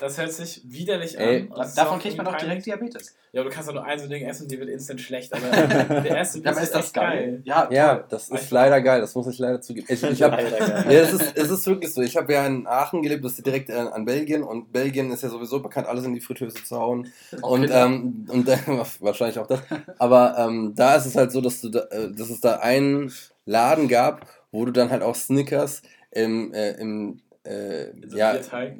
Das 0.00 0.18
hört 0.18 0.32
sich 0.32 0.62
widerlich 0.64 1.18
Ey, 1.18 1.48
an. 1.54 1.70
Davon 1.74 1.98
kriegt 1.98 2.16
man 2.16 2.26
doch 2.26 2.36
direkt 2.36 2.66
Diabetes. 2.66 3.14
Ja, 3.32 3.40
aber 3.40 3.48
du 3.48 3.54
kannst 3.54 3.68
doch 3.68 3.74
nur 3.74 3.84
ein 3.84 3.98
so 3.98 4.06
Ding 4.08 4.24
essen 4.24 4.42
und 4.42 4.50
dir 4.52 4.58
wird 4.58 4.68
instant 4.68 5.00
schlecht. 5.00 5.32
Aber 5.32 5.48
der 6.02 6.16
erste 6.16 6.40
Ja, 6.40 6.50
Biss 6.50 6.62
ist 6.64 6.74
das 6.74 6.84
echt 6.84 6.94
geil? 6.94 7.40
Ja, 7.44 7.68
Ja, 7.70 8.04
das 8.08 8.28
ist 8.28 8.50
leider 8.50 8.82
geil, 8.82 9.00
das 9.00 9.14
muss 9.14 9.26
ich 9.26 9.38
leider 9.38 9.60
zugeben. 9.60 9.86
Ich, 9.88 10.02
ich 10.02 10.22
hab, 10.22 10.32
geil. 10.36 10.84
ja, 10.86 10.90
es, 10.90 11.12
ist, 11.14 11.36
es 11.36 11.50
ist 11.50 11.66
wirklich 11.66 11.92
so. 11.94 12.02
Ich 12.02 12.16
habe 12.16 12.32
ja 12.32 12.46
in 12.46 12.66
Aachen 12.66 13.02
gelebt, 13.02 13.24
das 13.24 13.32
ist 13.32 13.46
direkt 13.46 13.70
äh, 13.70 13.74
an 13.74 14.04
Belgien 14.04 14.42
und 14.42 14.72
Belgien 14.72 15.10
ist 15.10 15.22
ja 15.22 15.30
sowieso 15.30 15.60
bekannt, 15.60 15.86
alles 15.86 16.04
in 16.04 16.14
die 16.14 16.20
Fritteuse 16.20 16.62
zu 16.62 16.76
hauen. 16.78 17.10
Und, 17.40 17.70
ähm, 17.72 18.26
und 18.28 18.48
äh, 18.48 18.58
wahrscheinlich 19.00 19.38
auch 19.38 19.46
das. 19.46 19.60
Aber 19.98 20.36
ähm, 20.38 20.74
da 20.76 20.96
ist 20.96 21.06
es 21.06 21.16
halt 21.16 21.32
so, 21.32 21.40
dass, 21.40 21.60
du 21.62 21.70
da, 21.70 21.80
äh, 21.90 22.12
dass 22.12 22.28
es 22.28 22.40
da 22.40 22.56
einen 22.56 23.12
Laden 23.46 23.88
gab, 23.88 24.26
wo 24.50 24.64
du 24.66 24.72
dann 24.72 24.90
halt 24.90 25.02
auch 25.02 25.14
Snickers 25.14 25.82
im, 26.10 26.52
äh, 26.52 26.72
im 26.72 27.22
äh, 27.44 27.90
In 27.90 28.10
so 28.10 28.16
ja, 28.16 28.32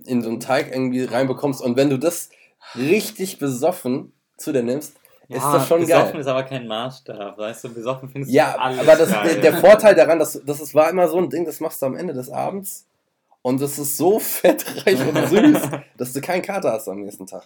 in 0.06 0.22
so 0.22 0.28
einen 0.28 0.40
Teig 0.40 0.70
irgendwie 0.70 1.04
reinbekommst. 1.04 1.60
Und 1.62 1.76
wenn 1.76 1.90
du 1.90 1.98
das 1.98 2.28
richtig 2.76 3.38
besoffen 3.38 4.12
zu 4.36 4.52
dir 4.52 4.62
nimmst, 4.62 4.96
ist 5.28 5.42
das 5.44 5.66
schon 5.66 5.80
besoffen 5.80 6.12
geil. 6.12 6.20
ist 6.20 6.26
aber 6.26 6.42
kein 6.42 6.66
Maßstab, 6.66 7.38
weißt 7.38 7.64
du? 7.64 7.74
Besoffen 7.74 8.08
findest 8.10 8.32
Ja, 8.34 8.52
du 8.52 8.60
alles 8.60 8.78
aber 8.80 8.96
das, 8.96 9.10
geil. 9.10 9.34
der, 9.40 9.52
der 9.52 9.60
Vorteil 9.60 9.94
daran, 9.94 10.18
dass 10.18 10.40
das 10.44 10.60
ist, 10.60 10.74
war 10.74 10.90
immer 10.90 11.08
so 11.08 11.16
ein 11.18 11.30
Ding, 11.30 11.44
das 11.46 11.60
machst 11.60 11.80
du 11.80 11.86
am 11.86 11.96
Ende 11.96 12.12
des 12.12 12.28
Abends 12.30 12.86
und 13.40 13.60
das 13.60 13.78
ist 13.78 13.96
so 13.96 14.18
fettreich 14.20 15.00
und 15.06 15.16
süß, 15.28 15.62
dass 15.96 16.12
du 16.12 16.20
keinen 16.20 16.42
Kater 16.42 16.72
hast 16.72 16.88
am 16.88 17.00
nächsten 17.00 17.26
Tag. 17.26 17.44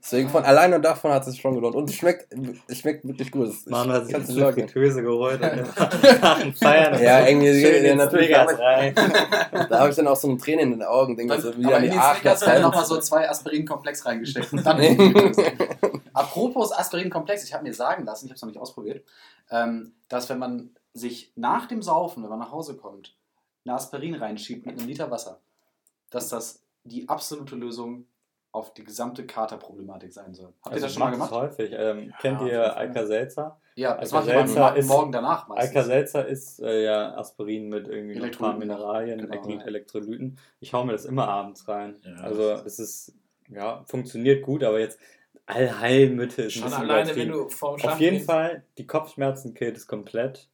Deswegen 0.00 0.28
von 0.28 0.44
alleine 0.44 0.80
davon 0.80 1.10
hat 1.12 1.22
es 1.26 1.32
sich 1.32 1.40
schon 1.40 1.54
gelohnt. 1.54 1.74
Und 1.74 1.90
es 1.90 1.96
schmeckt, 1.96 2.32
es 2.68 2.78
schmeckt 2.78 3.06
wirklich 3.06 3.30
gut. 3.30 3.48
Das- 3.48 3.66
Mann 3.66 3.90
hat 3.92 4.06
sich. 4.06 4.16
Fritteuse 4.16 5.02
geholt 5.02 5.40
und 5.42 6.22
nach 6.22 6.38
dem 6.40 6.54
Feiern 6.54 7.02
Ja, 7.02 7.26
irgendwie- 7.26 7.60
schön 7.60 7.84
ja, 7.84 7.94
natürlich. 7.94 8.28
Vegas 8.28 8.58
rein. 8.58 8.94
Da 9.68 9.80
habe 9.80 9.90
ich 9.90 9.96
dann 9.96 10.06
auch 10.06 10.16
so 10.16 10.28
ein 10.28 10.38
Tränen 10.38 10.72
in 10.72 10.78
den 10.78 10.82
Augen, 10.88 11.16
denke 11.16 11.34
Dann, 11.34 11.42
so 11.42 11.48
aber 11.48 11.58
wieder 11.58 11.76
an 11.76 11.84
in 11.84 11.90
die 11.90 11.96
Aachener 11.98 12.40
werden 12.40 12.62
nochmal 12.62 12.84
so 12.86 12.98
zwei 13.00 13.28
Aspirin-Komplex 13.28 14.06
reingesteckt. 14.06 14.52
Und 14.52 14.64
dann 14.64 14.78
Apropos 16.14 16.72
Aspirin-Komplex, 16.72 17.44
ich 17.44 17.52
habe 17.54 17.64
mir 17.64 17.74
sagen 17.74 18.04
lassen, 18.04 18.26
ich 18.26 18.30
habe 18.30 18.36
es 18.36 18.42
noch 18.42 18.48
nicht 18.48 18.58
ausprobiert, 18.60 19.04
ähm, 19.50 19.92
dass 20.08 20.28
wenn 20.28 20.38
man 20.38 20.70
sich 20.94 21.32
nach 21.36 21.66
dem 21.66 21.82
Saufen, 21.82 22.22
wenn 22.22 22.30
man 22.30 22.38
nach 22.38 22.52
Hause 22.52 22.76
kommt, 22.76 23.14
eine 23.64 23.74
Aspirin 23.74 24.14
reinschiebt 24.14 24.64
mit 24.66 24.78
einem 24.78 24.88
Liter 24.88 25.10
Wasser, 25.10 25.40
dass 26.10 26.28
das 26.28 26.62
die 26.84 27.08
absolute 27.08 27.54
Lösung 27.56 28.06
auf 28.52 28.72
die 28.74 28.82
gesamte 28.84 29.26
Katerproblematik 29.26 30.12
sein 30.12 30.34
soll. 30.34 30.52
Habt 30.64 30.66
ihr 30.66 30.72
Also 30.72 30.84
das 30.86 30.92
ich 30.92 30.98
schon 30.98 31.10
mal 31.10 31.16
mach 31.16 31.18
das 31.18 31.28
gemacht? 31.28 31.42
häufig. 31.58 31.72
Ähm, 31.78 32.08
Ja, 32.10 32.16
kennt 32.20 32.42
ihr. 32.42 32.76
Alka-Seltzer? 32.76 33.60
Ja, 33.76 33.96
das 33.96 34.10
mal 34.10 34.76
ist- 34.76 34.88
morgen 34.88 35.12
danach 35.12 35.46
meistens. 35.48 35.68
Alka-Seltzer 35.76 36.26
ist 36.26 36.60
äh, 36.60 36.84
ja 36.84 37.14
Aspirin 37.16 37.68
mit 37.68 37.86
irgendwie 37.88 38.14
ein 38.14 38.18
paar 38.32 38.56
Elektrolyten. 38.56 38.58
Mineralien, 38.58 39.30
Genau. 39.30 39.60
Elektrolyten. 39.64 40.38
Ich 40.60 40.72
hau 40.72 40.84
mir 40.84 40.92
das 40.92 41.04
immer 41.04 41.28
abends 41.28 41.68
rein. 41.68 41.96
Ja, 42.02 42.14
also 42.24 42.50
das 42.50 42.64
es 42.64 42.78
ist, 42.80 43.14
ja, 43.50 43.84
funktioniert 43.86 44.42
gut, 44.44 44.64
aber 44.64 44.80
jetzt 44.80 44.98
Allheilmittel 45.46 46.46
ist 46.46 46.56
ein 46.56 46.60
Schon 46.60 46.70
bisschen 46.70 46.90
alleine, 46.90 47.08
wenn 47.16 47.28
übertrieben. 47.28 47.48
du 47.48 47.48
vorm 47.50 47.80
Auf 47.80 48.00
jeden 48.00 48.16
gehst. 48.16 48.26
Fall, 48.26 48.64
die 48.76 48.86
Kopfschmerzen 48.86 49.54
killt 49.54 49.76
es 49.76 49.86
komplett, 49.86 50.48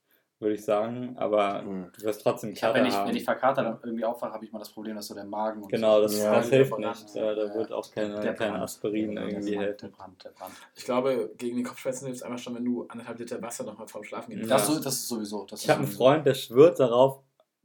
würde 0.45 0.55
ich 0.55 0.65
sagen, 0.65 1.17
aber 1.19 1.63
Mhm. 1.63 1.91
du 1.99 2.05
wirst 2.05 2.23
trotzdem 2.23 2.51
Ich 2.53 2.63
hab, 2.63 2.71
Kater 2.73 2.85
wenn, 2.85 2.89
ich, 2.89 2.95
haben. 2.97 3.09
wenn 3.09 3.17
ich 3.17 3.25
verkatert 3.25 3.67
dann 3.67 3.79
irgendwie 3.83 4.05
aufwache, 4.05 4.33
habe 4.33 4.45
ich 4.45 4.53
mal 4.53 4.61
das 4.61 4.71
Problem, 4.71 4.95
dass 4.95 5.09
so 5.09 5.15
der 5.15 5.25
Magen 5.25 5.63
und 5.65 5.69
genau, 5.73 5.97
so. 5.97 6.03
das, 6.03 6.19
Ja. 6.21 6.35
das 6.35 6.49
hilft 6.51 6.79
Ja. 6.79 6.91
nicht. 6.91 7.17
Äh, 7.17 7.35
da 7.35 7.55
wird 7.55 7.73
auch 7.73 7.91
keine, 7.91 8.21
Der 8.21 8.35
keine. 8.35 8.63
Aspirin 8.63 9.17
Der 9.17 9.27
irgendwie 9.27 9.59
helfen. 9.59 9.79
Der 9.91 9.97
Brand, 9.97 10.25
der 10.25 10.31
Brand. 10.31 10.53
Ich 10.77 10.85
glaube, 10.85 11.33
gegen 11.37 11.57
die 11.57 11.65
Kopfschmerzen 11.65 12.05
hilft 12.07 12.19
es 12.21 12.23
einfach 12.23 12.39
schon, 12.39 12.55
wenn 12.55 12.65
du 12.65 12.87
anderthalb 12.89 13.19
Liter 13.19 13.43
Wasser 13.43 13.65
nochmal 13.65 13.89
vorm 13.89 14.05
Schlafen 14.05 14.31
gehst. 14.37 14.49
Ja. 14.49 14.57
Das, 14.57 14.69
so, 14.69 14.75
das 14.81 14.95
ist 14.95 15.09
sowieso. 15.09 15.45
Das 15.47 15.65
Ich 15.65 15.69
habe 15.71 15.81
einen. 15.81 15.89
Freund, 15.89 16.25
der 16.27 16.35
schwört 16.35 16.79
darauf, 16.79 17.19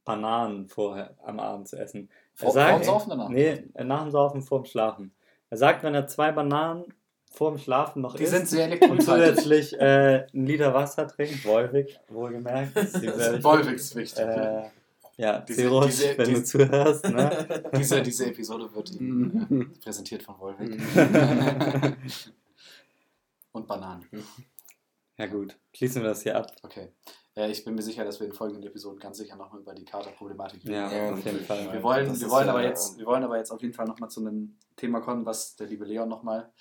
Bananen 0.05 0.67
vorher 0.67 1.15
am 1.23 1.39
Abend 1.39 1.67
zu 1.67 1.77
essen. 1.77 2.09
Er 2.39 2.43
Vor, 2.45 2.51
sagt, 2.51 2.71
vorm 2.71 2.83
Saufen 2.83 3.09
danach? 3.11 3.29
Nee, 3.29 3.65
nach 3.83 4.01
dem 4.03 4.11
Saufen 4.11 4.41
vorm 4.41 4.65
Schlafen. 4.65 5.13
Er 5.51 5.57
sagt, 5.57 5.83
wenn 5.83 5.93
er 5.93 6.07
zwei 6.07 6.31
Bananen 6.31 6.85
vorm 7.29 7.57
Schlafen 7.57 8.01
noch 8.01 8.15
Die 8.15 8.23
isst 8.23 8.31
sind 8.33 8.47
sehr 8.47 8.79
zusätzlich 8.99 9.73
äh, 9.79 10.25
einen 10.33 10.45
Liter 10.47 10.73
Wasser 10.73 11.07
trinkt, 11.07 11.45
Wolwig, 11.45 11.99
wohlgemerkt. 12.09 12.75
Wolwig 13.43 13.75
ist 13.75 13.95
wichtig. 13.95 14.19
Äh, 14.25 14.63
ja, 15.17 15.39
Diese- 15.41 15.61
Zeros, 15.63 15.85
diese- 15.87 16.17
wenn 16.17 16.25
du 16.25 16.39
diese- 16.39 16.43
zuhörst. 16.45 17.05
Ne? 17.09 17.61
diese, 17.77 18.01
diese 18.01 18.25
Episode 18.27 18.73
wird 18.73 18.91
Ihnen 18.95 19.71
äh, 19.75 19.79
präsentiert 19.83 20.23
von 20.23 20.39
Wolwig. 20.39 20.79
Und 23.51 23.67
Bananen. 23.67 24.05
ja 25.17 25.25
gut, 25.25 25.57
schließen 25.73 26.01
wir 26.01 26.09
das 26.09 26.21
hier 26.23 26.37
ab. 26.37 26.51
Okay. 26.63 26.89
Äh, 27.35 27.51
ich 27.51 27.63
bin 27.65 27.75
mir 27.75 27.81
sicher, 27.81 28.05
dass 28.05 28.19
wir 28.19 28.27
in 28.27 28.33
folgenden 28.33 28.63
Episoden 28.67 28.99
ganz 28.99 29.17
sicher 29.17 29.35
nochmal 29.35 29.61
über 29.61 29.73
die 29.73 29.85
Katerproblematik 29.85 30.61
reden. 30.63 30.73
Ja, 30.73 30.91
Ja, 30.91 31.13
auf 31.13 31.25
jeden 31.25 31.39
Fall. 31.41 31.73
Wir 31.73 31.83
wollen, 31.83 32.07
Das 32.07 32.21
wir, 32.21 32.29
wollen 32.29 32.45
ja- 32.47 32.53
aber 32.53 32.63
jetzt, 32.63 32.97
wir 32.97 33.05
wollen 33.05 33.23
aber 33.23 33.37
jetzt 33.37 33.51
auf 33.51 33.61
jeden 33.61 33.73
Fall 33.73 33.85
nochmal 33.87 34.09
zu 34.09 34.21
einem 34.21 34.55
Thema 34.75 35.01
kommen, 35.01 35.25
was 35.25 35.55
der 35.55 35.67
liebe 35.67 35.85
Leon 35.85 36.07
nochmal 36.09 36.51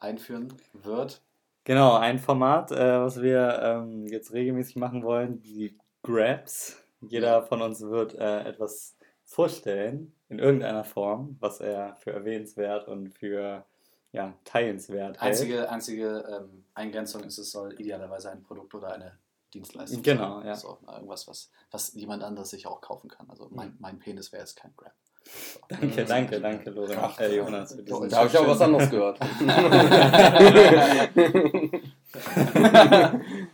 einführen 0.00 0.52
wird. 0.72 1.22
Genau, 1.64 1.96
ein 1.96 2.18
Format, 2.18 2.70
äh, 2.72 3.00
was 3.00 3.20
wir 3.20 3.60
ähm, 3.62 4.06
jetzt 4.06 4.32
regelmäßig 4.32 4.76
machen 4.76 5.02
wollen, 5.02 5.42
die 5.42 5.76
Grabs. 6.02 6.82
Jeder 7.00 7.42
von 7.42 7.62
uns 7.62 7.80
wird 7.82 8.14
äh, 8.14 8.40
etwas 8.44 8.96
vorstellen, 9.24 10.14
in 10.28 10.38
irgendeiner 10.38 10.84
Form, 10.84 11.36
was 11.40 11.60
er 11.60 11.96
für 11.96 12.12
erwähnenswert 12.12 12.88
und 12.88 13.10
für 13.10 13.64
ja, 14.12 14.32
teilenswert 14.44 15.20
hält. 15.20 15.22
Einzige, 15.22 15.70
einzige 15.70 16.24
ähm, 16.30 16.64
Eingrenzung 16.74 17.24
ist, 17.24 17.38
es 17.38 17.50
soll 17.50 17.78
idealerweise 17.78 18.30
ein 18.30 18.42
Produkt 18.42 18.74
oder 18.74 18.92
eine 18.92 19.18
Dienstleistung 19.52 20.02
Genau, 20.02 20.38
sein. 20.38 20.46
ja. 20.46 20.54
So, 20.54 20.78
irgendwas, 20.86 21.28
was, 21.28 21.50
was 21.70 21.92
jemand 21.94 22.22
anderes 22.22 22.50
sich 22.50 22.66
auch 22.66 22.80
kaufen 22.80 23.08
kann. 23.08 23.28
Also 23.30 23.48
mein, 23.50 23.76
mein 23.78 23.98
Penis 23.98 24.32
wäre 24.32 24.42
jetzt 24.42 24.56
kein 24.56 24.72
Grab. 24.76 24.94
Danke, 25.68 26.04
danke, 26.04 26.40
danke, 26.40 26.70
Lorenz. 26.70 27.00
Ach, 27.02 27.18
äh, 27.20 27.36
Jonas. 27.36 27.74
Für 27.74 27.82
diesen 27.82 28.08
Da 28.08 28.18
habe 28.18 28.28
ich 28.28 28.38
auch 28.38 28.46
was 28.46 28.60
anderes 28.60 28.88
gehört. 28.88 29.18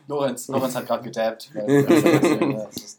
Lorenz, 0.06 0.48
Lorenz 0.48 0.76
hat 0.76 0.86
gerade 0.86 1.08
ist 1.08 1.50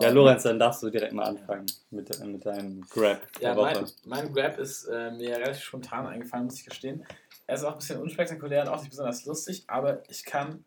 ja, 0.01 0.09
Lorenz, 0.09 0.41
dann 0.43 0.57
darfst 0.59 0.83
du 0.83 0.89
direkt 0.89 1.13
mal 1.13 1.23
anfangen 1.23 1.65
mit, 1.91 2.25
mit 2.25 2.45
deinem 2.45 2.81
Grab 2.89 3.21
Ja, 3.39 3.55
mein, 3.55 3.85
mein 4.03 4.33
Grab 4.33 4.59
ist 4.59 4.83
äh, 4.85 5.11
mir 5.11 5.37
relativ 5.37 5.63
spontan 5.63 6.07
eingefallen, 6.07 6.43
muss 6.45 6.59
ich 6.59 6.65
gestehen. 6.65 7.05
Er 7.47 7.55
ist 7.55 7.63
auch 7.63 7.71
ein 7.73 7.77
bisschen 7.77 8.01
unspektakulär 8.01 8.63
und 8.63 8.69
auch 8.69 8.79
nicht 8.79 8.89
besonders 8.89 9.23
lustig, 9.25 9.65
aber 9.67 10.01
ich 10.09 10.25
kann 10.25 10.65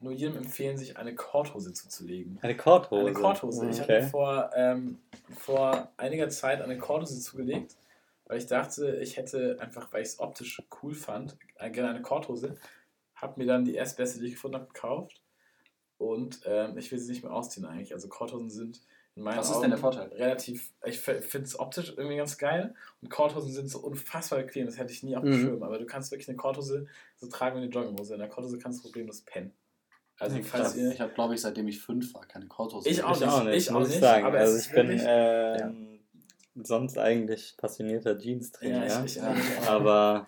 nur 0.00 0.12
jedem 0.12 0.36
empfehlen, 0.38 0.76
sich 0.78 0.96
eine 0.96 1.14
Korthose 1.14 1.72
zuzulegen. 1.72 2.38
Eine 2.42 2.56
Korthose. 2.56 3.00
Eine 3.06 3.12
Korthose. 3.12 3.68
Ich 3.70 3.80
habe 3.80 3.92
Okay. 3.92 4.02
mir 4.02 4.08
vor, 4.08 4.50
ähm, 4.54 4.98
vor 5.36 5.92
einiger 5.98 6.28
Zeit 6.30 6.62
eine 6.62 6.78
Korthose 6.78 7.20
zugelegt, 7.20 7.76
weil 8.26 8.38
ich 8.38 8.46
dachte, 8.46 8.96
ich 8.96 9.16
hätte 9.16 9.58
einfach, 9.60 9.92
weil 9.92 10.02
ich 10.02 10.08
es 10.08 10.20
optisch 10.20 10.62
cool 10.82 10.94
fand, 10.94 11.36
äh, 11.56 11.70
gerne 11.70 11.90
eine 11.90 12.02
Korthose. 12.02 12.56
Habe 13.14 13.38
mir 13.40 13.46
dann 13.46 13.64
die 13.64 13.74
erstbeste, 13.74 14.20
die 14.20 14.26
ich 14.26 14.32
gefunden 14.34 14.56
habe, 14.56 14.66
gekauft. 14.66 15.20
Und 15.98 16.40
ähm, 16.46 16.78
ich 16.78 16.90
will 16.90 16.98
sie 16.98 17.10
nicht 17.12 17.22
mehr 17.22 17.32
ausziehen 17.34 17.66
eigentlich. 17.66 17.92
Also 17.92 18.08
Korthosen 18.08 18.48
sind 18.48 18.80
in 19.16 19.22
meinen 19.24 19.36
Was 19.36 19.48
ist 19.50 19.56
Augen 19.56 19.62
denn 19.62 19.70
der 19.72 19.78
Vorteil? 19.80 20.08
relativ, 20.08 20.72
ich 20.86 20.98
finde 21.00 21.42
es 21.46 21.58
optisch 21.60 21.92
irgendwie 21.94 22.16
ganz 22.16 22.38
geil. 22.38 22.74
Und 23.02 23.10
Korthosen 23.10 23.52
sind 23.52 23.68
so 23.68 23.80
unfassbar 23.80 24.38
bequem, 24.38 24.64
das 24.64 24.78
hätte 24.78 24.92
ich 24.92 25.02
nie 25.02 25.14
auf 25.14 25.24
dem 25.24 25.32
Mhm. 25.32 25.40
Schirm. 25.42 25.62
Aber 25.62 25.78
du 25.78 25.84
kannst 25.84 26.10
wirklich 26.10 26.28
eine 26.28 26.38
Korthose 26.38 26.86
so 27.18 27.26
tragen 27.26 27.56
wie 27.56 27.62
eine 27.64 27.70
Jogginghose. 27.70 28.14
In 28.14 28.20
der 28.20 28.30
Korthose 28.30 28.56
kannst 28.58 28.78
du 28.78 28.84
problemlos 28.84 29.20
pennen. 29.20 29.52
Also 30.20 30.36
Ja, 30.36 30.42
krass. 30.42 30.76
ihr... 30.76 30.92
Ich 30.92 31.00
habe, 31.00 31.12
glaube 31.14 31.34
ich, 31.34 31.40
seitdem 31.40 31.66
ich 31.68 31.80
fünf 31.80 32.12
war, 32.14 32.26
keine 32.26 32.46
Korthose. 32.46 32.88
Ich 32.88 33.02
auch 33.02 33.16
Ich 33.16 33.26
auch 33.26 33.42
nicht, 33.44 33.56
ich 33.56 33.70
auch 33.70 33.74
muss 33.78 33.88
ich 33.88 33.94
nicht, 33.94 34.00
sagen. 34.02 34.26
also 34.36 34.58
ich 34.58 34.70
bin 34.72 34.88
wirklich- 34.88 35.02
ähm, 35.06 36.00
sonst 36.62 36.98
eigentlich 36.98 37.54
passionierter 37.56 38.18
Jeans-Träger. 38.18 38.86
Ja, 38.86 39.04
ich, 39.04 39.16
ich, 39.16 39.22
Ja. 39.22 39.34
Aber 39.68 40.26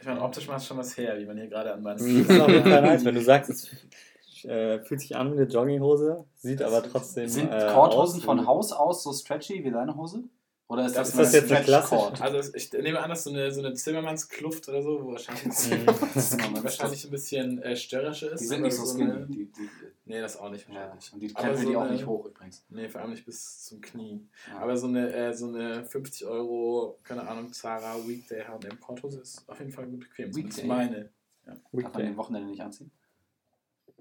ich 0.00 0.06
meine, 0.06 0.22
optisch 0.22 0.48
macht 0.48 0.64
schon 0.64 0.78
was 0.78 0.96
her, 0.96 1.18
wie 1.18 1.26
man 1.26 1.36
hier 1.36 1.48
gerade 1.48 1.72
an 1.74 1.84
das 1.84 2.00
nice, 2.02 3.04
wenn 3.04 3.14
du 3.14 3.22
sagst, 3.22 3.50
es 3.50 4.44
äh, 4.44 4.80
fühlt 4.82 5.00
sich 5.00 5.14
an 5.16 5.32
wie 5.32 5.40
eine 5.40 5.46
Jogginghose, 5.50 6.24
sieht 6.36 6.62
aber 6.62 6.82
trotzdem. 6.82 7.28
Sind 7.28 7.50
äh, 7.50 7.70
Korthosen 7.72 8.20
von 8.20 8.46
Haus 8.46 8.72
aus 8.72 9.02
so 9.02 9.12
stretchy 9.12 9.62
wie 9.64 9.70
deine 9.70 9.94
Hose? 9.96 10.24
Oder 10.66 10.86
ist 10.86 10.96
das, 10.96 11.10
Ist 11.10 11.18
das 11.18 11.32
jetzt 11.34 11.64
klassische- 11.64 11.94
Cord? 11.94 12.20
Also 12.22 12.54
ich 12.54 12.72
nehme 12.72 12.98
an, 12.98 13.10
dass 13.10 13.24
so 13.24 13.30
eine, 13.30 13.52
so 13.52 13.60
eine 13.60 13.74
Zimmermannskluft 13.74 14.66
oder 14.70 14.82
so, 14.82 15.04
wo 15.04 15.12
wahrscheinlich, 15.12 15.44
Mhm. 15.44 15.86
wahrscheinlich 16.64 17.04
ein 17.04 17.10
bisschen 17.10 17.62
äh, 17.62 17.76
störrischer 17.76 18.32
ist. 18.32 18.40
Die 18.40 18.46
sind 18.46 18.62
nicht 18.62 18.74
so 18.74 18.82
eine- 18.98 19.26
skinny. 19.26 19.26
Die, 19.26 19.52
die, 19.52 19.68
Nee, 20.06 20.20
das 20.20 20.38
auch 20.38 20.50
nicht 20.50 20.66
ja, 20.68 20.74
wahrscheinlich. 20.76 21.12
und 21.12 21.20
die 21.20 21.28
krempeln 21.34 21.62
so 21.64 21.68
die 21.70 21.76
auch 21.76 21.82
eine- 21.82 21.92
nicht 21.92 22.06
hoch 22.06 22.24
übrigens. 22.26 22.64
Nee, 22.70 22.88
vor 22.88 23.02
allem 23.02 23.10
nicht 23.10 23.26
bis 23.26 23.64
zum 23.66 23.80
Knie. 23.82 24.26
Ja. 24.48 24.58
Aber 24.60 24.76
so 24.76 24.86
eine, 24.86 25.12
äh, 25.12 25.34
so 25.34 25.48
eine 25.48 25.84
50 25.84 26.26
Euro, 26.26 26.98
keine 27.04 27.28
Ahnung, 27.28 27.52
Zara 27.52 27.96
Weekday 28.06 28.42
H&M 28.44 28.80
Korthose 28.80 29.20
ist 29.20 29.46
auf 29.46 29.58
jeden 29.58 29.70
Fall 29.70 29.86
gut 29.86 30.00
bequem. 30.00 30.28
Das 30.28 30.36
ist 30.38 30.44
Weekday? 30.44 30.66
meine. 30.66 31.10
Darf 31.44 31.58
man 31.72 31.82
Weekday. 31.84 32.02
den 32.04 32.16
Wochenende 32.16 32.48
nicht 32.48 32.62
anziehen? 32.62 32.90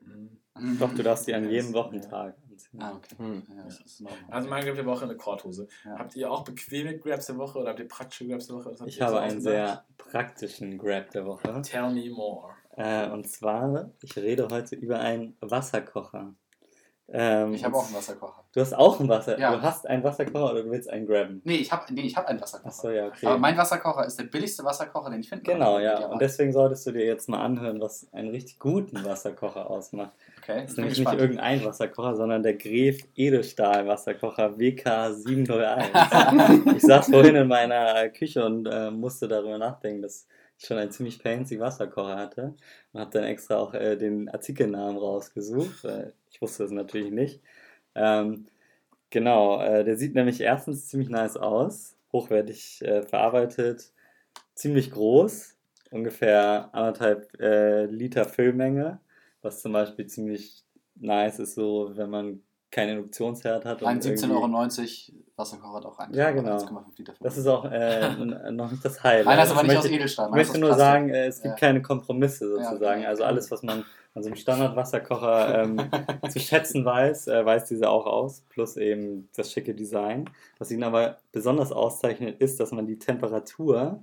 Mhm. 0.01 0.39
Doch, 0.79 0.93
du 0.93 1.03
darfst 1.03 1.27
die 1.27 1.33
an 1.33 1.43
Ja, 1.45 1.49
jedem 1.51 1.73
das- 1.73 1.83
Wochentag 1.83 2.35
Ah, 2.79 2.93
okay. 2.95 3.15
Hm. 3.17 3.43
Ja. 3.49 4.09
Also 4.29 4.49
meine 4.49 4.65
Grab 4.65 4.75
der 4.75 4.85
Woche 4.85 5.05
eine 5.05 5.15
Korthose. 5.15 5.67
Ja. 5.85 5.99
Habt 5.99 6.15
ihr 6.15 6.31
auch 6.31 6.43
bequeme 6.43 6.97
Grabs 6.97 7.27
der 7.27 7.37
Woche 7.37 7.59
oder 7.59 7.69
habt 7.69 7.79
ihr 7.79 7.87
praktische 7.87 8.27
Grabs 8.27 8.47
der 8.47 8.55
Woche? 8.57 8.71
Ich 8.85 8.99
ihr 8.99 9.07
so 9.07 9.15
habe 9.15 9.21
einen 9.21 9.41
sehr 9.41 9.83
praktischen 9.97 10.77
Grab 10.77 11.11
der 11.11 11.25
Woche. 11.25 11.61
Tell 11.61 11.89
me 11.91 12.09
more. 12.09 12.53
Äh, 12.75 13.09
und 13.09 13.27
zwar, 13.29 13.91
ich 14.01 14.15
rede 14.17 14.47
heute 14.49 14.75
über 14.75 14.99
einen 14.99 15.37
Wasserkocher. 15.41 16.33
Ähm, 17.09 17.53
Ich 17.53 17.63
habe 17.63 17.75
auch 17.75 17.85
einen 17.85 17.95
Wasserkocher. 17.95 18.43
Du 18.53 18.61
hast 18.61 18.73
auch 18.73 18.99
einen 18.99 19.09
Wasser. 19.09 19.37
Ja. 19.37 19.55
Du 19.55 19.61
hast 19.61 19.87
einen 19.87 20.03
Wasserkocher 20.03 20.51
oder 20.51 20.63
du 20.63 20.71
willst 20.71 20.89
einen 20.89 21.05
grabben? 21.05 21.41
Nee, 21.43 21.57
ich 21.57 21.71
habe 21.71 21.93
nee, 21.93 22.01
ich 22.01 22.15
hab 22.15 22.27
einen 22.27 22.39
Wasserkocher. 22.39 22.69
Achso, 22.69 22.89
ja, 22.89 23.07
okay. 23.07 23.25
Aber 23.27 23.37
mein 23.37 23.57
Wasserkocher 23.57 24.05
ist 24.05 24.17
der 24.17 24.23
billigste 24.23 24.63
Wasserkocher, 24.63 25.09
den 25.09 25.19
ich 25.19 25.29
finden 25.29 25.43
Genau, 25.43 25.79
ja. 25.79 26.07
Und 26.07 26.21
deswegen 26.21 26.53
solltest 26.53 26.87
du 26.87 26.91
dir 26.91 27.05
jetzt 27.05 27.27
mal 27.27 27.43
anhören, 27.43 27.81
was 27.81 28.07
einen 28.13 28.29
richtig 28.29 28.57
guten 28.57 29.03
Wasserkocher 29.03 29.69
ausmacht. 29.69 30.13
Okay, 30.43 30.61
Das 30.61 30.71
ist 30.71 30.77
nämlich 30.77 30.99
nicht 30.99 31.13
irgendein 31.13 31.63
Wasserkocher, 31.63 32.17
sondern 32.17 32.43
der 32.43 32.55
Gref 32.55 32.99
Edelstahl 33.15 33.87
Wasserkocher 33.87 34.57
WK701. 34.57 36.71
ich 36.75 36.81
saß 36.81 37.09
vorhin 37.09 37.35
in 37.35 37.47
meiner 37.47 38.09
Küche 38.09 38.45
und 38.45 38.65
äh, 38.65 38.91
musste 38.91 39.29
darüber 39.29 39.57
nachdenken, 39.57 40.01
dass 40.01 40.27
ich 40.59 40.65
schon 40.65 40.77
einen 40.77 40.91
ziemlich 40.91 41.19
fancy 41.19 41.61
Wasserkocher 41.61 42.17
hatte 42.17 42.55
und 42.91 42.99
habe 42.99 43.11
dann 43.11 43.23
extra 43.23 43.55
auch 43.55 43.73
äh, 43.73 43.95
den 43.95 44.27
Artikelnamen 44.27 44.97
rausgesucht. 44.97 45.85
Weil 45.85 46.11
ich 46.29 46.41
wusste 46.41 46.65
es 46.65 46.71
natürlich 46.71 47.11
nicht. 47.11 47.39
Ähm, 47.95 48.47
genau, 49.11 49.61
äh, 49.61 49.85
der 49.85 49.95
sieht 49.95 50.13
nämlich 50.13 50.41
erstens 50.41 50.89
ziemlich 50.89 51.09
nice 51.09 51.37
aus, 51.37 51.95
hochwertig 52.11 52.81
äh, 52.81 53.03
verarbeitet, 53.03 53.93
ziemlich 54.55 54.91
groß, 54.91 55.55
ungefähr 55.91 56.67
anderthalb 56.73 57.39
äh, 57.39 57.85
Liter 57.85 58.25
Füllmenge, 58.25 58.99
was 59.43 59.61
zum 59.61 59.73
Beispiel 59.73 60.07
ziemlich 60.07 60.63
nice 60.95 61.37
ist, 61.39 61.53
so 61.55 61.91
wenn 61.93 62.09
man 62.09 62.41
keinen 62.71 62.97
Induktionsherd 62.97 63.65
hat. 63.65 63.83
Ein 63.83 63.99
irgendwie- 64.01 64.23
17,90 64.25 65.09
Euro 65.11 65.19
Wasserkocher 65.35 65.73
hat 65.75 65.85
auch 65.85 65.99
einen. 65.99 66.13
Ja, 66.15 66.31
genau. 66.31 66.57
1,5 66.57 66.97
Liter. 66.97 67.13
Das 67.19 67.37
ist 67.37 67.45
auch 67.45 67.65
äh, 67.65 67.99
n- 68.21 68.55
noch 68.55 68.71
nicht 68.71 68.83
das 68.83 69.03
Highlight. 69.03 69.27
Einer 69.27 69.43
ist 69.43 69.51
aber 69.51 69.61
Ich 69.61 69.67
nicht 69.67 69.75
möchte- 69.75 69.89
aus 69.89 69.93
Edelstahl. 69.95 70.29
ich 70.29 70.35
möchte 70.35 70.57
nur 70.59 70.73
sagen, 70.73 71.09
äh, 71.09 71.27
es 71.27 71.41
gibt 71.41 71.53
Ja. 71.61 71.67
keine 71.67 71.81
Kompromisse 71.83 72.49
Ja, 72.57 72.63
sozusagen. 72.71 73.01
okay. 73.01 73.07
Also 73.07 73.23
alles, 73.25 73.51
was 73.51 73.61
man 73.61 73.85
an 74.15 74.21
so 74.23 74.27
einem 74.29 74.35
Standardwasserkocher 74.37 75.63
ähm, 75.63 75.77
zu 76.29 76.39
schätzen 76.39 76.83
weiß, 76.85 77.27
äh, 77.27 77.45
weiß 77.45 77.65
dieser 77.65 77.89
auch 77.91 78.05
aus. 78.07 78.41
Plus 78.49 78.77
eben 78.77 79.27
das 79.35 79.51
schicke 79.51 79.73
Design. 79.75 80.29
Was 80.59 80.71
ihn 80.71 80.83
aber 80.83 81.17
besonders 81.31 81.71
auszeichnet, 81.71 82.39
ist, 82.39 82.59
dass 82.59 82.71
man 82.71 82.85
die 82.87 82.97
Temperatur 82.99 84.01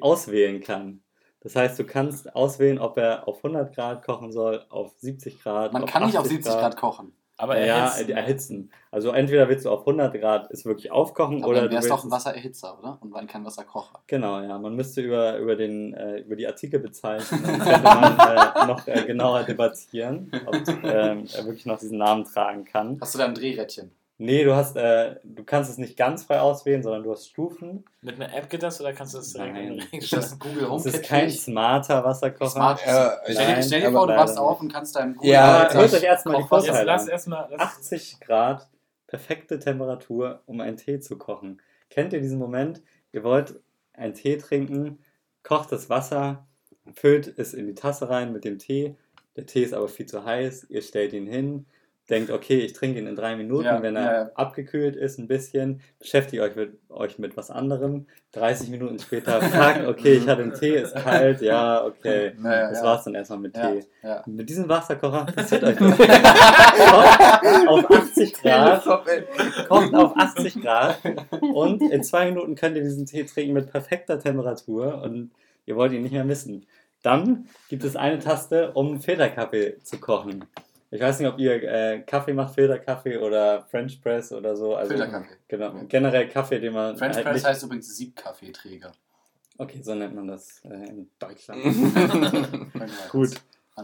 auswählen 0.00 0.60
kann. 0.60 1.00
Das 1.46 1.54
heißt, 1.54 1.78
du 1.78 1.84
kannst 1.84 2.34
auswählen, 2.34 2.80
ob 2.80 2.98
er 2.98 3.28
auf 3.28 3.36
100 3.36 3.72
Grad 3.72 4.04
kochen 4.04 4.32
soll, 4.32 4.64
auf 4.68 4.94
70 4.98 5.40
Grad. 5.40 5.72
Man 5.72 5.86
kann 5.86 6.04
nicht 6.04 6.18
auf 6.18 6.26
70 6.26 6.52
Grad 6.52 6.76
kochen. 6.76 7.12
Aber 7.36 7.56
ja, 7.56 7.86
erhitzen. 7.86 8.06
die 8.08 8.12
erhitzen. 8.14 8.70
Also 8.90 9.12
entweder 9.12 9.48
willst 9.48 9.64
du 9.64 9.70
auf 9.70 9.82
100 9.86 10.12
Grad 10.14 10.50
es 10.50 10.64
wirklich 10.64 10.90
aufkochen 10.90 11.44
Aber 11.44 11.52
oder 11.52 11.60
dann 11.60 11.70
du 11.70 11.76
es 11.76 11.84
willst 11.84 11.92
doch 11.92 12.02
ein 12.02 12.10
Wassererhitzer, 12.10 12.76
oder? 12.80 12.98
Und 13.00 13.14
dann 13.14 13.28
kein 13.28 13.44
Wasserkocher. 13.44 14.00
Genau, 14.08 14.40
ja. 14.40 14.58
Man 14.58 14.74
müsste 14.74 15.02
über, 15.02 15.38
über, 15.38 15.54
den, 15.54 15.94
äh, 15.94 16.18
über 16.18 16.34
die 16.34 16.48
Artikel 16.48 16.80
bezeichnen. 16.80 17.40
Dann 17.44 17.60
könnte 17.60 17.82
man 17.82 18.18
äh, 18.18 18.66
noch 18.66 18.88
äh, 18.88 19.04
genauer 19.04 19.44
debattieren, 19.44 20.32
ob 20.46 20.54
ähm, 20.82 21.28
er 21.32 21.44
wirklich 21.44 21.66
noch 21.66 21.78
diesen 21.78 21.98
Namen 21.98 22.24
tragen 22.24 22.64
kann. 22.64 22.98
Hast 23.00 23.14
du 23.14 23.18
da 23.18 23.26
ein 23.26 23.34
Drehrädchen? 23.34 23.92
Nee, 24.18 24.44
du 24.44 24.54
hast, 24.54 24.76
äh, 24.76 25.16
du 25.24 25.44
kannst 25.44 25.70
es 25.70 25.76
nicht 25.76 25.94
ganz 25.96 26.24
frei 26.24 26.40
auswählen, 26.40 26.82
sondern 26.82 27.02
du 27.02 27.12
hast 27.12 27.28
Stufen. 27.28 27.84
Mit 28.00 28.14
einer 28.14 28.34
App 28.34 28.48
geht 28.48 28.62
das 28.62 28.80
oder 28.80 28.94
kannst 28.94 29.12
du 29.12 29.18
das 29.18 29.32
direkt 29.34 29.52
Nein. 29.52 29.72
in 29.72 29.78
den 29.92 30.00
Ist 30.00 30.12
das 30.12 30.38
Google 30.38 30.62
Es 30.64 30.68
HomeKit? 30.70 30.94
ist 30.94 31.04
kein 31.04 31.30
smarter 31.30 32.02
Wasserkocher. 32.02 32.50
Smart. 32.50 32.80
Stell, 32.80 33.34
nein, 33.34 33.56
dir, 33.56 33.62
stell 33.62 33.80
dir 33.82 33.92
vor, 33.92 34.06
du 34.06 34.16
wachst 34.16 34.38
auf 34.38 34.60
und 34.60 34.72
kannst 34.72 34.96
deinem 34.96 35.16
Google 35.16 35.30
Ja, 35.32 35.70
hört 35.70 35.92
euch 35.92 36.02
erstmal 36.02 36.42
die 36.42 36.48
Vorteile 36.48 36.84
lass 36.84 37.02
an. 37.02 37.08
erstmal. 37.08 37.46
lass- 37.50 37.60
80 37.60 38.20
Grad, 38.20 38.68
perfekte 39.06 39.58
Temperatur, 39.58 40.40
um 40.46 40.60
einen 40.62 40.78
Tee 40.78 40.98
zu 40.98 41.18
kochen. 41.18 41.60
Kennt 41.90 42.14
ihr 42.14 42.20
diesen 42.22 42.38
Moment? 42.38 42.80
Ihr 43.12 43.22
wollt 43.22 43.60
einen 43.92 44.14
Tee 44.14 44.38
trinken, 44.38 44.98
kocht 45.42 45.70
das 45.72 45.90
Wasser, 45.90 46.46
füllt 46.94 47.38
es 47.38 47.52
in 47.52 47.66
die 47.66 47.74
Tasse 47.74 48.08
rein 48.08 48.32
mit 48.32 48.44
dem 48.44 48.58
Tee. 48.58 48.96
Der 49.36 49.44
Tee 49.44 49.62
ist 49.62 49.74
aber 49.74 49.88
viel 49.88 50.06
zu 50.06 50.24
heiß. 50.24 50.68
Ihr 50.70 50.80
stellt 50.80 51.12
ihn 51.12 51.26
hin, 51.26 51.66
denkt, 52.08 52.30
okay, 52.30 52.58
ich 52.60 52.72
trinke 52.72 52.98
ihn 52.98 53.06
in 53.06 53.16
drei 53.16 53.36
Minuten, 53.36 53.64
Ja, 53.64 53.82
wenn 53.82 53.96
er 53.96 54.12
ja, 54.12 54.30
abgekühlt 54.34 54.94
ist 54.96 55.18
ein 55.18 55.26
bisschen. 55.26 55.80
Beschäftigt 55.98 56.42
euch 56.42 56.54
mit, 56.54 56.78
euch 56.88 57.18
mit 57.18 57.36
was 57.36 57.50
anderem. 57.50 58.06
30 58.32 58.70
Minuten 58.70 58.98
später, 58.98 59.40
fuck, 59.42 59.88
okay, 59.88 60.14
ich 60.14 60.28
hatte 60.28 60.42
den 60.42 60.54
Tee, 60.54 60.76
ist 60.76 60.94
kalt, 60.94 61.40
ja, 61.40 61.84
okay. 61.84 62.32
Ja, 62.42 62.50
ja, 62.52 62.68
das 62.68 62.78
ja. 62.78 62.84
war's 62.84 63.04
dann 63.04 63.14
erstmal 63.14 63.40
mit 63.40 63.54
Tee. 63.54 63.84
Mit 64.26 64.48
diesem 64.48 64.68
Wasserkocher 64.68 65.26
passiert 65.26 65.64
euch. 65.64 65.76
Kocht 67.66 67.68
auf 67.68 67.90
80 67.90 68.32
Grad, 68.34 68.84
kocht 69.68 69.94
auf 69.94 70.16
80 70.16 70.62
Grad 70.62 70.98
und 71.40 71.82
in 71.90 72.04
zwei 72.04 72.26
Minuten 72.26 72.54
könnt 72.54 72.76
ihr 72.76 72.82
diesen 72.82 73.06
Tee 73.06 73.24
trinken 73.24 73.54
mit 73.54 73.70
perfekter 73.70 74.18
Temperatur 74.20 75.02
und 75.02 75.30
ihr 75.64 75.76
wollt 75.76 75.92
ihn 75.92 76.02
nicht 76.02 76.12
mehr 76.12 76.24
missen. 76.24 76.66
Dann 77.02 77.46
gibt 77.68 77.84
es 77.84 77.96
eine 77.96 78.18
Taste, 78.18 78.72
um 78.72 79.00
Filterkaffee 79.00 79.78
zu 79.82 79.98
kochen. 79.98 80.44
Ich 80.90 81.00
weiß 81.00 81.18
nicht, 81.18 81.28
ob 81.28 81.38
ihr 81.38 81.62
äh, 81.62 82.00
Kaffee 82.00 82.32
macht, 82.32 82.54
Filterkaffee 82.54 83.18
oder 83.18 83.62
French 83.62 84.00
Press 84.00 84.32
oder 84.32 84.54
so. 84.54 84.76
Also, 84.76 84.90
Filterkaffee. 84.90 85.36
Genau, 85.48 85.72
generell 85.88 86.28
Kaffee, 86.28 86.60
den 86.60 86.72
man 86.72 86.96
French 86.96 87.16
halt 87.16 87.26
Press 87.26 87.44
heißt 87.44 87.64
übrigens 87.64 87.96
Siebkaffeeträger. 87.96 88.92
Okay, 89.58 89.80
so 89.82 89.94
nennt 89.94 90.14
man 90.14 90.28
das 90.28 90.62
äh, 90.64 90.88
in 90.88 91.10
Deutschland. 91.18 91.62
Gut. 93.10 93.30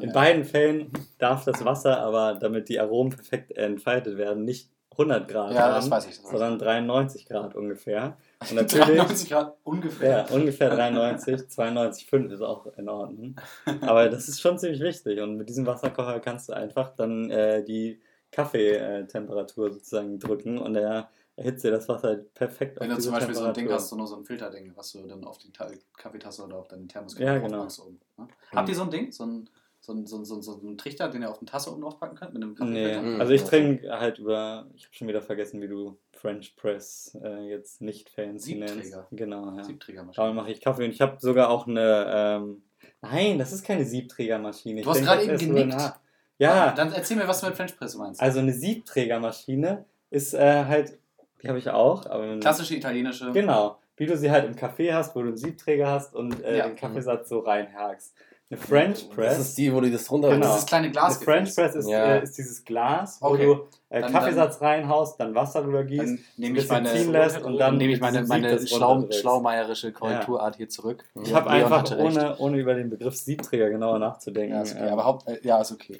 In 0.00 0.12
beiden 0.12 0.44
Fällen 0.44 0.90
darf 1.18 1.44
das 1.44 1.64
Wasser 1.64 1.98
aber, 1.98 2.38
damit 2.40 2.68
die 2.68 2.80
Aromen 2.80 3.10
perfekt 3.10 3.52
entfaltet 3.52 4.16
werden, 4.16 4.44
nicht 4.44 4.70
100 4.92 5.28
Grad 5.28 5.52
Ja, 5.52 5.62
haben, 5.62 5.74
das 5.74 5.90
weiß 5.90 6.06
ich. 6.06 6.20
Das 6.20 6.30
sondern 6.30 6.58
93 6.58 7.26
Grad 7.26 7.54
ungefähr. 7.54 8.16
Und 8.40 8.46
ich. 8.46 8.52
natürlich, 8.54 8.86
93 8.86 9.30
Grad 9.30 9.56
ungefähr. 9.64 10.26
ja, 10.28 10.34
ungefähr 10.34 10.70
93, 10.70 11.34
92,5 11.42 12.32
ist 12.32 12.42
auch 12.42 12.66
in 12.76 12.88
Ordnung. 12.88 13.36
Aber 13.80 14.08
das 14.08 14.28
ist 14.28 14.40
schon 14.40 14.58
ziemlich 14.58 14.80
wichtig. 14.80 15.20
Und 15.20 15.36
mit 15.36 15.48
diesem 15.48 15.66
Wasserkocher 15.66 16.20
kannst 16.20 16.48
du 16.48 16.52
einfach 16.52 16.94
dann 16.94 17.30
äh, 17.30 17.64
die 17.64 18.00
Kaffeetemperatur 18.30 19.72
sozusagen 19.72 20.18
drücken 20.18 20.58
und 20.58 20.74
er 20.76 21.08
erhitzt 21.36 21.64
dir 21.64 21.70
das 21.70 21.88
Wasser 21.88 22.16
perfekt 22.34 22.78
Wenn 22.80 22.90
du 22.90 22.96
diese 22.96 23.08
zum 23.08 23.14
Beispiel 23.18 23.34
so 23.34 23.44
ein 23.44 23.54
Ding 23.54 23.70
hast, 23.70 23.88
so 23.88 23.96
nur 23.96 24.06
so 24.06 24.16
ein 24.16 24.24
Filterding, 24.24 24.72
was 24.74 24.92
du 24.92 25.06
dann 25.06 25.24
auf 25.24 25.38
die 25.38 25.50
Ta 25.50 25.70
Kaffeetasse 25.96 26.44
oder 26.44 26.56
auf 26.56 26.68
deine 26.68 26.86
Thermoskanne 26.86 27.26
Ja, 27.26 27.38
genau. 27.38 27.62
oben. 27.62 28.00
Ne? 28.18 28.28
Habt 28.54 28.68
ihr 28.68 28.74
so 28.74 28.82
ein 28.82 28.90
Ding? 28.90 29.12
So 29.12 29.24
ein, 29.24 29.48
so 29.84 29.92
ein, 29.92 30.06
so 30.06 30.16
ein, 30.16 30.24
so 30.24 30.36
ein, 30.36 30.42
so 30.42 30.60
einen 30.62 30.78
Trichter, 30.78 31.08
den 31.08 31.22
ihr 31.22 31.30
auf 31.30 31.38
eine 31.40 31.46
Tasse 31.50 31.70
oben 31.72 31.82
draufpacken 31.82 32.16
könnt 32.16 32.32
mit 32.34 32.42
einem 32.42 32.54
Kaffeefilter? 32.54 33.02
Nee, 33.02 33.14
Mhm. 33.14 33.20
also 33.20 33.32
ich 33.32 33.42
trinke 33.42 33.90
halt 33.90 34.18
über, 34.20 34.66
ich 34.76 34.84
habe 34.84 34.94
schon 34.94 35.08
wieder 35.08 35.20
vergessen, 35.22 35.60
wie 35.60 35.66
du 35.68 35.98
French 36.12 36.54
Press 36.56 37.18
äh, 37.22 37.48
jetzt 37.48 37.80
nicht 37.82 38.08
fancy 38.08 38.54
nennst. 38.54 38.74
Siebträger. 38.74 39.06
Genau, 39.10 39.56
ja. 39.56 39.64
Siebträgermaschine. 39.64 40.24
Damit 40.24 40.36
mache 40.42 40.52
ich 40.52 40.60
Kaffee 40.60 40.84
und 40.84 40.90
ich 40.92 41.00
habe 41.00 41.16
sogar 41.20 41.50
auch 41.50 41.66
eine, 41.66 42.06
ähm, 42.08 42.62
nein, 43.02 43.38
das 43.38 43.52
ist 43.52 43.64
keine 43.64 43.84
Siebträgermaschine. 43.84 44.82
Du 44.82 44.88
Ich 44.90 44.96
hast 44.96 45.02
gerade 45.04 45.24
eben 45.24 45.36
genickt. 45.38 45.92
Ja, 46.38 46.72
Dann 46.72 46.92
erzähl 46.92 47.16
mir, 47.16 47.28
was 47.28 47.40
du 47.40 47.46
mit 47.46 47.56
French 47.56 47.76
Press 47.76 47.94
meinst. 47.96 48.20
also 48.20 48.38
eine 48.40 48.52
Siebträgermaschine 48.52 49.84
ist 50.10 50.34
äh, 50.34 50.64
halt, 50.64 50.98
die 51.42 51.48
habe 51.48 51.58
ich 51.58 51.68
auch, 51.70 52.06
aber 52.06 52.38
Klassische 52.38 52.76
italienische. 52.76 53.32
Genau, 53.32 53.78
wie 53.96 54.06
du 54.06 54.16
sie 54.16 54.30
halt 54.30 54.44
im 54.44 54.54
Café 54.54 54.92
hast, 54.94 55.14
wo 55.16 55.20
du 55.22 55.28
einen 55.28 55.36
Siebträger 55.36 55.88
hast 55.88 56.14
und 56.14 56.42
äh, 56.44 56.58
Ja. 56.58 56.66
den 56.68 56.76
Kaffeesatz 56.76 57.28
so 57.28 57.40
reinhakst. 57.40 58.14
Eine 58.52 58.60
French 58.60 59.06
Das 59.08 59.16
Press. 59.16 59.38
ist 59.38 59.58
die, 59.58 59.72
wo 59.72 59.80
du 59.80 59.90
das 59.90 60.10
runter. 60.10 60.28
Genau. 60.28 60.44
Das 60.46 60.58
ist 60.58 60.68
kleine 60.68 60.84
Eine 60.84 60.92
Glas. 60.92 61.24
French 61.24 61.54
Press 61.54 61.74
ist, 61.74 61.88
Ja. 61.88 62.16
äh, 62.16 62.22
ist 62.22 62.36
dieses 62.36 62.62
Glas, 62.64 63.16
wo 63.22 63.28
Okay. 63.28 63.46
du 63.46 63.52
äh, 63.88 64.00
Dann- 64.02 64.12
Kaffeesatz 64.12 64.60
reinhaust, 64.60 65.18
dann 65.20 65.34
Wasser 65.34 65.62
drüber 65.62 65.84
gießt, 65.84 66.00
Dann 66.02 66.06
nehme 66.08 66.18
ein 66.36 66.44
ich 66.46 66.52
bisschen 66.54 66.82
meine, 66.82 66.88
ziehen 66.98 67.12
lässt 67.12 67.42
und 67.42 67.56
dann 67.58 67.76
nehme 67.78 67.92
ich 67.94 68.00
meine, 68.00 68.22
meine 68.24 68.50
das 68.52 68.68
schlau, 68.68 69.06
schlaumeierische 69.10 69.92
Korrekturart 69.92 70.56
hier 70.56 70.68
zurück. 70.68 71.04
Ich 71.22 71.32
habe 71.34 71.50
Leon 71.50 71.72
einfach, 71.72 71.98
ohne, 71.98 72.36
ohne 72.38 72.58
über 72.58 72.74
den 72.74 72.90
Begriff 72.90 73.16
Siebträger 73.16 73.70
genauer 73.70 73.98
nachzudenken. 73.98 74.54
Ja, 74.56 74.62
ist 74.62 74.74
okay. 74.74 74.84
ähm, 74.86 74.92
Aber 74.92 75.04
Haupt, 75.04 75.28
äh, 75.28 75.38
ja, 75.42 75.60
ist 75.60 75.72
okay. 75.72 75.96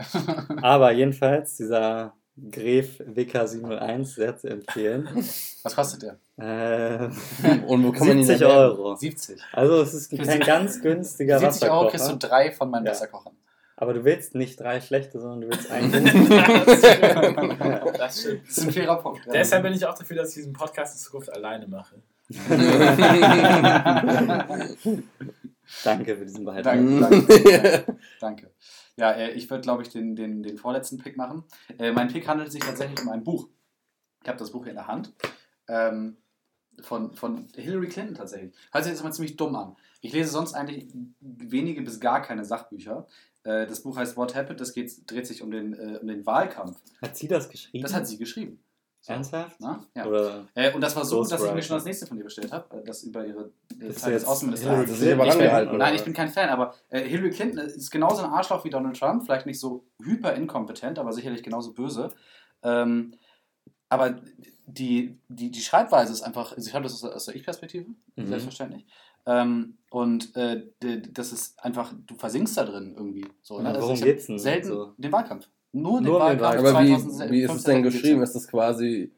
aber 0.63 0.93
jedenfalls, 0.93 1.57
dieser 1.57 2.15
Gref 2.51 2.99
WK701 3.01 4.05
sehr 4.07 4.37
zu 4.39 4.49
empfehlen. 4.49 5.07
Was 5.63 5.75
kostet 5.77 6.03
der? 6.03 6.19
Äh, 6.39 7.11
Und 7.67 7.85
wo 7.85 7.93
kann 7.93 8.09
man 8.09 8.19
ihn 8.19 8.25
70 8.25 8.43
erwerben? 8.43 8.79
Euro. 8.79 8.95
70. 8.97 9.41
Also 9.53 9.83
es 9.83 9.93
ist 9.95 10.11
kein 10.17 10.41
ganz 10.41 10.81
günstiger 10.81 11.39
70 11.39 11.71
Euro 11.71 11.89
kriegst 11.89 12.07
du 12.07 12.15
Wasserkocher. 12.15 12.29
drei 12.29 12.53
von 12.53 12.71
meinen 12.71 12.87
Ja. 12.87 12.93
Wasserkochern. 12.93 13.35
Aber 13.77 13.95
du 13.95 14.05
willst 14.05 14.35
nicht 14.35 14.61
drei 14.61 14.81
schlechte, 14.81 15.21
sondern 15.21 15.41
du 15.43 15.49
willst 15.51 15.71
einen 15.71 15.93
das 15.93 16.13
guten. 16.13 16.27
stimmt. 16.79 17.99
Das 17.99 18.21
stimmt. 18.21 18.43
Das 18.49 18.57
ist 18.59 18.65
ein 18.67 18.73
fairer 18.73 18.97
Punkt. 19.03 19.27
Ja. 19.27 19.33
Deshalb 19.33 19.63
bin 19.65 19.73
ich 19.75 19.85
auch 19.85 19.99
dafür, 19.99 20.17
dass 20.17 20.29
ich 20.31 20.35
diesen 20.37 20.53
Podcast 20.53 20.95
in 20.97 21.01
Zukunft 21.03 21.33
alleine 21.35 21.67
mache. 21.67 21.97
Danke 25.85 26.17
für 26.17 26.25
diesen 26.25 26.45
Beitrag. 26.45 26.77
Danke, 26.77 27.01
danke. 27.27 27.97
danke. 28.21 28.51
Ja, 28.97 29.13
äh, 29.13 29.33
ich 29.33 29.49
würde, 29.51 29.63
glaube 29.63 29.83
ich, 29.83 29.89
den, 29.89 30.17
den, 30.17 30.43
den 30.43 30.59
vorletzten 30.59 30.99
Pick 30.99 31.17
machen. 31.17 31.45
Äh, 31.79 31.93
mein 31.93 32.09
Pick 32.09 32.29
handelt 32.29 32.53
sich 32.53 32.63
tatsächlich 32.63 33.01
um 33.03 33.09
ein 33.09 33.25
Buch. 33.25 33.49
Ich 34.23 34.29
habe 34.29 34.39
das 34.39 34.51
Buch 34.51 34.65
hier 34.65 34.73
in 34.73 34.77
der 34.77 34.87
Hand. 34.87 35.13
Ähm, 35.69 36.17
von, 36.81 37.15
von 37.15 37.49
Hillary 37.55 37.89
Clinton 37.89 38.15
tatsächlich. 38.15 38.55
Hört 38.71 38.85
sich 38.85 38.93
jetzt 38.93 39.01
immer 39.01 39.13
ziemlich 39.13 39.37
dumm 39.37 39.55
an. 39.57 39.77
Ich 40.01 40.13
lese 40.13 40.31
sonst 40.31 40.55
eigentlich 40.55 40.89
wenige 41.21 41.83
bis 41.83 42.01
gar 42.01 42.23
keine 42.23 42.45
Sachbücher. 42.45 43.07
Äh, 43.45 43.67
das 43.67 43.83
Buch 43.83 43.97
heißt 43.97 44.17
What 44.17 44.35
Happened, 44.35 44.61
das 44.61 44.73
geht, 44.73 45.11
dreht 45.11 45.27
sich 45.27 45.43
um 45.43 45.51
den, 45.51 45.75
äh, 45.75 45.99
um 46.01 46.09
den 46.09 46.25
Wahlkampf. 46.27 46.79
Hat 47.01 47.17
sie 47.17 47.29
das 47.29 47.49
geschrieben? 47.49 47.83
Das 47.83 47.95
hat 47.95 48.07
sie 48.07 48.19
geschrieben. 48.19 48.63
So. 49.05 49.13
Ernsthaft? 49.13 49.57
Na? 49.59 49.85
Ja. 49.97 50.07
Oder 50.07 50.47
Äh, 50.55 50.73
und 50.73 50.81
das 50.81 50.95
war 50.95 51.05
so 51.05 51.21
gut, 51.23 51.33
dass 51.33 51.43
ich 51.45 51.53
mir 51.53 51.61
schon 51.63 51.77
das 51.77 51.85
nächste 51.85 52.07
von 52.07 52.17
dir 52.17 52.23
bestellt 52.23 52.53
habe, 52.53 52.77
äh, 52.77 52.85
das 52.85 53.03
über 53.03 53.27
ihre 53.27 53.51
äh, 53.81 53.87
Ist 53.87 53.99
Zeit 53.99 54.13
als 54.13 54.23
jetzt 54.23 54.29
Außenministerin. 54.31 54.81
Das 54.87 54.91
ist 55.01 55.13
aber 55.13 55.27
Ich 55.27 55.39
bin, 55.69 55.79
nein, 55.79 55.95
ich 55.97 56.05
bin 56.05 56.13
kein 56.15 56.29
Fan, 56.29 56.49
aber 56.49 56.73
äh, 56.89 57.01
Hillary 57.01 57.31
Clinton 57.31 57.59
ist 57.59 57.91
genauso 57.91 58.23
ein 58.23 58.31
Arschloch 58.31 58.65
wie 58.65 58.71
Donald 58.71 58.97
Trump, 58.97 59.25
vielleicht 59.25 59.47
nicht 59.47 59.59
so 59.59 59.85
hyper 60.01 60.35
inkompetent, 60.35 61.01
aber 61.01 61.13
sicherlich 61.13 61.43
genauso 61.43 61.73
böse. 61.73 62.11
Ähm, 62.63 63.15
aber 63.89 64.21
die, 64.67 65.19
die, 65.29 65.51
die 65.51 65.61
Schreibweise 65.61 66.13
ist 66.13 66.23
einfach, 66.23 66.55
sie 66.57 66.71
schreibt 66.71 66.85
das 66.87 67.03
aus, 67.05 67.25
der- 67.27 67.35
Ich-Perspektive, 67.35 67.91
Mhm. 68.15 68.27
selbstverständlich. 68.29 68.87
Ähm, 69.27 69.79
und 69.91 70.35
äh, 70.37 70.63
das 71.13 71.33
ist 71.33 71.63
einfach, 71.63 71.93
du 72.07 72.15
versinkst 72.15 72.57
da 72.57 72.65
drin 72.65 72.95
irgendwie. 72.97 73.27
So, 73.43 73.61
ne? 73.61 73.69
Also 73.71 73.93
ich 73.93 74.01
hab 74.01 74.07
geht's 74.07 74.27
denn? 74.27 74.39
Selten 74.39 74.69
So. 74.69 74.95
den 74.97 75.11
Wahlkampf. 75.13 75.49
Nur 75.73 76.01
den 76.01 76.05
Nur 76.07 76.19
den 76.29 76.41
Wahlkampf. 76.41 76.69
Aber 76.69 76.83
wie, 76.85 76.89
2015, 76.89 77.31
wie 77.31 77.43
ist 77.43 77.55
es 77.55 77.63
denn 77.65 77.83
geschrieben? 77.83 78.23
Ist 78.23 78.35
das 78.35 78.47
quasi 78.49 79.11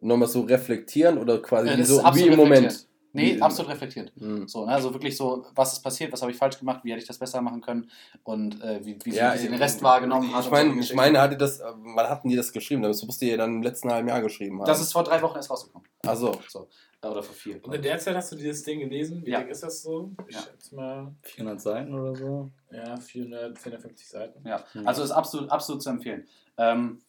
nochmal 0.00 0.28
so 0.28 0.40
reflektieren 0.42 1.18
oder 1.18 1.40
quasi 1.40 1.68
Äh, 1.68 1.78
wie, 1.78 1.84
so, 1.84 2.02
wie 2.14 2.26
im 2.26 2.36
Moment? 2.36 2.64
reflektiert. 2.66 2.86
Nee, 3.12 3.36
Wie- 3.36 3.42
absolut 3.42 3.72
reflektiert. 3.72 4.12
Hm. 4.20 4.46
So, 4.46 4.64
ne? 4.66 4.72
Also 4.72 4.92
wirklich 4.94 5.16
so, 5.16 5.44
was 5.56 5.72
ist 5.72 5.80
passiert, 5.80 6.12
was 6.12 6.22
habe 6.22 6.30
ich 6.30 6.38
falsch 6.38 6.58
gemacht, 6.60 6.80
wie 6.84 6.92
hätte 6.92 7.00
ich 7.02 7.08
das 7.08 7.18
besser 7.18 7.42
machen 7.42 7.60
können 7.60 7.90
und 8.22 8.62
äh, 8.62 8.84
wie, 8.84 8.96
wie, 9.02 9.10
Ja, 9.10 9.32
sie, 9.32 9.38
wie 9.38 9.42
sie 9.42 9.48
den 9.48 9.58
Rest 9.58 9.82
wahrgenommen 9.82 10.32
hat. 10.32 10.44
Ich 10.44 10.50
meine, 10.50 10.74
so 10.74 10.78
ich 10.80 10.94
meine, 10.94 11.20
hat 11.20 11.32
die 11.32 11.36
das, 11.36 11.58
äh, 11.58 11.64
wann 11.76 12.08
hatten 12.08 12.28
die 12.28 12.36
das 12.36 12.52
geschrieben? 12.52 12.82
Das 12.82 13.04
musste 13.04 13.24
ihr 13.24 13.36
dann 13.36 13.54
im 13.56 13.62
letzten 13.62 13.90
halben 13.90 14.06
Jahr 14.08 14.22
geschrieben 14.22 14.60
haben. 14.60 14.66
das 14.66 14.80
ist 14.80 14.92
vor 14.92 15.02
drei 15.02 15.20
Wochen 15.22 15.34
erst 15.36 15.50
rausgekommen. 15.50 15.88
also 16.06 16.38
So. 16.48 16.60
Äh, 16.60 16.66
Oder 17.02 17.22
vor 17.22 17.34
vier. 17.34 17.64
Und 17.64 17.74
in 17.74 17.82
der 17.82 17.98
Zeit 17.98 18.14
hast 18.14 18.30
du 18.32 18.36
dieses 18.36 18.62
Ding 18.62 18.80
gelesen? 18.80 19.24
Wie 19.24 19.30
Ja. 19.30 19.40
dick 19.40 19.48
ist 19.50 19.62
das 19.62 19.82
so? 19.82 20.12
Ich 20.28 20.36
Ja. 20.36 20.42
schätze 20.42 20.74
mal, 20.74 21.14
400 21.22 21.60
Seiten 21.60 21.94
oder 21.94 22.14
so? 22.14 22.50
ja, 22.70 22.96
400, 22.96 23.58
450 23.58 24.06
Seiten. 24.08 24.46
Ja, 24.46 24.62
Hm. 24.72 24.86
also 24.86 25.02
ist 25.02 25.10
absolut, 25.10 25.50
absolut 25.50 25.82
zu 25.82 25.88
empfehlen. 25.90 26.26
Ähm, 26.58 27.00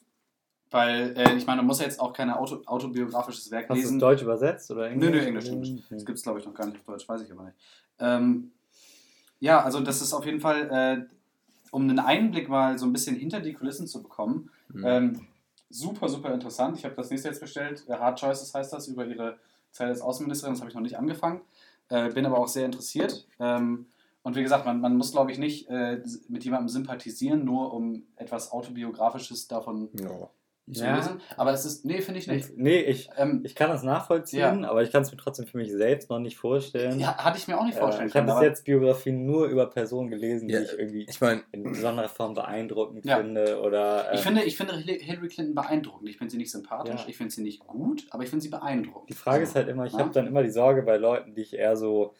weil, 0.71 1.13
äh, 1.17 1.35
ich 1.35 1.45
meine, 1.45 1.57
man 1.57 1.67
muss 1.67 1.79
ja 1.79 1.85
jetzt 1.85 1.99
auch 1.99 2.13
kein 2.13 2.29
Auto, 2.29 2.61
autobiografisches 2.65 3.51
Werk 3.51 3.69
Hast 3.69 3.75
du 3.75 3.79
es 3.79 3.83
lesen. 3.85 3.99
Deutsch 3.99 4.21
übersetzt 4.21 4.71
oder 4.71 4.83
Nö, 4.89 5.07
Englisch? 5.07 5.09
nö, 5.11 5.27
Englisch, 5.27 5.49
Englisch. 5.49 5.69
Das 5.89 6.01
Mhm. 6.01 6.05
gibt 6.05 6.17
es, 6.17 6.23
glaube 6.23 6.39
ich, 6.39 6.45
noch 6.45 6.53
gar 6.53 6.65
nicht 6.67 6.77
auf 6.77 6.85
Deutsch, 6.85 7.07
weiß 7.09 7.21
ich 7.21 7.31
aber 7.31 7.43
nicht. 7.43 7.57
Ähm, 7.99 8.51
ja, 9.39 9.61
also 9.61 9.81
das 9.81 10.01
ist 10.01 10.13
auf 10.13 10.25
jeden 10.25 10.39
Fall, 10.39 10.69
äh, 11.09 11.15
um 11.71 11.83
einen 11.83 11.99
Einblick 11.99 12.47
mal 12.47 12.77
so 12.79 12.85
ein 12.85 12.93
bisschen 12.93 13.17
hinter 13.17 13.41
die 13.41 13.53
Kulissen 13.53 13.87
zu 13.87 14.01
bekommen, 14.01 14.49
hm. 14.71 14.85
ähm, 14.85 15.27
super, 15.69 16.07
super 16.07 16.33
interessant. 16.33 16.77
Ich 16.77 16.85
habe 16.85 16.95
das 16.95 17.09
nächste 17.09 17.27
jetzt 17.27 17.41
bestellt. 17.41 17.83
Äh, 17.87 17.93
Hard 17.93 18.19
Choices 18.19 18.53
heißt 18.53 18.71
das, 18.71 18.87
über 18.87 19.05
ihre 19.05 19.37
Zeit 19.71 19.87
als 19.87 20.01
Außenministerin. 20.01 20.53
Das 20.53 20.61
habe 20.61 20.69
ich 20.69 20.75
noch 20.75 20.81
nicht 20.81 20.97
angefangen. 20.97 21.41
Äh, 21.89 22.09
bin 22.09 22.25
aber 22.25 22.39
auch 22.39 22.47
sehr 22.47 22.65
interessiert. 22.65 23.27
Ähm, 23.39 23.87
und 24.23 24.35
wie 24.35 24.43
gesagt, 24.43 24.65
man, 24.65 24.79
man 24.81 24.97
muss, 24.97 25.11
glaube 25.11 25.31
ich, 25.31 25.37
nicht 25.37 25.67
äh, 25.69 26.01
mit 26.27 26.45
jemandem 26.45 26.69
sympathisieren, 26.69 27.43
nur 27.43 27.73
um 27.73 28.03
etwas 28.15 28.51
Autobiografisches 28.51 29.47
davon 29.47 29.89
ja. 29.93 30.29
Zu 30.73 30.83
Ja. 30.83 30.95
lesen. 30.95 31.19
Aber 31.37 31.51
es 31.51 31.65
ist, 31.65 31.85
nee, 31.85 32.01
finde 32.01 32.19
ich 32.19 32.27
nicht. 32.27 32.57
Nee, 32.57 32.79
ich, 32.81 33.09
Ähm, 33.17 33.41
ich 33.43 33.55
kann 33.55 33.69
das 33.69 33.83
nachvollziehen, 33.83 34.65
aber 34.65 34.81
ich 34.83 34.91
kann 34.91 35.01
es 35.03 35.11
mir 35.11 35.17
trotzdem 35.17 35.45
für 35.47 35.57
mich 35.57 35.71
selbst 35.71 36.09
noch 36.09 36.19
nicht 36.19 36.37
vorstellen. 36.37 36.99
ja, 36.99 37.17
hatte 37.17 37.37
ich 37.37 37.47
mir 37.47 37.57
auch 37.59 37.65
nicht 37.65 37.77
Äh, 37.77 37.81
vorstellen 37.81 38.07
ich 38.07 38.13
habe 38.15 38.25
können. 38.25 38.27
bis 38.27 38.35
aber- 38.37 38.45
jetzt 38.45 38.65
Biografien 38.65 39.25
nur 39.25 39.47
über 39.47 39.69
Personen 39.69 40.09
gelesen, 40.09 40.47
die 40.47 40.53
Ja, 40.53 40.61
ich 40.61 40.77
irgendwie 40.77 41.05
Ich 41.09 41.19
meine, 41.21 41.43
in 41.51 41.63
besonderer 41.63 42.09
Form 42.09 42.33
beeindruckend 42.33 43.05
Ja. 43.05 43.17
finde. 43.17 43.61
Oder, 43.61 44.11
äh, 44.11 44.15
Ich 44.15 44.21
finde, 44.21 44.43
ich 44.43 44.57
finde 44.57 44.75
Hil- 44.77 45.01
Hillary 45.01 45.27
Clinton 45.27 45.55
beeindruckend. 45.55 46.09
Ich 46.09 46.17
finde 46.17 46.31
sie 46.31 46.37
nicht 46.37 46.51
sympathisch, 46.51 47.01
Ja. 47.01 47.05
ich 47.07 47.17
finde 47.17 47.31
sie 47.33 47.41
nicht 47.43 47.59
gut, 47.67 48.05
aber 48.11 48.23
ich 48.23 48.29
finde 48.29 48.43
sie 48.43 48.49
beeindruckend. 48.49 49.09
Die 49.09 49.13
Frage 49.13 49.43
ist 49.43 49.55
halt 49.55 49.67
immer, 49.67 49.85
ich 49.85 49.93
Ja. 49.93 49.99
habe 49.99 50.11
dann 50.11 50.27
immer 50.27 50.43
die 50.43 50.51
Sorge 50.51 50.81
bei 50.83 50.97
Leuten, 50.97 51.33
die 51.35 51.41
ich 51.41 51.53
eher 51.53 51.75
so, 51.75 52.13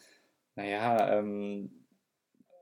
naja, 0.55 1.17
ähm, 1.17 1.71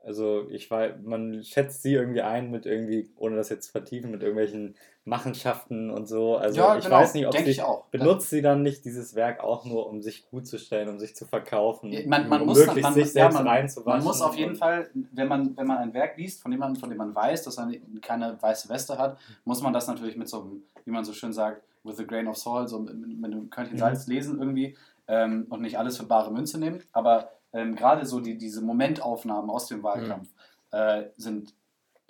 also 0.02 0.48
ich 0.50 0.70
weiß, 0.70 0.94
man 1.02 1.42
schätzt 1.44 1.82
sie 1.82 1.94
irgendwie 1.94 2.22
ein 2.22 2.50
mit 2.50 2.66
irgendwie, 2.66 3.10
ohne 3.16 3.36
das 3.36 3.48
jetzt 3.48 3.66
zu 3.66 3.72
vertiefen, 3.72 4.10
mit 4.10 4.22
irgendwelchen 4.22 4.74
Machenschaften 5.04 5.90
und 5.90 6.06
so. 6.06 6.36
Also 6.36 6.60
ja, 6.60 6.76
ich 6.76 6.84
genau, 6.84 6.96
weiß 6.96 7.14
nicht, 7.14 7.26
ob 7.26 7.36
sie 7.36 7.44
ich 7.50 7.62
auch. 7.62 7.84
benutzt 7.86 8.30
sie 8.30 8.42
dann 8.42 8.62
nicht 8.62 8.84
dieses 8.84 9.14
Werk 9.14 9.40
auch 9.42 9.64
nur, 9.64 9.86
um 9.88 10.00
sich 10.02 10.28
gut 10.30 10.46
zu 10.46 10.58
stellen, 10.58 10.88
um 10.88 10.98
sich 10.98 11.14
zu 11.16 11.24
verkaufen, 11.26 11.90
Man, 12.06 12.28
man 12.28 12.40
um 12.42 12.48
muss, 12.48 12.58
möglichst 12.58 12.82
man, 12.82 12.94
sich 12.94 13.04
ja, 13.04 13.10
selbst 13.10 13.34
man, 13.34 13.48
reinzuwaschen. 13.48 13.98
man 13.98 14.04
muss 14.04 14.22
auf 14.22 14.36
jeden 14.36 14.56
Fall, 14.56 14.90
wenn 15.12 15.28
man, 15.28 15.56
wenn 15.56 15.66
man 15.66 15.78
ein 15.78 15.94
Werk 15.94 16.16
liest, 16.16 16.42
von 16.42 16.52
jemandem, 16.52 16.80
von 16.80 16.88
dem 16.90 16.98
man 16.98 17.14
weiß, 17.14 17.42
dass 17.44 17.58
er 17.58 17.70
keine 18.02 18.36
weiße 18.40 18.68
Weste 18.68 18.98
hat, 18.98 19.18
muss 19.44 19.62
man 19.62 19.72
das 19.72 19.86
natürlich 19.86 20.16
mit 20.16 20.28
so 20.28 20.42
einem, 20.42 20.62
wie 20.84 20.90
man 20.90 21.04
so 21.04 21.12
schön 21.12 21.32
sagt, 21.32 21.62
with 21.82 21.98
a 21.98 22.04
grain 22.04 22.28
of 22.28 22.36
salt, 22.36 22.68
so 22.68 22.78
mit, 22.78 22.94
mit 22.96 23.32
einem 23.32 23.50
Körnchen 23.50 23.74
Mhm. 23.76 23.80
Salz 23.80 24.06
lesen 24.06 24.38
irgendwie 24.38 24.76
ähm, 25.08 25.46
und 25.48 25.62
nicht 25.62 25.78
alles 25.78 25.96
für 25.96 26.04
bare 26.04 26.30
Münze 26.30 26.58
nehmen. 26.60 26.82
Aber 26.92 27.30
ähm, 27.52 27.74
gerade 27.76 28.06
so 28.06 28.20
die, 28.20 28.36
diese 28.38 28.60
Momentaufnahmen 28.62 29.50
aus 29.50 29.66
dem 29.66 29.82
Wahlkampf 29.82 30.28
äh, 30.70 31.04
sind, 31.16 31.54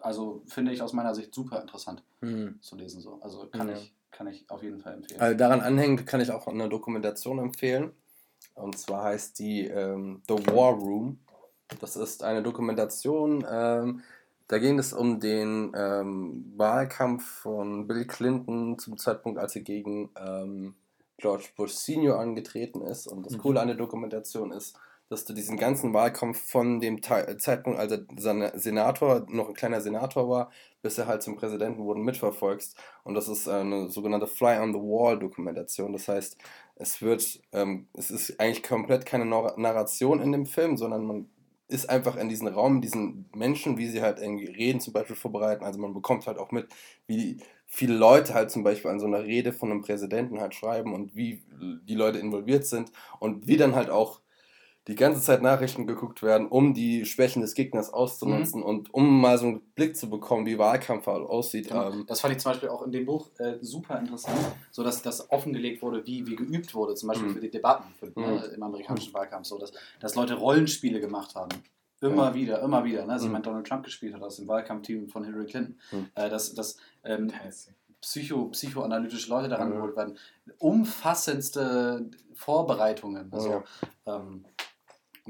also 0.01 0.43
finde 0.47 0.73
ich 0.73 0.83
aus 0.83 0.93
meiner 0.93 1.15
Sicht 1.15 1.35
super 1.35 1.61
interessant 1.61 2.03
hm. 2.21 2.59
zu 2.61 2.77
lesen. 2.77 3.01
So. 3.01 3.19
Also 3.23 3.47
kann, 3.47 3.69
Ja. 3.69 3.75
ich, 3.75 3.95
kann 4.11 4.27
ich 4.27 4.45
auf 4.51 4.63
jeden 4.63 4.81
Fall 4.81 4.95
empfehlen. 4.95 5.21
Also 5.21 5.37
daran 5.37 5.61
anhängend 5.61 6.07
kann 6.07 6.21
ich 6.21 6.31
auch 6.31 6.47
eine 6.47 6.69
Dokumentation 6.69 7.39
empfehlen. 7.39 7.93
Und 8.55 8.79
zwar 8.79 9.05
heißt 9.05 9.39
die 9.39 9.67
ähm, 9.67 10.23
The 10.29 10.35
War 10.49 10.73
Room. 10.73 11.19
Das 11.81 11.97
ist 11.97 12.25
eine 12.25 12.43
Dokumentation, 12.43 13.47
ähm, 13.49 14.03
da 14.49 14.59
ging 14.59 14.81
es 14.81 14.93
um 14.93 15.21
den 15.21 15.71
ähm, 15.77 16.53
Wahlkampf 16.57 17.25
von 17.25 17.87
Bill 17.87 18.05
Clinton 18.05 18.77
zum 18.81 18.99
Zeitpunkt, 18.99 19.39
als 19.39 19.55
er 19.55 19.63
gegen 19.63 20.11
ähm, 20.21 20.75
George 21.19 21.51
Bush 21.57 21.71
Senior 21.75 22.19
angetreten 22.19 22.81
ist. 22.83 23.07
Und 23.07 23.25
das 23.25 23.35
Mhm. 23.35 23.39
Coole 23.39 23.61
an 23.61 23.69
der 23.69 23.77
Dokumentation 23.77 24.51
ist, 24.51 24.77
dass 25.11 25.25
du 25.27 25.35
diesen 25.35 25.59
ganzen 25.59 25.93
Wahlkampf 25.93 26.41
von 26.51 26.81
dem 26.81 27.03
Te 27.03 27.37
Zeitpunkt, 27.39 27.79
als 27.79 27.93
er 27.93 28.07
Sen- 28.17 28.51
Senator, 28.55 29.27
noch 29.29 29.49
ein 29.49 29.55
kleiner 29.55 29.81
Senator 29.81 30.29
war, 30.31 30.51
bis 30.83 30.97
er 30.99 31.07
halt 31.07 31.23
zum 31.23 31.37
Präsidenten 31.37 31.85
wurde, 31.85 32.01
mitverfolgst. 32.01 32.77
Und 33.05 33.15
das 33.15 33.29
ist 33.29 33.49
eine 33.49 33.89
sogenannte 33.91 34.27
Fly 34.29 34.59
on 34.61 34.73
the 34.73 34.79
Wall 34.79 35.19
Dokumentation. 35.19 35.93
Das 35.93 36.09
heißt, 36.09 36.39
es 36.77 37.03
wird, 37.03 37.41
ähm, 37.53 37.89
es 37.95 38.11
ist 38.11 38.41
eigentlich 38.41 38.63
komplett 38.63 39.05
keine 39.05 39.27
Narration 39.27 40.21
in 40.21 40.33
dem 40.33 40.47
Film, 40.47 40.77
sondern 40.77 41.05
man 41.05 41.29
ist 41.69 41.89
einfach 41.89 42.17
in 42.17 42.29
diesen 42.29 42.49
Raum, 42.49 42.81
diesen 42.81 43.29
Menschen, 43.35 43.79
wie 43.79 43.87
sie 43.89 44.03
halt 44.03 44.19
irgendwie 44.19 44.47
Reden 44.47 44.81
zum 44.81 44.93
Beispiel 44.93 45.15
vorbereiten. 45.17 45.65
Also 45.65 45.79
man 45.81 45.95
bekommt 45.95 46.27
halt 46.27 46.39
auch 46.39 46.51
mit, 46.51 46.69
wie 47.07 47.39
viele 47.67 47.95
Leute 47.95 48.35
halt 48.35 48.51
zum 48.51 48.65
Beispiel 48.65 48.91
an 48.91 48.99
so 48.99 49.07
einer 49.07 49.23
Rede 49.23 49.53
von 49.53 49.71
einem 49.71 49.83
Präsidenten 49.83 50.41
halt 50.41 50.55
schreiben 50.55 50.95
und 50.95 51.15
wie 51.15 51.43
die 51.89 51.95
Leute 51.95 52.19
involviert 52.19 52.67
sind 52.67 52.91
und 53.21 53.47
wie 53.47 53.57
dann 53.57 53.77
halt 53.77 53.91
auch 53.91 54.21
die 54.91 54.97
ganze 54.97 55.23
Zeit 55.23 55.41
Nachrichten 55.41 55.87
geguckt 55.87 56.23
werden, 56.23 56.49
um 56.49 56.75
die 56.75 57.07
Schwächen 57.07 57.41
des 57.41 57.55
Gegners 57.55 57.93
auszunutzen 57.93 58.63
und 58.63 58.93
um 58.93 59.21
mal 59.21 59.39
so 59.39 59.47
einen 59.47 59.61
Blick 59.75 59.97
zu 59.97 60.11
bekommen, 60.11 60.45
wie 60.47 60.59
Wahlkampf 60.59 61.07
halt 61.07 61.27
aussieht. 61.27 61.69
Genau. 61.69 61.91
Ähm, 61.93 62.05
Das 62.07 62.21
fand 62.21 62.35
ich 62.35 62.41
zum 62.43 62.53
Beispiel 62.53 62.69
auch 62.69 62.83
in 62.83 62.93
dem 62.93 63.07
Buch 63.07 63.29
äh, 63.39 63.55
super 63.63 63.99
interessant, 63.99 64.39
so 64.71 64.83
dass 64.85 65.01
das 65.03 65.31
offengelegt 65.31 65.81
wurde, 65.83 66.05
wie, 66.07 66.27
wie 66.27 66.37
geübt 66.37 66.75
wurde, 66.75 66.95
zum 66.95 67.09
Beispiel 67.09 67.29
Mhm. 67.29 67.33
für 67.35 67.41
die 67.41 67.51
Debatten 67.51 67.95
für, 67.99 68.07
Mhm. 68.07 68.13
ne, 68.17 68.45
im 68.55 68.63
amerikanischen 68.63 69.15
Wahlkampf, 69.15 69.47
so 69.47 69.57
dass, 69.59 69.73
dass 70.01 70.15
Leute 70.15 70.35
Rollenspiele 70.35 71.01
gemacht 71.01 71.35
haben. 71.35 71.51
Immer 72.03 72.29
Ja. 72.31 72.35
wieder, 72.35 72.63
immer 72.63 72.83
wieder. 72.85 73.05
Ne? 73.07 73.13
Also 73.13 73.27
Mhm. 73.27 73.31
jemand 73.31 73.47
Donald 73.47 73.67
Trump 73.67 73.85
gespielt 73.85 74.15
hat 74.15 74.23
aus 74.23 74.37
dem 74.37 74.49
Wahlkampfteam 74.49 75.09
von 75.09 75.23
Hillary 75.25 75.47
Clinton. 75.47 75.79
Mhm. 75.93 76.07
Äh, 76.15 76.29
dass 76.31 76.55
dass 76.55 76.77
ähm, 77.05 77.31
Psycho, 78.01 78.47
psychoanalytische 78.47 79.29
Leute 79.29 79.51
daran 79.51 79.69
Mhm. 79.69 79.75
geholt 79.75 79.97
werden. 79.97 80.17
Umfassendste 80.59 82.07
Vorbereitungen. 82.35 83.29
Also, 83.33 83.63
ähm, 84.07 84.45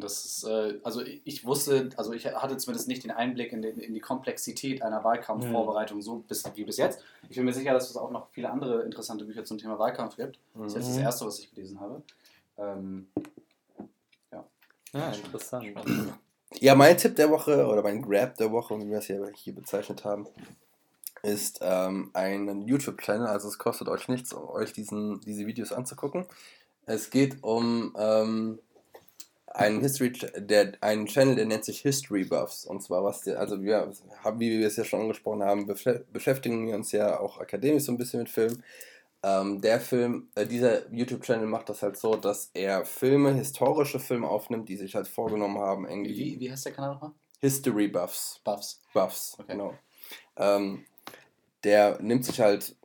das 0.01 0.25
ist, 0.25 0.45
äh, 0.45 0.79
also 0.83 1.01
ich 1.03 1.21
ich 1.25 1.45
wusste, 1.47 1.91
also 1.97 2.13
ich 2.13 2.27
hatte 2.27 2.57
zumindest 2.57 2.89
nicht 2.89 3.05
den 3.05 3.11
Einblick 3.11 3.53
in, 3.53 3.63
den, 3.63 3.79
in 3.79 3.95
die 3.95 4.01
Komplexität 4.01 4.83
einer 4.83 5.03
Wahlkampfvorbereitung 5.05 6.03
so 6.03 6.17
bis, 6.27 6.45
wie 6.55 6.65
bis 6.65 6.77
jetzt. 6.77 7.01
Ich 7.29 7.37
bin 7.37 7.45
mir 7.45 7.53
sicher, 7.53 7.73
dass 7.73 7.89
es 7.91 7.97
auch 7.97 8.11
noch 8.11 8.29
viele 8.31 8.51
andere 8.51 8.83
interessante 8.83 9.25
Bücher 9.25 9.45
zum 9.45 9.59
Thema 9.59 9.79
Wahlkampf 9.79 10.17
gibt. 10.17 10.39
Das 10.55 10.69
ist 10.69 10.75
jetzt 10.77 10.89
das 10.89 10.97
Mhm. 10.97 11.03
erste, 11.03 11.27
was 11.27 11.39
ich 11.39 11.55
gelesen 11.55 11.81
habe. 11.81 12.03
Ähm, 12.59 13.09
Ja, 14.93 15.13
interessant. 15.13 15.65
Ja, 16.59 16.75
mein 16.75 16.97
Tipp 16.99 17.15
der 17.15 17.31
Woche 17.31 17.65
oder 17.67 17.81
mein 17.83 18.03
Grab 18.03 18.37
der 18.37 18.51
Woche, 18.51 18.77
wie 18.81 18.89
wir 18.91 18.99
es 18.99 19.07
hier, 19.07 19.31
hier 19.37 19.55
bezeichnet 19.55 20.05
haben, 20.05 20.27
ist 21.23 21.61
ähm, 21.63 22.11
ein 22.13 22.63
YouTube-Channel. 22.67 23.29
Also 23.29 23.47
es 23.49 23.59
kostet 23.59 23.89
euch 23.89 24.09
nichts, 24.09 24.33
um 24.33 24.49
euch 24.49 24.73
diesen, 24.73 25.21
diese 25.21 25.47
Videos 25.47 25.71
anzugucken. 25.73 26.27
Es 26.87 27.11
geht 27.11 27.43
um 27.45 27.95
ähm, 27.97 28.59
einen 29.51 29.81
History, 29.81 30.13
der, 30.37 30.73
einen 30.81 31.07
Channel, 31.07 31.35
der 31.37 31.47
nennt 31.47 31.65
sich 31.65 31.81
History 31.81 32.25
Buffs. 32.25 32.65
Und 32.65 32.83
zwar 32.83 33.05
was 33.05 33.23
der, 33.23 33.39
also 33.39 33.63
wir 33.63 33.93
haben, 34.23 34.41
wie 34.41 34.59
wir 34.59 34.67
es 34.67 34.77
ja 34.77 34.85
schon 34.85 35.01
angesprochen 35.03 35.43
haben, 35.43 35.69
beschä- 35.69 36.05
beschäftigen 36.13 36.67
wir 36.67 36.75
uns 36.77 36.93
ja 36.93 37.19
auch 37.21 37.39
akademisch 37.41 37.85
so 37.85 37.93
ein 37.93 37.99
bisschen 37.99 38.21
mit 38.21 38.29
Film. 38.29 38.63
Ähm, 39.23 39.61
der 39.61 39.81
Film, 39.81 40.29
äh, 40.35 40.47
dieser 40.47 40.91
YouTube-Channel 40.93 41.47
macht 41.47 41.69
das 41.69 41.83
halt 41.83 41.99
so, 41.99 42.17
dass 42.17 42.51
er 42.55 42.85
Filme, 42.87 43.35
historische 43.35 44.01
Filme 44.01 44.29
aufnimmt, 44.29 44.69
die 44.69 44.77
sich 44.77 44.95
halt 44.95 45.09
vorgenommen 45.09 45.59
haben, 45.59 45.87
irgendwie. 45.87 46.17
wie, 46.17 46.41
wie 46.41 46.51
heißt 46.51 46.65
der 46.65 46.73
Kanal 46.73 46.95
nochmal? 46.95 47.13
History 47.41 47.89
Buffs. 47.89 48.41
Buffs. 48.45 48.81
Buffs, 48.95 49.37
Okay. 49.39 49.53
genau. 49.53 49.75
Ähm, 50.37 50.85
der 51.65 52.01
nimmt 52.01 52.25
sich 52.25 52.41
halt 52.41 52.77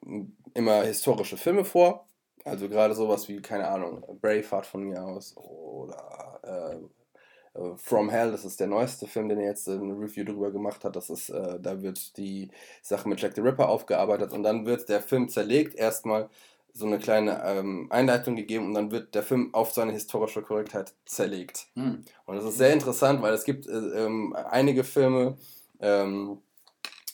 immer 0.54 0.84
historische 0.84 1.38
Filme 1.38 1.64
vor. 1.64 2.08
Also 2.46 2.70
gerade 2.70 2.94
sowas 2.94 3.28
wie, 3.28 3.42
keine 3.42 3.68
Ahnung, 3.68 4.04
Braveheart 4.22 4.66
von 4.66 4.84
mir 4.84 5.04
aus 5.04 5.36
oder 5.36 6.40
äh, 6.44 7.68
From 7.78 8.10
Hell, 8.10 8.32
das 8.32 8.46
ist 8.46 8.60
der 8.60 8.68
neueste 8.68 9.08
Film, 9.08 9.30
den 9.30 9.40
er 9.40 9.48
jetzt 9.48 9.68
eine 9.68 9.98
Review 9.98 10.26
drüber 10.26 10.52
gemacht 10.52 10.84
hat. 10.84 10.96
Das 10.96 11.10
ist, 11.10 11.30
äh, 11.30 11.60
da 11.60 11.82
wird 11.82 12.18
die 12.18 12.52
Sache 12.82 13.10
mit 13.10 13.20
Jack 13.22 13.34
the 13.36 13.42
Ripper 13.42 13.70
aufgearbeitet 13.70 14.32
und 14.32 14.44
dann 14.44 14.66
wird 14.66 14.90
der 14.90 15.02
Film 15.02 15.30
zerlegt. 15.30 15.76
Erstmal 15.76 16.30
so 16.74 16.86
eine 16.86 17.00
kleine 17.00 17.42
ähm, 17.46 17.88
Einleitung 17.90 18.36
gegeben 18.36 18.68
und 18.68 18.74
dann 18.74 18.92
wird 18.92 19.16
der 19.16 19.24
Film 19.24 19.54
auf 19.54 19.72
seine 19.72 19.94
historische 19.94 20.42
Korrektheit 20.42 20.94
zerlegt. 21.06 21.68
Hm. 21.76 22.04
Und 22.26 22.36
das 22.36 22.44
ist 22.44 22.58
sehr 22.58 22.74
interessant, 22.74 23.22
weil 23.22 23.34
es 23.34 23.46
gibt 23.46 23.66
äh, 23.68 23.72
ähm, 23.72 24.36
einige 24.50 24.84
Filme, 24.84 25.38
ähm, 25.80 26.42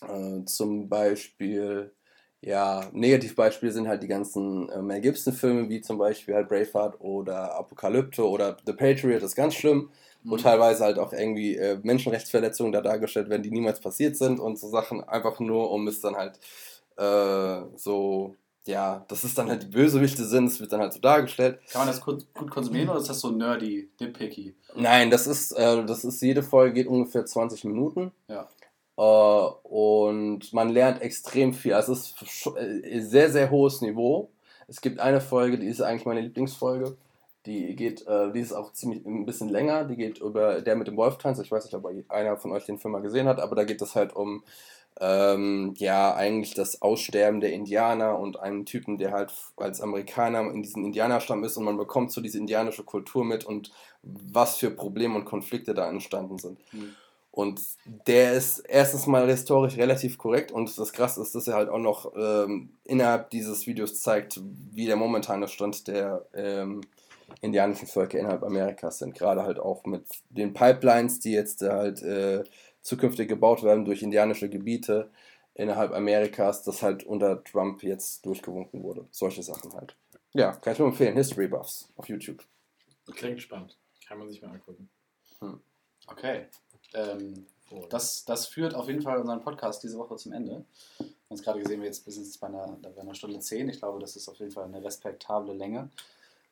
äh, 0.01 0.43
zum 0.45 0.89
Beispiel, 0.89 1.93
ja, 2.41 2.81
Negativbeispiele 2.91 3.71
sind 3.71 3.87
halt 3.87 4.01
die 4.03 4.07
ganzen 4.07 4.67
äh, 4.69 4.81
Mel 4.81 5.01
Gibson-Filme, 5.01 5.69
wie 5.69 5.81
zum 5.81 5.97
Beispiel 5.97 6.33
halt 6.35 6.49
Braveheart 6.49 6.99
oder 6.99 7.55
Apokalypto 7.57 8.27
oder 8.27 8.57
The 8.65 8.73
Patriot, 8.73 9.21
das 9.21 9.31
ist 9.31 9.35
ganz 9.35 9.53
schlimm, 9.55 9.89
wo 10.23 10.35
Mhm. 10.35 10.39
teilweise 10.39 10.83
halt 10.83 10.97
auch 10.99 11.13
irgendwie 11.13 11.55
äh, 11.55 11.79
Menschenrechtsverletzungen 11.83 12.71
da 12.71 12.81
dargestellt 12.81 13.29
werden, 13.29 13.43
die 13.43 13.51
niemals 13.51 13.79
passiert 13.79 14.17
sind 14.17 14.39
und 14.39 14.57
so 14.59 14.69
Sachen, 14.69 15.03
einfach 15.03 15.39
nur, 15.39 15.71
um 15.71 15.87
es 15.87 16.01
dann 16.01 16.15
halt 16.15 16.39
äh, 16.97 17.61
so, 17.75 18.35
ja, 18.67 19.05
dass 19.07 19.23
es 19.23 19.33
dann 19.33 19.49
halt 19.49 19.63
die 19.63 19.67
Bösewichte 19.67 20.23
sind, 20.25 20.45
es 20.47 20.59
wird 20.59 20.71
dann 20.71 20.81
halt 20.81 20.93
so 20.93 20.99
dargestellt. 20.99 21.59
Kann 21.71 21.81
man 21.81 21.87
das 21.87 22.01
gut, 22.01 22.31
gut 22.33 22.51
konsumieren 22.51 22.89
oder 22.89 22.99
ist 22.99 23.09
das 23.09 23.19
so 23.19 23.31
nerdy, 23.31 23.89
nitpicky? 23.99 24.55
Nein, 24.75 25.09
das 25.09 25.25
ist, 25.25 25.51
äh, 25.53 25.83
das 25.85 26.03
ist, 26.05 26.21
jede 26.21 26.43
Folge 26.43 26.73
geht 26.73 26.87
ungefähr 26.87 27.25
20 27.25 27.63
Minuten. 27.65 28.11
Ja. 28.27 28.47
Äh, 28.97 29.01
und 29.01 30.53
man 30.53 30.69
lernt 30.69 31.01
extrem 31.01 31.53
viel. 31.53 31.73
Also 31.73 31.93
es 31.93 32.15
ist 32.21 32.47
äh, 32.57 32.99
sehr, 32.99 33.29
sehr 33.29 33.49
hohes 33.49 33.81
Niveau. 33.81 34.29
Es 34.67 34.81
gibt 34.81 34.99
eine 34.99 35.21
Folge, 35.21 35.57
die 35.57 35.67
ist 35.67 35.81
eigentlich 35.81 36.05
meine 36.05 36.21
Lieblingsfolge. 36.21 36.97
Die 37.45 37.75
geht, 37.75 38.05
äh, 38.07 38.31
die 38.31 38.39
ist 38.39 38.53
auch 38.53 38.73
ziemlich 38.73 39.05
ein 39.05 39.25
bisschen 39.25 39.49
länger. 39.49 39.85
Die 39.85 39.95
geht 39.95 40.19
über 40.19 40.61
der 40.61 40.75
mit 40.75 40.87
dem 40.87 40.97
Wolftanz. 40.97 41.39
Ich 41.39 41.51
weiß 41.51 41.65
nicht, 41.65 41.73
ob 41.73 41.89
einer 42.09 42.37
von 42.37 42.51
euch 42.51 42.65
den 42.65 42.77
Film 42.77 42.93
mal 42.93 43.01
gesehen 43.01 43.27
hat, 43.27 43.39
aber 43.39 43.55
da 43.55 43.63
geht 43.63 43.81
es 43.81 43.95
halt 43.95 44.15
um 44.15 44.43
ähm, 44.99 45.73
ja 45.77 46.13
eigentlich 46.13 46.53
das 46.53 46.81
Aussterben 46.81 47.39
der 47.39 47.53
Indianer 47.53 48.19
und 48.19 48.39
einen 48.39 48.65
Typen, 48.65 48.97
der 48.97 49.11
halt 49.11 49.33
als 49.57 49.81
Amerikaner 49.81 50.41
in 50.51 50.61
diesem 50.61 50.85
Indianerstamm 50.85 51.43
ist 51.43 51.57
und 51.57 51.63
man 51.63 51.77
bekommt 51.77 52.11
so 52.11 52.21
diese 52.21 52.37
indianische 52.37 52.83
Kultur 52.83 53.23
mit 53.23 53.45
und 53.45 53.71
was 54.03 54.57
für 54.57 54.69
Probleme 54.69 55.15
und 55.15 55.25
Konflikte 55.25 55.73
da 55.73 55.89
entstanden 55.89 56.37
sind. 56.37 56.59
Mhm. 56.73 56.95
Und 57.31 57.61
der 57.85 58.33
ist 58.33 58.59
erstens 58.59 59.07
mal 59.07 59.25
historisch 59.29 59.77
relativ 59.77 60.17
korrekt 60.17 60.51
und 60.51 60.77
das 60.77 60.91
Krasse 60.91 61.21
ist, 61.21 61.33
dass 61.33 61.47
er 61.47 61.55
halt 61.55 61.69
auch 61.69 61.79
noch 61.79 62.13
ähm, 62.15 62.73
innerhalb 62.83 63.29
dieses 63.29 63.65
Videos 63.67 64.01
zeigt, 64.01 64.41
wie 64.43 64.85
der 64.85 64.97
momentane 64.97 65.47
Stand 65.47 65.87
der 65.87 66.25
ähm, 66.33 66.81
indianischen 67.39 67.87
Völker 67.87 68.19
innerhalb 68.19 68.43
Amerikas 68.43 68.99
sind. 68.99 69.15
Gerade 69.15 69.43
halt 69.43 69.59
auch 69.59 69.85
mit 69.85 70.05
den 70.29 70.53
Pipelines, 70.53 71.19
die 71.19 71.31
jetzt 71.31 71.61
halt 71.61 72.01
äh, 72.01 72.43
zukünftig 72.81 73.29
gebaut 73.29 73.63
werden 73.63 73.85
durch 73.85 74.03
indianische 74.03 74.49
Gebiete 74.49 75.09
innerhalb 75.53 75.93
Amerikas, 75.93 76.63
das 76.63 76.83
halt 76.83 77.05
unter 77.05 77.41
Trump 77.45 77.81
jetzt 77.83 78.25
durchgewunken 78.25 78.83
wurde. 78.83 79.07
Solche 79.11 79.43
Sachen 79.43 79.73
halt. 79.73 79.95
Ja, 80.33 80.51
kann 80.53 80.73
ich 80.73 80.79
nur 80.79 80.89
empfehlen. 80.89 81.15
History 81.15 81.47
Buffs 81.47 81.91
auf 81.95 82.09
YouTube. 82.09 82.43
Klingt 83.13 83.41
spannend. 83.41 83.77
Kann 84.05 84.17
man 84.17 84.29
sich 84.29 84.41
mal 84.41 84.51
angucken. 84.51 84.89
Okay. 86.07 86.47
Ähm, 86.93 87.45
das, 87.89 88.25
das 88.25 88.47
führt 88.47 88.75
auf 88.75 88.87
jeden 88.87 89.01
Fall 89.01 89.19
unseren 89.19 89.41
Podcast 89.41 89.83
diese 89.83 89.97
Woche 89.97 90.15
zum 90.17 90.33
Ende. 90.33 90.65
Wir 90.97 91.05
haben 91.05 91.35
es 91.35 91.43
gerade 91.43 91.59
gesehen, 91.61 91.79
wir 91.79 91.87
jetzt 91.87 92.03
bis 92.03 92.17
jetzt 92.17 92.39
bei 92.41 92.47
einer, 92.47 92.77
bei 92.81 93.01
einer 93.01 93.15
Stunde 93.15 93.39
10. 93.39 93.69
Ich 93.69 93.79
glaube, 93.79 93.99
das 93.99 94.15
ist 94.15 94.27
auf 94.27 94.37
jeden 94.39 94.51
Fall 94.51 94.65
eine 94.65 94.83
respektable 94.83 95.53
Länge. 95.53 95.89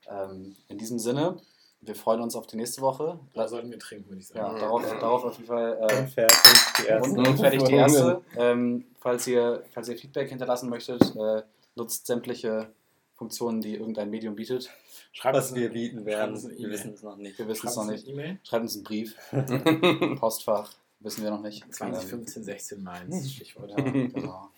Ähm, 0.07 0.55
in 0.69 0.77
diesem 0.77 0.97
Sinne, 0.97 1.37
wir 1.81 1.95
freuen 1.95 2.21
uns 2.21 2.35
auf 2.35 2.47
die 2.47 2.55
nächste 2.55 2.81
Woche. 2.81 3.19
Da 3.33 3.47
sollten 3.47 3.69
wir 3.69 3.79
trinken, 3.79 4.09
würde 4.09 4.21
ich 4.21 4.27
sagen. 4.27 4.55
Ja, 4.55 4.59
darauf, 4.59 4.83
darauf 4.99 5.23
auf 5.25 5.35
jeden 5.35 5.47
Fall. 5.47 5.77
Äh, 5.81 5.99
Und 5.99 6.09
fertig, 6.09 6.37
die 6.77 6.85
erste. 6.87 7.09
und, 7.09 7.27
und 7.27 7.37
fertig 7.37 7.63
die 7.63 7.73
erste. 7.73 8.21
Ähm, 8.37 8.85
falls, 8.99 9.27
ihr, 9.27 9.63
falls 9.71 9.89
ihr 9.89 9.97
Feedback 9.97 10.29
hinterlassen 10.29 10.69
möchtet, 10.69 11.15
äh, 11.15 11.43
nutzt 11.75 12.05
sämtliche 12.05 12.71
Funktionen, 13.19 13.59
die 13.61 13.75
irgendein 13.75 14.09
Medium 14.09 14.35
bietet. 14.35 14.69
Schreibt 15.11 15.35
Was 15.37 15.51
uns 15.51 15.59
wir 15.59 15.69
bieten 15.69 16.05
werden, 16.05 16.33
uns 16.35 16.45
eine 16.45 16.53
wir 16.53 16.59
E-Mail. 16.61 16.71
wissen 16.71 16.93
es 16.93 17.03
noch 17.03 17.17
nicht. 17.17 17.37
Wir 17.37 17.47
wissen 17.49 17.59
Schreibt 17.61 17.71
es 17.71 17.75
noch 17.75 17.83
uns 17.83 17.91
nicht. 17.91 18.07
E-Mail. 18.07 18.39
Schreibt 18.43 18.63
uns 18.63 18.75
einen 18.75 18.83
Brief. 18.85 19.15
Postfach, 20.19 20.73
wissen 21.01 21.23
wir 21.23 21.31
noch 21.31 21.41
nicht. 21.41 21.71
2015, 21.73 22.43
16 22.43 22.81
Mainz, 22.83 23.29
Stichwort. 23.31 23.71
Ähm, 23.77 23.85
ja, 24.15 24.19
genau. 24.21 24.49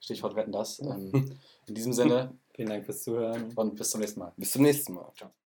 Stichwort 0.00 0.34
wetten 0.34 0.52
das. 0.52 0.80
Ähm, 0.80 1.38
in 1.66 1.74
diesem 1.74 1.92
Sinne 1.92 2.32
Vielen 2.54 2.68
Dank 2.70 2.84
fürs 2.84 3.02
Zuhören. 3.04 3.52
und 3.54 3.76
bis 3.76 3.90
zum 3.90 4.00
nächsten 4.00 4.20
Mal. 4.20 4.32
Bis 4.36 4.50
zum 4.52 4.62
nächsten 4.62 4.94
Mal. 4.94 5.06